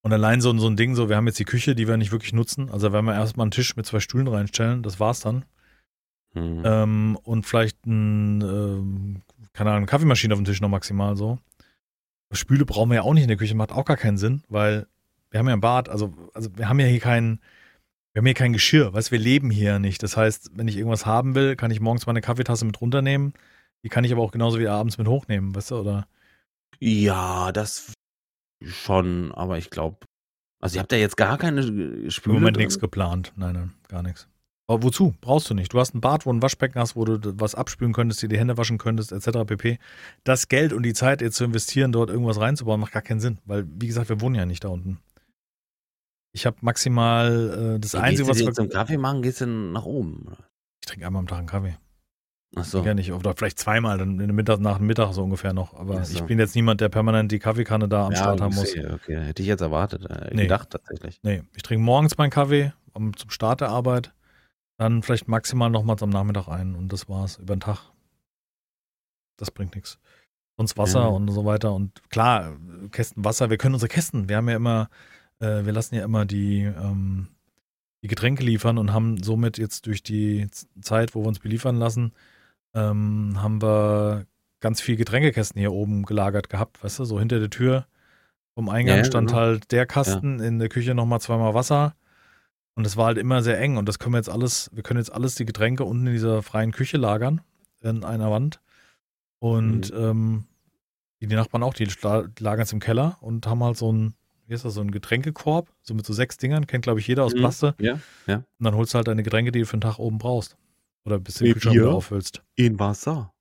Und 0.05 0.11
allein 0.11 0.41
so, 0.41 0.49
ein- 0.49 0.59
so 0.59 0.67
ein 0.67 0.75
Ding, 0.75 0.95
so, 0.95 1.07
wir 1.07 1.15
haben 1.15 1.27
jetzt 1.27 1.39
die 1.39 1.45
Küche, 1.45 1.75
die 1.75 1.87
wir 1.87 1.95
nicht 1.95 2.11
wirklich 2.11 2.33
nutzen. 2.33 2.69
Also 2.69 2.91
werden 2.91 3.05
wir 3.05 3.13
erstmal 3.13 3.45
einen 3.45 3.51
Tisch 3.51 3.77
mit 3.77 3.85
zwei 3.85 4.01
Stühlen 4.01 4.27
reinstellen, 4.27 4.83
das 4.83 4.99
war's 4.99 5.21
dann. 5.21 5.45
Mhm. 6.33 6.61
Ähm, 6.65 7.17
und 7.23 7.45
vielleicht 7.45 7.85
ein, 7.85 8.41
ähm, 8.41 9.21
keine 9.53 9.69
Ahnung, 9.69 9.77
eine 9.83 9.85
Kaffeemaschine 9.85 10.33
auf 10.33 10.39
dem 10.41 10.45
Tisch 10.45 10.59
noch 10.59 10.67
maximal 10.67 11.15
so. 11.15 11.39
Spüle 12.33 12.65
brauchen 12.65 12.89
wir 12.89 12.95
ja 12.95 13.01
auch 13.03 13.13
nicht 13.13 13.23
in 13.23 13.27
der 13.29 13.37
Küche, 13.37 13.55
macht 13.55 13.71
auch 13.71 13.85
gar 13.85 13.95
keinen 13.95 14.17
Sinn, 14.17 14.43
weil 14.49 14.87
wir 15.31 15.39
haben 15.39 15.47
ja 15.47 15.53
ein 15.53 15.61
Bad, 15.61 15.87
also, 15.87 16.13
also 16.33 16.49
wir 16.57 16.67
haben 16.67 16.79
ja 16.81 16.87
hier 16.87 16.99
keinen, 16.99 17.39
Wir 18.13 18.19
haben 18.19 18.25
hier 18.25 18.35
kein 18.35 18.53
Geschirr, 18.53 18.93
weißt 18.93 19.11
wir 19.11 19.19
leben 19.19 19.49
hier 19.49 19.79
nicht. 19.79 20.03
Das 20.03 20.15
heißt, 20.15 20.51
wenn 20.55 20.67
ich 20.67 20.77
irgendwas 20.77 21.05
haben 21.05 21.33
will, 21.33 21.55
kann 21.55 21.71
ich 21.71 21.79
morgens 21.79 22.05
meine 22.05 22.21
Kaffeetasse 22.21 22.63
mit 22.63 22.79
runternehmen. 22.79 23.33
Die 23.83 23.89
kann 23.89 24.03
ich 24.03 24.11
aber 24.11 24.21
auch 24.21 24.31
genauso 24.31 24.59
wie 24.59 24.67
abends 24.67 24.97
mit 24.97 25.07
hochnehmen, 25.07 25.55
weißt 25.55 25.71
du, 25.71 25.77
oder? 25.77 26.07
Ja, 26.79 27.51
das 27.51 27.93
schon, 28.63 29.31
aber 29.33 29.57
ich 29.57 29.69
glaube, 29.69 29.97
also 30.63 30.77
ihr 30.77 30.79
habt 30.79 30.93
ja 30.93 30.97
jetzt 30.97 31.17
gar 31.17 31.37
keine 31.37 31.61
Im 31.61 32.09
Spüle 32.09 32.35
Moment 32.35 32.55
drin? 32.55 32.61
nichts 32.63 32.79
geplant. 32.79 33.33
Nein, 33.35 33.53
nein, 33.53 33.73
gar 33.89 34.01
nichts. 34.01 34.29
Aber 34.65 34.81
wozu? 34.81 35.13
Brauchst 35.19 35.49
du 35.49 35.53
nicht. 35.53 35.73
Du 35.73 35.79
hast 35.79 35.93
ein 35.93 35.99
Bad, 35.99 36.25
wo 36.25 36.31
du 36.31 36.37
ein 36.37 36.41
Waschbecken 36.41 36.79
hast, 36.79 36.95
wo 36.95 37.03
du 37.03 37.19
was 37.37 37.53
abspülen 37.53 37.91
könntest, 37.91 38.21
dir 38.21 38.29
die 38.29 38.39
Hände 38.39 38.57
waschen 38.57 38.77
könntest, 38.77 39.11
etc. 39.11 39.39
pp. 39.45 39.77
Das 40.23 40.47
Geld 40.47 40.71
und 40.71 40.83
die 40.83 40.93
Zeit 40.93 41.21
jetzt 41.21 41.35
zu 41.35 41.43
investieren, 41.43 41.91
dort 41.91 42.09
irgendwas 42.09 42.39
reinzubauen, 42.39 42.79
macht 42.79 42.93
gar 42.93 43.01
keinen 43.01 43.19
Sinn. 43.19 43.39
Weil, 43.43 43.67
wie 43.67 43.87
gesagt, 43.87 44.07
wir 44.07 44.21
wohnen 44.21 44.35
ja 44.35 44.45
nicht 44.45 44.63
da 44.63 44.69
unten. 44.69 44.99
Ich 46.33 46.45
habe 46.45 46.57
maximal 46.61 47.75
äh, 47.75 47.79
das 47.79 47.93
Ja, 47.93 48.01
Einzige, 48.01 48.27
was 48.27 48.37
du 48.37 48.43
wir. 48.45 48.49
dir 48.51 48.53
zum 48.55 48.69
Kaffee 48.69 48.97
machen, 48.97 49.21
gehst 49.21 49.41
du 49.41 49.45
nach 49.47 49.85
oben. 49.85 50.25
oder? 50.27 50.37
Ich 50.81 50.87
trinke 50.87 51.05
einmal 51.05 51.19
am 51.21 51.27
Tag 51.27 51.37
einen 51.39 51.47
Kaffee. 51.47 51.77
Ach 52.55 52.65
so. 52.65 52.83
Ja 52.83 52.93
nicht. 52.93 53.11
Oder 53.11 53.33
vielleicht 53.35 53.57
zweimal, 53.59 53.97
dann 53.97 54.11
in 54.19 54.27
der 54.27 54.33
Mittag, 54.33 54.59
nach 54.59 54.77
dem 54.77 54.85
Mittag 54.87 55.13
so 55.13 55.23
ungefähr 55.23 55.53
noch. 55.53 55.73
Aber 55.75 56.03
so. 56.05 56.15
ich 56.17 56.23
bin 56.23 56.37
jetzt 56.39 56.55
niemand, 56.55 56.81
der 56.81 56.89
permanent 56.89 57.31
die 57.31 57.39
Kaffeekanne 57.39 57.87
da 57.87 58.05
am 58.05 58.11
ja, 58.11 58.17
Start 58.17 58.41
haben 58.41 58.53
muss. 58.53 58.69
okay, 58.71 58.87
okay. 58.93 59.19
Hätte 59.21 59.41
ich 59.41 59.47
jetzt 59.47 59.61
erwartet, 59.61 60.05
äh, 60.09 60.29
Nee. 60.35 60.43
gedacht 60.43 60.69
tatsächlich. 60.71 61.19
Nee, 61.23 61.43
ich 61.55 61.63
trinke 61.63 61.83
morgens 61.83 62.17
meinen 62.17 62.29
Kaffee 62.29 62.73
am, 62.93 63.15
zum 63.17 63.29
Start 63.31 63.61
der 63.61 63.69
Arbeit, 63.69 64.13
dann 64.77 65.01
vielleicht 65.01 65.27
maximal 65.27 65.69
nochmals 65.71 66.03
am 66.03 66.09
Nachmittag 66.09 66.47
ein 66.47 66.75
und 66.75 66.93
das 66.93 67.09
war's 67.09 67.37
über 67.37 67.55
den 67.55 67.59
Tag. 67.61 67.91
Das 69.37 69.49
bringt 69.51 69.73
nichts. 69.75 69.97
Sonst 70.57 70.77
Wasser 70.77 71.01
Ja. 71.01 71.07
und 71.07 71.27
so 71.29 71.45
weiter 71.45 71.73
und 71.73 72.07
klar, 72.11 72.55
Kästen 72.91 73.25
Wasser, 73.25 73.49
wir 73.49 73.57
können 73.57 73.73
unsere 73.73 73.89
Kästen, 73.89 74.29
wir 74.29 74.37
haben 74.37 74.47
ja 74.49 74.55
immer, 74.55 74.89
äh, 75.43 75.65
wir 75.65 75.73
lassen 75.73 75.95
ja 75.95 76.03
immer 76.03 76.25
die, 76.25 76.61
ähm, 76.61 77.27
die 78.01 78.07
Getränke 78.07 78.43
liefern 78.43 78.77
und 78.77 78.93
haben 78.93 79.21
somit 79.21 79.57
jetzt 79.57 79.85
durch 79.85 80.01
die 80.03 80.47
Zeit, 80.81 81.15
wo 81.15 81.23
wir 81.23 81.27
uns 81.27 81.39
beliefern 81.39 81.77
lassen, 81.77 82.13
ähm, 82.73 83.41
haben 83.41 83.61
wir 83.61 84.25
ganz 84.59 84.81
viel 84.81 84.95
Getränkekästen 84.95 85.59
hier 85.59 85.73
oben 85.73 86.03
gelagert 86.03 86.49
gehabt, 86.49 86.83
weißt 86.83 86.99
du, 86.99 87.05
so 87.05 87.19
hinter 87.19 87.39
der 87.39 87.49
Tür. 87.49 87.85
Vom 88.55 88.69
Eingang 88.69 88.97
Ja, 88.97 89.01
ja, 89.01 89.05
stand 89.05 89.29
genau. 89.29 89.41
halt 89.41 89.71
der 89.71 89.85
Kasten, 89.85 90.39
in 90.39 90.59
der 90.59 90.69
Küche 90.69 90.93
nochmal 90.93 91.19
zweimal 91.19 91.53
Wasser. 91.53 91.95
Und 92.75 92.85
es 92.85 92.97
war 92.97 93.07
halt 93.07 93.17
immer 93.17 93.41
sehr 93.41 93.59
eng 93.59 93.77
und 93.77 93.87
das 93.87 93.99
können 93.99 94.13
wir 94.13 94.19
jetzt 94.19 94.29
alles, 94.29 94.69
wir 94.73 94.83
können 94.83 94.99
jetzt 94.99 95.11
alles 95.11 95.35
die 95.35 95.45
Getränke 95.45 95.83
unten 95.83 96.07
in 96.07 96.13
dieser 96.13 96.41
freien 96.41 96.71
Küche 96.71 96.97
lagern, 96.97 97.41
in 97.81 98.03
einer 98.03 98.31
Wand. 98.31 98.61
Und 99.39 99.91
ähm, 99.95 100.45
die, 101.19 101.27
die 101.27 101.35
Nachbarn 101.35 101.63
auch, 101.63 101.73
die 101.73 101.87
lagern 102.39 102.63
es 102.63 102.73
im 102.73 102.79
Keller 102.79 103.17
und 103.21 103.45
haben 103.45 103.63
halt 103.63 103.77
so 103.77 103.91
ein, 103.91 104.13
wie 104.47 104.53
ist 104.53 104.65
das, 104.65 104.73
so 104.73 104.81
ein 104.81 104.91
Getränkekorb, 104.91 105.69
so 105.81 105.93
mit 105.93 106.05
so 106.05 106.13
sechs 106.13 106.37
Dingern, 106.37 106.67
kennt 106.67 106.83
glaube 106.83 106.99
ich 106.99 107.07
jeder 107.07 107.23
aus 107.23 107.33
Mhm. 107.33 107.39
Plaste 107.39 107.75
Ja. 107.79 107.93
und 108.35 108.43
dann 108.59 108.75
holst 108.75 108.93
du 108.93 108.97
halt 108.97 109.07
deine 109.07 109.23
Getränke, 109.23 109.51
die 109.51 109.59
du 109.59 109.65
für 109.65 109.77
den 109.77 109.81
Tag 109.81 109.99
oben 109.99 110.17
brauchst. 110.17 110.57
Oder 111.05 111.19
bis 111.19 111.35
du 111.35 111.43
den 111.45 111.53
Kühlschrank 111.53 111.75
wieder 111.75 111.93
auffüllst. 111.93 112.41
In 112.55 112.79
Wasser. 112.79 113.33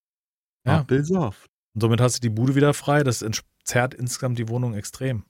Ja. 0.67 0.81
Apfelsaft. 0.81 1.47
Und 1.75 1.81
somit 1.81 2.01
hast 2.01 2.17
du 2.17 2.21
die 2.21 2.29
Bude 2.29 2.55
wieder 2.55 2.75
frei. 2.75 3.03
Das 3.05 3.23
entzerrt 3.23 3.95
insgesamt 3.95 4.39
die 4.39 4.49
Wohnung 4.49 4.75
extrem. 4.75 5.25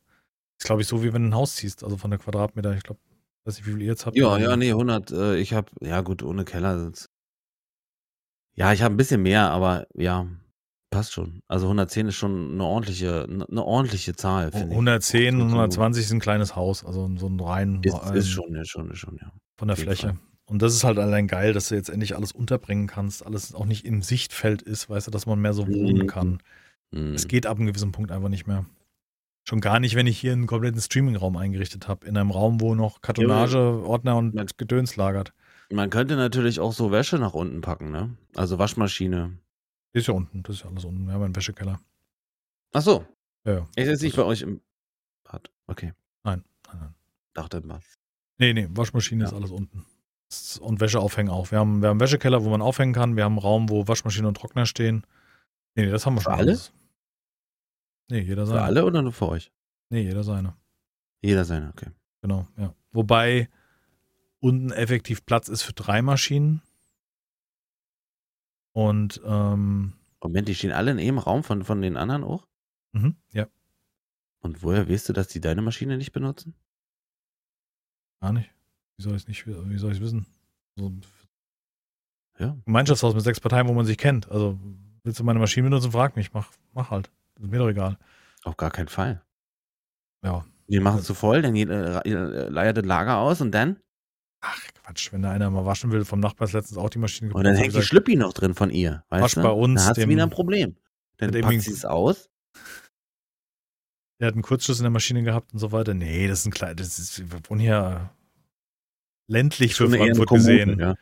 Ist, 0.58 0.66
glaube 0.66 0.82
ich, 0.82 0.88
so, 0.88 1.02
wie 1.02 1.12
wenn 1.12 1.22
du 1.22 1.28
ein 1.28 1.34
Haus 1.34 1.56
ziehst, 1.56 1.84
also 1.84 1.96
von 1.96 2.10
der 2.10 2.18
Quadratmeter. 2.18 2.74
Ich 2.76 2.82
glaube, 2.82 3.00
weiß 3.44 3.56
nicht, 3.58 3.66
wie 3.66 3.72
viel 3.72 3.82
ihr 3.82 3.88
jetzt 3.88 4.06
habt. 4.06 4.16
Ja, 4.16 4.38
ja, 4.38 4.56
nee, 4.56 4.70
100. 4.72 5.10
Äh, 5.10 5.36
ich 5.36 5.52
habe, 5.52 5.70
ja 5.80 6.00
gut, 6.00 6.22
ohne 6.22 6.44
Keller. 6.44 6.90
Ja, 8.54 8.72
ich 8.72 8.82
habe 8.82 8.94
ein 8.94 8.96
bisschen 8.98 9.22
mehr, 9.22 9.50
aber 9.50 9.86
ja, 9.94 10.26
passt 10.92 11.12
schon. 11.12 11.40
Also 11.48 11.66
110 11.66 12.06
ist 12.06 12.14
schon 12.14 12.52
eine 12.52 12.62
ordentliche, 12.64 13.24
eine 13.28 13.64
ordentliche 13.64 14.14
Zahl, 14.14 14.52
finde 14.52 14.68
ich. 14.68 14.72
110 14.74 15.34
und 15.40 15.48
So- 15.50 15.56
120 15.56 16.04
ist 16.04 16.12
ein 16.12 16.20
kleines 16.20 16.54
Haus, 16.54 16.84
also 16.84 17.10
so 17.16 17.26
ein 17.28 17.40
rein 17.40 17.80
Ist, 17.82 17.94
ein- 17.94 18.14
ist 18.14 18.28
schon, 18.28 18.54
ist 18.54 18.68
schon, 18.68 18.90
ist 18.90 18.98
schon, 18.98 19.16
ja. 19.20 19.32
von 19.58 19.68
der 19.68 19.76
Fläche. 19.76 20.08
Fall. 20.08 20.18
Und 20.46 20.60
das 20.62 20.74
ist 20.74 20.84
halt 20.84 20.98
allein 20.98 21.26
geil, 21.28 21.52
dass 21.52 21.68
du 21.70 21.74
jetzt 21.74 21.88
endlich 21.88 22.14
alles 22.14 22.32
unterbringen 22.32 22.86
kannst, 22.86 23.24
alles 23.24 23.54
auch 23.54 23.64
nicht 23.64 23.84
im 23.86 24.02
Sichtfeld 24.02 24.60
ist, 24.62 24.88
weißt 24.90 25.06
du, 25.06 25.10
dass 25.10 25.26
man 25.26 25.40
mehr 25.40 25.54
so 25.54 25.66
wohnen 25.66 26.02
Mhm. 26.02 26.06
kann. 26.06 26.38
Mhm. 26.92 27.14
Es 27.14 27.26
geht 27.26 27.46
ab 27.46 27.56
einem 27.58 27.66
gewissen 27.66 27.92
Punkt 27.92 28.10
einfach 28.12 28.28
nicht 28.28 28.46
mehr. 28.46 28.66
Schon 29.48 29.60
gar 29.60 29.80
nicht, 29.80 29.96
wenn 29.96 30.06
ich 30.06 30.18
hier 30.20 30.32
einen 30.32 30.46
kompletten 30.46 30.80
Streaming-Raum 30.80 31.36
eingerichtet 31.36 31.88
habe. 31.88 32.06
In 32.06 32.16
einem 32.16 32.30
Raum, 32.30 32.60
wo 32.60 32.74
noch 32.74 33.00
Kartonage, 33.00 33.82
Ordner 33.84 34.16
und 34.16 34.34
Man- 34.34 34.46
Gedöns 34.56 34.94
lagert. 34.96 35.32
Man 35.72 35.90
könnte 35.90 36.16
natürlich 36.16 36.60
auch 36.60 36.72
so 36.74 36.92
Wäsche 36.92 37.18
nach 37.18 37.32
unten 37.34 37.60
packen, 37.62 37.90
ne? 37.90 38.10
Also 38.36 38.58
Waschmaschine. 38.58 39.32
Ist 39.92 40.06
ja 40.08 40.14
unten, 40.14 40.42
das 40.42 40.56
ist 40.56 40.62
ja 40.64 40.70
alles 40.70 40.84
unten. 40.84 41.06
Wir 41.06 41.12
haben 41.14 41.22
einen 41.22 41.36
Wäschekeller. 41.36 41.80
Ach 42.72 42.82
so, 42.82 43.04
Ja, 43.44 43.52
ja. 43.52 43.68
ist 43.76 43.88
jetzt 43.88 44.02
nicht 44.02 44.16
bei 44.16 44.24
euch 44.24 44.42
im 44.42 44.60
Bad. 45.24 45.50
Okay, 45.66 45.92
Nein, 46.24 46.44
nein, 46.68 46.78
nein. 46.80 46.94
dachte 47.34 47.60
Bad. 47.60 47.82
Nee, 48.38 48.52
nee, 48.54 48.68
Waschmaschine 48.70 49.24
Ja. 49.24 49.28
ist 49.28 49.34
alles 49.34 49.50
unten. 49.50 49.84
Und 50.60 50.80
Wäscheaufhängen 50.80 51.30
auch. 51.30 51.50
Wir 51.50 51.58
haben, 51.58 51.82
wir 51.82 51.88
haben 51.88 51.94
einen 51.94 52.00
Wäschekeller, 52.00 52.42
wo 52.42 52.48
man 52.48 52.62
aufhängen 52.62 52.94
kann. 52.94 53.16
Wir 53.16 53.24
haben 53.24 53.32
einen 53.32 53.40
Raum, 53.42 53.68
wo 53.68 53.86
Waschmaschine 53.86 54.26
und 54.28 54.34
Trockner 54.36 54.64
stehen. 54.64 55.04
Nee, 55.74 55.84
nee 55.84 55.90
das 55.90 56.06
haben 56.06 56.14
wir 56.14 56.20
Für 56.22 56.30
schon 56.30 56.32
alle? 56.32 56.50
alles. 56.52 56.72
Nee, 58.08 58.20
jeder 58.20 58.42
Für 58.46 58.52
seine. 58.52 58.62
alle 58.62 58.84
oder 58.86 59.02
nur 59.02 59.12
für 59.12 59.28
euch? 59.28 59.52
Nee, 59.90 60.02
jeder 60.02 60.24
seine. 60.24 60.54
Jeder 61.20 61.44
seine, 61.44 61.68
okay. 61.68 61.90
Genau, 62.22 62.48
ja. 62.56 62.74
Wobei 62.92 63.50
unten 64.40 64.70
effektiv 64.72 65.24
Platz 65.26 65.48
ist 65.48 65.62
für 65.62 65.74
drei 65.74 66.00
Maschinen. 66.00 66.62
Und, 68.72 69.20
ähm, 69.24 69.92
Moment, 70.22 70.48
die 70.48 70.54
stehen 70.54 70.72
alle 70.72 70.90
in 70.92 70.98
einem 70.98 71.18
Raum 71.18 71.42
von, 71.44 71.64
von 71.64 71.82
den 71.82 71.96
anderen 71.96 72.24
auch? 72.24 72.46
mhm, 72.92 73.16
ja, 73.32 73.48
Und 74.40 74.62
woher 74.62 74.88
weißt 74.90 75.08
du, 75.08 75.12
dass 75.14 75.28
die 75.28 75.40
deine 75.40 75.62
Maschine 75.62 75.96
nicht 75.96 76.12
benutzen? 76.12 76.54
gar 78.20 78.32
nicht. 78.32 78.50
Wie 78.96 79.02
soll 79.02 79.12
ich 79.14 79.22
es 79.22 79.28
nicht, 79.28 79.46
wie 79.46 79.78
soll 79.78 79.90
ich 79.92 79.98
es 79.98 80.02
wissen? 80.02 80.26
So, 80.76 80.92
Ja. 82.38 82.56
Gemeinschaftshaus 82.64 83.14
mit 83.14 83.24
sechs 83.24 83.40
Parteien, 83.40 83.68
wo 83.68 83.72
man 83.72 83.86
sich 83.86 83.98
kennt. 83.98 84.30
Also, 84.30 84.58
willst 85.02 85.18
du 85.20 85.24
meine 85.24 85.38
Maschine 85.38 85.64
benutzen, 85.68 85.92
frag 85.92 86.16
mich. 86.16 86.32
Mach, 86.32 86.50
mach 86.72 86.90
halt. 86.90 87.10
Ist 87.40 87.50
mir 87.50 87.58
doch 87.58 87.68
egal. 87.68 87.98
Auf 88.44 88.56
gar 88.56 88.70
keinen 88.70 88.88
Fall. 88.88 89.22
Ja. 90.22 90.44
Die 90.68 90.80
machen 90.80 91.00
es 91.00 91.04
zu 91.06 91.14
voll, 91.14 91.42
dann 91.42 91.54
äh, 91.54 92.48
leiert 92.48 92.76
das 92.76 92.84
Lager 92.84 93.18
aus 93.18 93.40
und 93.40 93.52
dann? 93.52 93.78
Ach, 94.42 94.60
Quatsch. 94.74 95.12
Wenn 95.12 95.22
da 95.22 95.30
einer 95.30 95.50
mal 95.50 95.64
waschen 95.64 95.90
will, 95.90 96.04
vom 96.04 96.20
Nachbar 96.20 96.46
ist 96.46 96.52
letztens 96.52 96.78
auch 96.78 96.90
die 96.90 96.98
Maschine 96.98 97.32
Und 97.32 97.44
dann 97.44 97.56
hängt 97.56 97.74
die 97.74 97.82
Schlüppi 97.82 98.16
noch 98.16 98.32
drin 98.32 98.54
von 98.54 98.70
ihr. 98.70 99.04
Weißt 99.08 99.22
Wasch 99.22 99.34
du? 99.34 99.42
bei 99.42 99.50
uns 99.50 99.80
Dann 99.80 99.88
hat 99.88 99.96
sie 99.96 100.08
wieder 100.08 100.24
ein 100.24 100.30
Problem. 100.30 100.76
Dann 101.16 101.30
packt 101.30 101.62
sie 101.62 101.72
es 101.72 101.84
aus. 101.84 102.28
Der 104.20 104.28
hat 104.28 104.34
einen 104.34 104.42
Kurzschluss 104.42 104.78
in 104.78 104.84
der 104.84 104.90
Maschine 104.90 105.22
gehabt 105.22 105.52
und 105.52 105.58
so 105.58 105.72
weiter. 105.72 105.94
Nee, 105.94 106.28
das 106.28 106.40
ist 106.40 106.46
ein 106.46 106.52
kleines, 106.52 106.76
das 106.76 106.98
ist, 106.98 107.32
wir 107.32 107.40
wohnen 107.48 107.60
hier 107.60 108.10
ländlich 109.28 109.74
für 109.74 109.88
Frankfurt 109.88 110.28
Kommune, 110.28 110.58
gesehen. 110.58 110.78
Ja. 110.78 110.94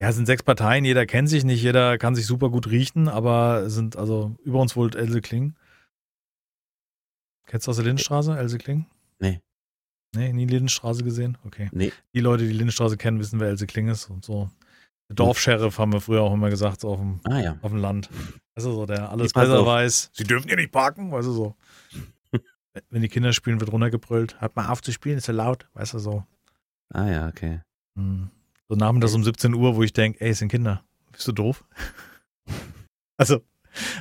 Ja, 0.00 0.08
es 0.08 0.16
sind 0.16 0.26
sechs 0.26 0.42
Parteien, 0.42 0.84
jeder 0.84 1.06
kennt 1.06 1.28
sich 1.28 1.44
nicht, 1.44 1.62
jeder 1.62 1.98
kann 1.98 2.14
sich 2.14 2.26
super 2.26 2.50
gut 2.50 2.68
riechen, 2.68 3.08
aber 3.08 3.70
sind 3.70 3.96
also 3.96 4.36
über 4.44 4.60
uns 4.60 4.76
wohnt 4.76 4.96
Else 4.96 5.20
Kling. 5.20 5.54
Kennst 7.46 7.66
du 7.66 7.70
aus 7.70 7.76
der 7.76 7.86
Lindenstraße, 7.86 8.36
Else 8.36 8.58
Kling? 8.58 8.86
Nee. 9.18 9.40
Nee, 10.14 10.32
nie 10.32 10.46
Lindenstraße 10.46 11.04
gesehen? 11.04 11.38
Okay. 11.44 11.68
Nee. 11.72 11.92
Die 12.14 12.20
Leute, 12.20 12.44
die 12.44 12.52
Lindenstraße 12.52 12.96
kennen, 12.96 13.18
wissen, 13.18 13.40
wer 13.40 13.48
Else 13.48 13.66
Kling 13.66 13.88
ist 13.88 14.10
und 14.10 14.24
so. 14.24 14.50
Der 15.08 15.16
Dorfscheriff 15.16 15.78
haben 15.78 15.92
wir 15.92 16.00
früher 16.00 16.22
auch 16.22 16.32
immer 16.32 16.50
gesagt, 16.50 16.80
so 16.80 16.90
auf 16.90 16.98
dem, 16.98 17.20
Ah 17.24 17.40
ja. 17.40 17.58
auf 17.60 17.70
dem 17.70 17.80
Land. 17.80 18.08
Also 18.54 18.72
so, 18.72 18.86
der 18.86 19.10
alles 19.10 19.32
pass 19.32 19.48
besser 19.48 19.66
weiß. 19.66 20.10
Sie 20.12 20.24
dürfen 20.24 20.48
hier 20.48 20.56
nicht 20.56 20.72
parken, 20.72 21.12
weißt 21.12 21.28
du 21.28 21.32
so. 21.32 21.56
Wenn 22.90 23.02
die 23.02 23.08
Kinder 23.08 23.32
spielen, 23.32 23.60
wird 23.60 23.70
runtergebrüllt. 23.70 24.40
Hört 24.40 24.56
mal 24.56 24.68
auf 24.68 24.80
zu 24.80 24.92
spielen, 24.92 25.18
ist 25.18 25.26
so 25.26 25.32
laut, 25.32 25.68
weißt 25.74 25.94
du 25.94 25.98
so. 25.98 26.24
Ah 26.92 27.08
ja, 27.10 27.28
okay. 27.28 27.60
Hm. 27.96 28.30
So 28.68 28.76
nachmittags 28.76 29.14
um 29.14 29.24
17 29.24 29.54
Uhr, 29.54 29.76
wo 29.76 29.82
ich 29.82 29.92
denke, 29.92 30.20
ey, 30.20 30.30
es 30.30 30.38
sind 30.38 30.48
Kinder. 30.48 30.82
Bist 31.12 31.28
du 31.28 31.32
doof? 31.32 31.64
also, 33.16 33.40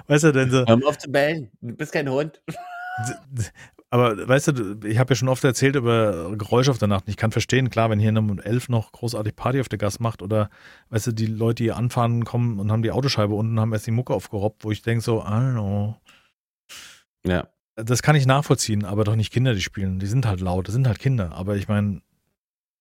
weißt 0.07 0.23
du, 0.25 0.31
denn 0.31 0.51
so, 0.51 0.65
Hör 0.65 0.77
mal 0.77 0.87
auf 0.87 0.97
zu 0.97 1.11
bellen. 1.11 1.51
Du 1.61 1.75
bist 1.75 1.91
kein 1.91 2.09
Hund. 2.09 2.41
aber 3.93 4.27
weißt 4.27 4.47
du, 4.47 4.79
ich 4.87 4.97
habe 4.97 5.11
ja 5.11 5.15
schon 5.15 5.29
oft 5.29 5.43
erzählt 5.43 5.75
über 5.75 6.35
Geräusche 6.35 6.71
auf 6.71 6.79
der 6.79 6.87
Nacht. 6.87 7.03
Ich 7.05 7.15
kann 7.15 7.31
verstehen, 7.31 7.69
klar, 7.69 7.91
wenn 7.91 7.99
hier 7.99 8.09
um 8.17 8.39
11 8.39 8.69
noch 8.69 8.91
großartig 8.91 9.35
Party 9.35 9.61
auf 9.61 9.69
der 9.69 9.77
Gas 9.77 9.99
macht 9.99 10.23
oder, 10.23 10.49
weißt 10.89 11.05
du, 11.05 11.11
die 11.11 11.27
Leute, 11.27 11.61
die 11.61 11.71
anfahren, 11.71 12.25
kommen 12.25 12.59
und 12.59 12.71
haben 12.71 12.81
die 12.81 12.89
Autoscheibe 12.89 13.35
unten, 13.35 13.59
haben 13.59 13.71
erst 13.71 13.85
die 13.85 13.91
Mucke 13.91 14.15
aufgerobbt, 14.15 14.65
wo 14.65 14.71
ich 14.71 14.81
denke 14.81 15.03
so, 15.03 15.23
hallo. 15.23 15.95
Ja. 17.23 17.47
Das 17.75 18.01
kann 18.01 18.15
ich 18.15 18.25
nachvollziehen, 18.25 18.83
aber 18.83 19.03
doch 19.03 19.15
nicht 19.15 19.31
Kinder, 19.31 19.53
die 19.53 19.61
spielen. 19.61 19.99
Die 19.99 20.07
sind 20.07 20.25
halt 20.25 20.41
laut, 20.41 20.67
das 20.67 20.73
sind 20.73 20.87
halt 20.87 20.97
Kinder. 20.97 21.31
Aber 21.33 21.55
ich 21.55 21.67
meine, 21.67 22.01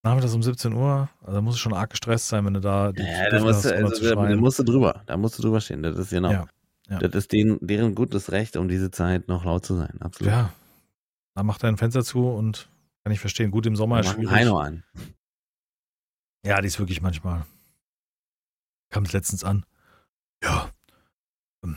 nachmittags 0.03 0.33
um 0.33 0.43
17 0.43 0.73
Uhr, 0.73 1.11
also 1.21 1.35
da 1.35 1.43
muss 1.43 1.57
es 1.57 1.61
schon 1.61 1.75
arg 1.75 1.91
gestresst 1.91 2.29
sein, 2.29 2.47
wenn 2.47 2.55
du 2.55 2.61
da 2.61 2.91
die 2.91 3.03
Ja, 3.03 3.29
da 3.29 3.41
musst, 3.41 3.67
du, 3.67 3.77
also, 3.77 4.15
da, 4.15 4.37
musst 4.37 4.61
du 4.61 4.63
drüber. 4.63 5.03
Da 5.05 5.19
musst 5.19 5.39
du 5.39 5.43
drüber 5.43 5.61
stehen. 5.61 5.83
Das 5.83 5.99
ist 5.99 6.09
genau. 6.09 6.31
Ja, 6.31 6.47
ja. 6.89 7.01
Das 7.01 7.13
ist 7.13 7.33
denen, 7.33 7.59
deren 7.61 7.95
gutes 7.95 8.33
Recht, 8.33 8.57
um 8.57 8.69
diese 8.69 8.91
Zeit 8.91 9.29
noch 9.29 9.45
laut 9.45 9.67
zu 9.67 9.75
sein. 9.75 10.01
Absolut. 10.01 10.33
Ja, 10.33 10.55
da 11.35 11.43
macht 11.43 11.62
er 11.62 11.68
ein 11.68 11.76
Fenster 11.76 12.05
zu 12.05 12.28
und 12.28 12.68
kann 13.05 13.12
ich 13.12 13.20
verstehen. 13.20 13.51
Gut, 13.51 13.66
im 13.66 13.76
Sommer 13.76 14.01
ist 14.01 14.11
schwierig. 14.11 14.30
Heino 14.30 14.59
an. 14.59 14.85
Ja, 16.45 16.61
die 16.61 16.66
ist 16.68 16.78
wirklich 16.78 17.01
manchmal. 17.03 17.45
Kam 18.91 19.05
es 19.05 19.12
letztens 19.12 19.45
an. 19.45 19.64
Ja. 20.43 20.70
Ähm, 21.64 21.76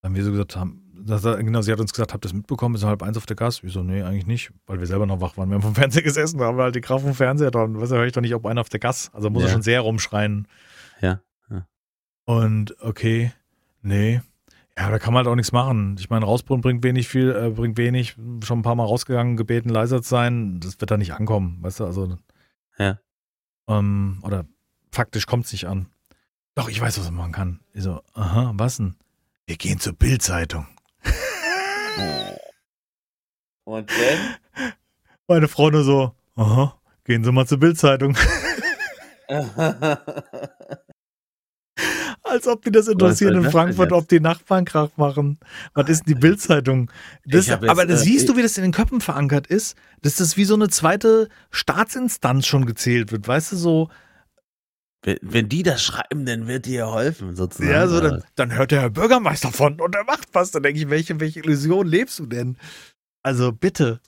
Dann 0.00 0.10
haben 0.10 0.14
wir 0.14 0.24
so 0.24 0.30
gesagt, 0.30 0.56
haben, 0.56 0.78
das, 0.94 1.22
genau, 1.22 1.62
sie 1.62 1.72
hat 1.72 1.80
uns 1.80 1.92
gesagt, 1.92 2.12
habt 2.12 2.24
ihr 2.24 2.28
das 2.28 2.32
mitbekommen, 2.34 2.74
ist 2.76 2.84
halb 2.84 3.02
eins 3.02 3.16
auf 3.16 3.26
der 3.26 3.34
Gas? 3.36 3.60
Ich 3.64 3.72
so, 3.72 3.82
nee, 3.82 4.02
eigentlich 4.02 4.26
nicht, 4.26 4.52
weil 4.66 4.78
wir 4.78 4.86
selber 4.86 5.06
noch 5.06 5.20
wach 5.20 5.36
waren. 5.36 5.48
Wir 5.48 5.54
haben 5.56 5.62
vom 5.62 5.74
Fernseher 5.74 6.02
gesessen, 6.02 6.38
da 6.38 6.44
haben 6.46 6.56
wir 6.58 6.62
halt 6.64 6.74
die 6.76 6.80
Kraft 6.80 7.04
vom 7.04 7.14
Fernseher 7.14 7.50
dran. 7.50 7.80
Was 7.80 7.90
höre 7.90 8.04
ich 8.06 8.12
doch 8.12 8.20
nicht, 8.20 8.34
ob 8.34 8.46
einer 8.46 8.60
auf 8.60 8.68
der 8.68 8.80
Gas. 8.80 9.10
Also 9.12 9.28
muss 9.30 9.42
Ja. 9.42 9.48
er 9.48 9.52
schon 9.52 9.62
sehr 9.62 9.80
rumschreien. 9.80 10.46
Ja. 11.00 11.20
ja. 11.50 11.66
Und 12.24 12.80
okay, 12.80 13.32
nee. 13.80 14.20
Ja, 14.78 14.90
da 14.90 14.98
kann 14.98 15.12
man 15.12 15.24
halt 15.24 15.30
auch 15.32 15.36
nichts 15.36 15.52
machen. 15.52 15.96
Ich 15.98 16.08
meine, 16.08 16.24
rausbrunn 16.24 16.62
bringt 16.62 16.82
wenig 16.82 17.06
viel, 17.08 17.30
äh, 17.30 17.50
bringt 17.50 17.76
wenig. 17.76 18.16
Schon 18.42 18.60
ein 18.60 18.62
paar 18.62 18.74
Mal 18.74 18.84
rausgegangen, 18.86 19.36
gebeten, 19.36 19.68
leiser 19.68 20.02
zu 20.02 20.08
sein. 20.08 20.60
Das 20.60 20.80
wird 20.80 20.90
da 20.90 20.96
nicht 20.96 21.12
ankommen, 21.12 21.58
weißt 21.60 21.80
du? 21.80 21.84
Also. 21.84 22.16
Ja. 22.78 22.98
Ähm, 23.68 24.20
oder 24.22 24.46
faktisch 24.90 25.26
kommt 25.26 25.44
es 25.44 25.52
nicht 25.52 25.66
an. 25.66 25.88
Doch, 26.54 26.68
ich 26.68 26.80
weiß, 26.80 26.98
was 26.98 27.04
man 27.06 27.16
machen 27.16 27.32
kann. 27.32 27.60
Ich 27.74 27.82
so, 27.82 28.02
aha, 28.14 28.52
was 28.54 28.78
denn? 28.78 28.96
Wir 29.46 29.56
gehen 29.56 29.78
zur 29.78 29.92
Bildzeitung. 29.92 30.66
Und 33.64 33.90
dann? 33.90 34.36
Meine 35.28 35.48
Frau 35.48 35.70
nur 35.70 35.84
so, 35.84 36.14
aha, 36.34 36.78
gehen 37.04 37.24
Sie 37.24 37.32
mal 37.32 37.46
zur 37.46 37.58
Bildzeitung. 37.58 38.16
Als 42.32 42.46
ob 42.46 42.62
die 42.64 42.70
das 42.70 42.88
interessiert 42.88 43.34
soll 43.34 43.44
in 43.44 43.50
Frankfurt, 43.50 43.90
denn 43.90 43.98
ob 43.98 44.08
die 44.08 44.20
Nachbarn 44.20 44.64
Krach 44.64 44.88
machen. 44.96 45.38
Was 45.74 45.88
ist 45.90 46.06
denn 46.06 46.14
die 46.14 46.20
Bildzeitung? 46.20 46.90
Jetzt, 47.26 47.50
aber 47.50 47.84
das 47.84 48.00
äh, 48.00 48.04
siehst 48.04 48.28
du, 48.28 48.36
wie 48.36 48.42
das 48.42 48.56
in 48.56 48.62
den 48.62 48.72
Köpfen 48.72 49.02
verankert 49.02 49.46
ist, 49.46 49.76
dass 50.00 50.16
das 50.16 50.38
wie 50.38 50.44
so 50.44 50.54
eine 50.54 50.68
zweite 50.70 51.28
Staatsinstanz 51.50 52.46
schon 52.46 52.64
gezählt 52.64 53.12
wird. 53.12 53.28
Weißt 53.28 53.52
du, 53.52 53.56
so, 53.56 53.90
wenn, 55.02 55.18
wenn 55.20 55.48
die 55.48 55.62
das 55.62 55.82
schreiben, 55.82 56.24
dann 56.24 56.46
wird 56.46 56.64
dir 56.64 56.86
geholfen, 56.86 57.36
sozusagen. 57.36 57.70
ja, 57.70 57.86
so 57.86 58.00
dann, 58.00 58.22
dann 58.36 58.54
hört 58.54 58.70
der 58.70 58.80
Herr 58.80 58.90
Bürgermeister 58.90 59.50
von 59.52 59.78
und 59.80 59.94
er 59.94 60.04
macht 60.04 60.28
was. 60.32 60.52
Dann 60.52 60.62
denke 60.62 60.80
ich, 60.80 60.88
welche, 60.88 61.20
welche 61.20 61.40
Illusion 61.40 61.86
lebst 61.86 62.18
du 62.18 62.26
denn? 62.26 62.56
Also 63.22 63.52
bitte. 63.52 64.00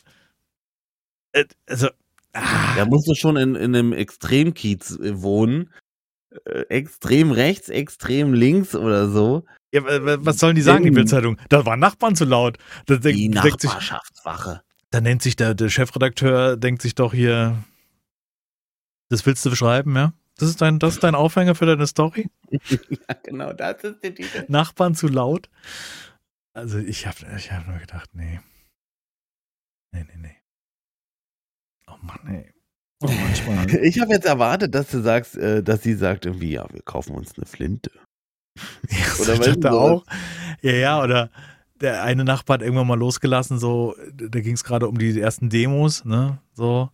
Äh, 1.32 1.44
Also, 1.68 1.88
ah, 2.32 2.76
Da 2.76 2.86
musst 2.86 3.08
du 3.08 3.14
schon 3.14 3.36
in, 3.36 3.54
in 3.54 3.74
einem 3.76 3.92
Extremkiez 3.92 4.98
äh, 4.98 5.20
wohnen. 5.20 5.70
Äh, 6.46 6.60
extrem 6.68 7.30
rechts, 7.30 7.68
extrem 7.68 8.34
links 8.34 8.74
oder 8.74 9.08
so. 9.08 9.44
ja, 9.72 9.84
wa- 9.84 10.04
wa- 10.04 10.18
was 10.20 10.38
sollen 10.38 10.56
die 10.56 10.62
sagen, 10.62 10.84
die 10.84 10.90
Bildzeitung? 10.90 11.38
Da 11.48 11.64
waren 11.64 11.78
Nachbarn 11.80 12.16
zu 12.16 12.24
laut. 12.24 12.58
Da 12.86 12.96
denk, 12.96 13.16
Die 13.16 13.28
Nachbarschaftswache. 13.28 14.62
Da 14.90 15.00
nennt 15.00 15.22
sich 15.22 15.36
der, 15.36 15.54
der 15.54 15.68
Chefredakteur, 15.70 16.56
denkt 16.56 16.82
sich 16.82 16.94
doch 16.94 17.12
hier, 17.14 17.62
das 19.10 19.24
willst 19.26 19.44
du 19.44 19.50
beschreiben, 19.50 19.94
ja? 19.96 20.12
Das 20.36 20.48
ist 20.48 20.60
dein, 20.60 20.78
das 20.80 20.94
ist 20.94 21.04
dein 21.04 21.14
Aufhänger 21.14 21.54
für 21.54 21.66
deine 21.66 21.86
Story? 21.86 22.28
ja, 22.50 23.14
genau, 23.22 23.52
das 23.52 23.84
ist 23.84 24.02
der 24.02 24.14
Titel. 24.14 24.44
Nachbarn 24.48 24.94
zu 24.96 25.06
laut? 25.06 25.48
Also 26.52 26.78
ich 26.78 27.06
habe 27.06 27.18
ich 27.36 27.52
hab 27.52 27.66
nur 27.68 27.78
gedacht, 27.78 28.10
nee. 28.14 28.40
Nee, 29.92 30.04
nee, 30.08 30.16
nee. 30.16 30.36
Oh 31.86 31.96
Mann, 32.02 32.18
nee. 32.24 32.52
Oh. 33.04 33.10
Ich 33.82 34.00
habe 34.00 34.12
jetzt 34.12 34.26
erwartet, 34.26 34.74
dass 34.74 34.90
du 34.90 35.00
sagst, 35.00 35.36
äh, 35.36 35.62
dass 35.62 35.82
sie 35.82 35.94
sagt 35.94 36.26
irgendwie, 36.26 36.52
ja, 36.52 36.66
wir 36.72 36.82
kaufen 36.82 37.14
uns 37.14 37.32
eine 37.36 37.46
Flinte. 37.46 37.90
Ja, 38.88 39.22
Oder 39.22 39.38
weißt 39.38 39.64
du, 39.64 39.72
auch. 39.72 40.04
Ja, 40.62 40.72
ja, 40.72 41.02
oder 41.02 41.30
der 41.80 42.04
eine 42.04 42.24
Nachbar 42.24 42.54
hat 42.54 42.62
irgendwann 42.62 42.86
mal 42.86 42.98
losgelassen, 42.98 43.58
so, 43.58 43.96
da 44.12 44.40
ging 44.40 44.54
es 44.54 44.62
gerade 44.62 44.88
um 44.88 44.96
die 44.96 45.20
ersten 45.20 45.50
Demos, 45.50 46.04
ne, 46.04 46.38
so. 46.52 46.90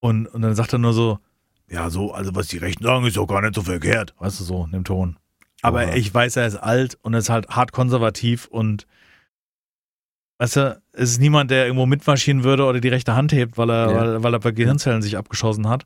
Und, 0.00 0.28
und 0.28 0.42
dann 0.42 0.54
sagt 0.54 0.72
er 0.72 0.78
nur 0.78 0.92
so, 0.92 1.18
ja, 1.68 1.90
so, 1.90 2.12
also 2.12 2.34
was 2.34 2.46
die 2.46 2.58
Rechten 2.58 2.84
sagen, 2.84 3.04
ist 3.04 3.16
doch 3.16 3.26
gar 3.26 3.42
nicht 3.42 3.56
so 3.56 3.62
verkehrt, 3.62 4.14
weißt 4.18 4.38
du, 4.40 4.44
so, 4.44 4.64
in 4.64 4.70
dem 4.70 4.84
Ton. 4.84 5.18
Aber 5.62 5.82
Oha. 5.82 5.94
ich 5.94 6.14
weiß, 6.14 6.36
er 6.36 6.46
ist 6.46 6.56
alt 6.56 6.96
und 7.02 7.14
er 7.14 7.18
ist 7.18 7.30
halt 7.30 7.48
hart 7.48 7.72
konservativ 7.72 8.46
und 8.46 8.86
weißt 10.38 10.56
du, 10.56 10.82
es 10.92 11.10
ist 11.12 11.20
niemand, 11.20 11.50
der 11.50 11.66
irgendwo 11.66 11.86
mitmarschieren 11.86 12.44
würde 12.44 12.64
oder 12.64 12.80
die 12.80 12.88
rechte 12.88 13.14
Hand 13.14 13.32
hebt, 13.32 13.58
weil 13.58 13.70
er, 13.70 13.90
Ja. 13.90 13.96
weil, 14.00 14.22
weil 14.22 14.34
er 14.34 14.40
bei 14.40 14.50
Gehirnzellen 14.52 15.02
sich 15.02 15.16
abgeschossen 15.16 15.68
hat. 15.68 15.84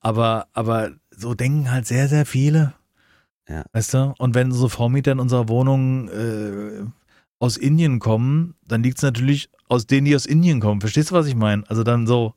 Aber, 0.00 0.46
aber 0.52 0.90
so 1.10 1.34
denken 1.34 1.70
halt 1.70 1.86
sehr, 1.86 2.08
sehr 2.08 2.26
viele. 2.26 2.74
Ja. 3.48 3.64
Weißt 3.72 3.94
du? 3.94 4.14
Und 4.18 4.34
wenn 4.34 4.52
so 4.52 4.68
Vormieter 4.68 5.12
in 5.12 5.20
unserer 5.20 5.48
Wohnung 5.48 6.08
äh, 6.08 6.84
aus 7.38 7.56
Indien 7.56 7.98
kommen, 7.98 8.54
dann 8.66 8.82
liegt 8.82 8.98
es 8.98 9.02
natürlich 9.02 9.50
aus 9.68 9.86
denen, 9.86 10.04
die 10.06 10.16
aus 10.16 10.26
Indien 10.26 10.60
kommen. 10.60 10.80
Verstehst 10.80 11.10
du, 11.10 11.14
was 11.14 11.26
ich 11.26 11.34
meine? 11.34 11.62
Also 11.68 11.82
dann 11.84 12.06
so, 12.06 12.34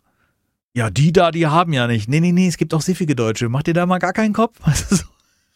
ja, 0.74 0.89
die 0.89 1.12
da, 1.14 1.32
die 1.32 1.47
haben 1.47 1.74
ja 1.74 1.88
nicht. 1.88 2.08
Nee, 2.10 2.20
nee, 2.20 2.32
nee, 2.34 2.47
es 2.47 2.58
gibt 2.58 2.74
auch 2.74 2.82
siffige 2.82 3.16
Deutsche. 3.16 3.49
Macht 3.49 3.68
ihr 3.68 3.74
da 3.74 3.86
mal 3.86 3.99
gar 3.99 4.14
keinen 4.14 4.34
Kopf? 4.34 4.60
Weißt 4.66 4.91
du, 4.91 4.95
so, 4.97 5.03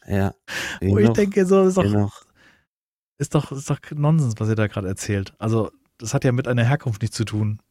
Ja. 0.07 0.33
wo 0.81 0.97
ich 0.97 1.09
denke, 1.09 1.45
so, 1.45 1.63
ist 1.63 1.77
doch, 1.77 2.23
ist 3.17 3.35
doch, 3.35 3.51
ist 3.51 3.69
doch 3.69 3.79
Nonsens, 3.93 4.35
was 4.39 4.49
ihr 4.49 4.55
da 4.55 4.67
gerade 4.67 4.87
erzählt. 4.87 5.33
Also, 5.37 5.71
das 6.01 6.13
hat 6.13 6.23
ja 6.23 6.31
mit 6.31 6.47
einer 6.47 6.63
Herkunft 6.65 7.01
nichts 7.01 7.15
zu 7.17 7.25
tun. 7.25 7.61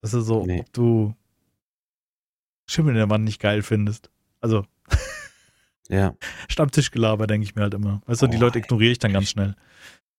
Das 0.00 0.14
ist 0.14 0.26
so, 0.26 0.44
Nee. 0.46 0.60
ob 0.60 0.72
du 0.72 1.14
Schimmel 2.68 2.90
in 2.92 2.98
der 2.98 3.10
Wand 3.10 3.24
nicht 3.24 3.40
geil 3.40 3.62
findest. 3.62 4.10
Also, 4.40 4.64
Ja. 5.88 6.14
Stammtischgelaber, 6.48 7.26
denke 7.26 7.44
ich 7.44 7.54
mir 7.54 7.62
halt 7.62 7.74
immer. 7.74 8.00
Weißt 8.06 8.22
du, 8.22 8.26
die 8.26 8.36
Oh, 8.38 8.40
Leute 8.40 8.58
ignoriere 8.60 8.92
ich 8.92 8.98
dann 8.98 9.12
ganz 9.12 9.28
schnell. 9.30 9.54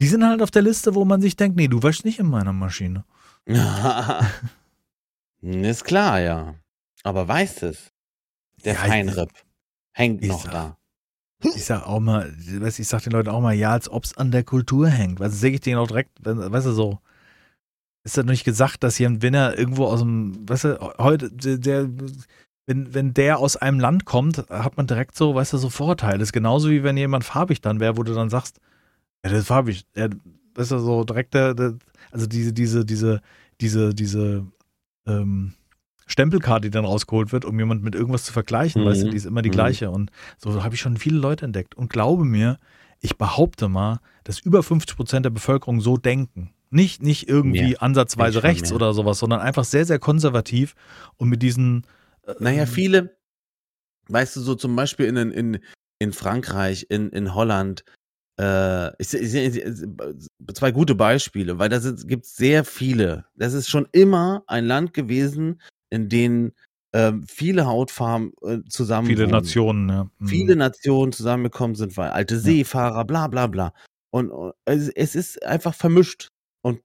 Die 0.02 0.08
sind 0.08 0.26
halt 0.26 0.42
auf 0.42 0.52
der 0.52 0.62
Liste, 0.62 0.96
wo 0.96 1.06
man 1.06 1.22
sich 1.22 1.36
denkt, 1.36 1.56
nee, 1.58 1.68
du 1.68 1.82
wäschst 1.84 2.06
nicht 2.06 2.20
in 2.20 2.28
meiner 2.28 2.54
Maschine. 2.54 3.06
ist 5.42 5.84
klar, 5.86 6.20
ja. 6.20 6.56
Aber 7.04 7.28
weißt 7.28 7.64
es? 7.64 7.92
Der 8.64 8.74
Ja, 8.74 8.80
Feinripp 8.80 9.32
hängt 9.94 10.24
noch 10.24 10.44
sag- 10.44 10.52
da. 10.52 10.78
Ich 11.56 11.66
sag 11.66 11.86
auch 11.86 12.00
mal, 12.00 12.34
ich 12.40 12.88
sag 12.88 13.04
den 13.04 13.12
Leuten 13.12 13.28
auch 13.28 13.42
mal, 13.42 13.54
ja, 13.54 13.72
als 13.72 13.90
ob 13.90 14.06
es 14.06 14.16
an 14.16 14.32
der 14.32 14.46
Kultur 14.46 14.88
hängt. 14.88 15.20
Du, 15.20 15.30
sehe 15.30 15.52
ich 15.52 15.60
denen 15.60 15.78
auch 15.78 15.88
direkt, 15.88 16.12
weißt 16.26 16.68
du, 16.68 16.72
so. 16.72 17.00
Ist 18.04 18.18
ja 18.18 18.24
nicht 18.24 18.44
gesagt, 18.44 18.84
dass 18.84 18.98
hier, 18.98 19.22
wenn 19.22 19.34
er 19.34 19.58
irgendwo 19.58 19.86
aus 19.86 20.00
dem, 20.02 20.48
weißt 20.48 20.64
du, 20.66 20.94
heute, 20.98 21.32
der, 21.32 21.58
der 21.58 21.90
wenn, 22.66 22.94
wenn 22.94 23.14
der 23.14 23.40
aus 23.40 23.56
einem 23.58 23.80
Land 23.80 24.06
kommt, 24.06 24.38
hat 24.50 24.78
man 24.78 24.88
direkt 24.88 25.16
so, 25.18 25.36
weißt 25.36 25.54
du, 25.54 25.58
so 25.58 25.70
Vorteile. 25.70 26.22
Ist 26.24 26.34
genauso 26.34 26.70
wie 26.70 26.84
wenn 26.84 26.98
jemand 26.98 27.24
farbig 27.24 27.62
dann 27.62 27.80
wäre, 27.80 27.98
wo 27.98 28.04
du 28.04 28.14
dann 28.14 28.30
sagst, 28.30 28.60
ja, 29.24 29.30
der 29.30 29.40
ist 29.40 29.48
farbig. 29.48 29.86
Ja, 29.96 30.08
weißt 30.56 30.72
du, 30.72 30.80
so 30.80 31.04
direkt 31.04 31.34
der, 31.34 31.54
der 31.54 31.76
also 32.12 32.28
diese, 32.28 32.54
diese, 32.54 32.86
diese, 32.86 33.22
diese, 33.60 33.94
diese 33.94 34.46
ähm, 35.08 35.54
Stempelkarte, 36.06 36.62
die 36.70 36.72
dann 36.72 36.86
rausgeholt 36.86 37.32
wird, 37.32 37.46
um 37.46 37.58
jemand 37.58 37.84
mit 37.84 37.96
irgendwas 37.96 38.24
zu 38.24 38.34
vergleichen, 38.34 38.84
Mhm. 38.84 38.88
weißt 38.88 39.04
du, 39.04 39.10
die 39.10 39.18
ist 39.18 39.26
immer 39.26 39.42
die 39.42 39.50
Mhm. 39.50 39.54
gleiche. 39.54 39.90
Und 39.92 40.12
so 40.38 40.64
habe 40.64 40.76
ich 40.76 40.82
schon 40.82 40.98
viele 40.98 41.18
Leute 41.18 41.46
entdeckt. 41.46 41.76
Und 41.76 41.90
glaube 41.90 42.26
mir, 42.26 42.60
ich 43.00 43.18
behaupte 43.18 43.68
mal, 43.70 44.00
dass 44.24 44.40
über 44.40 44.62
50 44.64 44.96
Prozent 44.96 45.26
der 45.26 45.32
Bevölkerung 45.32 45.82
so 45.82 45.98
denken. 45.98 46.52
Nicht, 46.74 47.02
nicht 47.02 47.30
irgendwie 47.30 47.70
Mehr. 47.70 47.84
ansatzweise 47.84 48.40
schon 48.40 48.50
rechts 48.50 48.70
mehr. 48.70 48.76
oder 48.78 48.94
sowas, 48.94 49.20
sondern 49.20 49.42
einfach 49.42 49.64
sehr, 49.64 49.86
sehr 49.86 50.00
konservativ 50.00 50.76
und 51.18 51.30
mit 51.30 51.42
diesen. 51.42 51.86
äh, 52.26 52.34
Naja, 52.40 52.66
viele, 52.66 53.18
weißt 54.08 54.36
du, 54.36 54.42
so 54.42 54.56
zum 54.56 54.76
Beispiel 54.76 55.06
in, 55.06 55.18
in, 55.18 55.60
in 56.00 56.14
Frankreich, 56.14 56.88
in, 56.90 57.10
in 57.10 57.36
Holland, 57.36 57.84
äh, 58.40 58.90
ich, 59.02 59.14
ich, 59.14 59.34
ich, 59.36 59.64
zwei 60.54 60.72
gute 60.72 60.96
Beispiele, 60.96 61.60
weil 61.60 61.70
da 61.70 61.80
gibt 61.80 62.26
es 62.26 62.36
sehr 62.36 62.64
viele. 62.66 63.26
Das 63.36 63.54
ist 63.54 63.70
schon 63.70 63.88
immer 63.92 64.44
ein 64.48 64.66
Land 64.66 64.94
gewesen, 64.94 65.62
in 65.92 66.10
dem 66.10 66.54
ähm, 66.94 67.24
viele 67.28 67.66
Hautfarben 67.66 68.34
äh, 68.44 68.60
zusammen 68.70 69.08
Viele. 69.08 69.28
Nationen, 69.28 69.90
ja. 69.90 70.10
Mhm. 70.20 70.28
viele 70.28 70.56
Nationen 70.56 71.12
zusammengekommen 71.12 71.76
sind, 71.76 71.98
weil 71.98 72.12
alte 72.12 72.40
Seefahrer, 72.40 73.06
bla 73.06 73.28
bla 73.28 73.48
bla. 73.48 73.74
Und, 74.12 74.30
und 74.30 74.54
es, 74.66 74.90
es 74.90 75.16
ist 75.16 75.44
einfach 75.44 75.74
vermischt. 75.74 76.30
Und, 76.64 76.82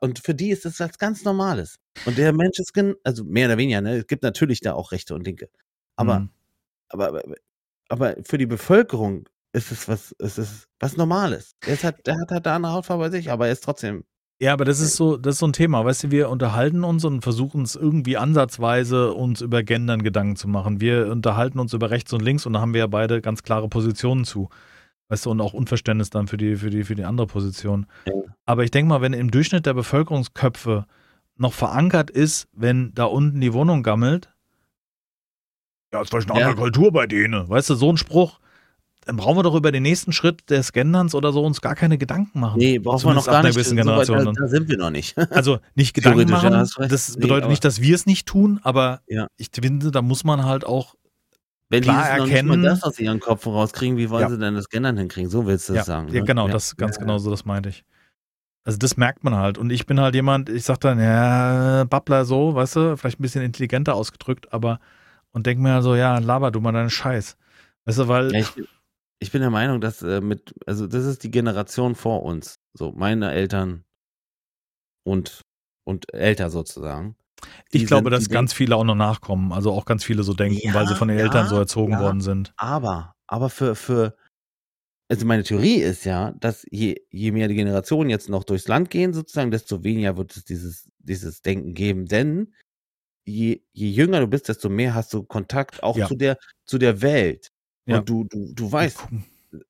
und, 0.00 0.20
für 0.20 0.36
die 0.36 0.50
ist 0.50 0.64
das 0.64 0.78
was 0.78 0.96
ganz 0.96 1.24
Normales. 1.24 1.80
Und 2.06 2.16
der 2.16 2.32
Mensch 2.32 2.60
ist, 2.60 2.72
also 3.02 3.24
mehr 3.24 3.48
oder 3.48 3.58
weniger, 3.58 3.80
ne? 3.80 3.96
es 3.96 4.06
gibt 4.06 4.22
natürlich 4.22 4.60
da 4.60 4.74
auch 4.74 4.92
Rechte 4.92 5.16
und 5.16 5.24
Linke. 5.24 5.50
Aber, 5.96 6.20
Mhm. 6.20 6.30
aber, 6.88 7.22
aber, 7.88 8.14
für 8.22 8.38
die 8.38 8.46
Bevölkerung 8.46 9.28
ist 9.52 9.72
es 9.72 9.88
was, 9.88 10.12
ist 10.12 10.38
es 10.38 10.68
was 10.78 10.96
Normales. 10.96 11.56
Der, 11.66 11.74
ist 11.74 11.82
halt, 11.82 12.06
der 12.06 12.20
hat 12.20 12.30
halt 12.30 12.46
da 12.46 12.54
eine 12.54 12.70
Hautfarbe 12.70 13.02
bei 13.02 13.10
sich, 13.10 13.32
aber 13.32 13.48
er 13.48 13.52
ist 13.52 13.64
trotzdem. 13.64 14.04
Ja, 14.38 14.52
aber 14.52 14.64
das 14.64 14.78
ist 14.78 14.94
so, 14.94 15.16
das 15.16 15.34
ist 15.34 15.40
so 15.40 15.48
ein 15.48 15.52
Thema. 15.52 15.84
Weißt 15.84 16.04
du, 16.04 16.10
wir 16.12 16.30
unterhalten 16.30 16.84
uns 16.84 17.04
und 17.04 17.22
versuchen 17.22 17.62
es 17.62 17.74
irgendwie 17.74 18.16
ansatzweise 18.16 19.12
uns 19.12 19.40
über 19.40 19.64
Gendern 19.64 20.04
Gedanken 20.04 20.36
zu 20.36 20.46
machen. 20.46 20.80
Wir 20.80 21.10
unterhalten 21.10 21.58
uns 21.58 21.72
über 21.72 21.90
rechts 21.90 22.12
und 22.12 22.22
links 22.22 22.46
und 22.46 22.52
da 22.52 22.60
haben 22.60 22.74
wir 22.74 22.78
ja 22.78 22.86
beide 22.86 23.20
ganz 23.20 23.42
klare 23.42 23.68
Positionen 23.68 24.24
zu. 24.24 24.50
Weißt 25.10 25.26
du, 25.26 25.30
und 25.30 25.40
auch 25.42 25.52
Unverständnis 25.52 26.08
dann 26.08 26.28
für 26.28 26.36
die, 26.38 26.56
für 26.56 26.70
die, 26.70 26.84
für 26.84 26.94
die 26.94 27.04
andere 27.04 27.26
Position. 27.26 27.86
Ja. 28.06 28.14
Aber 28.46 28.64
ich 28.64 28.70
denke 28.70 28.88
mal, 28.88 29.00
wenn 29.02 29.12
im 29.12 29.30
Durchschnitt 29.30 29.66
der 29.66 29.74
Bevölkerungsköpfe 29.74 30.86
noch 31.36 31.52
verankert 31.52 32.10
ist, 32.10 32.48
wenn 32.52 32.94
da 32.94 33.04
unten 33.04 33.40
die 33.40 33.52
Wohnung 33.52 33.82
gammelt, 33.82 34.32
ja, 35.92 36.00
ist 36.00 36.10
vielleicht 36.10 36.30
eine 36.30 36.40
Ja. 36.40 36.46
andere 36.46 36.62
Kultur 36.62 36.92
bei 36.92 37.06
denen. 37.06 37.48
Weißt 37.48 37.68
du, 37.70 37.74
so 37.74 37.90
ein 37.92 37.96
Spruch, 37.96 38.38
dann 39.04 39.16
brauchen 39.16 39.36
wir 39.38 39.42
doch 39.42 39.54
über 39.56 39.72
den 39.72 39.82
nächsten 39.82 40.12
Schritt 40.12 40.48
des 40.50 40.72
Genderns 40.72 41.14
oder 41.14 41.32
so 41.32 41.42
uns 41.42 41.60
gar 41.60 41.74
keine 41.74 41.98
Gedanken 41.98 42.38
machen. 42.38 42.58
Nee, 42.58 42.78
brauchen 42.78 43.04
wir 43.08 43.14
noch 43.14 43.24
Zumindest 43.24 43.26
gar 43.30 43.42
nicht. 43.42 43.54
gewissen 43.54 43.70
So 43.70 43.76
weit, 43.76 44.06
Generation 44.06 44.34
da, 44.36 44.42
da 44.42 44.48
sind 44.48 44.68
wir 44.68 44.76
noch 44.76 44.90
nicht. 44.90 45.16
Also 45.30 45.58
nicht 45.74 45.94
Gedanken 45.94 46.28
ja, 46.28 46.34
machen, 46.36 46.54
recht. 46.54 46.92
das 46.92 47.16
Nee, 47.16 47.22
bedeutet 47.22 47.44
aber- 47.44 47.50
nicht, 47.50 47.64
dass 47.64 47.80
wir 47.80 47.94
es 47.96 48.06
nicht 48.06 48.28
tun, 48.28 48.60
aber 48.62 49.00
Ja. 49.08 49.26
ich 49.38 49.48
finde, 49.52 49.90
da 49.90 50.02
muss 50.02 50.22
man 50.22 50.44
halt 50.44 50.64
auch, 50.64 50.94
Wenn 51.70 51.82
klar 51.82 52.02
die 52.02 52.10
es 52.10 52.18
noch 52.18 52.24
nicht 52.26 52.34
erkennen- 52.34 52.48
mal 52.48 52.62
das 52.68 52.82
aus 52.82 52.98
ihren 52.98 53.20
Kopf 53.20 53.46
rauskriegen, 53.46 53.96
wie 53.96 54.10
wollen 54.10 54.22
Ja. 54.22 54.28
sie 54.28 54.38
denn 54.38 54.54
das 54.54 54.68
Gendern 54.68 54.96
hinkriegen? 54.98 55.30
So 55.30 55.46
willst 55.46 55.68
du 55.68 55.72
ja, 55.72 55.78
das 55.80 55.86
sagen. 55.86 56.08
ja 56.08 56.20
ne? 56.20 56.26
genau, 56.26 56.46
Ja. 56.48 56.52
das 56.52 56.76
ganz 56.76 56.98
genau 56.98 57.18
so, 57.18 57.30
das 57.30 57.44
meinte 57.44 57.68
ich. 57.68 57.84
Also 58.64 58.76
das 58.76 58.96
merkt 58.96 59.24
man 59.24 59.34
halt. 59.36 59.56
Und 59.56 59.70
ich 59.70 59.86
bin 59.86 59.98
halt 60.00 60.14
jemand, 60.14 60.48
ich 60.50 60.64
sag 60.64 60.80
dann, 60.80 60.98
ja, 61.00 61.84
Babbler 61.84 62.24
so, 62.26 62.54
weißt 62.54 62.76
du, 62.76 62.96
vielleicht 62.96 63.18
ein 63.18 63.22
bisschen 63.22 63.42
intelligenter 63.42 63.94
ausgedrückt, 63.94 64.52
aber 64.52 64.80
und 65.32 65.46
denk 65.46 65.60
mir 65.60 65.80
so, 65.80 65.94
ja, 65.94 66.18
laber 66.18 66.50
du 66.50 66.60
mal 66.60 66.72
deinen 66.72 66.90
Scheiß. 66.90 67.36
Weißt 67.86 67.98
du, 68.00 68.08
weil. 68.08 68.34
Ich, 68.34 68.52
ich, 69.20 69.30
bin 69.32 69.40
der 69.40 69.50
Meinung, 69.50 69.80
dass 69.80 70.02
äh, 70.02 70.20
mit, 70.20 70.54
also 70.66 70.86
das 70.88 71.04
ist 71.06 71.22
die 71.22 71.30
Generation 71.30 71.94
vor 71.94 72.24
uns. 72.24 72.56
So, 72.74 72.92
meine 72.92 73.30
Eltern 73.30 73.84
und, 75.04 75.42
und 75.84 76.12
älter 76.12 76.50
sozusagen. 76.50 77.14
Ich 77.70 77.86
glaube, 77.86 78.10
dass 78.10 78.28
ganz 78.28 78.52
viele 78.52 78.76
auch 78.76 78.84
noch 78.84 78.94
nachkommen, 78.94 79.52
also 79.52 79.72
auch 79.72 79.84
ganz 79.84 80.04
viele 80.04 80.22
so 80.22 80.34
denken, 80.34 80.60
ja, 80.62 80.74
weil 80.74 80.86
sie 80.88 80.94
von 80.94 81.08
den 81.08 81.18
Eltern 81.18 81.48
so 81.48 81.56
erzogen 81.56 81.92
ja, 81.92 82.00
worden 82.00 82.20
sind. 82.20 82.52
Aber, 82.56 83.14
aber 83.26 83.50
für, 83.50 83.74
für, 83.74 84.16
also 85.08 85.26
meine 85.26 85.42
Theorie 85.42 85.76
ist 85.76 86.04
ja, 86.04 86.32
dass 86.32 86.66
je, 86.70 86.96
je 87.10 87.32
mehr 87.32 87.48
die 87.48 87.54
Generationen 87.54 88.10
jetzt 88.10 88.28
noch 88.28 88.44
durchs 88.44 88.68
Land 88.68 88.90
gehen, 88.90 89.12
sozusagen, 89.12 89.50
desto 89.50 89.84
weniger 89.84 90.16
wird 90.16 90.36
es 90.36 90.44
dieses, 90.44 90.90
dieses 90.98 91.42
Denken 91.42 91.74
geben. 91.74 92.06
Denn 92.06 92.54
je, 93.24 93.60
je 93.72 93.90
jünger 93.90 94.20
du 94.20 94.26
bist, 94.26 94.48
desto 94.48 94.68
mehr 94.68 94.94
hast 94.94 95.12
du 95.12 95.22
Kontakt 95.22 95.82
auch 95.82 95.96
ja. 95.96 96.06
zu 96.06 96.16
der, 96.16 96.38
zu 96.64 96.78
der 96.78 97.02
Welt. 97.02 97.50
Und 97.86 97.94
ja. 97.94 98.00
du, 98.00 98.24
du, 98.24 98.52
du 98.52 98.70
weißt, 98.70 98.98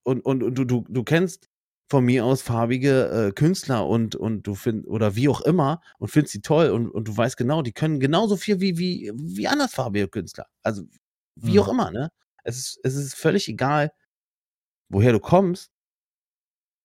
und, 0.02 0.20
und, 0.24 0.42
und 0.42 0.54
du, 0.54 0.64
du, 0.64 0.84
du 0.88 1.04
kennst 1.04 1.49
von 1.90 2.04
mir 2.04 2.24
aus 2.24 2.40
farbige 2.40 3.10
äh, 3.10 3.32
Künstler 3.32 3.86
und, 3.86 4.14
und 4.14 4.46
du 4.46 4.54
findest, 4.54 4.88
oder 4.88 5.16
wie 5.16 5.28
auch 5.28 5.40
immer, 5.40 5.80
und 5.98 6.08
findest 6.08 6.32
sie 6.32 6.40
toll 6.40 6.70
und, 6.70 6.88
und 6.88 7.08
du 7.08 7.16
weißt 7.16 7.36
genau, 7.36 7.62
die 7.62 7.72
können 7.72 7.98
genauso 7.98 8.36
viel 8.36 8.60
wie, 8.60 8.78
wie, 8.78 9.12
wie 9.14 9.48
andersfarbige 9.48 10.08
Künstler. 10.08 10.46
Also, 10.62 10.84
wie 11.34 11.54
mhm. 11.54 11.58
auch 11.58 11.68
immer, 11.68 11.90
ne? 11.90 12.10
Es 12.44 12.56
ist, 12.56 12.80
es 12.84 12.94
ist 12.94 13.14
völlig 13.14 13.48
egal, 13.48 13.90
woher 14.88 15.12
du 15.12 15.18
kommst. 15.18 15.72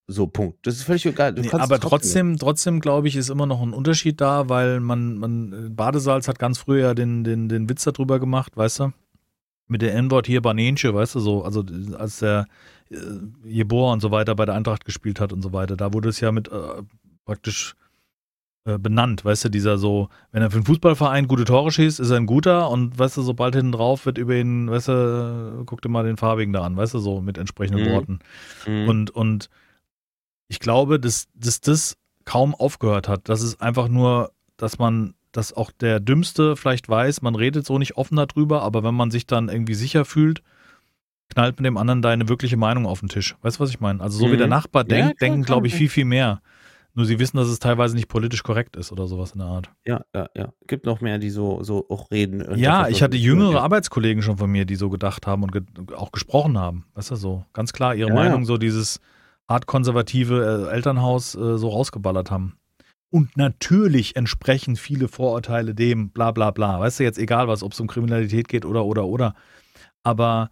So, 0.08 0.26
Punkt. 0.26 0.64
Das 0.66 0.74
ist 0.76 0.82
völlig 0.82 1.06
egal. 1.06 1.32
Nee, 1.32 1.50
aber 1.50 1.80
trotzdem, 1.80 2.36
trotzdem, 2.36 2.80
glaube 2.80 3.08
ich, 3.08 3.16
ist 3.16 3.28
immer 3.28 3.46
noch 3.46 3.62
ein 3.62 3.72
Unterschied 3.72 4.20
da, 4.20 4.48
weil 4.48 4.80
man, 4.80 5.18
man, 5.18 5.74
Badesalz 5.74 6.28
hat 6.28 6.38
ganz 6.38 6.58
früher 6.58 6.88
ja 6.88 6.94
den, 6.94 7.24
den, 7.24 7.48
den 7.48 7.68
Witz 7.68 7.84
darüber 7.84 8.20
gemacht, 8.20 8.56
weißt 8.56 8.80
du? 8.80 8.92
Mit 9.68 9.82
der 9.82 9.94
N-Wort 9.94 10.28
hier 10.28 10.42
Banenche, 10.42 10.94
weißt 10.94 11.16
du, 11.16 11.20
so, 11.20 11.42
also 11.42 11.64
als 11.96 12.20
der 12.20 12.40
äh, 12.40 12.44
Jeboa 13.44 13.92
und 13.92 14.00
so 14.00 14.10
weiter 14.10 14.34
bei 14.34 14.44
der 14.44 14.54
Eintracht 14.54 14.84
gespielt 14.84 15.20
hat 15.20 15.32
und 15.32 15.42
so 15.42 15.52
weiter, 15.52 15.76
da 15.76 15.92
wurde 15.92 16.08
es 16.08 16.20
ja 16.20 16.32
mit 16.32 16.48
äh, 16.48 16.82
praktisch 17.24 17.74
äh, 18.66 18.78
benannt, 18.78 19.24
weißt 19.24 19.44
du, 19.44 19.48
dieser 19.48 19.78
so, 19.78 20.08
wenn 20.32 20.42
er 20.42 20.50
für 20.50 20.56
einen 20.56 20.66
Fußballverein 20.66 21.28
gute 21.28 21.44
Tore 21.44 21.70
schießt, 21.70 22.00
ist 22.00 22.10
er 22.10 22.16
ein 22.16 22.26
guter 22.26 22.68
und 22.70 22.98
weißt 22.98 23.16
du, 23.16 23.22
sobald 23.22 23.54
hinten 23.54 23.72
drauf 23.72 24.06
wird 24.06 24.18
über 24.18 24.34
ihn, 24.34 24.68
weißt 24.68 24.88
du, 24.88 25.62
guck 25.66 25.82
dir 25.82 25.88
mal 25.88 26.04
den 26.04 26.16
Farbigen 26.16 26.52
da 26.52 26.62
an, 26.62 26.76
weißt 26.76 26.94
du, 26.94 26.98
so 26.98 27.20
mit 27.20 27.38
entsprechenden 27.38 27.84
mhm. 27.84 27.92
Worten. 27.92 28.18
Mhm. 28.66 28.88
Und, 28.88 29.10
und 29.10 29.50
ich 30.48 30.58
glaube, 30.58 30.98
dass, 30.98 31.28
dass 31.34 31.60
das 31.60 31.96
kaum 32.24 32.56
aufgehört 32.56 33.08
hat. 33.08 33.28
Das 33.28 33.40
ist 33.40 33.60
einfach 33.60 33.86
nur, 33.86 34.32
dass 34.56 34.78
man, 34.78 35.14
dass 35.30 35.52
auch 35.52 35.70
der 35.70 36.00
Dümmste 36.00 36.56
vielleicht 36.56 36.88
weiß, 36.88 37.22
man 37.22 37.36
redet 37.36 37.66
so 37.66 37.78
nicht 37.78 37.96
offen 37.96 38.16
darüber, 38.16 38.62
aber 38.62 38.82
wenn 38.82 38.94
man 38.94 39.10
sich 39.10 39.26
dann 39.26 39.48
irgendwie 39.48 39.74
sicher 39.74 40.04
fühlt, 40.04 40.42
knallt 41.28 41.58
mit 41.58 41.66
dem 41.66 41.76
anderen 41.76 42.02
deine 42.02 42.28
wirkliche 42.28 42.56
Meinung 42.56 42.86
auf 42.86 43.00
den 43.00 43.08
Tisch. 43.08 43.36
Weißt 43.42 43.58
du, 43.58 43.60
was 43.60 43.70
ich 43.70 43.80
meine? 43.80 44.00
Also 44.00 44.18
so 44.18 44.26
mhm. 44.26 44.32
wie 44.32 44.36
der 44.36 44.46
mhm. 44.46 44.50
Nachbar 44.50 44.84
denkt, 44.84 45.20
ja, 45.20 45.28
denken, 45.28 45.42
glaube 45.42 45.66
ich, 45.66 45.74
viel, 45.74 45.88
viel 45.88 46.04
mehr. 46.04 46.40
Nur 46.94 47.04
sie 47.04 47.18
wissen, 47.18 47.36
dass 47.36 47.48
es 47.48 47.58
teilweise 47.58 47.94
nicht 47.94 48.08
politisch 48.08 48.42
korrekt 48.42 48.74
ist 48.76 48.90
oder 48.90 49.06
sowas 49.06 49.32
in 49.32 49.40
der 49.40 49.48
Art. 49.48 49.70
Ja, 49.84 50.00
ja, 50.14 50.28
ja. 50.34 50.52
Gibt 50.66 50.86
noch 50.86 51.02
mehr, 51.02 51.18
die 51.18 51.28
so, 51.28 51.62
so 51.62 51.86
auch 51.90 52.10
reden. 52.10 52.56
Ja, 52.56 52.88
ich 52.88 53.02
hatte 53.02 53.18
jüngere 53.18 53.60
Arbeitskollegen 53.60 54.22
schon 54.22 54.38
von 54.38 54.50
mir, 54.50 54.64
die 54.64 54.76
so 54.76 54.88
gedacht 54.88 55.26
haben 55.26 55.42
und 55.42 55.52
ge 55.52 55.62
auch 55.94 56.10
gesprochen 56.10 56.56
haben. 56.56 56.86
Weißt 56.94 57.10
du, 57.10 57.16
so 57.16 57.44
ganz 57.52 57.74
klar 57.74 57.94
ihre 57.94 58.08
ja, 58.08 58.14
Meinung, 58.14 58.40
ja. 58.40 58.46
so 58.46 58.56
dieses, 58.56 59.00
Art 59.46 59.66
konservative 59.66 60.68
äh, 60.68 60.74
Elternhaus 60.74 61.34
äh, 61.34 61.56
so 61.56 61.68
rausgeballert 61.68 62.30
haben. 62.30 62.58
Und 63.10 63.36
natürlich 63.36 64.16
entsprechen 64.16 64.76
viele 64.76 65.08
Vorurteile 65.08 65.74
dem, 65.74 66.10
bla 66.10 66.32
bla 66.32 66.50
bla. 66.50 66.80
Weißt 66.80 66.98
du, 66.98 67.04
jetzt 67.04 67.18
egal 67.18 67.46
was, 67.46 67.62
ob 67.62 67.72
es 67.72 67.80
um 67.80 67.86
Kriminalität 67.86 68.48
geht 68.48 68.64
oder 68.64 68.84
oder 68.84 69.06
oder. 69.06 69.34
Aber, 70.02 70.50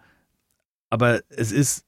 aber 0.90 1.20
es 1.28 1.52
ist. 1.52 1.84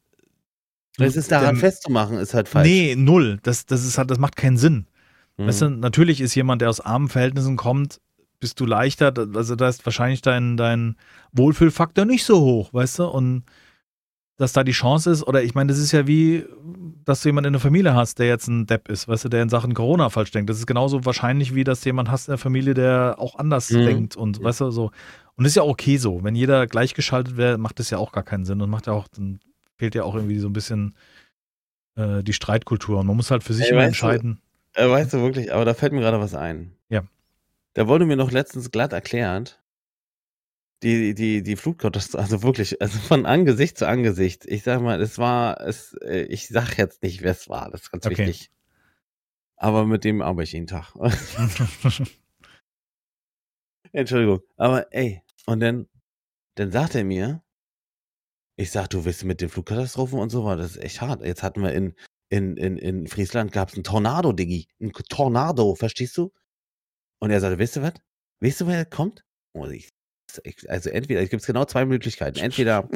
Es 0.98 1.16
ist 1.16 1.31
daran 1.31 1.56
ähm, 1.56 1.60
festzumachen, 1.60 2.16
ist 2.18 2.32
halt 2.32 2.48
falsch. 2.48 2.66
Nee, 2.66 2.94
null. 2.97 3.39
Das, 3.43 3.66
das, 3.66 3.85
ist 3.85 3.98
halt, 3.98 4.10
das 4.10 4.18
macht 4.18 4.36
keinen 4.36 4.56
Sinn. 4.56 4.86
Mhm. 5.36 5.47
Weißt 5.47 5.62
du, 5.62 5.68
natürlich 5.68 6.23
ist 6.23 6.35
jemand, 6.35 6.62
der 6.62 6.70
aus 6.70 6.81
armen 6.81 7.09
Verhältnissen 7.09 7.56
kommt, 7.56 8.01
bist 8.40 8.60
du 8.60 8.66
leichter, 8.66 9.12
also 9.35 9.56
da 9.56 9.68
ist 9.68 9.85
wahrscheinlich 9.86 10.23
dein, 10.23 10.56
dein 10.56 10.97
Wohlfühlfaktor 11.32 12.05
nicht 12.05 12.24
so 12.24 12.40
hoch, 12.40 12.73
weißt 12.73 13.01
du? 13.01 13.05
Und 13.06 13.44
dass 14.36 14.52
da 14.52 14.64
die 14.64 14.72
Chance 14.72 15.10
ist, 15.10 15.22
oder 15.22 15.42
ich 15.42 15.54
meine, 15.54 15.68
das 15.68 15.78
ist 15.78 15.92
ja 15.92 16.06
wie, 16.06 16.44
dass 17.04 17.22
du 17.22 17.28
jemanden 17.28 17.48
in 17.48 17.52
der 17.54 17.60
Familie 17.60 17.94
hast, 17.94 18.18
der 18.18 18.26
jetzt 18.26 18.48
ein 18.48 18.66
Depp 18.66 18.88
ist, 18.88 19.08
weißt 19.08 19.24
du, 19.24 19.28
der 19.30 19.42
in 19.42 19.48
Sachen 19.48 19.72
Corona 19.72 20.10
falsch 20.10 20.30
denkt. 20.30 20.50
Das 20.50 20.58
ist 20.58 20.66
genauso 20.66 21.04
wahrscheinlich, 21.04 21.54
wie 21.54 21.64
dass 21.64 21.80
du 21.80 21.88
jemanden 21.88 22.12
hast 22.12 22.28
in 22.28 22.32
der 22.32 22.38
Familie, 22.38 22.74
der 22.74 23.16
auch 23.18 23.36
anders 23.38 23.70
mhm. 23.70 23.84
denkt 23.86 24.16
und, 24.16 24.42
weißt 24.42 24.60
du, 24.60 24.70
so. 24.70 24.90
Und 25.36 25.44
ist 25.44 25.56
ja 25.56 25.62
okay 25.62 25.96
so. 25.96 26.22
Wenn 26.22 26.34
jeder 26.34 26.66
gleichgeschaltet 26.66 27.36
wäre, 27.36 27.58
macht 27.58 27.78
das 27.78 27.90
ja 27.90 27.98
auch 27.98 28.12
gar 28.12 28.24
keinen 28.24 28.44
Sinn 28.44 28.60
und 28.60 28.70
macht 28.70 28.86
ja 28.86 28.92
auch, 28.92 29.08
dann 29.08 29.40
fehlt 29.76 29.94
ja 29.94 30.02
auch 30.02 30.14
irgendwie 30.14 30.38
so 30.38 30.48
ein 30.48 30.52
bisschen 30.52 30.94
äh, 31.96 32.22
die 32.22 32.32
Streitkultur. 32.32 33.00
Und 33.00 33.06
man 33.06 33.16
muss 33.16 33.30
halt 33.30 33.42
für 33.42 33.52
sich 33.52 33.66
Ey, 33.66 33.72
immer 33.72 33.84
entscheiden. 33.84 34.40
Du, 34.74 34.82
äh, 34.82 34.90
weißt 34.90 35.12
du 35.12 35.18
wirklich, 35.20 35.52
aber 35.52 35.64
da 35.64 35.74
fällt 35.74 35.92
mir 35.92 36.00
gerade 36.00 36.20
was 36.20 36.34
ein. 36.34 36.72
Ja. 36.88 37.02
Da 37.74 37.88
wurde 37.88 38.06
mir 38.06 38.16
noch 38.16 38.30
letztens 38.30 38.70
glatt 38.70 38.92
erklärt, 38.92 39.60
die, 40.82 41.14
die, 41.14 41.42
die 41.42 41.56
Flutkatastrophe, 41.56 42.22
also 42.22 42.42
wirklich, 42.42 42.80
also 42.82 42.98
von 42.98 43.26
Angesicht 43.26 43.78
zu 43.78 43.88
Angesicht. 43.88 44.44
Ich 44.46 44.62
sag 44.62 44.82
mal, 44.82 45.00
es 45.00 45.18
war, 45.18 45.60
es, 45.60 45.94
äh, 46.02 46.22
ich 46.24 46.48
sag 46.48 46.76
jetzt 46.78 47.02
nicht, 47.02 47.22
wer 47.22 47.32
es 47.32 47.48
war, 47.48 47.70
das 47.70 47.82
ist 47.82 47.90
ganz 47.90 48.06
okay. 48.06 48.18
wichtig. 48.18 48.50
Aber 49.56 49.86
mit 49.86 50.04
dem 50.04 50.20
arbeite 50.20 50.44
ich 50.44 50.52
jeden 50.52 50.66
Tag. 50.66 50.94
Entschuldigung. 53.92 54.40
Aber 54.56 54.92
ey, 54.92 55.22
und 55.46 55.60
dann, 55.60 55.88
dann 56.56 56.70
sagt 56.70 56.94
er 56.94 57.04
mir, 57.04 57.42
ich 58.56 58.70
sag, 58.70 58.88
du 58.88 59.04
willst 59.04 59.24
mit 59.24 59.40
den 59.40 59.48
Flugkatastrophen 59.48 60.18
und 60.18 60.30
so 60.30 60.44
war 60.44 60.56
das 60.56 60.76
ist 60.76 60.82
echt 60.82 61.00
hart. 61.00 61.24
Jetzt 61.24 61.42
hatten 61.42 61.62
wir 61.62 61.72
in, 61.72 61.94
in, 62.28 62.56
in, 62.56 62.76
in 62.76 63.06
Friesland 63.06 63.52
gab 63.52 63.68
es 63.68 63.74
einen 63.74 63.84
Tornado, 63.84 64.32
Diggi. 64.32 64.68
Ein 64.80 64.92
Tornado, 64.92 65.74
verstehst 65.74 66.16
du? 66.18 66.32
Und 67.18 67.30
er 67.30 67.40
sagte, 67.40 67.58
weißt 67.58 67.76
du 67.76 67.82
was? 67.82 67.94
Weißt 68.40 68.60
du, 68.60 68.66
wer 68.66 68.84
kommt? 68.84 69.24
Und 69.52 69.72
ich 69.72 69.95
also 70.68 70.90
entweder, 70.90 71.22
es 71.22 71.30
gibt 71.30 71.44
genau 71.44 71.64
zwei 71.64 71.84
Möglichkeiten. 71.84 72.38
Entweder 72.38 72.88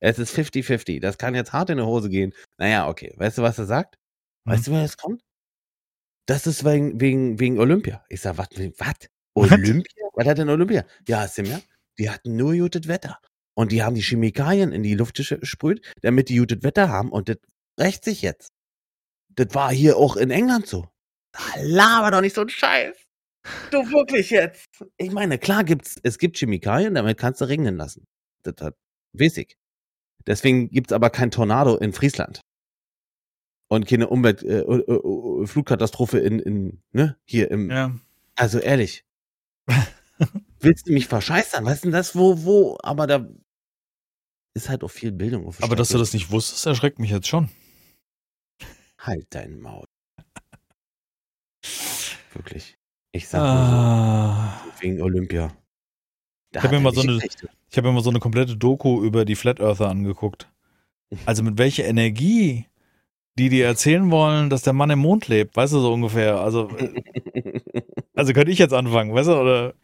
es 0.00 0.18
ist 0.18 0.34
50-50, 0.36 1.00
das 1.00 1.18
kann 1.18 1.34
jetzt 1.34 1.52
hart 1.52 1.70
in 1.70 1.78
die 1.78 1.84
Hose 1.84 2.08
gehen. 2.08 2.34
Naja, 2.58 2.88
okay. 2.88 3.12
Weißt 3.16 3.38
du, 3.38 3.42
was 3.42 3.58
er 3.58 3.66
sagt? 3.66 3.96
Weißt 4.44 4.66
hm. 4.66 4.72
du, 4.72 4.78
wer 4.78 4.82
das 4.82 4.96
kommt? 4.96 5.22
Das 6.26 6.46
ist 6.46 6.64
wegen, 6.64 7.00
wegen, 7.00 7.38
wegen 7.38 7.58
Olympia. 7.58 8.04
Ich 8.08 8.20
sag, 8.20 8.38
was? 8.38 8.48
Was? 8.78 8.94
Olympia? 9.34 10.08
was 10.14 10.26
hat 10.26 10.38
denn 10.38 10.48
Olympia? 10.48 10.84
Ja, 11.06 11.20
hast 11.20 11.38
du 11.38 11.42
mehr? 11.42 11.60
Die 11.98 12.08
hatten 12.08 12.36
nur 12.36 12.54
gutes 12.56 12.88
Wetter. 12.88 13.18
Und 13.54 13.72
die 13.72 13.82
haben 13.82 13.94
die 13.94 14.02
Chemikalien 14.02 14.72
in 14.72 14.82
die 14.82 14.94
Luft 14.94 15.16
gesprüht, 15.16 15.84
damit 16.02 16.28
die 16.28 16.36
gutes 16.36 16.62
Wetter 16.62 16.88
haben. 16.88 17.10
Und 17.10 17.28
das 17.28 17.38
rächt 17.78 18.04
sich 18.04 18.22
jetzt. 18.22 18.52
Das 19.30 19.54
war 19.54 19.72
hier 19.72 19.96
auch 19.96 20.16
in 20.16 20.30
England 20.30 20.66
so. 20.66 20.88
Da 21.32 21.40
laber 21.60 22.10
doch 22.10 22.20
nicht 22.20 22.34
so 22.34 22.42
ein 22.42 22.48
Scheiß. 22.48 22.96
Du 23.70 23.78
wirklich 23.90 24.30
jetzt? 24.30 24.68
Ich 24.96 25.10
meine, 25.12 25.38
klar 25.38 25.64
gibt's, 25.64 25.96
es 26.02 26.18
gibt 26.18 26.36
Chemikalien, 26.38 26.94
damit 26.94 27.18
kannst 27.18 27.40
du 27.40 27.46
regnen 27.46 27.76
lassen. 27.76 28.04
Das 28.42 28.54
hat 28.60 28.76
wissig. 29.12 29.56
Deswegen 30.26 30.68
gibt's 30.68 30.92
aber 30.92 31.10
kein 31.10 31.30
Tornado 31.30 31.76
in 31.76 31.92
Friesland. 31.92 32.40
Und 33.68 33.86
keine 33.86 34.08
Umwelt, 34.08 34.42
äh, 34.42 34.60
äh, 34.60 35.46
Flugkatastrophe 35.46 36.18
in, 36.18 36.40
in, 36.40 36.82
ne, 36.92 37.16
hier 37.24 37.50
im. 37.50 37.70
Ja. 37.70 37.94
Also 38.34 38.58
ehrlich. 38.58 39.04
Willst 40.60 40.88
du 40.88 40.92
mich 40.92 41.06
verscheißern? 41.06 41.64
Was 41.64 41.74
ist 41.74 41.84
denn 41.84 41.92
das, 41.92 42.14
wo, 42.16 42.44
wo, 42.44 42.76
aber 42.82 43.06
da 43.06 43.26
ist 44.54 44.68
halt 44.68 44.82
auch 44.82 44.90
viel 44.90 45.12
Bildung. 45.12 45.46
Auf 45.46 45.62
aber 45.62 45.76
dass 45.76 45.90
du 45.90 45.98
das 45.98 46.12
nicht 46.12 46.30
wusstest, 46.30 46.66
erschreckt 46.66 46.98
mich 46.98 47.10
jetzt 47.10 47.28
schon. 47.28 47.48
Halt 48.98 49.26
dein 49.30 49.60
Maul. 49.60 49.86
Wirklich. 52.34 52.76
Ich 53.12 53.28
sag 53.28 53.40
ah. 53.40 54.62
so, 54.64 54.82
wegen 54.82 55.02
Olympia. 55.02 55.52
Da 56.52 56.60
ich 56.60 56.64
habe 56.64 56.80
mir, 56.80 56.92
so 56.92 57.02
hab 57.02 57.84
mir 57.84 57.92
mal 57.92 58.02
so 58.02 58.10
eine 58.10 58.20
komplette 58.20 58.56
Doku 58.56 59.02
über 59.02 59.24
die 59.24 59.36
Flat 59.36 59.60
Earther 59.60 59.88
angeguckt. 59.88 60.48
Also 61.26 61.42
mit 61.42 61.58
welcher 61.58 61.84
Energie 61.84 62.66
die 63.38 63.48
dir 63.48 63.66
erzählen 63.66 64.10
wollen, 64.10 64.50
dass 64.50 64.62
der 64.62 64.72
Mann 64.72 64.90
im 64.90 64.98
Mond 64.98 65.28
lebt, 65.28 65.56
weißt 65.56 65.72
du 65.72 65.80
so 65.80 65.92
ungefähr. 65.92 66.40
Also, 66.40 66.68
also 68.14 68.32
könnte 68.32 68.50
ich 68.50 68.58
jetzt 68.58 68.74
anfangen, 68.74 69.14
weißt 69.14 69.28
du, 69.28 69.40
oder? 69.40 69.74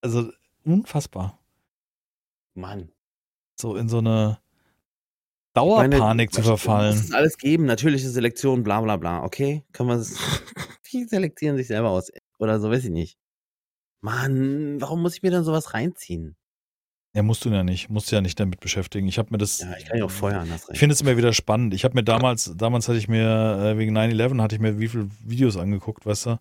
Also 0.00 0.30
unfassbar. 0.64 1.38
Mann. 2.54 2.90
So 3.60 3.76
in 3.76 3.88
so 3.88 3.98
eine 3.98 4.38
Dauerpanik 5.54 6.00
meine, 6.00 6.30
zu 6.30 6.42
verfallen. 6.42 6.96
Muss 6.96 7.04
es 7.04 7.12
alles 7.12 7.38
geben, 7.38 7.66
natürliche 7.66 8.08
Selektion, 8.08 8.62
bla 8.62 8.80
bla 8.80 8.96
bla, 8.96 9.22
okay? 9.22 9.62
Kann 9.72 9.86
man 9.86 10.00
es. 10.00 10.18
Die 10.92 11.04
selektieren 11.04 11.56
sich 11.56 11.68
selber 11.68 11.90
aus. 11.90 12.10
Oder 12.40 12.58
so, 12.58 12.70
weiß 12.70 12.84
ich 12.84 12.90
nicht. 12.90 13.18
Mann, 14.02 14.80
warum 14.80 15.02
muss 15.02 15.14
ich 15.14 15.22
mir 15.22 15.30
dann 15.30 15.44
sowas 15.44 15.74
reinziehen? 15.74 16.36
Ja, 17.14 17.22
musst 17.22 17.44
du 17.44 17.50
ja 17.50 17.62
nicht. 17.62 17.90
Musst 17.90 18.10
du 18.10 18.16
ja 18.16 18.22
nicht 18.22 18.38
damit 18.40 18.60
beschäftigen. 18.60 19.08
Ich 19.08 19.18
habe 19.18 19.28
mir 19.32 19.38
das. 19.38 19.58
Ja, 19.58 19.76
ich 19.76 19.84
kann 19.84 19.98
ja 19.98 20.04
auch 20.04 20.10
feuern, 20.10 20.48
das 20.48 20.68
Ich 20.70 20.78
finde 20.78 20.94
es 20.94 21.00
immer 21.00 21.16
wieder 21.16 21.32
spannend. 21.32 21.74
Ich 21.74 21.84
habe 21.84 21.94
mir 21.94 22.04
damals, 22.04 22.52
damals 22.56 22.88
hatte 22.88 22.98
ich 22.98 23.08
mir, 23.08 23.72
äh, 23.74 23.78
wegen 23.78 23.92
9-11 23.92 24.40
hatte 24.40 24.54
ich 24.54 24.60
mir 24.60 24.78
wie 24.78 24.88
viele 24.88 25.08
Videos 25.24 25.56
angeguckt, 25.56 26.06
weißt 26.06 26.26
du? 26.26 26.38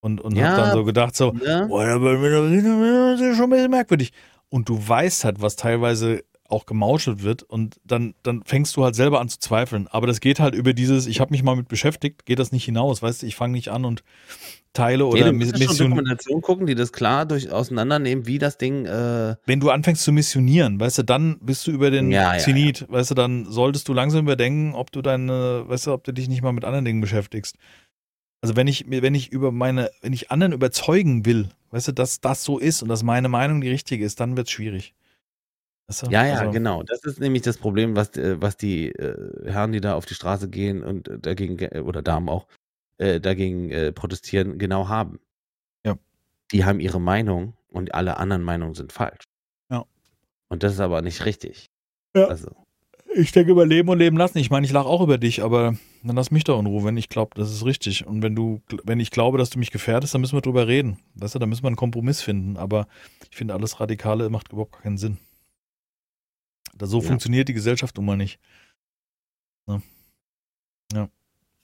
Und, 0.00 0.20
und 0.20 0.36
Ja, 0.36 0.48
habe 0.48 0.56
dann 0.56 0.72
so 0.72 0.84
gedacht, 0.84 1.14
so, 1.14 1.32
Ja. 1.44 1.66
boah, 1.66 1.86
das 1.86 3.20
ist 3.20 3.36
schon 3.36 3.44
ein 3.44 3.50
bisschen 3.50 3.70
merkwürdig. 3.70 4.12
Und 4.48 4.68
du 4.68 4.76
weißt 4.86 5.24
halt, 5.24 5.40
was 5.40 5.54
teilweise 5.56 6.24
auch 6.52 6.66
gemauschelt 6.66 7.22
wird 7.22 7.42
und 7.42 7.80
dann, 7.84 8.14
dann 8.22 8.42
fängst 8.44 8.76
du 8.76 8.84
halt 8.84 8.94
selber 8.94 9.20
an 9.20 9.28
zu 9.28 9.38
zweifeln. 9.38 9.88
Aber 9.88 10.06
das 10.06 10.20
geht 10.20 10.38
halt 10.38 10.54
über 10.54 10.72
dieses, 10.74 11.06
ich 11.06 11.20
habe 11.20 11.32
mich 11.32 11.42
mal 11.42 11.56
mit 11.56 11.68
beschäftigt, 11.68 12.26
geht 12.26 12.38
das 12.38 12.52
nicht 12.52 12.64
hinaus, 12.64 13.02
weißt 13.02 13.22
du, 13.22 13.26
ich 13.26 13.34
fange 13.36 13.54
nicht 13.54 13.68
an 13.70 13.84
und 13.84 14.04
teile 14.72 15.04
Nee, 15.04 15.10
oder 15.10 15.24
du 15.26 15.32
Miss- 15.32 15.48
musst 15.48 15.52
ja 15.52 15.58
schon 15.58 15.68
Mission. 15.74 15.90
Dokumentation 15.90 16.40
gucken, 16.42 16.66
die 16.66 16.74
das 16.74 16.92
klar 16.92 17.26
durch 17.26 17.50
auseinandernehmen, 17.50 18.26
wie 18.26 18.38
das 18.38 18.58
Ding, 18.58 18.86
äh, 18.86 19.36
Wenn 19.46 19.60
du 19.60 19.70
anfängst 19.70 20.02
zu 20.02 20.12
missionieren, 20.12 20.78
weißt 20.80 20.98
du, 20.98 21.02
dann 21.02 21.38
bist 21.40 21.66
du 21.66 21.70
über 21.72 21.90
den 21.90 22.10
Ja, 22.10 22.34
ja, 22.34 22.38
Zenit, 22.38 22.86
weißt 22.88 23.10
du, 23.10 23.14
dann 23.14 23.46
solltest 23.50 23.88
du 23.88 23.92
langsam 23.92 24.20
überdenken, 24.24 24.74
ob 24.74 24.92
du 24.92 25.02
deine, 25.02 25.64
weißt 25.66 25.86
du, 25.88 25.92
ob 25.92 26.04
du 26.04 26.12
dich 26.12 26.28
nicht 26.28 26.42
mal 26.42 26.52
mit 26.52 26.64
anderen 26.64 26.84
Dingen 26.84 27.00
beschäftigst. 27.00 27.56
Also 28.40 28.56
wenn 28.56 28.66
ich, 28.66 28.84
wenn 28.88 29.14
ich 29.14 29.30
über 29.30 29.52
meine, 29.52 29.90
wenn 30.00 30.12
ich 30.12 30.30
anderen 30.30 30.52
überzeugen 30.52 31.24
will, 31.26 31.48
weißt 31.70 31.88
du, 31.88 31.92
dass 31.92 32.20
das 32.20 32.42
so 32.42 32.58
ist 32.58 32.82
und 32.82 32.88
dass 32.88 33.02
meine 33.02 33.28
Meinung 33.28 33.60
die 33.60 33.68
richtige 33.70 34.04
ist, 34.04 34.20
dann 34.20 34.36
wird 34.36 34.48
es 34.48 34.52
schwierig. 34.52 34.94
Du? 35.88 36.10
ja, 36.10 36.26
ja, 36.26 36.34
Also, 36.38 36.50
genau. 36.52 36.82
Das 36.82 37.04
ist 37.04 37.20
nämlich 37.20 37.42
das 37.42 37.58
Problem, 37.58 37.96
was, 37.96 38.16
äh, 38.16 38.40
was 38.40 38.56
die 38.56 38.88
äh, 38.88 39.50
Herren, 39.50 39.72
die 39.72 39.80
da 39.80 39.94
auf 39.94 40.06
die 40.06 40.14
Straße 40.14 40.48
gehen 40.48 40.82
und 40.82 41.08
äh, 41.08 41.18
dagegen, 41.18 41.56
ge- 41.56 41.80
oder 41.80 42.02
Damen 42.02 42.28
auch, 42.28 42.46
äh, 42.98 43.20
dagegen 43.20 43.70
äh, 43.70 43.92
protestieren, 43.92 44.58
genau 44.58 44.88
haben. 44.88 45.20
Ja. 45.84 45.96
Die 46.52 46.64
haben 46.64 46.80
ihre 46.80 47.00
Meinung 47.00 47.54
und 47.68 47.94
alle 47.94 48.16
anderen 48.16 48.42
Meinungen 48.42 48.74
sind 48.74 48.92
falsch. 48.92 49.24
Ja. 49.70 49.84
Und 50.48 50.62
das 50.62 50.74
ist 50.74 50.80
aber 50.80 51.02
nicht 51.02 51.24
richtig. 51.26 51.66
Ja. 52.16 52.26
Also, 52.26 52.48
Ich 53.14 53.32
denke 53.32 53.50
über 53.52 53.66
Leben 53.66 53.88
und 53.90 53.98
Leben 53.98 54.16
lassen. 54.16 54.38
Ich 54.38 54.50
meine, 54.50 54.64
ich 54.64 54.72
lache 54.72 54.86
auch 54.86 55.02
über 55.02 55.18
dich, 55.18 55.42
aber 55.42 55.74
dann 56.02 56.16
lass 56.16 56.30
mich 56.30 56.44
doch 56.44 56.58
in 56.58 56.64
Ruhe, 56.66 56.84
wenn 56.84 56.96
ich 56.96 57.08
glaube, 57.10 57.32
das 57.34 57.50
ist 57.52 57.64
richtig. 57.66 58.06
Und 58.06 58.22
wenn 58.22 58.34
du, 58.34 58.62
wenn 58.84 59.00
ich 59.00 59.10
glaube, 59.10 59.36
dass 59.36 59.50
du 59.50 59.58
mich 59.58 59.70
gefährdest, 59.70 60.14
dann 60.14 60.20
müssen 60.22 60.36
wir 60.36 60.40
drüber 60.42 60.66
reden. 60.68 60.98
Weißt 61.16 61.34
du, 61.34 61.38
dann 61.38 61.48
müssen 61.50 61.64
wir 61.64 61.68
einen 61.68 61.76
Kompromiss 61.76 62.22
finden. 62.22 62.56
Aber 62.56 62.86
ich 63.30 63.36
finde, 63.36 63.52
alles 63.52 63.80
Radikale 63.80 64.30
macht 64.30 64.52
überhaupt 64.52 64.80
keinen 64.82 64.96
Sinn. 64.96 65.18
Da 66.82 66.88
so 66.88 66.98
Ja. 67.00 67.06
funktioniert 67.06 67.46
die 67.48 67.52
Gesellschaft 67.52 67.96
nun 67.96 68.06
mal 68.06 68.16
nicht. 68.16 68.40
Ne? 69.68 69.80
Ja. 70.92 71.08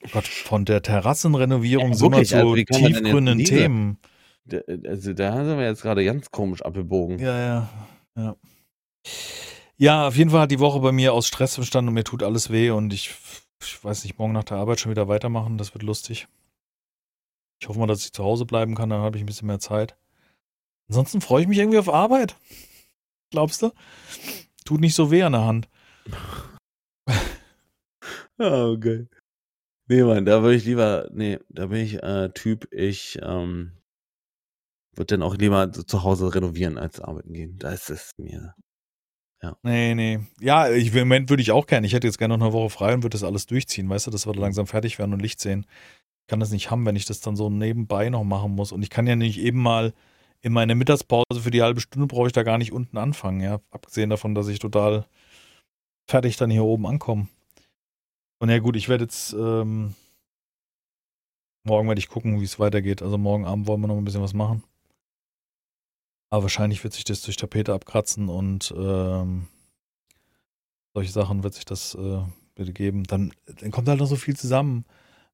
Oh 0.05 0.09
Gott, 0.13 0.29
von 0.29 0.65
der 0.65 0.81
Terrassenrenovierung 0.81 1.89
Ja, 1.89 1.95
sind 1.95 2.13
wir 2.13 2.19
wirklich, 2.19 2.29
zu 2.69 2.77
also 2.77 3.21
diese- 3.35 3.45
Themen. 3.45 3.99
da, 4.45 4.59
also 4.87 5.13
da 5.15 5.45
sind 5.45 5.59
wir 5.59 5.65
jetzt 5.67 5.83
gerade 5.83 6.05
ganz 6.05 6.31
komisch 6.31 6.63
abgebogen. 6.63 7.19
Ja, 7.19 7.37
ja, 7.37 7.69
ja. 8.17 8.37
Ja, 9.77 10.07
auf 10.07 10.15
jeden 10.15 10.31
Fall 10.31 10.43
hat 10.43 10.53
die 10.53 10.61
Woche 10.61 10.79
bei 10.79 10.93
mir 10.93 11.13
aus 11.13 11.27
Stress 11.27 11.57
bestanden 11.57 11.89
und 11.89 11.95
mir 11.95 12.05
tut 12.05 12.23
alles 12.23 12.51
weh 12.51 12.71
und 12.71 12.93
ich, 12.93 13.13
ich 13.61 13.83
weiß 13.83 14.05
nicht, 14.05 14.21
morgen 14.21 14.35
nach 14.35 14.45
der 14.45 14.59
Arbeit 14.59 14.79
schon 14.79 14.93
wieder 14.93 15.09
weitermachen. 15.09 15.59
Das 15.59 15.75
wird 15.75 15.83
lustig. 15.83 16.29
Ich 17.61 17.69
hoffe 17.69 17.81
mal, 17.81 17.87
dass 17.89 18.05
ich 18.05 18.13
zu 18.13 18.23
Hause 18.23 18.47
bleiben 18.47 18.77
kann, 18.77 18.89
dann 18.91 19.01
habe 19.01 19.17
ich 19.17 19.25
ein 19.25 19.27
bisschen 19.27 19.49
mehr 19.49 19.59
Zeit. 19.59 19.97
Ansonsten 20.89 21.21
freue 21.21 21.43
ich 21.43 21.49
mich 21.49 21.59
irgendwie 21.59 21.79
auf 21.79 21.89
Arbeit. 21.89 22.37
Glaubst 23.33 23.63
du? 23.63 23.73
Tut 24.69 24.83
nicht 24.83 24.95
so 24.95 25.11
weh 25.11 25.23
an 25.23 25.33
der 25.33 25.47
Hand. 25.47 25.67
Ah, 28.41 28.67
okay. 28.69 29.09
Nee, 29.89 30.03
Mann, 30.05 30.25
da 30.27 30.43
würde 30.43 30.55
ich 30.57 30.65
lieber, 30.65 31.09
nee, 31.11 31.39
da 31.49 31.67
bin 31.67 31.79
ich 31.79 32.01
äh, 32.03 32.29
Typ, 32.35 32.69
ich 32.71 33.19
ähm, 33.23 33.73
würde 34.95 35.17
dann 35.17 35.23
auch 35.23 35.35
lieber 35.37 35.73
zu- 35.73 36.03
Hause 36.05 36.33
renovieren 36.33 36.79
als 36.79 37.01
arbeiten 37.01 37.33
gehen. 37.33 37.59
Da 37.59 37.73
ist 37.73 37.89
es 37.91 38.13
mir. 38.19 38.55
Nee, 39.63 39.95
nee. 39.95 40.21
Ja, 40.41 40.71
ich, 40.71 40.93
im 40.95 40.99
Moment 41.01 41.31
würde 41.31 41.41
ich 41.43 41.51
auch 41.51 41.67
gerne. 41.67 41.87
Ich 41.87 41.95
hätte 41.95 42.07
jetzt 42.07 42.19
gerne 42.19 42.37
noch 42.37 42.45
eine 42.45 42.53
Woche 42.53 42.71
frei 42.71 42.93
und 42.95 43.03
würde 43.03 43.15
das 43.15 43.25
alles 43.25 43.47
durchziehen, 43.47 43.89
weißt 43.89 44.07
du, 44.07 44.11
dass 44.11 44.27
wir 44.27 44.35
da 44.35 44.41
langsam 44.41 44.67
fertig 44.69 44.99
werden 44.99 45.15
und 45.15 45.21
Licht 45.23 45.41
sehen. 45.41 45.67
Ich 46.27 46.27
kann 46.31 46.41
das 46.41 46.51
nicht 46.53 46.71
haben, 46.71 46.85
wenn 46.87 46.95
ich 46.95 47.07
das 47.07 47.21
dann 47.21 47.35
so 47.37 47.49
nebenbei 47.51 48.11
noch 48.11 48.23
machen 48.23 48.53
muss. 48.53 48.71
Und 48.71 48.83
ich 48.83 48.91
kann 48.91 49.07
ja 49.07 49.17
nicht 49.17 49.41
eben 49.41 49.63
mal 49.63 49.95
in 50.43 50.53
meiner 50.53 50.75
Mittagspause 50.75 51.41
für 51.41 51.51
die 51.51 51.63
halbe 51.63 51.81
Stunde 51.81 52.07
brauche 52.07 52.29
ich 52.29 52.33
da 52.33 52.43
gar 52.43 52.59
nicht 52.59 52.73
unten 52.73 52.97
anfangen, 52.97 53.41
ja. 53.41 53.61
Abgesehen 53.71 54.11
davon, 54.11 54.35
dass 54.35 54.49
ich 54.49 54.59
total 54.59 55.07
fertig 56.09 56.37
dann 56.37 56.51
hier 56.51 56.65
oben 56.65 56.87
ankomme. 56.87 57.29
Und 58.41 58.51
ja 58.51 58.59
gut, 58.59 58.77
ich 58.77 58.89
werde 58.89 59.05
jetzt 59.05 59.33
ähm, 59.33 59.95
morgen 61.65 61.89
werde 61.89 61.99
ich 61.99 62.09
gucken, 62.09 62.41
wie 62.41 62.45
es 62.45 62.59
weitergeht. 62.59 63.03
Also 63.03 63.19
morgen 63.19 63.47
Abend 63.47 63.67
wollen 63.67 63.81
wir 63.81 63.89
noch 63.89 63.97
ein 63.97 64.05
bisschen 64.05 64.23
was 64.23 64.35
machen. 64.35 64.65
Aber 66.31 66.43
wahrscheinlich 66.43 66.85
wird 66.85 66.95
sich 66.95 67.05
das 67.05 67.23
durch 67.23 67.37
Tapete 67.37 67.73
abkratzen 67.73 68.29
und 68.29 68.73
ähm, 68.77 69.49
solche 70.95 71.13
Sachen 71.13 71.43
wird 71.43 71.55
sich 71.55 71.65
das 71.65 71.95
äh, 71.95 72.23
bitte 72.55 72.73
geben. 72.73 73.05
Dann, 73.05 73.33
dann 73.47 73.71
kommt 73.71 73.89
halt 73.89 73.99
noch 73.99 74.07
so 74.07 74.17
viel 74.17 74.37
zusammen. 74.37 74.85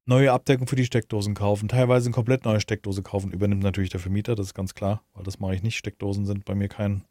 Neue 0.07 0.31
Abdeckung 0.31 0.67
für 0.67 0.75
die 0.75 0.85
Steckdosen 0.85 1.33
kaufen, 1.33 1.67
teilweise 1.67 2.07
eine 2.07 2.13
komplett 2.13 2.45
neue 2.45 2.61
Steckdose 2.61 3.01
kaufen, 3.01 3.31
übernimmt 3.31 3.63
natürlich 3.63 3.89
der 3.89 3.99
Vermieter, 3.99 4.35
das 4.35 4.47
ist 4.47 4.53
ganz 4.53 4.75
klar, 4.75 5.03
weil 5.13 5.23
das 5.23 5.39
mache 5.39 5.55
ich 5.55 5.63
nicht. 5.63 5.77
Steckdosen 5.77 6.25
sind 6.25 6.45
bei 6.45 6.53
mir 6.53 6.67
kein. 6.67 7.03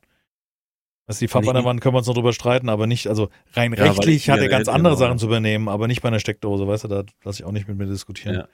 Was 1.06 1.18
die 1.18 1.28
Farbe 1.28 1.48
an 1.48 1.56
der. 1.56 1.64
Wand 1.64 1.80
können 1.80 1.94
wir 1.94 1.98
uns 1.98 2.06
noch 2.06 2.14
drüber 2.14 2.32
streiten, 2.32 2.68
aber 2.68 2.86
nicht, 2.86 3.08
also 3.08 3.28
rein 3.52 3.72
Ja, 3.74 3.84
rechtlich 3.84 4.16
ich 4.16 4.30
hat 4.30 4.38
er 4.38 4.48
ganz 4.48 4.68
andere 4.68 4.96
Sachen 4.96 5.18
zu 5.18 5.26
übernehmen, 5.26 5.68
aber 5.68 5.88
nicht 5.88 6.02
bei 6.02 6.08
einer 6.08 6.20
Steckdose, 6.20 6.66
weißt 6.68 6.84
du, 6.84 6.88
da 6.88 7.04
lasse 7.24 7.42
ich 7.42 7.44
auch 7.44 7.52
nicht 7.52 7.66
mit 7.66 7.76
mir 7.76 7.86
diskutieren. 7.86 8.36
Ja. 8.36 8.48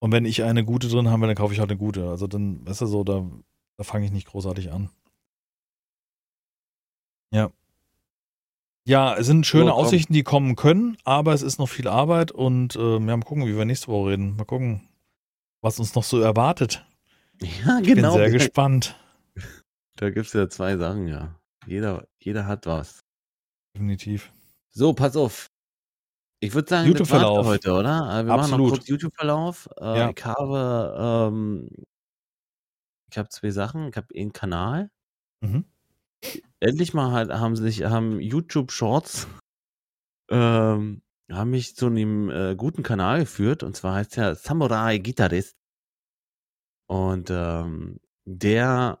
Und 0.00 0.10
wenn 0.10 0.24
ich 0.24 0.42
eine 0.42 0.64
gute 0.64 0.88
drin 0.88 1.08
habe, 1.08 1.26
dann 1.28 1.36
kaufe 1.36 1.54
ich 1.54 1.60
halt 1.60 1.70
eine 1.70 1.78
gute. 1.78 2.08
Also 2.08 2.26
dann, 2.26 2.66
weißt 2.66 2.80
du, 2.80 2.86
so, 2.86 3.04
da, 3.04 3.24
da 3.76 3.84
fange 3.84 4.04
ich 4.04 4.10
nicht 4.10 4.26
großartig 4.26 4.72
an. 4.72 4.90
Ja. 7.32 7.52
Ja, 8.84 9.14
es 9.16 9.26
sind 9.26 9.46
schöne 9.46 9.66
So. 9.66 9.72
Aussichten, 9.72 10.12
die 10.12 10.24
kommen 10.24 10.56
können, 10.56 10.96
aber 11.04 11.32
es 11.34 11.42
ist 11.42 11.58
noch 11.58 11.68
viel 11.68 11.86
Arbeit 11.86 12.32
und 12.32 12.74
äh, 12.74 12.78
wir 12.78 12.98
mal 13.00 13.20
gucken, 13.20 13.46
wie 13.46 13.56
wir 13.56 13.64
nächste 13.64 13.88
Woche 13.88 14.10
reden. 14.10 14.34
Mal 14.36 14.44
gucken, 14.44 14.88
was 15.60 15.78
uns 15.78 15.94
noch 15.94 16.04
so 16.04 16.20
erwartet. 16.20 16.84
Ja, 17.64 17.78
Ich 17.80 17.86
genau. 17.88 18.12
bin 18.14 18.18
sehr 18.22 18.30
gespannt. 18.30 18.96
Da 19.96 20.10
gibt 20.10 20.26
es 20.26 20.32
ja 20.32 20.48
zwei 20.48 20.76
Sachen, 20.78 21.06
ja. 21.06 21.38
Jeder, 21.66 22.08
jeder 22.18 22.46
hat 22.46 22.66
was. 22.66 23.00
Definitiv. 23.74 24.32
So, 24.70 24.94
pass 24.94 25.16
auf. 25.16 25.46
Ich 26.40 26.54
würde 26.54 26.68
sagen, 26.68 26.88
YouTube-Verlauf. 26.88 27.46
heute, 27.46 27.72
oder? 27.72 28.00
Äh, 28.10 28.24
Wir 28.24 28.24
machen 28.24 28.40
Absolut. 28.40 28.70
noch 28.70 28.76
kurz 28.78 28.88
YouTube-Verlauf. 28.88 29.68
Äh, 29.78 29.98
Ja. 29.98 30.10
Ich 30.16 30.24
habe, 30.24 31.28
ähm, 31.30 31.68
ich 33.10 33.18
habe 33.18 33.28
zwei 33.28 33.50
Sachen. 33.50 33.88
Ich 33.88 33.96
habe 33.96 34.08
einen 34.16 34.32
Kanal. 34.32 34.90
Mhm. 35.40 35.64
Endlich 36.60 36.94
mal 36.94 37.12
halt 37.12 37.30
haben 37.32 37.56
sich, 37.56 37.82
haben 37.84 38.20
YouTube 38.20 38.70
Shorts, 38.70 39.26
ähm, 40.30 41.02
haben 41.30 41.50
mich 41.50 41.76
zu 41.76 41.86
einem 41.86 42.30
äh, 42.30 42.54
guten 42.56 42.82
Kanal 42.82 43.20
geführt. 43.20 43.62
Und 43.62 43.76
zwar 43.76 43.96
heißt 43.96 44.16
der 44.16 44.34
Samurai 44.36 44.98
Gitarrist. 44.98 45.56
Und 46.88 47.30
ähm, 47.30 47.98
der 48.26 49.00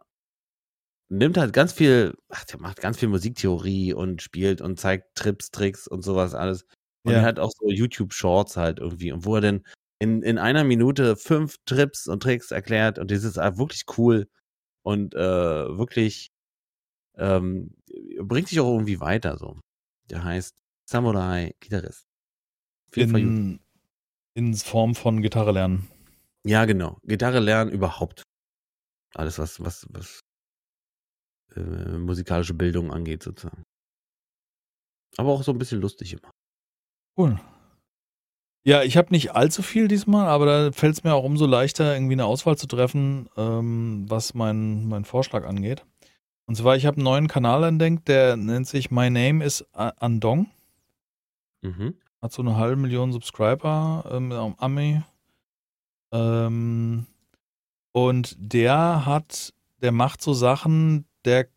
nimmt 1.10 1.36
halt 1.36 1.52
ganz 1.52 1.72
viel, 1.72 2.14
ach, 2.28 2.44
der 2.44 2.60
macht 2.60 2.80
ganz 2.80 2.98
viel 2.98 3.08
Musiktheorie 3.08 3.92
und 3.92 4.22
spielt 4.22 4.60
und 4.60 4.80
zeigt 4.80 5.14
Trips, 5.14 5.50
Tricks 5.50 5.86
und 5.86 6.02
sowas 6.02 6.34
alles. 6.34 6.64
Und 7.04 7.12
Ja. 7.12 7.18
er 7.20 7.24
hat 7.24 7.38
auch 7.38 7.50
so 7.58 7.68
YouTube-Shorts 7.68 8.56
halt 8.56 8.78
irgendwie. 8.78 9.12
Und 9.12 9.24
wo 9.26 9.34
er 9.36 9.40
dann 9.42 9.66
in, 10.00 10.22
in 10.22 10.38
einer 10.38 10.64
Minute 10.64 11.16
fünf 11.16 11.56
Trips 11.66 12.06
und 12.08 12.22
Tricks 12.22 12.50
erklärt. 12.50 12.98
Und 12.98 13.10
das 13.10 13.24
ist 13.24 13.36
halt 13.36 13.58
wirklich 13.58 13.84
cool 13.98 14.28
und 14.84 15.14
äh, 15.14 15.18
wirklich 15.78 16.31
ähm, 17.16 17.74
bringt 18.20 18.48
sich 18.48 18.60
auch 18.60 18.72
irgendwie 18.72 19.00
weiter 19.00 19.36
so. 19.38 19.60
Der 20.10 20.24
heißt 20.24 20.54
Samurai 20.88 21.54
Gitarrist. 21.60 22.04
In, 22.94 23.60
in 24.34 24.54
Form 24.54 24.94
von 24.94 25.22
Gitarre 25.22 25.52
lernen. 25.52 25.88
Ja, 26.44 26.64
genau. 26.64 26.98
Gitarre 27.04 27.38
lernen 27.38 27.70
überhaupt. 27.70 28.22
Alles, 29.14 29.38
was, 29.38 29.60
was, 29.60 29.86
was 29.90 30.20
äh, 31.56 31.98
musikalische 31.98 32.54
Bildung 32.54 32.90
angeht, 32.92 33.22
sozusagen. 33.22 33.62
Aber 35.16 35.30
auch 35.32 35.42
so 35.42 35.52
ein 35.52 35.58
bisschen 35.58 35.80
lustig 35.80 36.12
immer. 36.14 36.30
Cool. 37.16 37.40
Ja, 38.64 38.82
ich 38.82 38.96
habe 38.96 39.10
nicht 39.10 39.32
allzu 39.32 39.62
viel 39.62 39.88
diesmal, 39.88 40.28
aber 40.28 40.46
da 40.46 40.72
fällt 40.72 40.94
es 40.94 41.04
mir 41.04 41.14
auch 41.14 41.24
umso 41.24 41.46
leichter, 41.46 41.94
irgendwie 41.94 42.14
eine 42.14 42.26
Auswahl 42.26 42.56
zu 42.56 42.66
treffen, 42.66 43.28
ähm, 43.36 44.04
was 44.08 44.34
mein, 44.34 44.86
mein 44.86 45.04
Vorschlag 45.04 45.44
angeht. 45.44 45.84
Und 46.52 46.56
zwar, 46.56 46.76
ich 46.76 46.84
habe 46.84 46.98
einen 46.98 47.04
neuen 47.04 47.28
Kanal 47.28 47.64
entdeckt, 47.64 48.08
der 48.08 48.36
nennt 48.36 48.66
sich 48.66 48.90
My 48.90 49.08
Name 49.08 49.42
is 49.42 49.64
Andong. 49.72 50.50
Mhm. 51.62 51.94
Hat 52.20 52.32
so 52.32 52.42
eine 52.42 52.58
halbe 52.58 52.76
Million 52.76 53.10
Subscriber, 53.10 54.04
ähm, 54.12 54.32
am 54.32 54.54
Ami. 54.58 55.00
Ähm, 56.12 57.06
und 57.92 58.36
der 58.38 59.06
hat, 59.06 59.54
der 59.80 59.92
macht 59.92 60.20
so 60.20 60.34
Sachen, 60.34 61.06
der 61.24 61.48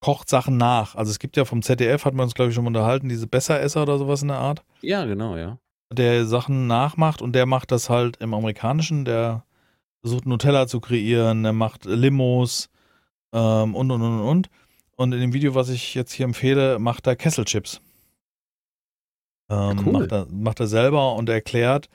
kocht 0.00 0.30
Sachen 0.30 0.56
nach. 0.56 0.94
Also 0.94 1.10
es 1.10 1.18
gibt 1.18 1.36
ja 1.36 1.44
vom 1.44 1.60
ZDF, 1.60 2.06
hat 2.06 2.14
man 2.14 2.24
uns 2.24 2.34
glaube 2.34 2.48
ich 2.48 2.54
schon 2.54 2.66
unterhalten, 2.66 3.10
diese 3.10 3.26
Besseresser 3.26 3.82
oder 3.82 3.98
sowas 3.98 4.22
in 4.22 4.28
der 4.28 4.38
Art. 4.38 4.64
Ja, 4.80 5.04
genau, 5.04 5.36
ja. 5.36 5.58
der 5.92 6.24
Sachen 6.24 6.66
nachmacht 6.66 7.20
und 7.20 7.34
der 7.34 7.44
macht 7.44 7.70
das 7.70 7.90
halt 7.90 8.16
im 8.16 8.32
Amerikanischen, 8.32 9.04
der 9.04 9.44
versucht 10.00 10.24
Nutella 10.24 10.68
zu 10.68 10.80
kreieren, 10.80 11.42
der 11.42 11.52
macht 11.52 11.84
Limos 11.84 12.70
ähm, 13.34 13.74
und 13.74 13.90
und 13.90 14.00
und 14.00 14.20
und. 14.20 14.50
Und 14.96 15.12
in 15.12 15.20
dem 15.20 15.32
Video, 15.32 15.54
was 15.54 15.68
ich 15.68 15.94
jetzt 15.94 16.12
hier 16.12 16.24
empfehle, 16.24 16.78
macht 16.78 17.06
er 17.06 17.16
Kesselchips. 17.16 17.80
Ähm, 19.50 19.82
Cool. 19.84 19.92
macht, 19.92 20.12
er, 20.12 20.26
macht 20.30 20.60
er 20.60 20.66
selber 20.68 21.14
und 21.16 21.28
erklärt, 21.28 21.90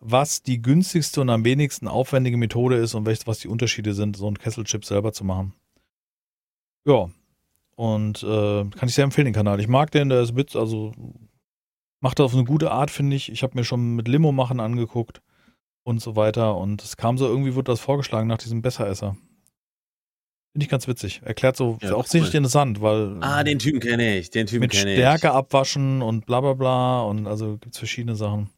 was 0.00 0.42
die 0.42 0.62
günstigste 0.62 1.20
und 1.20 1.28
am 1.28 1.44
wenigsten 1.44 1.88
aufwendige 1.88 2.36
Methode 2.36 2.76
ist 2.76 2.94
und 2.94 3.04
welches, 3.04 3.26
was 3.26 3.40
die 3.40 3.48
Unterschiede 3.48 3.92
sind, 3.92 4.16
so 4.16 4.30
ein 4.30 4.38
Kesselchip 4.38 4.84
selber 4.84 5.12
zu 5.12 5.24
machen. 5.24 5.52
Ja. 6.86 7.10
Und 7.74 8.22
äh, 8.22 8.64
kann 8.64 8.88
ich 8.88 8.94
sehr 8.94 9.04
empfehlen, 9.04 9.26
den 9.26 9.34
Kanal. 9.34 9.60
Ich 9.60 9.68
mag 9.68 9.90
den, 9.90 10.08
der 10.08 10.22
ist 10.22 10.36
witz, 10.36 10.56
also 10.56 10.92
macht 12.00 12.20
er 12.20 12.24
auf 12.24 12.32
eine 12.32 12.44
gute 12.44 12.70
Art, 12.70 12.90
finde 12.90 13.16
ich. 13.16 13.30
Ich 13.30 13.42
habe 13.42 13.58
mir 13.58 13.64
schon 13.64 13.96
mit 13.96 14.08
Limo 14.08 14.32
machen 14.32 14.60
angeguckt 14.60 15.20
und 15.82 16.00
so 16.00 16.16
weiter. 16.16 16.56
Und 16.56 16.82
es 16.82 16.96
kam 16.96 17.18
so, 17.18 17.26
irgendwie 17.26 17.54
wurde 17.54 17.72
das 17.72 17.80
vorgeschlagen 17.80 18.28
nach 18.28 18.38
diesem 18.38 18.62
Besseresser. 18.62 19.16
Finde 20.56 20.64
ich 20.64 20.70
ganz 20.70 20.88
witzig. 20.88 21.20
Erklärt 21.22 21.54
so, 21.54 21.76
Ja, 21.82 21.92
auch 21.92 22.04
cool. 22.04 22.06
sicherlich 22.06 22.34
interessant, 22.34 22.80
weil 22.80 23.18
Ah, 23.22 23.44
den 23.44 23.58
Typen 23.58 23.78
kenne 23.78 24.16
ich. 24.16 24.30
Den 24.30 24.46
Typen 24.46 24.60
mit 24.62 24.72
ich. 24.72 24.80
Stärke 24.80 25.32
abwaschen 25.32 26.00
und 26.00 26.24
bla 26.24 26.40
bla 26.40 26.54
bla 26.54 27.02
und 27.02 27.26
also 27.26 27.58
gibt 27.58 27.74
es 27.74 27.78
verschiedene 27.78 28.16
Sachen. 28.16 28.48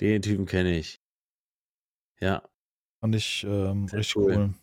Den 0.00 0.22
Typen 0.22 0.46
kenne 0.46 0.78
ich. 0.78 0.98
Ja. 2.20 2.42
Fand 3.02 3.14
ich 3.16 3.44
ähm, 3.46 3.84
richtig 3.84 4.16
cool. 4.16 4.32
cool. 4.34 4.54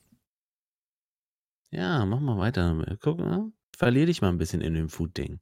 Ja, 1.69 2.07
mach 2.07 2.19
mal 2.19 2.39
weiter. 2.39 2.97
Guck, 2.99 3.19
ne? 3.19 3.51
verlier 3.77 4.07
dich 4.07 4.19
mal 4.23 4.29
ein 4.29 4.39
bisschen 4.39 4.61
in 4.61 4.73
dem 4.73 4.89
Food-Ding. 4.89 5.41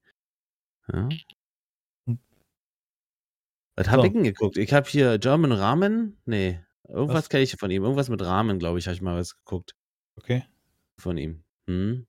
Ja. 0.92 1.08
Hm. 2.08 2.20
Was 3.78 3.88
habe 3.88 4.02
So. 4.02 4.08
ich 4.08 4.12
denn 4.14 4.24
geguckt? 4.24 4.58
Ich 4.58 4.74
habe 4.74 4.90
hier 4.90 5.18
German 5.18 5.54
Ramen. 5.54 6.22
Nee, 6.26 6.60
irgendwas 6.90 7.16
Was? 7.24 7.30
kenne 7.30 7.44
ich 7.44 7.56
von 7.56 7.72
ihm. 7.72 7.84
Irgendwas 7.84 8.10
mit 8.10 8.22
Ramen, 8.22 8.60
glaube 8.60 8.80
ich, 8.80 8.86
habe 8.88 8.96
ich 8.96 9.02
mal 9.02 9.18
was 9.18 9.38
geguckt 9.38 9.76
Okay. 10.20 10.44
von 11.00 11.18
ihm. 11.18 11.44
Hm. 11.70 12.06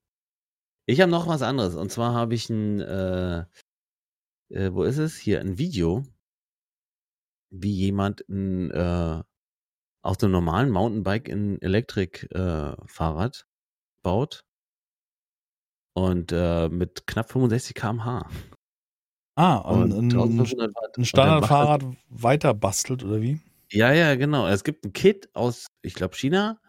Ich 0.85 0.99
habe 0.99 1.11
noch 1.11 1.27
was 1.27 1.41
anderes. 1.41 1.75
Und 1.75 1.91
zwar 1.91 2.13
habe 2.13 2.35
ich 2.35 2.49
ein, 2.49 2.81
äh, 2.81 3.45
äh, 4.49 4.73
wo 4.73 4.83
ist 4.83 4.97
es? 4.97 5.17
Hier, 5.17 5.39
ein 5.39 5.57
Video, 5.57 6.03
wie 7.51 7.73
jemand 7.73 8.27
ein, 8.27 8.69
äh, 8.71 9.23
aus 10.03 10.17
dem 10.17 10.31
normalen 10.31 10.69
Mountainbike 10.71 11.29
ein 11.29 11.61
Elektrik-Fahrrad 11.61 13.45
baut. 14.03 14.43
Und 15.93 16.31
äh, 16.31 16.69
mit 16.69 17.05
knapp 17.07 17.31
65 17.31 17.75
km/h. 17.75 18.29
Ah, 19.35 19.57
Und 19.57 19.93
ein, 19.93 20.11
ein, 20.11 20.11
1500 20.11 20.75
Watt. 20.75 20.97
ein 20.97 21.01
Und 21.01 21.05
Standardfahrrad 21.05 21.83
weiter 22.09 22.53
bastelt 22.53 23.03
oder 23.03 23.21
wie? 23.21 23.39
Ja, 23.71 23.93
ja, 23.93 24.15
genau. 24.15 24.47
Es 24.47 24.63
gibt 24.63 24.85
ein 24.85 24.91
Kit 24.91 25.29
aus, 25.33 25.67
ich 25.81 25.93
glaube, 25.93 26.15
China, 26.15 26.60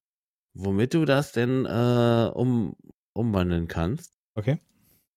womit 0.54 0.94
du 0.94 1.04
das 1.04 1.32
denn 1.32 1.66
äh, 1.66 2.30
um, 2.34 2.76
umwandeln 3.14 3.68
kannst. 3.68 4.14
Okay. 4.34 4.60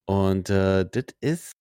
Und 0.07 0.49
äh, 0.49 0.85
das 0.89 1.05
ist. 1.21 1.51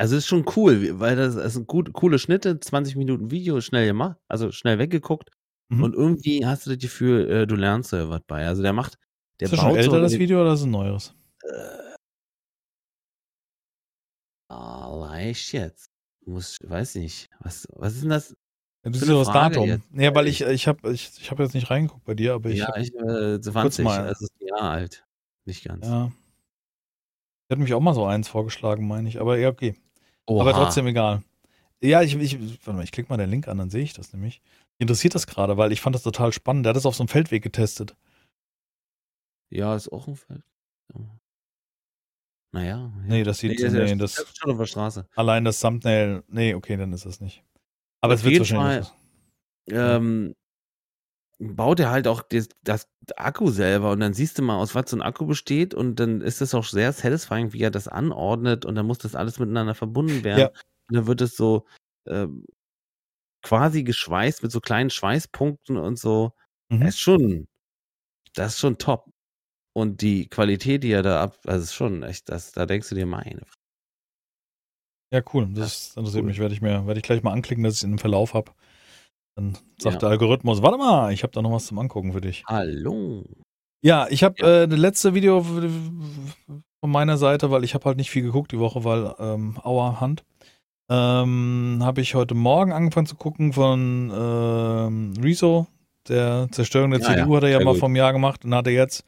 Also 0.00 0.16
ist 0.16 0.28
schon 0.28 0.46
cool, 0.54 1.00
weil 1.00 1.16
das, 1.16 1.34
das 1.34 1.54
sind 1.54 1.66
gut, 1.66 1.92
coole 1.92 2.20
Schnitte, 2.20 2.60
20 2.60 2.94
Minuten 2.94 3.32
Video, 3.32 3.60
schnell 3.60 3.86
gemacht, 3.86 4.16
also 4.28 4.52
schnell 4.52 4.78
weggeguckt. 4.78 5.30
Mhm. 5.70 5.82
Und 5.82 5.94
irgendwie 5.94 6.46
hast 6.46 6.66
du 6.66 6.70
das 6.70 6.78
Gefühl, 6.78 7.28
äh, 7.28 7.46
du 7.46 7.56
lernst 7.56 7.92
da 7.92 8.08
was 8.08 8.20
bei. 8.26 8.46
Also 8.46 8.62
der 8.62 8.72
macht, 8.72 8.96
der 9.40 9.46
ist 9.46 9.52
das 9.52 9.60
schon 9.60 9.76
älter, 9.76 9.90
so 9.90 10.00
das 10.00 10.18
Video, 10.18 10.40
oder 10.40 10.52
ist 10.52 10.60
es 10.60 10.66
ein 10.66 10.70
neueres? 10.70 11.14
Äh, 11.42 11.88
vielleicht 15.28 15.52
jetzt. 15.52 15.90
Muss, 16.26 16.58
weiß 16.62 16.96
nicht. 16.96 17.28
Was, 17.40 17.66
was 17.72 17.94
ist 17.94 18.02
denn 18.02 18.10
das? 18.10 18.36
Ja, 18.84 18.90
das 18.90 19.02
ist 19.02 19.08
das 19.10 19.28
Datum. 19.28 19.68
jetzt. 19.68 19.88
Ja, 19.92 20.14
weil 20.14 20.28
ich, 20.28 20.40
ich 20.40 20.68
habe 20.68 20.92
ich, 20.92 21.10
ich 21.20 21.30
hab 21.30 21.38
jetzt 21.40 21.54
nicht 21.54 21.70
reingeguckt 21.70 22.04
bei 22.04 22.14
dir, 22.14 22.34
aber 22.34 22.50
ich 22.50 22.58
ja, 22.58 22.76
ich, 22.76 22.94
äh, 22.94 23.40
20, 23.40 23.84
mal. 23.84 24.06
also 24.06 24.24
ist 24.24 24.34
ein 24.40 24.46
Jahr 24.46 24.70
alt. 24.70 25.04
Nicht 25.44 25.64
ganz. 25.64 25.86
ja. 25.86 26.12
Ich 27.48 27.54
hatte 27.54 27.62
mich 27.62 27.72
auch 27.72 27.80
mal 27.80 27.94
so 27.94 28.04
eins 28.04 28.28
vorgeschlagen, 28.28 28.86
meine 28.86 29.08
ich. 29.08 29.20
Aber 29.20 29.38
ja, 29.38 29.48
okay. 29.48 29.74
Oha. 30.26 30.42
Aber 30.42 30.52
trotzdem 30.52 30.86
egal. 30.86 31.22
Ja, 31.80 32.02
ich, 32.02 32.14
ich, 32.16 32.38
warte 32.66 32.72
mal, 32.74 32.84
ich 32.84 32.92
klicke 32.92 33.08
mal 33.08 33.16
den 33.16 33.30
Link 33.30 33.48
an, 33.48 33.56
dann 33.56 33.70
sehe 33.70 33.82
ich 33.82 33.94
das 33.94 34.12
nämlich. 34.12 34.42
Interessiert 34.78 35.14
das 35.14 35.26
gerade, 35.26 35.56
weil 35.56 35.72
ich 35.72 35.80
fand 35.80 35.94
das 35.94 36.02
total 36.02 36.32
spannend. 36.32 36.66
Der 36.66 36.70
hat 36.70 36.76
das 36.76 36.86
auf 36.86 36.94
so 36.94 37.02
einem 37.02 37.08
Feldweg 37.08 37.42
getestet. 37.42 37.96
Ja, 39.50 39.74
ist 39.74 39.90
auch 39.90 40.06
ein 40.06 40.16
Feld. 40.16 40.42
Ja. 40.94 41.00
Naja. 42.52 42.76
Ja. 42.76 42.92
Nee, 43.06 43.24
das 43.24 43.38
sieht, 43.38 43.58
Nee, 43.58 43.64
das, 43.64 43.72
nee, 43.72 43.96
das, 43.96 44.14
das, 44.14 44.56
der 44.58 44.66
Straße. 44.66 45.06
allein 45.16 45.44
das 45.44 45.60
Thumbnail, 45.60 46.22
nee, 46.28 46.54
okay, 46.54 46.76
dann 46.76 46.92
ist 46.92 47.06
das 47.06 47.20
nicht. 47.20 47.42
Aber 48.00 48.14
es 48.14 48.24
wird 48.24 48.38
wahrscheinlich. 48.40 48.88
Ähm, 49.70 50.34
baut 51.38 51.80
er 51.80 51.90
halt 51.90 52.08
auch 52.08 52.22
das, 52.22 52.48
das 52.62 52.88
Akku 53.16 53.50
selber 53.50 53.92
und 53.92 54.00
dann 54.00 54.14
siehst 54.14 54.38
du 54.38 54.42
mal, 54.42 54.56
aus 54.56 54.74
was 54.74 54.90
so 54.90 54.96
ein 54.96 55.02
Akku 55.02 55.26
besteht 55.26 55.74
und 55.74 55.96
dann 55.96 56.20
ist 56.20 56.40
es 56.40 56.54
auch 56.54 56.64
sehr 56.64 56.92
satisfying, 56.92 57.52
wie 57.52 57.62
er 57.62 57.70
das 57.70 57.86
anordnet 57.86 58.64
und 58.64 58.74
dann 58.74 58.86
muss 58.86 58.98
das 58.98 59.14
alles 59.14 59.38
miteinander 59.38 59.74
verbunden 59.74 60.24
werden. 60.24 60.40
Ja. 60.40 60.48
Und 60.88 60.96
dann 60.96 61.06
wird 61.06 61.20
es 61.20 61.36
so 61.36 61.66
ähm, 62.06 62.44
quasi 63.42 63.84
geschweißt 63.84 64.42
mit 64.42 64.50
so 64.50 64.60
kleinen 64.60 64.90
Schweißpunkten 64.90 65.76
und 65.76 65.98
so. 65.98 66.32
Mhm. 66.70 66.80
Das 66.80 66.88
ist 66.90 67.00
schon, 67.00 67.48
das 68.34 68.54
ist 68.54 68.60
schon 68.60 68.78
top. 68.78 69.10
Und 69.74 70.02
die 70.02 70.28
Qualität, 70.28 70.82
die 70.82 70.90
er 70.90 71.02
da 71.02 71.22
ab, 71.22 71.38
also 71.46 71.62
ist 71.62 71.74
schon 71.74 72.02
echt, 72.02 72.28
das, 72.30 72.50
da 72.50 72.66
denkst 72.66 72.88
du 72.88 72.96
dir, 72.96 73.06
meine. 73.06 73.42
Ja, 75.12 75.20
cool. 75.32 75.48
Das 75.54 75.96
interessiert 75.96 76.22
cool. 76.22 76.28
mich. 76.28 76.38
Werde 76.38 76.54
ich 76.54 76.60
mir, 76.60 76.86
werde 76.86 76.98
ich 77.00 77.04
gleich 77.04 77.22
mal 77.22 77.32
anklicken, 77.32 77.64
dass 77.64 77.74
ich 77.74 77.78
es 77.80 77.84
in 77.84 77.92
dem 77.92 77.98
Verlauf 77.98 78.34
habe. 78.34 78.52
Dann 79.36 79.56
sagt 79.78 79.94
Ja. 79.94 79.98
der 80.00 80.08
Algorithmus, 80.10 80.62
warte 80.62 80.78
mal, 80.78 81.12
ich 81.12 81.22
habe 81.22 81.32
da 81.32 81.40
noch 81.42 81.52
was 81.52 81.66
zum 81.66 81.78
Angucken 81.78 82.12
für 82.12 82.20
dich. 82.20 82.44
Hallo. 82.46 83.24
Ja, 83.82 84.06
ich 84.10 84.22
habe 84.24 84.34
Ja. 84.38 84.62
äh, 84.64 84.68
das 84.68 84.78
letzte 84.78 85.14
Video 85.14 85.42
von 85.42 86.90
meiner 86.90 87.16
Seite, 87.16 87.50
weil 87.50 87.64
ich 87.64 87.74
habe 87.74 87.84
halt 87.84 87.96
nicht 87.96 88.10
viel 88.10 88.22
geguckt 88.22 88.52
die 88.52 88.58
Woche, 88.58 88.84
weil 88.84 89.14
ähm, 89.18 89.58
Aua 89.62 90.00
Hand. 90.00 90.24
Ähm, 90.90 91.80
habe 91.82 92.00
ich 92.00 92.14
heute 92.14 92.34
Morgen 92.34 92.72
angefangen 92.72 93.06
zu 93.06 93.14
gucken 93.14 93.52
von 93.52 94.10
ähm, 94.14 95.12
Rezo, 95.22 95.66
der 96.08 96.48
Zerstörung 96.50 96.90
der 96.90 97.00
Ja, 97.00 97.06
CDU 97.08 97.30
ja, 97.32 97.36
hat 97.36 97.42
er 97.44 97.48
ja 97.50 97.60
mal 97.60 97.72
gut. 97.72 97.80
vom 97.80 97.94
Jahr 97.94 98.12
gemacht 98.14 98.44
und 98.44 98.54
hat 98.54 98.66
er 98.66 98.72
jetzt 98.72 99.04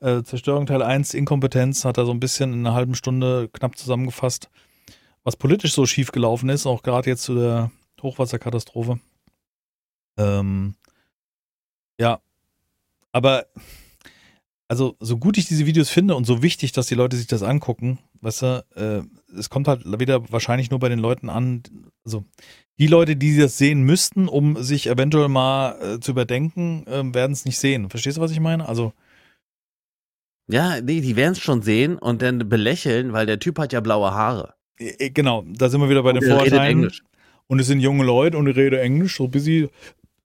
äh, 0.00 0.22
Zerstörung 0.22 0.64
Teil 0.66 0.82
1, 0.82 1.12
Inkompetenz, 1.14 1.84
hat 1.84 1.98
er 1.98 2.06
so 2.06 2.12
ein 2.12 2.20
bisschen 2.20 2.54
in 2.54 2.60
einer 2.66 2.74
halben 2.74 2.94
Stunde 2.94 3.50
knapp 3.52 3.76
zusammengefasst, 3.76 4.48
was 5.28 5.36
politisch 5.36 5.74
so 5.74 5.84
schief 5.84 6.10
gelaufen 6.10 6.48
ist, 6.48 6.64
auch 6.64 6.82
gerade 6.82 7.10
jetzt 7.10 7.22
zu 7.22 7.34
der 7.34 7.70
Hochwasserkatastrophe. 8.00 8.98
Ähm, 10.16 10.74
ja, 12.00 12.22
aber 13.12 13.44
also 14.68 14.96
so 15.00 15.18
gut 15.18 15.36
ich 15.36 15.44
diese 15.44 15.66
Videos 15.66 15.90
finde 15.90 16.16
und 16.16 16.24
so 16.24 16.42
wichtig, 16.42 16.72
dass 16.72 16.86
die 16.86 16.94
Leute 16.94 17.18
sich 17.18 17.26
das 17.26 17.42
angucken, 17.42 17.98
weißt 18.22 18.40
du, 18.40 18.64
äh, 18.74 19.36
es 19.38 19.50
kommt 19.50 19.68
halt 19.68 19.84
wieder 20.00 20.32
wahrscheinlich 20.32 20.70
nur 20.70 20.80
bei 20.80 20.88
den 20.88 20.98
Leuten 20.98 21.28
an, 21.28 21.62
also 22.06 22.24
die 22.78 22.86
Leute, 22.86 23.14
die 23.14 23.36
das 23.36 23.58
sehen 23.58 23.82
müssten, 23.82 24.28
um 24.28 24.62
sich 24.62 24.86
eventuell 24.86 25.28
mal 25.28 25.78
äh, 25.96 26.00
zu 26.00 26.12
überdenken, 26.12 26.86
äh, 26.86 27.04
werden 27.12 27.32
es 27.32 27.44
nicht 27.44 27.58
sehen. 27.58 27.90
Verstehst 27.90 28.16
du, 28.16 28.22
was 28.22 28.30
ich 28.30 28.40
meine? 28.40 28.66
Also 28.66 28.94
Ja, 30.50 30.80
nee, 30.80 31.02
die 31.02 31.16
werden 31.16 31.32
es 31.32 31.40
schon 31.40 31.60
sehen 31.60 31.98
und 31.98 32.22
dann 32.22 32.48
belächeln, 32.48 33.12
weil 33.12 33.26
der 33.26 33.40
Typ 33.40 33.58
hat 33.58 33.74
ja 33.74 33.80
blaue 33.80 34.12
Haare. 34.12 34.57
Äh, 34.78 35.06
äh, 35.06 35.10
genau, 35.10 35.44
da 35.46 35.68
sind 35.68 35.80
wir 35.80 35.88
wieder 35.88 36.02
bei 36.02 36.12
den 36.12 36.22
Und 36.22 36.30
Vorurteilen. 36.30 36.90
Und 37.46 37.60
es 37.60 37.66
sind 37.66 37.80
junge 37.80 38.04
Leute 38.04 38.36
und 38.36 38.44
die 38.44 38.52
reden 38.52 38.78
Englisch, 38.78 39.16
so 39.16 39.26
bis 39.26 39.44
sie 39.44 39.68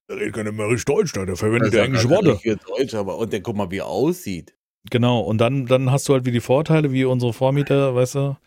er 0.08 0.18
redet 0.18 0.36
kein 0.36 0.48
immer 0.48 0.66
richtig 0.66 0.86
Deutsch, 0.86 1.14
da, 1.14 1.26
der 1.26 1.38
verwendet 1.38 1.74
ja 1.74 1.86
englische 1.86 2.10
Worte. 2.10 2.38
Deutsch, 2.68 2.94
aber 2.94 3.18
und 3.18 3.32
der 3.32 3.42
guck 3.42 3.56
mal, 3.56 3.72
wie 3.72 3.78
er 3.78 3.88
aussieht. 3.88 4.54
Genau, 4.90 5.22
und 5.22 5.38
dann, 5.38 5.66
dann 5.66 5.92
hast 5.92 6.10
du 6.10 6.14
halt 6.14 6.26
wie 6.26 6.32
die 6.32 6.42
Vorteile, 6.42 6.92
wie 6.92 7.06
unsere 7.06 7.32
Vormieter, 7.32 7.96
weißt 7.96 8.16
du. 8.16 8.38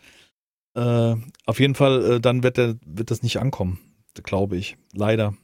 Äh, 0.75 1.17
auf 1.47 1.59
jeden 1.59 1.75
Fall, 1.75 2.13
äh, 2.13 2.21
dann 2.21 2.43
wird, 2.43 2.59
der, 2.59 2.77
wird 2.85 3.11
das 3.11 3.23
nicht 3.23 3.39
ankommen, 3.39 3.79
glaube 4.23 4.59
ich. 4.59 4.77
Leider. 4.93 5.35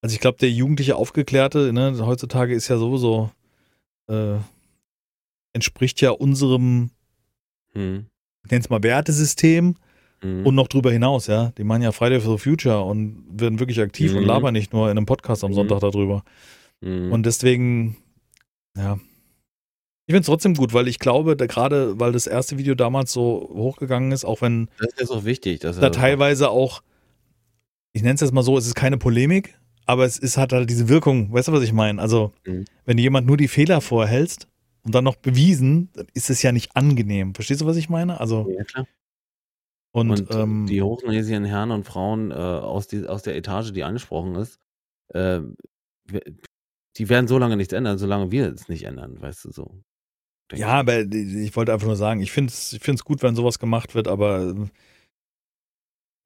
Also 0.00 0.14
ich 0.14 0.20
glaube, 0.20 0.38
der 0.38 0.50
jugendliche 0.50 0.96
Aufgeklärte, 0.96 1.72
ne, 1.72 1.96
heutzutage 2.04 2.54
ist 2.54 2.66
ja 2.66 2.76
sowieso, 2.76 3.30
äh, 4.08 4.38
entspricht 5.52 6.00
ja 6.00 6.10
unserem, 6.10 6.90
Hm. 7.72 8.06
Es 8.50 8.70
mal 8.70 8.82
Wertesystem 8.82 9.76
Hm. 10.22 10.46
und 10.46 10.54
noch 10.54 10.68
drüber 10.68 10.90
hinaus, 10.92 11.26
ja. 11.26 11.52
Die 11.58 11.64
machen 11.64 11.82
ja 11.82 11.92
Friday 11.92 12.20
for 12.20 12.36
the 12.38 12.42
Future 12.42 12.82
und 12.84 13.24
werden 13.30 13.58
wirklich 13.60 13.80
aktiv 13.80 14.12
und 14.14 14.20
Mhm. 14.22 14.26
labern 14.26 14.52
nicht 14.52 14.72
nur 14.72 14.90
in 14.90 14.96
einem 14.96 15.06
Podcast 15.06 15.44
am 15.44 15.50
Mhm. 15.50 15.54
Sonntag 15.56 15.80
darüber. 15.80 16.24
Hm. 16.82 17.12
Und 17.12 17.26
deswegen, 17.26 17.96
ja. 18.76 18.98
Ich 20.06 20.12
finde 20.12 20.20
es 20.20 20.26
trotzdem 20.26 20.54
gut, 20.54 20.74
weil 20.74 20.86
ich 20.88 20.98
glaube, 20.98 21.34
da 21.36 21.46
gerade, 21.46 21.98
weil 21.98 22.12
das 22.12 22.26
erste 22.26 22.58
Video 22.58 22.74
damals 22.74 23.10
so 23.12 23.50
hochgegangen 23.54 24.12
ist, 24.12 24.24
auch 24.26 24.42
wenn 24.42 24.68
das 24.78 24.92
ist 24.98 25.10
auch 25.10 25.24
wichtig. 25.24 25.60
Dass 25.60 25.78
da 25.80 25.88
teilweise 25.90 26.50
auch, 26.50 26.82
ich 27.94 28.02
nenne 28.02 28.14
es 28.14 28.20
jetzt 28.20 28.32
mal 28.32 28.42
so, 28.42 28.58
es 28.58 28.66
ist 28.66 28.74
keine 28.74 28.98
Polemik, 28.98 29.58
aber 29.86 30.04
es 30.04 30.18
ist, 30.18 30.36
hat 30.36 30.52
halt 30.52 30.68
diese 30.68 30.88
Wirkung, 30.90 31.32
weißt 31.32 31.48
du, 31.48 31.52
was 31.52 31.62
ich 31.62 31.72
meine? 31.72 32.00
Also, 32.02 32.32
Mhm. 32.46 32.64
wenn 32.84 32.96
du 32.98 33.02
jemand 33.02 33.26
nur 33.26 33.36
die 33.38 33.48
Fehler 33.48 33.80
vorhältst 33.80 34.46
und 34.84 34.94
dann 34.94 35.04
noch 35.04 35.16
bewiesen, 35.16 35.90
dann 35.94 36.06
ist 36.14 36.30
es 36.30 36.42
ja 36.42 36.52
nicht 36.52 36.76
angenehm. 36.76 37.34
Verstehst 37.34 37.60
du, 37.60 37.66
was 37.66 37.76
ich 37.76 37.88
meine? 37.88 38.20
Also, 38.20 38.48
Ja, 38.48 38.64
klar. 38.64 38.86
und, 39.92 40.10
Und, 40.10 40.34
ähm, 40.34 40.66
die 40.66 40.82
hochnäsigen 40.82 41.44
Herren 41.44 41.70
und 41.70 41.84
Frauen 41.84 42.30
äh, 42.30 42.34
aus, 42.34 42.86
die, 42.86 43.06
aus 43.06 43.22
der 43.22 43.36
Etage, 43.36 43.72
die 43.72 43.84
angesprochen 43.84 44.34
ist, 44.36 44.58
äh, 45.08 45.40
die 46.96 47.08
werden 47.08 47.28
so 47.28 47.38
lange 47.38 47.56
nichts 47.56 47.72
ändern, 47.72 47.98
solange 47.98 48.30
wir 48.30 48.52
es 48.52 48.68
nicht 48.68 48.84
ändern, 48.84 49.20
weißt 49.20 49.46
du 49.46 49.52
so. 49.52 49.80
Ja, 50.52 50.68
aber 50.68 51.00
ich 51.00 51.56
wollte 51.56 51.72
einfach 51.72 51.86
nur 51.86 51.96
sagen, 51.96 52.20
ich 52.20 52.30
finde 52.30 52.50
es 52.50 52.74
ich 52.74 52.82
find's 52.82 53.04
gut, 53.04 53.22
wenn 53.22 53.34
sowas 53.34 53.58
gemacht 53.58 53.94
wird, 53.94 54.06
aber 54.08 54.54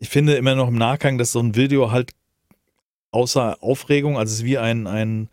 ich 0.00 0.08
finde 0.08 0.34
immer 0.34 0.56
noch 0.56 0.68
im 0.68 0.76
Nachgang, 0.76 1.18
dass 1.18 1.32
so 1.32 1.40
ein 1.40 1.54
Video 1.54 1.90
halt 1.92 2.12
außer 3.12 3.62
Aufregung, 3.62 4.18
also 4.18 4.32
es 4.32 4.40
ist 4.40 4.44
wie 4.44 4.58
ein, 4.58 4.86
ein 4.86 5.28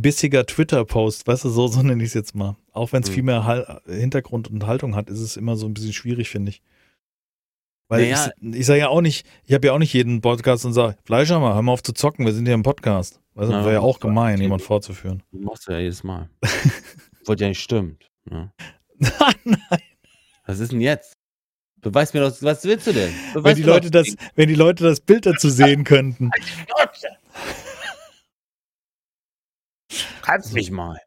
bissiger 0.00 0.46
Twitter-Post, 0.46 1.26
weißt 1.26 1.44
du, 1.44 1.48
so, 1.48 1.66
so 1.68 1.82
nenne 1.82 2.02
ich 2.02 2.08
es 2.08 2.14
jetzt 2.14 2.34
mal. 2.34 2.56
Auch 2.72 2.92
wenn 2.92 3.02
es 3.02 3.10
mhm. 3.10 3.14
viel 3.14 3.22
mehr 3.24 3.44
Hal 3.44 3.80
Hintergrund 3.86 4.50
und 4.50 4.66
Haltung 4.66 4.94
hat, 4.94 5.10
ist 5.10 5.20
es 5.20 5.36
immer 5.36 5.56
so 5.56 5.66
ein 5.66 5.74
bisschen 5.74 5.92
schwierig, 5.92 6.28
finde 6.30 6.50
ich. 6.50 6.62
Weil 7.88 8.02
naja. 8.02 8.30
ich, 8.40 8.56
ich 8.60 8.66
sage 8.66 8.80
ja 8.80 8.88
auch 8.88 9.00
nicht, 9.00 9.26
ich 9.44 9.54
habe 9.54 9.66
ja 9.66 9.72
auch 9.72 9.78
nicht 9.78 9.94
jeden 9.94 10.20
Podcast 10.20 10.64
und 10.66 10.74
sage, 10.74 10.96
Fleischhammer, 11.04 11.54
hör 11.54 11.62
mal 11.62 11.72
auf 11.72 11.82
zu 11.82 11.92
zocken, 11.92 12.26
wir 12.26 12.34
sind 12.34 12.44
hier 12.44 12.54
im 12.54 12.62
Podcast. 12.62 13.20
Weißt 13.34 13.50
du, 13.50 13.54
wäre 13.54 13.74
ja 13.74 13.80
auch 13.80 14.00
gemein, 14.00 14.40
jemand 14.40 14.62
vorzuführen. 14.62 15.22
Du 15.32 15.38
machst 15.38 15.68
ja 15.68 15.78
jedes 15.78 16.02
Mal. 16.02 16.28
Wollte 17.24 17.44
ja 17.44 17.48
nicht 17.48 17.62
stimmt. 17.62 18.10
Ja. 18.30 18.52
Nein. 18.98 19.80
Was 20.44 20.58
ist 20.58 20.72
denn 20.72 20.80
jetzt? 20.80 21.14
Beweis 21.80 22.12
mir 22.12 22.20
doch, 22.20 22.34
was 22.42 22.64
willst 22.64 22.88
du 22.88 22.92
denn? 22.92 23.12
Beweis 23.32 23.56
wenn 23.56 23.62
die, 23.62 23.62
Leute 23.62 23.90
das, 23.90 24.16
wenn 24.34 24.48
die 24.48 24.54
Leute 24.56 24.82
das 24.82 25.00
Bild 25.00 25.24
dazu 25.26 25.48
sehen 25.48 25.84
könnten. 25.84 26.30
Kannst 30.28 30.52
mich 30.52 30.70
mal. 30.70 31.00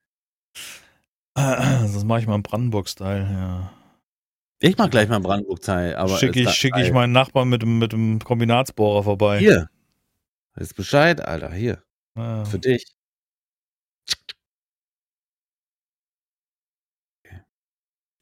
Das 1.35 2.03
mache 2.03 2.21
ich 2.21 2.27
mal 2.27 2.33
im 2.33 2.41
Brandenburg-Style, 2.41 3.31
ja. 3.31 3.71
Ich 4.59 4.77
mach 4.79 4.89
gleich 4.89 5.09
mal 5.09 5.17
einen 5.17 5.23
Brandenburg-Teil, 5.23 6.07
Schicke 6.17 6.41
ich, 6.41 6.49
schick 6.49 6.75
ich 6.75 6.91
meinen 6.91 7.13
Nachbarn 7.13 7.47
mit 7.47 7.61
dem, 7.61 7.77
mit 7.77 7.93
dem 7.93 8.17
Kombinatsbohrer 8.17 9.03
vorbei. 9.03 9.37
Hier. 9.37 9.69
Ist 10.55 10.75
Bescheid, 10.75 11.21
Alter, 11.21 11.53
hier. 11.53 11.83
Ja. 12.17 12.45
Für 12.45 12.57
dich. 12.57 12.95
Okay. 17.23 17.41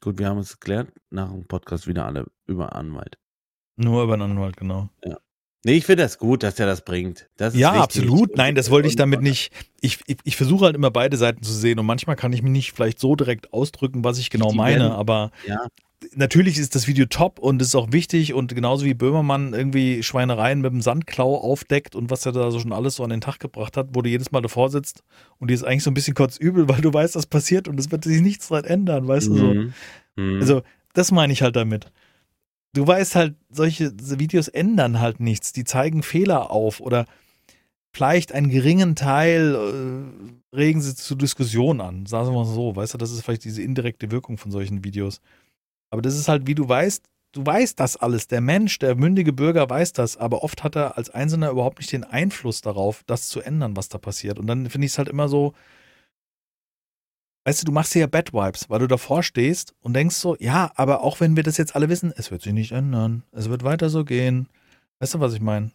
Gut, 0.02 0.18
wir 0.18 0.28
haben 0.28 0.38
es 0.38 0.60
geklärt. 0.60 0.92
Nach 1.08 1.30
dem 1.30 1.46
Podcast 1.46 1.86
wieder 1.86 2.04
alle 2.04 2.26
über 2.46 2.74
Anwalt. 2.74 3.18
Nur 3.76 4.04
über 4.04 4.12
einen 4.14 4.32
Anwalt, 4.32 4.58
genau. 4.58 4.90
Ja. 5.02 5.18
Nee, 5.64 5.74
ich 5.74 5.84
finde 5.84 6.04
das 6.04 6.18
gut, 6.18 6.42
dass 6.42 6.58
er 6.58 6.66
das 6.66 6.84
bringt. 6.84 7.28
Das 7.36 7.54
ja, 7.54 7.74
wichtig. 7.74 7.82
absolut. 7.82 8.36
Nein, 8.36 8.54
das 8.54 8.70
wollte 8.70 8.88
ich 8.88 8.96
damit 8.96 9.20
nicht. 9.20 9.52
Ich, 9.80 9.98
ich, 10.06 10.16
ich 10.24 10.36
versuche 10.36 10.64
halt 10.64 10.74
immer 10.74 10.90
beide 10.90 11.16
Seiten 11.16 11.42
zu 11.42 11.52
sehen 11.52 11.78
und 11.78 11.86
manchmal 11.86 12.16
kann 12.16 12.32
ich 12.32 12.42
mich 12.42 12.52
nicht 12.52 12.72
vielleicht 12.72 12.98
so 12.98 13.14
direkt 13.14 13.52
ausdrücken, 13.52 14.02
was 14.02 14.18
ich 14.18 14.30
genau 14.30 14.52
meine, 14.52 14.80
werden, 14.80 14.92
aber 14.92 15.30
ja 15.46 15.66
natürlich 16.14 16.58
ist 16.58 16.74
das 16.74 16.86
Video 16.86 17.06
top 17.06 17.38
und 17.38 17.60
es 17.60 17.68
ist 17.68 17.74
auch 17.74 17.92
wichtig 17.92 18.32
und 18.32 18.54
genauso 18.54 18.84
wie 18.84 18.94
Böhmermann 18.94 19.52
irgendwie 19.52 20.02
Schweinereien 20.02 20.60
mit 20.60 20.72
dem 20.72 20.80
Sandklau 20.80 21.36
aufdeckt 21.36 21.94
und 21.94 22.10
was 22.10 22.26
er 22.26 22.32
da 22.32 22.50
so 22.50 22.58
schon 22.58 22.72
alles 22.72 22.96
so 22.96 23.04
an 23.04 23.10
den 23.10 23.20
Tag 23.20 23.38
gebracht 23.38 23.76
hat, 23.76 23.88
wo 23.92 24.02
du 24.02 24.08
jedes 24.08 24.32
Mal 24.32 24.40
davor 24.40 24.70
sitzt 24.70 25.02
und 25.38 25.50
dir 25.50 25.54
ist 25.54 25.64
eigentlich 25.64 25.82
so 25.82 25.90
ein 25.90 25.94
bisschen 25.94 26.14
kurz 26.14 26.36
übel, 26.36 26.68
weil 26.68 26.80
du 26.80 26.92
weißt, 26.92 27.16
was 27.16 27.26
passiert 27.26 27.68
und 27.68 27.78
es 27.78 27.90
wird 27.90 28.04
sich 28.04 28.20
nichts 28.20 28.48
dran 28.48 28.64
ändern, 28.64 29.06
weißt 29.06 29.30
mhm. 29.30 29.34
du 29.34 29.38
so. 29.38 30.22
Mhm. 30.22 30.40
Also, 30.40 30.62
das 30.92 31.12
meine 31.12 31.32
ich 31.32 31.42
halt 31.42 31.54
damit. 31.54 31.92
Du 32.72 32.86
weißt 32.86 33.16
halt, 33.16 33.34
solche 33.50 33.92
Videos 34.18 34.48
ändern 34.48 35.00
halt 35.00 35.20
nichts. 35.20 35.52
Die 35.52 35.64
zeigen 35.64 36.02
Fehler 36.02 36.50
auf 36.50 36.80
oder 36.80 37.06
vielleicht 37.92 38.32
einen 38.32 38.50
geringen 38.50 38.94
Teil 38.94 39.54
äh, 39.54 40.56
regen 40.56 40.80
sie 40.80 40.94
zu 40.94 41.14
Diskussionen 41.16 41.80
an. 41.80 42.06
Sagen 42.06 42.28
wir 42.28 42.32
mal 42.32 42.44
so, 42.44 42.76
weißt 42.76 42.94
du, 42.94 42.98
das 42.98 43.10
ist 43.10 43.22
vielleicht 43.22 43.44
diese 43.44 43.62
indirekte 43.62 44.10
Wirkung 44.10 44.38
von 44.38 44.52
solchen 44.52 44.84
Videos. 44.84 45.20
Aber 45.90 46.02
das 46.02 46.16
ist 46.16 46.28
halt, 46.28 46.46
wie 46.46 46.54
du 46.54 46.68
weißt, 46.68 47.04
du 47.32 47.44
weißt 47.44 47.80
das 47.80 47.96
alles. 47.96 48.28
Der 48.28 48.40
Mensch, 48.40 48.78
der 48.78 48.94
mündige 48.94 49.32
Bürger 49.32 49.68
weiß 49.68 49.92
das, 49.92 50.16
aber 50.16 50.44
oft 50.44 50.62
hat 50.62 50.76
er 50.76 50.96
als 50.96 51.10
Einzelner 51.10 51.50
überhaupt 51.50 51.78
nicht 51.78 51.92
den 51.92 52.04
Einfluss 52.04 52.60
darauf, 52.60 53.02
das 53.06 53.28
zu 53.28 53.40
ändern, 53.40 53.76
was 53.76 53.88
da 53.88 53.98
passiert. 53.98 54.38
Und 54.38 54.46
dann 54.46 54.70
finde 54.70 54.86
ich 54.86 54.92
es 54.92 54.98
halt 54.98 55.08
immer 55.08 55.28
so, 55.28 55.54
weißt 57.44 57.62
du, 57.62 57.66
du 57.66 57.72
machst 57.72 57.94
dir 57.94 58.00
ja 58.00 58.06
Bad 58.06 58.32
Vibes, 58.32 58.68
weil 58.68 58.80
du 58.80 58.86
davor 58.86 59.22
stehst 59.22 59.74
und 59.80 59.94
denkst 59.94 60.16
so, 60.16 60.36
ja, 60.38 60.70
aber 60.74 61.02
auch 61.02 61.20
wenn 61.20 61.36
wir 61.36 61.42
das 61.42 61.56
jetzt 61.56 61.74
alle 61.74 61.88
wissen, 61.88 62.12
es 62.16 62.30
wird 62.30 62.42
sich 62.42 62.52
nicht 62.52 62.72
ändern. 62.72 63.24
Es 63.32 63.48
wird 63.48 63.64
weiter 63.64 63.90
so 63.90 64.04
gehen. 64.04 64.48
Weißt 64.98 65.14
du, 65.14 65.20
was 65.20 65.34
ich 65.34 65.40
meine? 65.40 65.72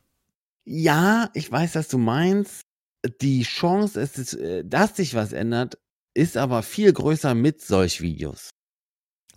Ja, 0.66 1.30
ich 1.34 1.52
weiß, 1.52 1.76
was 1.76 1.88
du 1.88 1.98
meinst. 1.98 2.66
Die 3.22 3.44
Chance, 3.44 4.02
äh, 4.02 4.64
dass 4.66 4.96
sich 4.96 5.14
was 5.14 5.32
ändert, 5.32 5.78
ist 6.16 6.38
aber 6.38 6.64
viel 6.64 6.92
größer 6.92 7.36
mit 7.36 7.62
solch 7.62 8.02
Videos. 8.02 8.50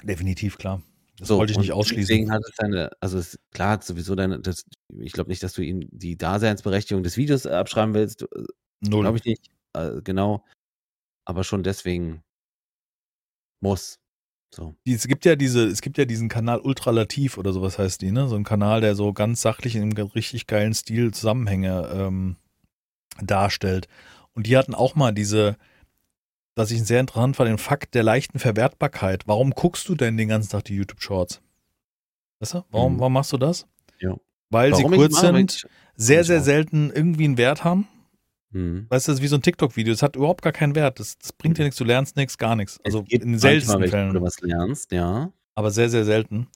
Definitiv, 0.03 0.57
klar. 0.57 0.83
Das 1.19 1.29
so, 1.29 1.39
wollte 1.39 1.53
ich 1.53 1.59
nicht 1.59 1.73
ausschließen. 1.73 2.07
Deswegen 2.07 2.33
hat 2.33 2.43
es 2.49 2.55
deine, 2.57 2.91
also 3.01 3.19
es, 3.19 3.39
klar 3.53 3.73
hat 3.73 3.85
sowieso 3.85 4.15
deine, 4.15 4.41
das, 4.41 4.65
ich 5.01 5.13
glaube 5.13 5.29
nicht, 5.29 5.43
dass 5.43 5.53
du 5.53 5.63
ihm 5.63 5.87
die 5.91 6.17
Daseinsberechtigung 6.17 7.03
des 7.03 7.17
Videos 7.17 7.45
abschreiben 7.45 7.93
willst. 7.95 8.23
Äh, 8.23 8.45
Null. 8.81 9.03
Glaube 9.03 9.19
ich 9.19 9.25
nicht. 9.25 9.51
Äh, 9.75 10.01
genau. 10.03 10.45
Aber 11.29 11.45
schon 11.45 11.63
deswegen 11.63 12.23
muss. 13.61 14.01
So. 14.51 14.75
Es 14.87 15.07
gibt 15.07 15.27
ja 15.27 15.37
diese, 15.37 15.67
es 15.67 15.83
gibt 15.83 15.99
ja 15.99 16.07
diesen 16.07 16.31
Kanal 16.31 16.61
Ultralativ 16.61 17.37
oder 17.37 17.53
sowas 17.53 17.79
heißt 17.79 18.01
die, 18.01 18.13
ne? 18.13 18.29
So 18.29 18.37
ein 18.37 18.45
Kanal, 18.45 18.81
der 18.81 18.95
so 18.95 19.13
ganz 19.13 19.43
sachlich 19.43 19.77
in 19.77 19.83
einem 19.83 20.07
richtig 20.07 20.47
geilen 20.47 20.73
Stil 20.73 21.13
Zusammenhänge 21.13 21.87
ähm, 21.93 22.37
darstellt. 23.21 23.89
Und 24.33 24.47
die 24.47 24.57
hatten 24.57 24.75
auch 24.75 24.95
mal 24.95 25.13
diese, 25.13 25.59
dass 26.55 26.71
ich 26.71 26.83
sehr 26.83 27.01
interessant 27.01 27.37
fand, 27.37 27.51
den 27.51 27.59
Fakt 27.59 27.95
der 27.95 28.05
leichten 28.05 28.39
Verwertbarkeit. 28.39 29.25
Warum 29.27 29.51
guckst 29.51 29.87
du 29.91 29.95
denn 29.95 30.17
den 30.17 30.29
ganzen 30.29 30.49
Tag 30.49 30.65
die 30.65 30.77
YouTube-Shorts? 30.77 31.43
Weißt 32.41 32.55
du? 32.55 32.65
Warum, 32.71 32.95
mhm. 32.95 33.01
warum 33.01 33.13
machst 33.13 33.35
du 33.35 33.37
das? 33.37 33.67
Ja. 33.99 34.17
Weil 34.49 34.73
warum 34.73 34.93
sie 34.93 34.97
kurz 34.97 35.21
sind, 35.21 35.69
sehr, 35.95 36.25
sehr 36.25 36.41
selten 36.41 36.91
irgendwie 36.91 37.27
einen 37.27 37.37
Wert 37.37 37.65
haben. 37.65 37.87
Mhm. 38.51 38.87
Weißt 38.89 39.07
du, 39.07 39.13
das 39.13 39.19
ist 39.19 39.23
wie 39.23 39.29
so 39.29 39.37
ein 39.37 39.43
TikTok-Video. 39.43 39.93
Das 39.93 40.03
hat 40.03 40.17
überhaupt 40.17 40.43
gar 40.43 40.53
keinen 40.53 40.75
Wert. 40.75 41.01
Das, 41.01 41.19
das 41.19 41.33
bringt 41.33 41.59
dir 41.59 41.65
nichts, 41.65 41.77
du 41.77 41.85
lernst 41.85 42.17
nichts, 42.17 42.39
gar 42.39 42.57
nichts. 42.57 42.81
Also 42.85 43.05
in 43.09 43.21
den 43.21 43.39
seltensten 43.39 43.89
Fällen. 43.89 44.15
Du 44.15 44.23
was 44.23 44.41
lernst, 44.41 44.93
ja. 44.93 45.33
Aber 45.55 45.71
sehr, 45.71 45.91
sehr 45.91 46.05
selten. 46.05 46.49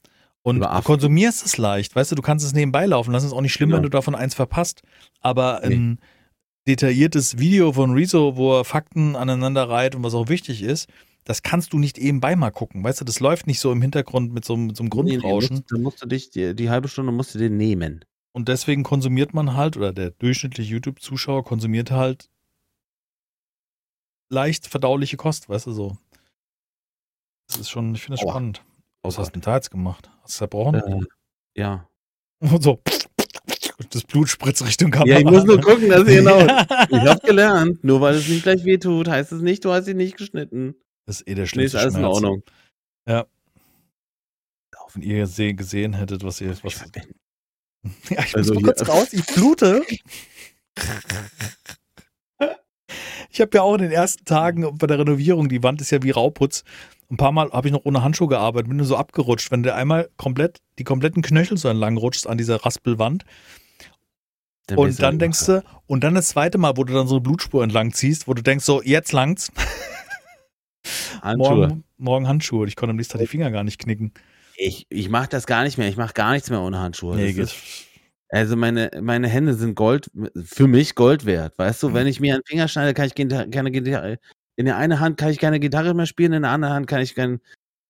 Und 0.43 0.61
du 0.61 0.83
konsumierst 0.83 1.47
es 1.47 1.57
leicht. 1.57 1.95
Weißt 1.95 2.11
du, 2.11 2.17
du 2.17 2.23
kannst 2.23 2.45
es 2.45 2.53
nebenbei 2.53 2.87
laufen 2.87 3.13
lassen. 3.13 3.27
ist 3.27 3.33
auch 3.33 3.41
nicht 3.41 3.53
schlimm, 3.53 3.71
ja. 3.71 3.77
wenn 3.77 3.83
du 3.83 3.89
davon 3.89 4.15
eins 4.15 4.35
verpasst. 4.35 4.83
Aber 5.21 5.61
nee. 5.65 5.75
ein 5.75 5.99
detailliertes 6.67 7.39
Video 7.39 7.73
von 7.73 7.93
Rezo, 7.93 8.37
wo 8.37 8.59
er 8.59 8.65
Fakten 8.65 9.15
aneinander 9.17 9.69
reiht 9.69 9.95
und 9.95 10.03
was 10.03 10.15
auch 10.15 10.29
wichtig 10.29 10.63
ist, 10.63 10.89
das 11.25 11.43
kannst 11.43 11.73
du 11.73 11.79
nicht 11.79 11.99
eben 11.99 12.21
bei 12.21 12.35
mal 12.35 12.51
gucken. 12.51 12.83
Weißt 12.83 13.01
du, 13.01 13.05
das 13.05 13.21
läuft 13.21 13.47
nicht 13.47 13.61
so 13.61 13.71
im 13.71 13.81
Hintergrund 13.81 14.33
mit 14.33 14.45
so, 14.45 14.57
mit 14.57 14.77
so 14.77 14.83
einem 14.83 14.91
Grundrauschen. 14.91 15.57
Nee, 15.57 15.63
nee, 15.71 15.79
musst, 15.79 15.83
musst 15.83 16.03
du 16.03 16.07
dich, 16.09 16.31
die, 16.31 16.55
die, 16.55 16.71
halbe 16.71 16.89
Stunde 16.89 17.13
musst 17.13 17.35
du 17.35 17.39
den 17.39 17.57
nehmen. 17.57 18.05
Und 18.33 18.49
deswegen 18.49 18.83
konsumiert 18.83 19.35
man 19.35 19.55
halt, 19.55 19.77
oder 19.77 19.93
der 19.93 20.11
durchschnittliche 20.11 20.73
YouTube-Zuschauer 20.73 21.45
konsumiert 21.45 21.91
halt 21.91 22.31
leicht 24.31 24.67
verdauliche 24.67 25.17
Kost, 25.17 25.49
weißt 25.49 25.67
du 25.67 25.73
so. 25.73 25.99
Das 27.49 27.59
ist 27.59 27.71
schon, 27.71 27.95
ich 27.95 28.03
finde 28.03 28.19
das 28.19 28.29
spannend. 28.29 28.65
Was 29.03 29.19
hast 29.19 29.29
du 29.29 29.33
denn 29.33 29.43
da 29.43 29.57
jetzt 29.57 29.71
gemacht? 29.71 30.11
Hast 30.23 30.37
du 30.37 30.39
zerbrochen? 30.39 30.75
Äh, 30.75 31.01
ja. 31.55 31.89
Und 32.41 32.63
so 32.63 32.81
das 33.91 34.05
Blut 34.05 34.29
spritzt 34.29 34.65
Richtung 34.65 34.91
Kamera. 34.91 35.09
Ja, 35.09 35.19
ich 35.19 35.25
muss 35.25 35.45
nur 35.45 35.61
gucken, 35.61 35.89
dass 35.89 36.09
ihr 36.09 36.23
genau. 36.23 36.41
ich 36.91 37.09
hab 37.09 37.23
gelernt, 37.23 37.83
nur 37.85 38.01
weil 38.01 38.15
es 38.15 38.29
nicht 38.29 38.43
gleich 38.43 38.65
wehtut, 38.65 39.09
heißt 39.09 39.33
es 39.33 39.43
nicht, 39.43 39.65
du 39.65 39.73
hast 39.73 39.89
ihn 39.89 39.97
nicht 39.97 40.17
geschnitten. 40.17 40.75
Das 41.07 41.21
ist 41.21 41.29
eh 41.29 41.35
der 41.35 41.47
schlimmste 41.47 41.77
nee, 41.77 41.81
ist 41.81 41.85
alles 41.85 41.95
Schmerz. 41.95 42.19
in 42.19 42.27
Ordnung. 42.27 42.43
Ja. 43.07 43.27
Wenn 44.95 45.03
ihr 45.03 45.55
gesehen 45.55 45.95
hättet, 45.95 46.23
was 46.23 46.41
ihr. 46.43 46.55
Was, 46.63 46.85
ja, 48.11 48.23
ich 48.25 48.37
also 48.37 48.55
muss 48.55 48.63
mal 48.63 48.73
kurz 48.73 48.89
raus, 48.89 49.13
ich 49.13 49.27
blute. 49.27 49.83
Ich 53.31 53.41
habe 53.41 53.51
ja 53.55 53.63
auch 53.63 53.75
in 53.75 53.83
den 53.83 53.91
ersten 53.91 54.25
Tagen 54.25 54.77
bei 54.77 54.87
der 54.87 54.99
Renovierung, 54.99 55.49
die 55.49 55.63
Wand 55.63 55.81
ist 55.81 55.91
ja 55.91 56.03
wie 56.03 56.11
Rauputz. 56.11 56.65
Ein 57.11 57.17
paar 57.17 57.33
Mal 57.33 57.51
habe 57.51 57.69
ich 57.69 57.73
noch 57.73 57.85
ohne 57.85 58.03
Handschuhe 58.03 58.29
gearbeitet, 58.29 58.69
bin 58.69 58.77
nur 58.77 58.87
so 58.87 58.97
abgerutscht. 58.97 59.51
Wenn 59.51 59.63
du 59.63 59.75
einmal 59.75 60.11
komplett 60.17 60.61
die 60.79 60.85
kompletten 60.85 61.23
Knöchel 61.23 61.57
so 61.57 61.69
entlang 61.69 61.97
rutschst 61.97 62.27
an 62.27 62.39
dieser 62.39 62.65
Raspelwand, 62.65 63.25
dann 64.67 64.79
und 64.79 65.03
dann 65.03 65.19
denkst 65.19 65.47
du, 65.47 65.65
und 65.87 66.05
dann 66.05 66.15
das 66.15 66.29
zweite 66.29 66.59
Mal, 66.59 66.77
wo 66.77 66.85
du 66.85 66.93
dann 66.93 67.09
so 67.09 67.17
eine 67.17 67.23
Blutspur 67.23 67.65
entlang 67.65 67.93
ziehst, 67.93 68.29
wo 68.29 68.35
du 68.35 68.43
denkst, 68.43 68.65
so, 68.65 68.83
jetzt 68.83 69.13
langt's. 69.13 69.51
Handschuhe. 71.23 71.57
Morgen, 71.57 71.85
morgen 71.99 72.29
Handschuhe. 72.29 72.67
Ich 72.67 72.77
konnte 72.77 72.91
am 72.91 72.97
nächsten 72.97 73.13
Tag 73.13 73.21
die 73.21 73.27
Finger 73.27 73.51
gar 73.51 73.65
nicht 73.65 73.79
knicken. 73.79 74.13
Ich, 74.57 74.87
ich 74.89 75.09
mache 75.09 75.29
das 75.29 75.47
gar 75.47 75.65
nicht 75.65 75.79
mehr. 75.79 75.89
Ich 75.89 75.97
mache 75.97 76.15
gar 76.15 76.33
nichts 76.33 76.51
mehr 76.51 76.61
ohne 76.61 76.79
Handschuhe. 76.79 77.17
Nee, 77.17 77.31
ist, 77.31 77.55
also 78.33 78.57
meine, 78.57 78.91
meine 79.01 79.29
Hände 79.29 79.55
sind 79.55 79.75
Gold, 79.75 80.11
für 80.43 80.67
mich 80.67 80.95
Gold 80.95 81.27
wert. 81.27 81.59
Weißt 81.59 81.83
du, 81.83 81.91
mhm. 81.91 81.95
wenn 81.95 82.07
ich 82.07 82.19
mir 82.19 82.35
einen 82.35 82.45
Finger 82.47 82.67
schneide, 82.67 82.95
kann 82.95 83.07
ich 83.07 83.15
keine 83.15 83.71
Gitarre, 83.71 84.19
in 84.57 84.65
der 84.65 84.79
einen 84.79 85.01
Hand 85.01 85.19
kann 85.19 85.31
ich 85.31 85.39
keine 85.39 85.61
Gitarre 85.61 85.93
mehr 85.93 86.07
spielen, 86.07 86.33
in 86.33 86.43
der 86.43 86.51
anderen 86.51 86.75
Hand 86.75 86.87
kann 86.87 87.03
ich 87.03 87.15
kein, 87.15 87.41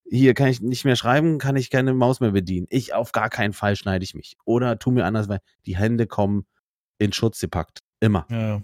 hier 0.05 0.33
kann 0.33 0.49
ich 0.49 0.61
nicht 0.61 0.83
mehr 0.83 0.97
schreiben, 0.97 1.37
kann 1.37 1.55
ich 1.55 1.69
keine 1.69 1.93
Maus 1.93 2.19
mehr 2.19 2.31
bedienen. 2.31 2.67
Ich 2.69 2.93
auf 2.93 3.13
gar 3.13 3.29
keinen 3.29 3.53
Fall 3.53 3.77
schneide 3.77 4.03
ich 4.03 4.15
mich. 4.15 4.35
Oder 4.43 4.77
tu 4.79 4.91
mir 4.91 5.05
anders, 5.05 5.29
weil 5.29 5.39
die 5.65 5.77
Hände 5.77 6.07
kommen 6.07 6.45
in 6.97 7.13
Schutz 7.13 7.39
gepackt. 7.39 7.79
Immer. 8.01 8.27
Ja. 8.29 8.61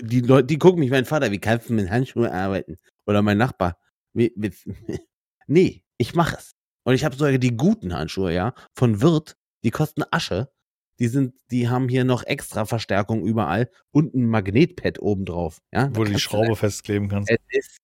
Die 0.00 0.20
Leute, 0.20 0.46
die 0.46 0.58
gucken 0.58 0.80
mich, 0.80 0.90
mein 0.90 1.04
Vater, 1.04 1.30
wie 1.30 1.38
kannst 1.38 1.68
du 1.68 1.74
mit 1.74 1.90
Handschuhen 1.90 2.26
arbeiten? 2.26 2.76
Oder 3.06 3.22
mein 3.22 3.38
Nachbar. 3.38 3.78
Wie, 4.14 4.32
wie, 4.34 4.52
nee, 5.46 5.84
ich 5.96 6.14
mache 6.14 6.36
es. 6.38 6.56
Und 6.84 6.94
ich 6.94 7.04
habe 7.04 7.16
sogar 7.16 7.36
die 7.38 7.56
guten 7.56 7.94
Handschuhe, 7.94 8.32
ja, 8.32 8.54
von 8.74 9.00
Wirt, 9.00 9.36
die 9.64 9.70
kosten 9.70 10.02
Asche. 10.10 10.50
Die 10.98 11.08
sind, 11.08 11.34
die 11.50 11.68
haben 11.68 11.88
hier 11.88 12.04
noch 12.04 12.24
extra 12.24 12.66
Verstärkung 12.66 13.24
überall 13.24 13.70
und 13.90 14.14
ein 14.14 14.26
Magnetpad 14.26 15.00
obendrauf, 15.00 15.58
ja. 15.72 15.88
Wo 15.94 16.04
du 16.04 16.12
die 16.12 16.20
Schraube 16.20 16.56
festkleben 16.56 17.08
kannst. 17.08 17.30
Es 17.30 17.38
ist 17.48 17.78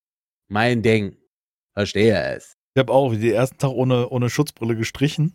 mein 0.48 0.82
Ding. 0.82 1.16
Verstehe 1.72 2.36
es. 2.36 2.56
Ich 2.74 2.80
habe 2.80 2.92
auch 2.92 3.12
den 3.12 3.32
ersten 3.32 3.58
Tag 3.58 3.70
ohne, 3.70 4.08
ohne 4.10 4.28
Schutzbrille 4.28 4.76
gestrichen. 4.76 5.34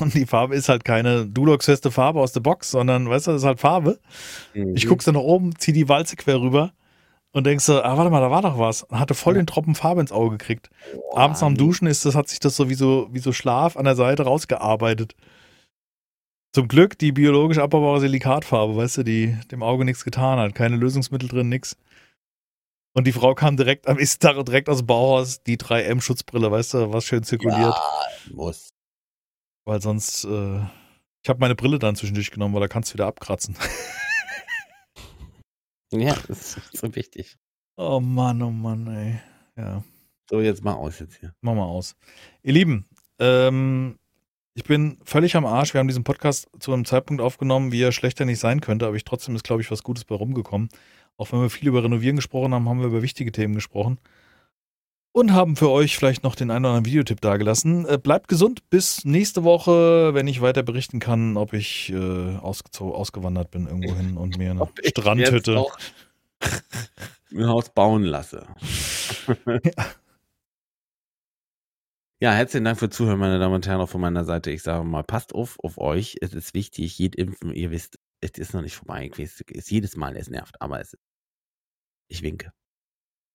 Und 0.00 0.14
die 0.14 0.26
Farbe 0.26 0.54
ist 0.54 0.68
halt 0.68 0.84
keine 0.84 1.26
Dulox-feste 1.26 1.90
Farbe 1.90 2.20
aus 2.20 2.32
der 2.32 2.40
Box, 2.40 2.70
sondern, 2.70 3.08
weißt 3.08 3.26
du, 3.26 3.32
das 3.32 3.42
ist 3.42 3.46
halt 3.46 3.60
Farbe. 3.60 4.00
Mhm. 4.54 4.76
Ich 4.76 4.86
guck's 4.86 5.04
dann 5.04 5.14
nach 5.14 5.22
oben, 5.22 5.56
zieh 5.58 5.72
die 5.72 5.88
Walze 5.88 6.16
quer 6.16 6.40
rüber 6.40 6.72
und 7.32 7.44
denkst 7.44 7.64
so, 7.64 7.82
ah, 7.82 7.96
warte 7.96 8.10
mal, 8.10 8.20
da 8.20 8.30
war 8.30 8.42
doch 8.42 8.58
was. 8.58 8.82
Und 8.82 8.98
hatte 8.98 9.14
voll 9.14 9.34
den 9.34 9.46
Tropfen 9.46 9.74
Farbe 9.74 10.00
ins 10.00 10.12
Auge 10.12 10.36
gekriegt. 10.36 10.70
Oh, 10.94 11.16
Abends 11.16 11.40
nach 11.40 11.48
dem 11.48 11.56
Duschen 11.56 11.86
ist 11.86 12.04
das, 12.04 12.14
hat 12.14 12.28
sich 12.28 12.40
das 12.40 12.56
so 12.56 12.68
wie 12.68 12.74
so, 12.74 13.08
wie 13.12 13.20
so 13.20 13.32
Schlaf 13.32 13.76
an 13.76 13.84
der 13.84 13.94
Seite 13.94 14.24
rausgearbeitet. 14.24 15.14
Zum 16.52 16.66
Glück 16.66 16.98
die 16.98 17.12
biologisch 17.12 17.58
abbaubare 17.58 18.00
Silikatfarbe, 18.00 18.76
weißt 18.76 18.98
du, 18.98 19.02
die 19.04 19.38
dem 19.52 19.62
Auge 19.62 19.84
nichts 19.84 20.04
getan 20.04 20.40
hat. 20.40 20.54
Keine 20.56 20.76
Lösungsmittel 20.76 21.28
drin, 21.28 21.48
nix. 21.48 21.76
Und 22.92 23.06
die 23.06 23.12
Frau 23.12 23.36
kam 23.36 23.56
direkt 23.56 23.86
am 23.86 23.96
nächsten 23.96 24.20
Tag 24.20 24.44
direkt 24.44 24.68
aus 24.68 24.78
dem 24.78 24.86
Bauhaus, 24.86 25.44
die 25.44 25.56
3M-Schutzbrille, 25.56 26.50
weißt 26.50 26.74
du, 26.74 26.92
was 26.92 27.04
schön 27.04 27.22
zirkuliert. 27.22 27.60
Ja, 27.60 27.80
muss. 28.32 28.70
Weil 29.64 29.80
sonst, 29.80 30.24
äh, 30.24 30.58
ich 31.22 31.28
habe 31.28 31.38
meine 31.38 31.54
Brille 31.54 31.78
dann 31.78 31.94
zwischendurch 31.94 32.32
genommen, 32.32 32.54
weil 32.54 32.62
da 32.62 32.68
kannst 32.68 32.90
du 32.90 32.94
wieder 32.94 33.06
abkratzen. 33.06 33.54
ja, 35.92 36.14
das 36.28 36.56
ist 36.56 36.76
so 36.76 36.94
wichtig. 36.94 37.36
Oh 37.76 38.00
Mann, 38.00 38.42
oh 38.42 38.50
Mann, 38.50 38.86
ey. 38.88 39.20
Ja. 39.56 39.82
So, 40.28 40.40
jetzt 40.40 40.62
mal 40.62 40.74
aus 40.74 40.98
jetzt 41.00 41.16
hier. 41.18 41.34
Mach 41.40 41.54
mal 41.54 41.64
aus. 41.64 41.96
Ihr 42.42 42.52
Lieben, 42.52 42.86
ähm, 43.18 43.98
ich 44.54 44.64
bin 44.64 44.98
völlig 45.04 45.36
am 45.36 45.46
Arsch. 45.46 45.74
Wir 45.74 45.78
haben 45.78 45.88
diesen 45.88 46.04
Podcast 46.04 46.48
zu 46.58 46.72
einem 46.72 46.84
Zeitpunkt 46.84 47.22
aufgenommen, 47.22 47.72
wie 47.72 47.82
er 47.82 47.92
schlechter 47.92 48.24
nicht 48.24 48.38
sein 48.38 48.60
könnte, 48.60 48.86
aber 48.86 48.96
ich 48.96 49.04
trotzdem 49.04 49.34
ist, 49.34 49.44
glaube 49.44 49.62
ich, 49.62 49.70
was 49.70 49.82
Gutes 49.82 50.04
bei 50.04 50.14
rumgekommen. 50.14 50.68
Auch 51.16 51.32
wenn 51.32 51.40
wir 51.40 51.50
viel 51.50 51.68
über 51.68 51.84
Renovieren 51.84 52.16
gesprochen 52.16 52.54
haben, 52.54 52.68
haben 52.68 52.80
wir 52.80 52.86
über 52.86 53.02
wichtige 53.02 53.32
Themen 53.32 53.54
gesprochen. 53.54 53.98
Und 55.12 55.32
haben 55.32 55.56
für 55.56 55.70
euch 55.70 55.96
vielleicht 55.96 56.22
noch 56.22 56.36
den 56.36 56.52
einen 56.52 56.64
oder 56.64 56.74
anderen 56.74 56.86
Videotipp 56.86 57.20
dagelassen. 57.20 57.84
Äh, 57.84 57.98
bleibt 57.98 58.28
gesund 58.28 58.70
bis 58.70 59.04
nächste 59.04 59.42
Woche, 59.42 60.14
wenn 60.14 60.28
ich 60.28 60.40
weiter 60.40 60.62
berichten 60.62 61.00
kann, 61.00 61.36
ob 61.36 61.52
ich 61.52 61.90
äh, 61.90 62.36
ausgewandert 62.36 63.50
bin 63.50 63.66
irgendwohin 63.66 64.16
und 64.16 64.38
mir 64.38 64.52
eine 64.52 64.68
Strandhütte 64.84 65.64
ein 67.32 67.46
Haus 67.46 67.70
bauen 67.70 68.04
lasse. 68.04 68.46
ja. 69.46 69.86
Ja, 72.22 72.32
herzlichen 72.32 72.64
Dank 72.66 72.78
für 72.78 72.90
Zuhören, 72.90 73.18
meine 73.18 73.38
Damen 73.38 73.54
und 73.54 73.66
Herren, 73.66 73.80
auch 73.80 73.88
von 73.88 74.00
meiner 74.00 74.24
Seite. 74.24 74.50
Ich 74.50 74.62
sage 74.62 74.84
mal, 74.84 75.02
passt 75.02 75.34
auf 75.34 75.58
auf 75.62 75.78
euch. 75.78 76.18
Es 76.20 76.34
ist 76.34 76.52
wichtig, 76.52 76.98
jed 76.98 77.16
impfen. 77.16 77.54
Ihr 77.54 77.70
wisst, 77.70 77.98
es 78.20 78.32
ist 78.32 78.52
noch 78.52 78.60
nicht 78.60 78.76
vorbei. 78.76 79.10
Es 79.16 79.40
ist 79.40 79.70
jedes 79.70 79.96
Mal, 79.96 80.16
es 80.16 80.28
nervt, 80.28 80.60
aber 80.60 80.80
es 80.80 80.92
ist. 80.92 81.02
Ich 82.08 82.22
winke. 82.22 82.52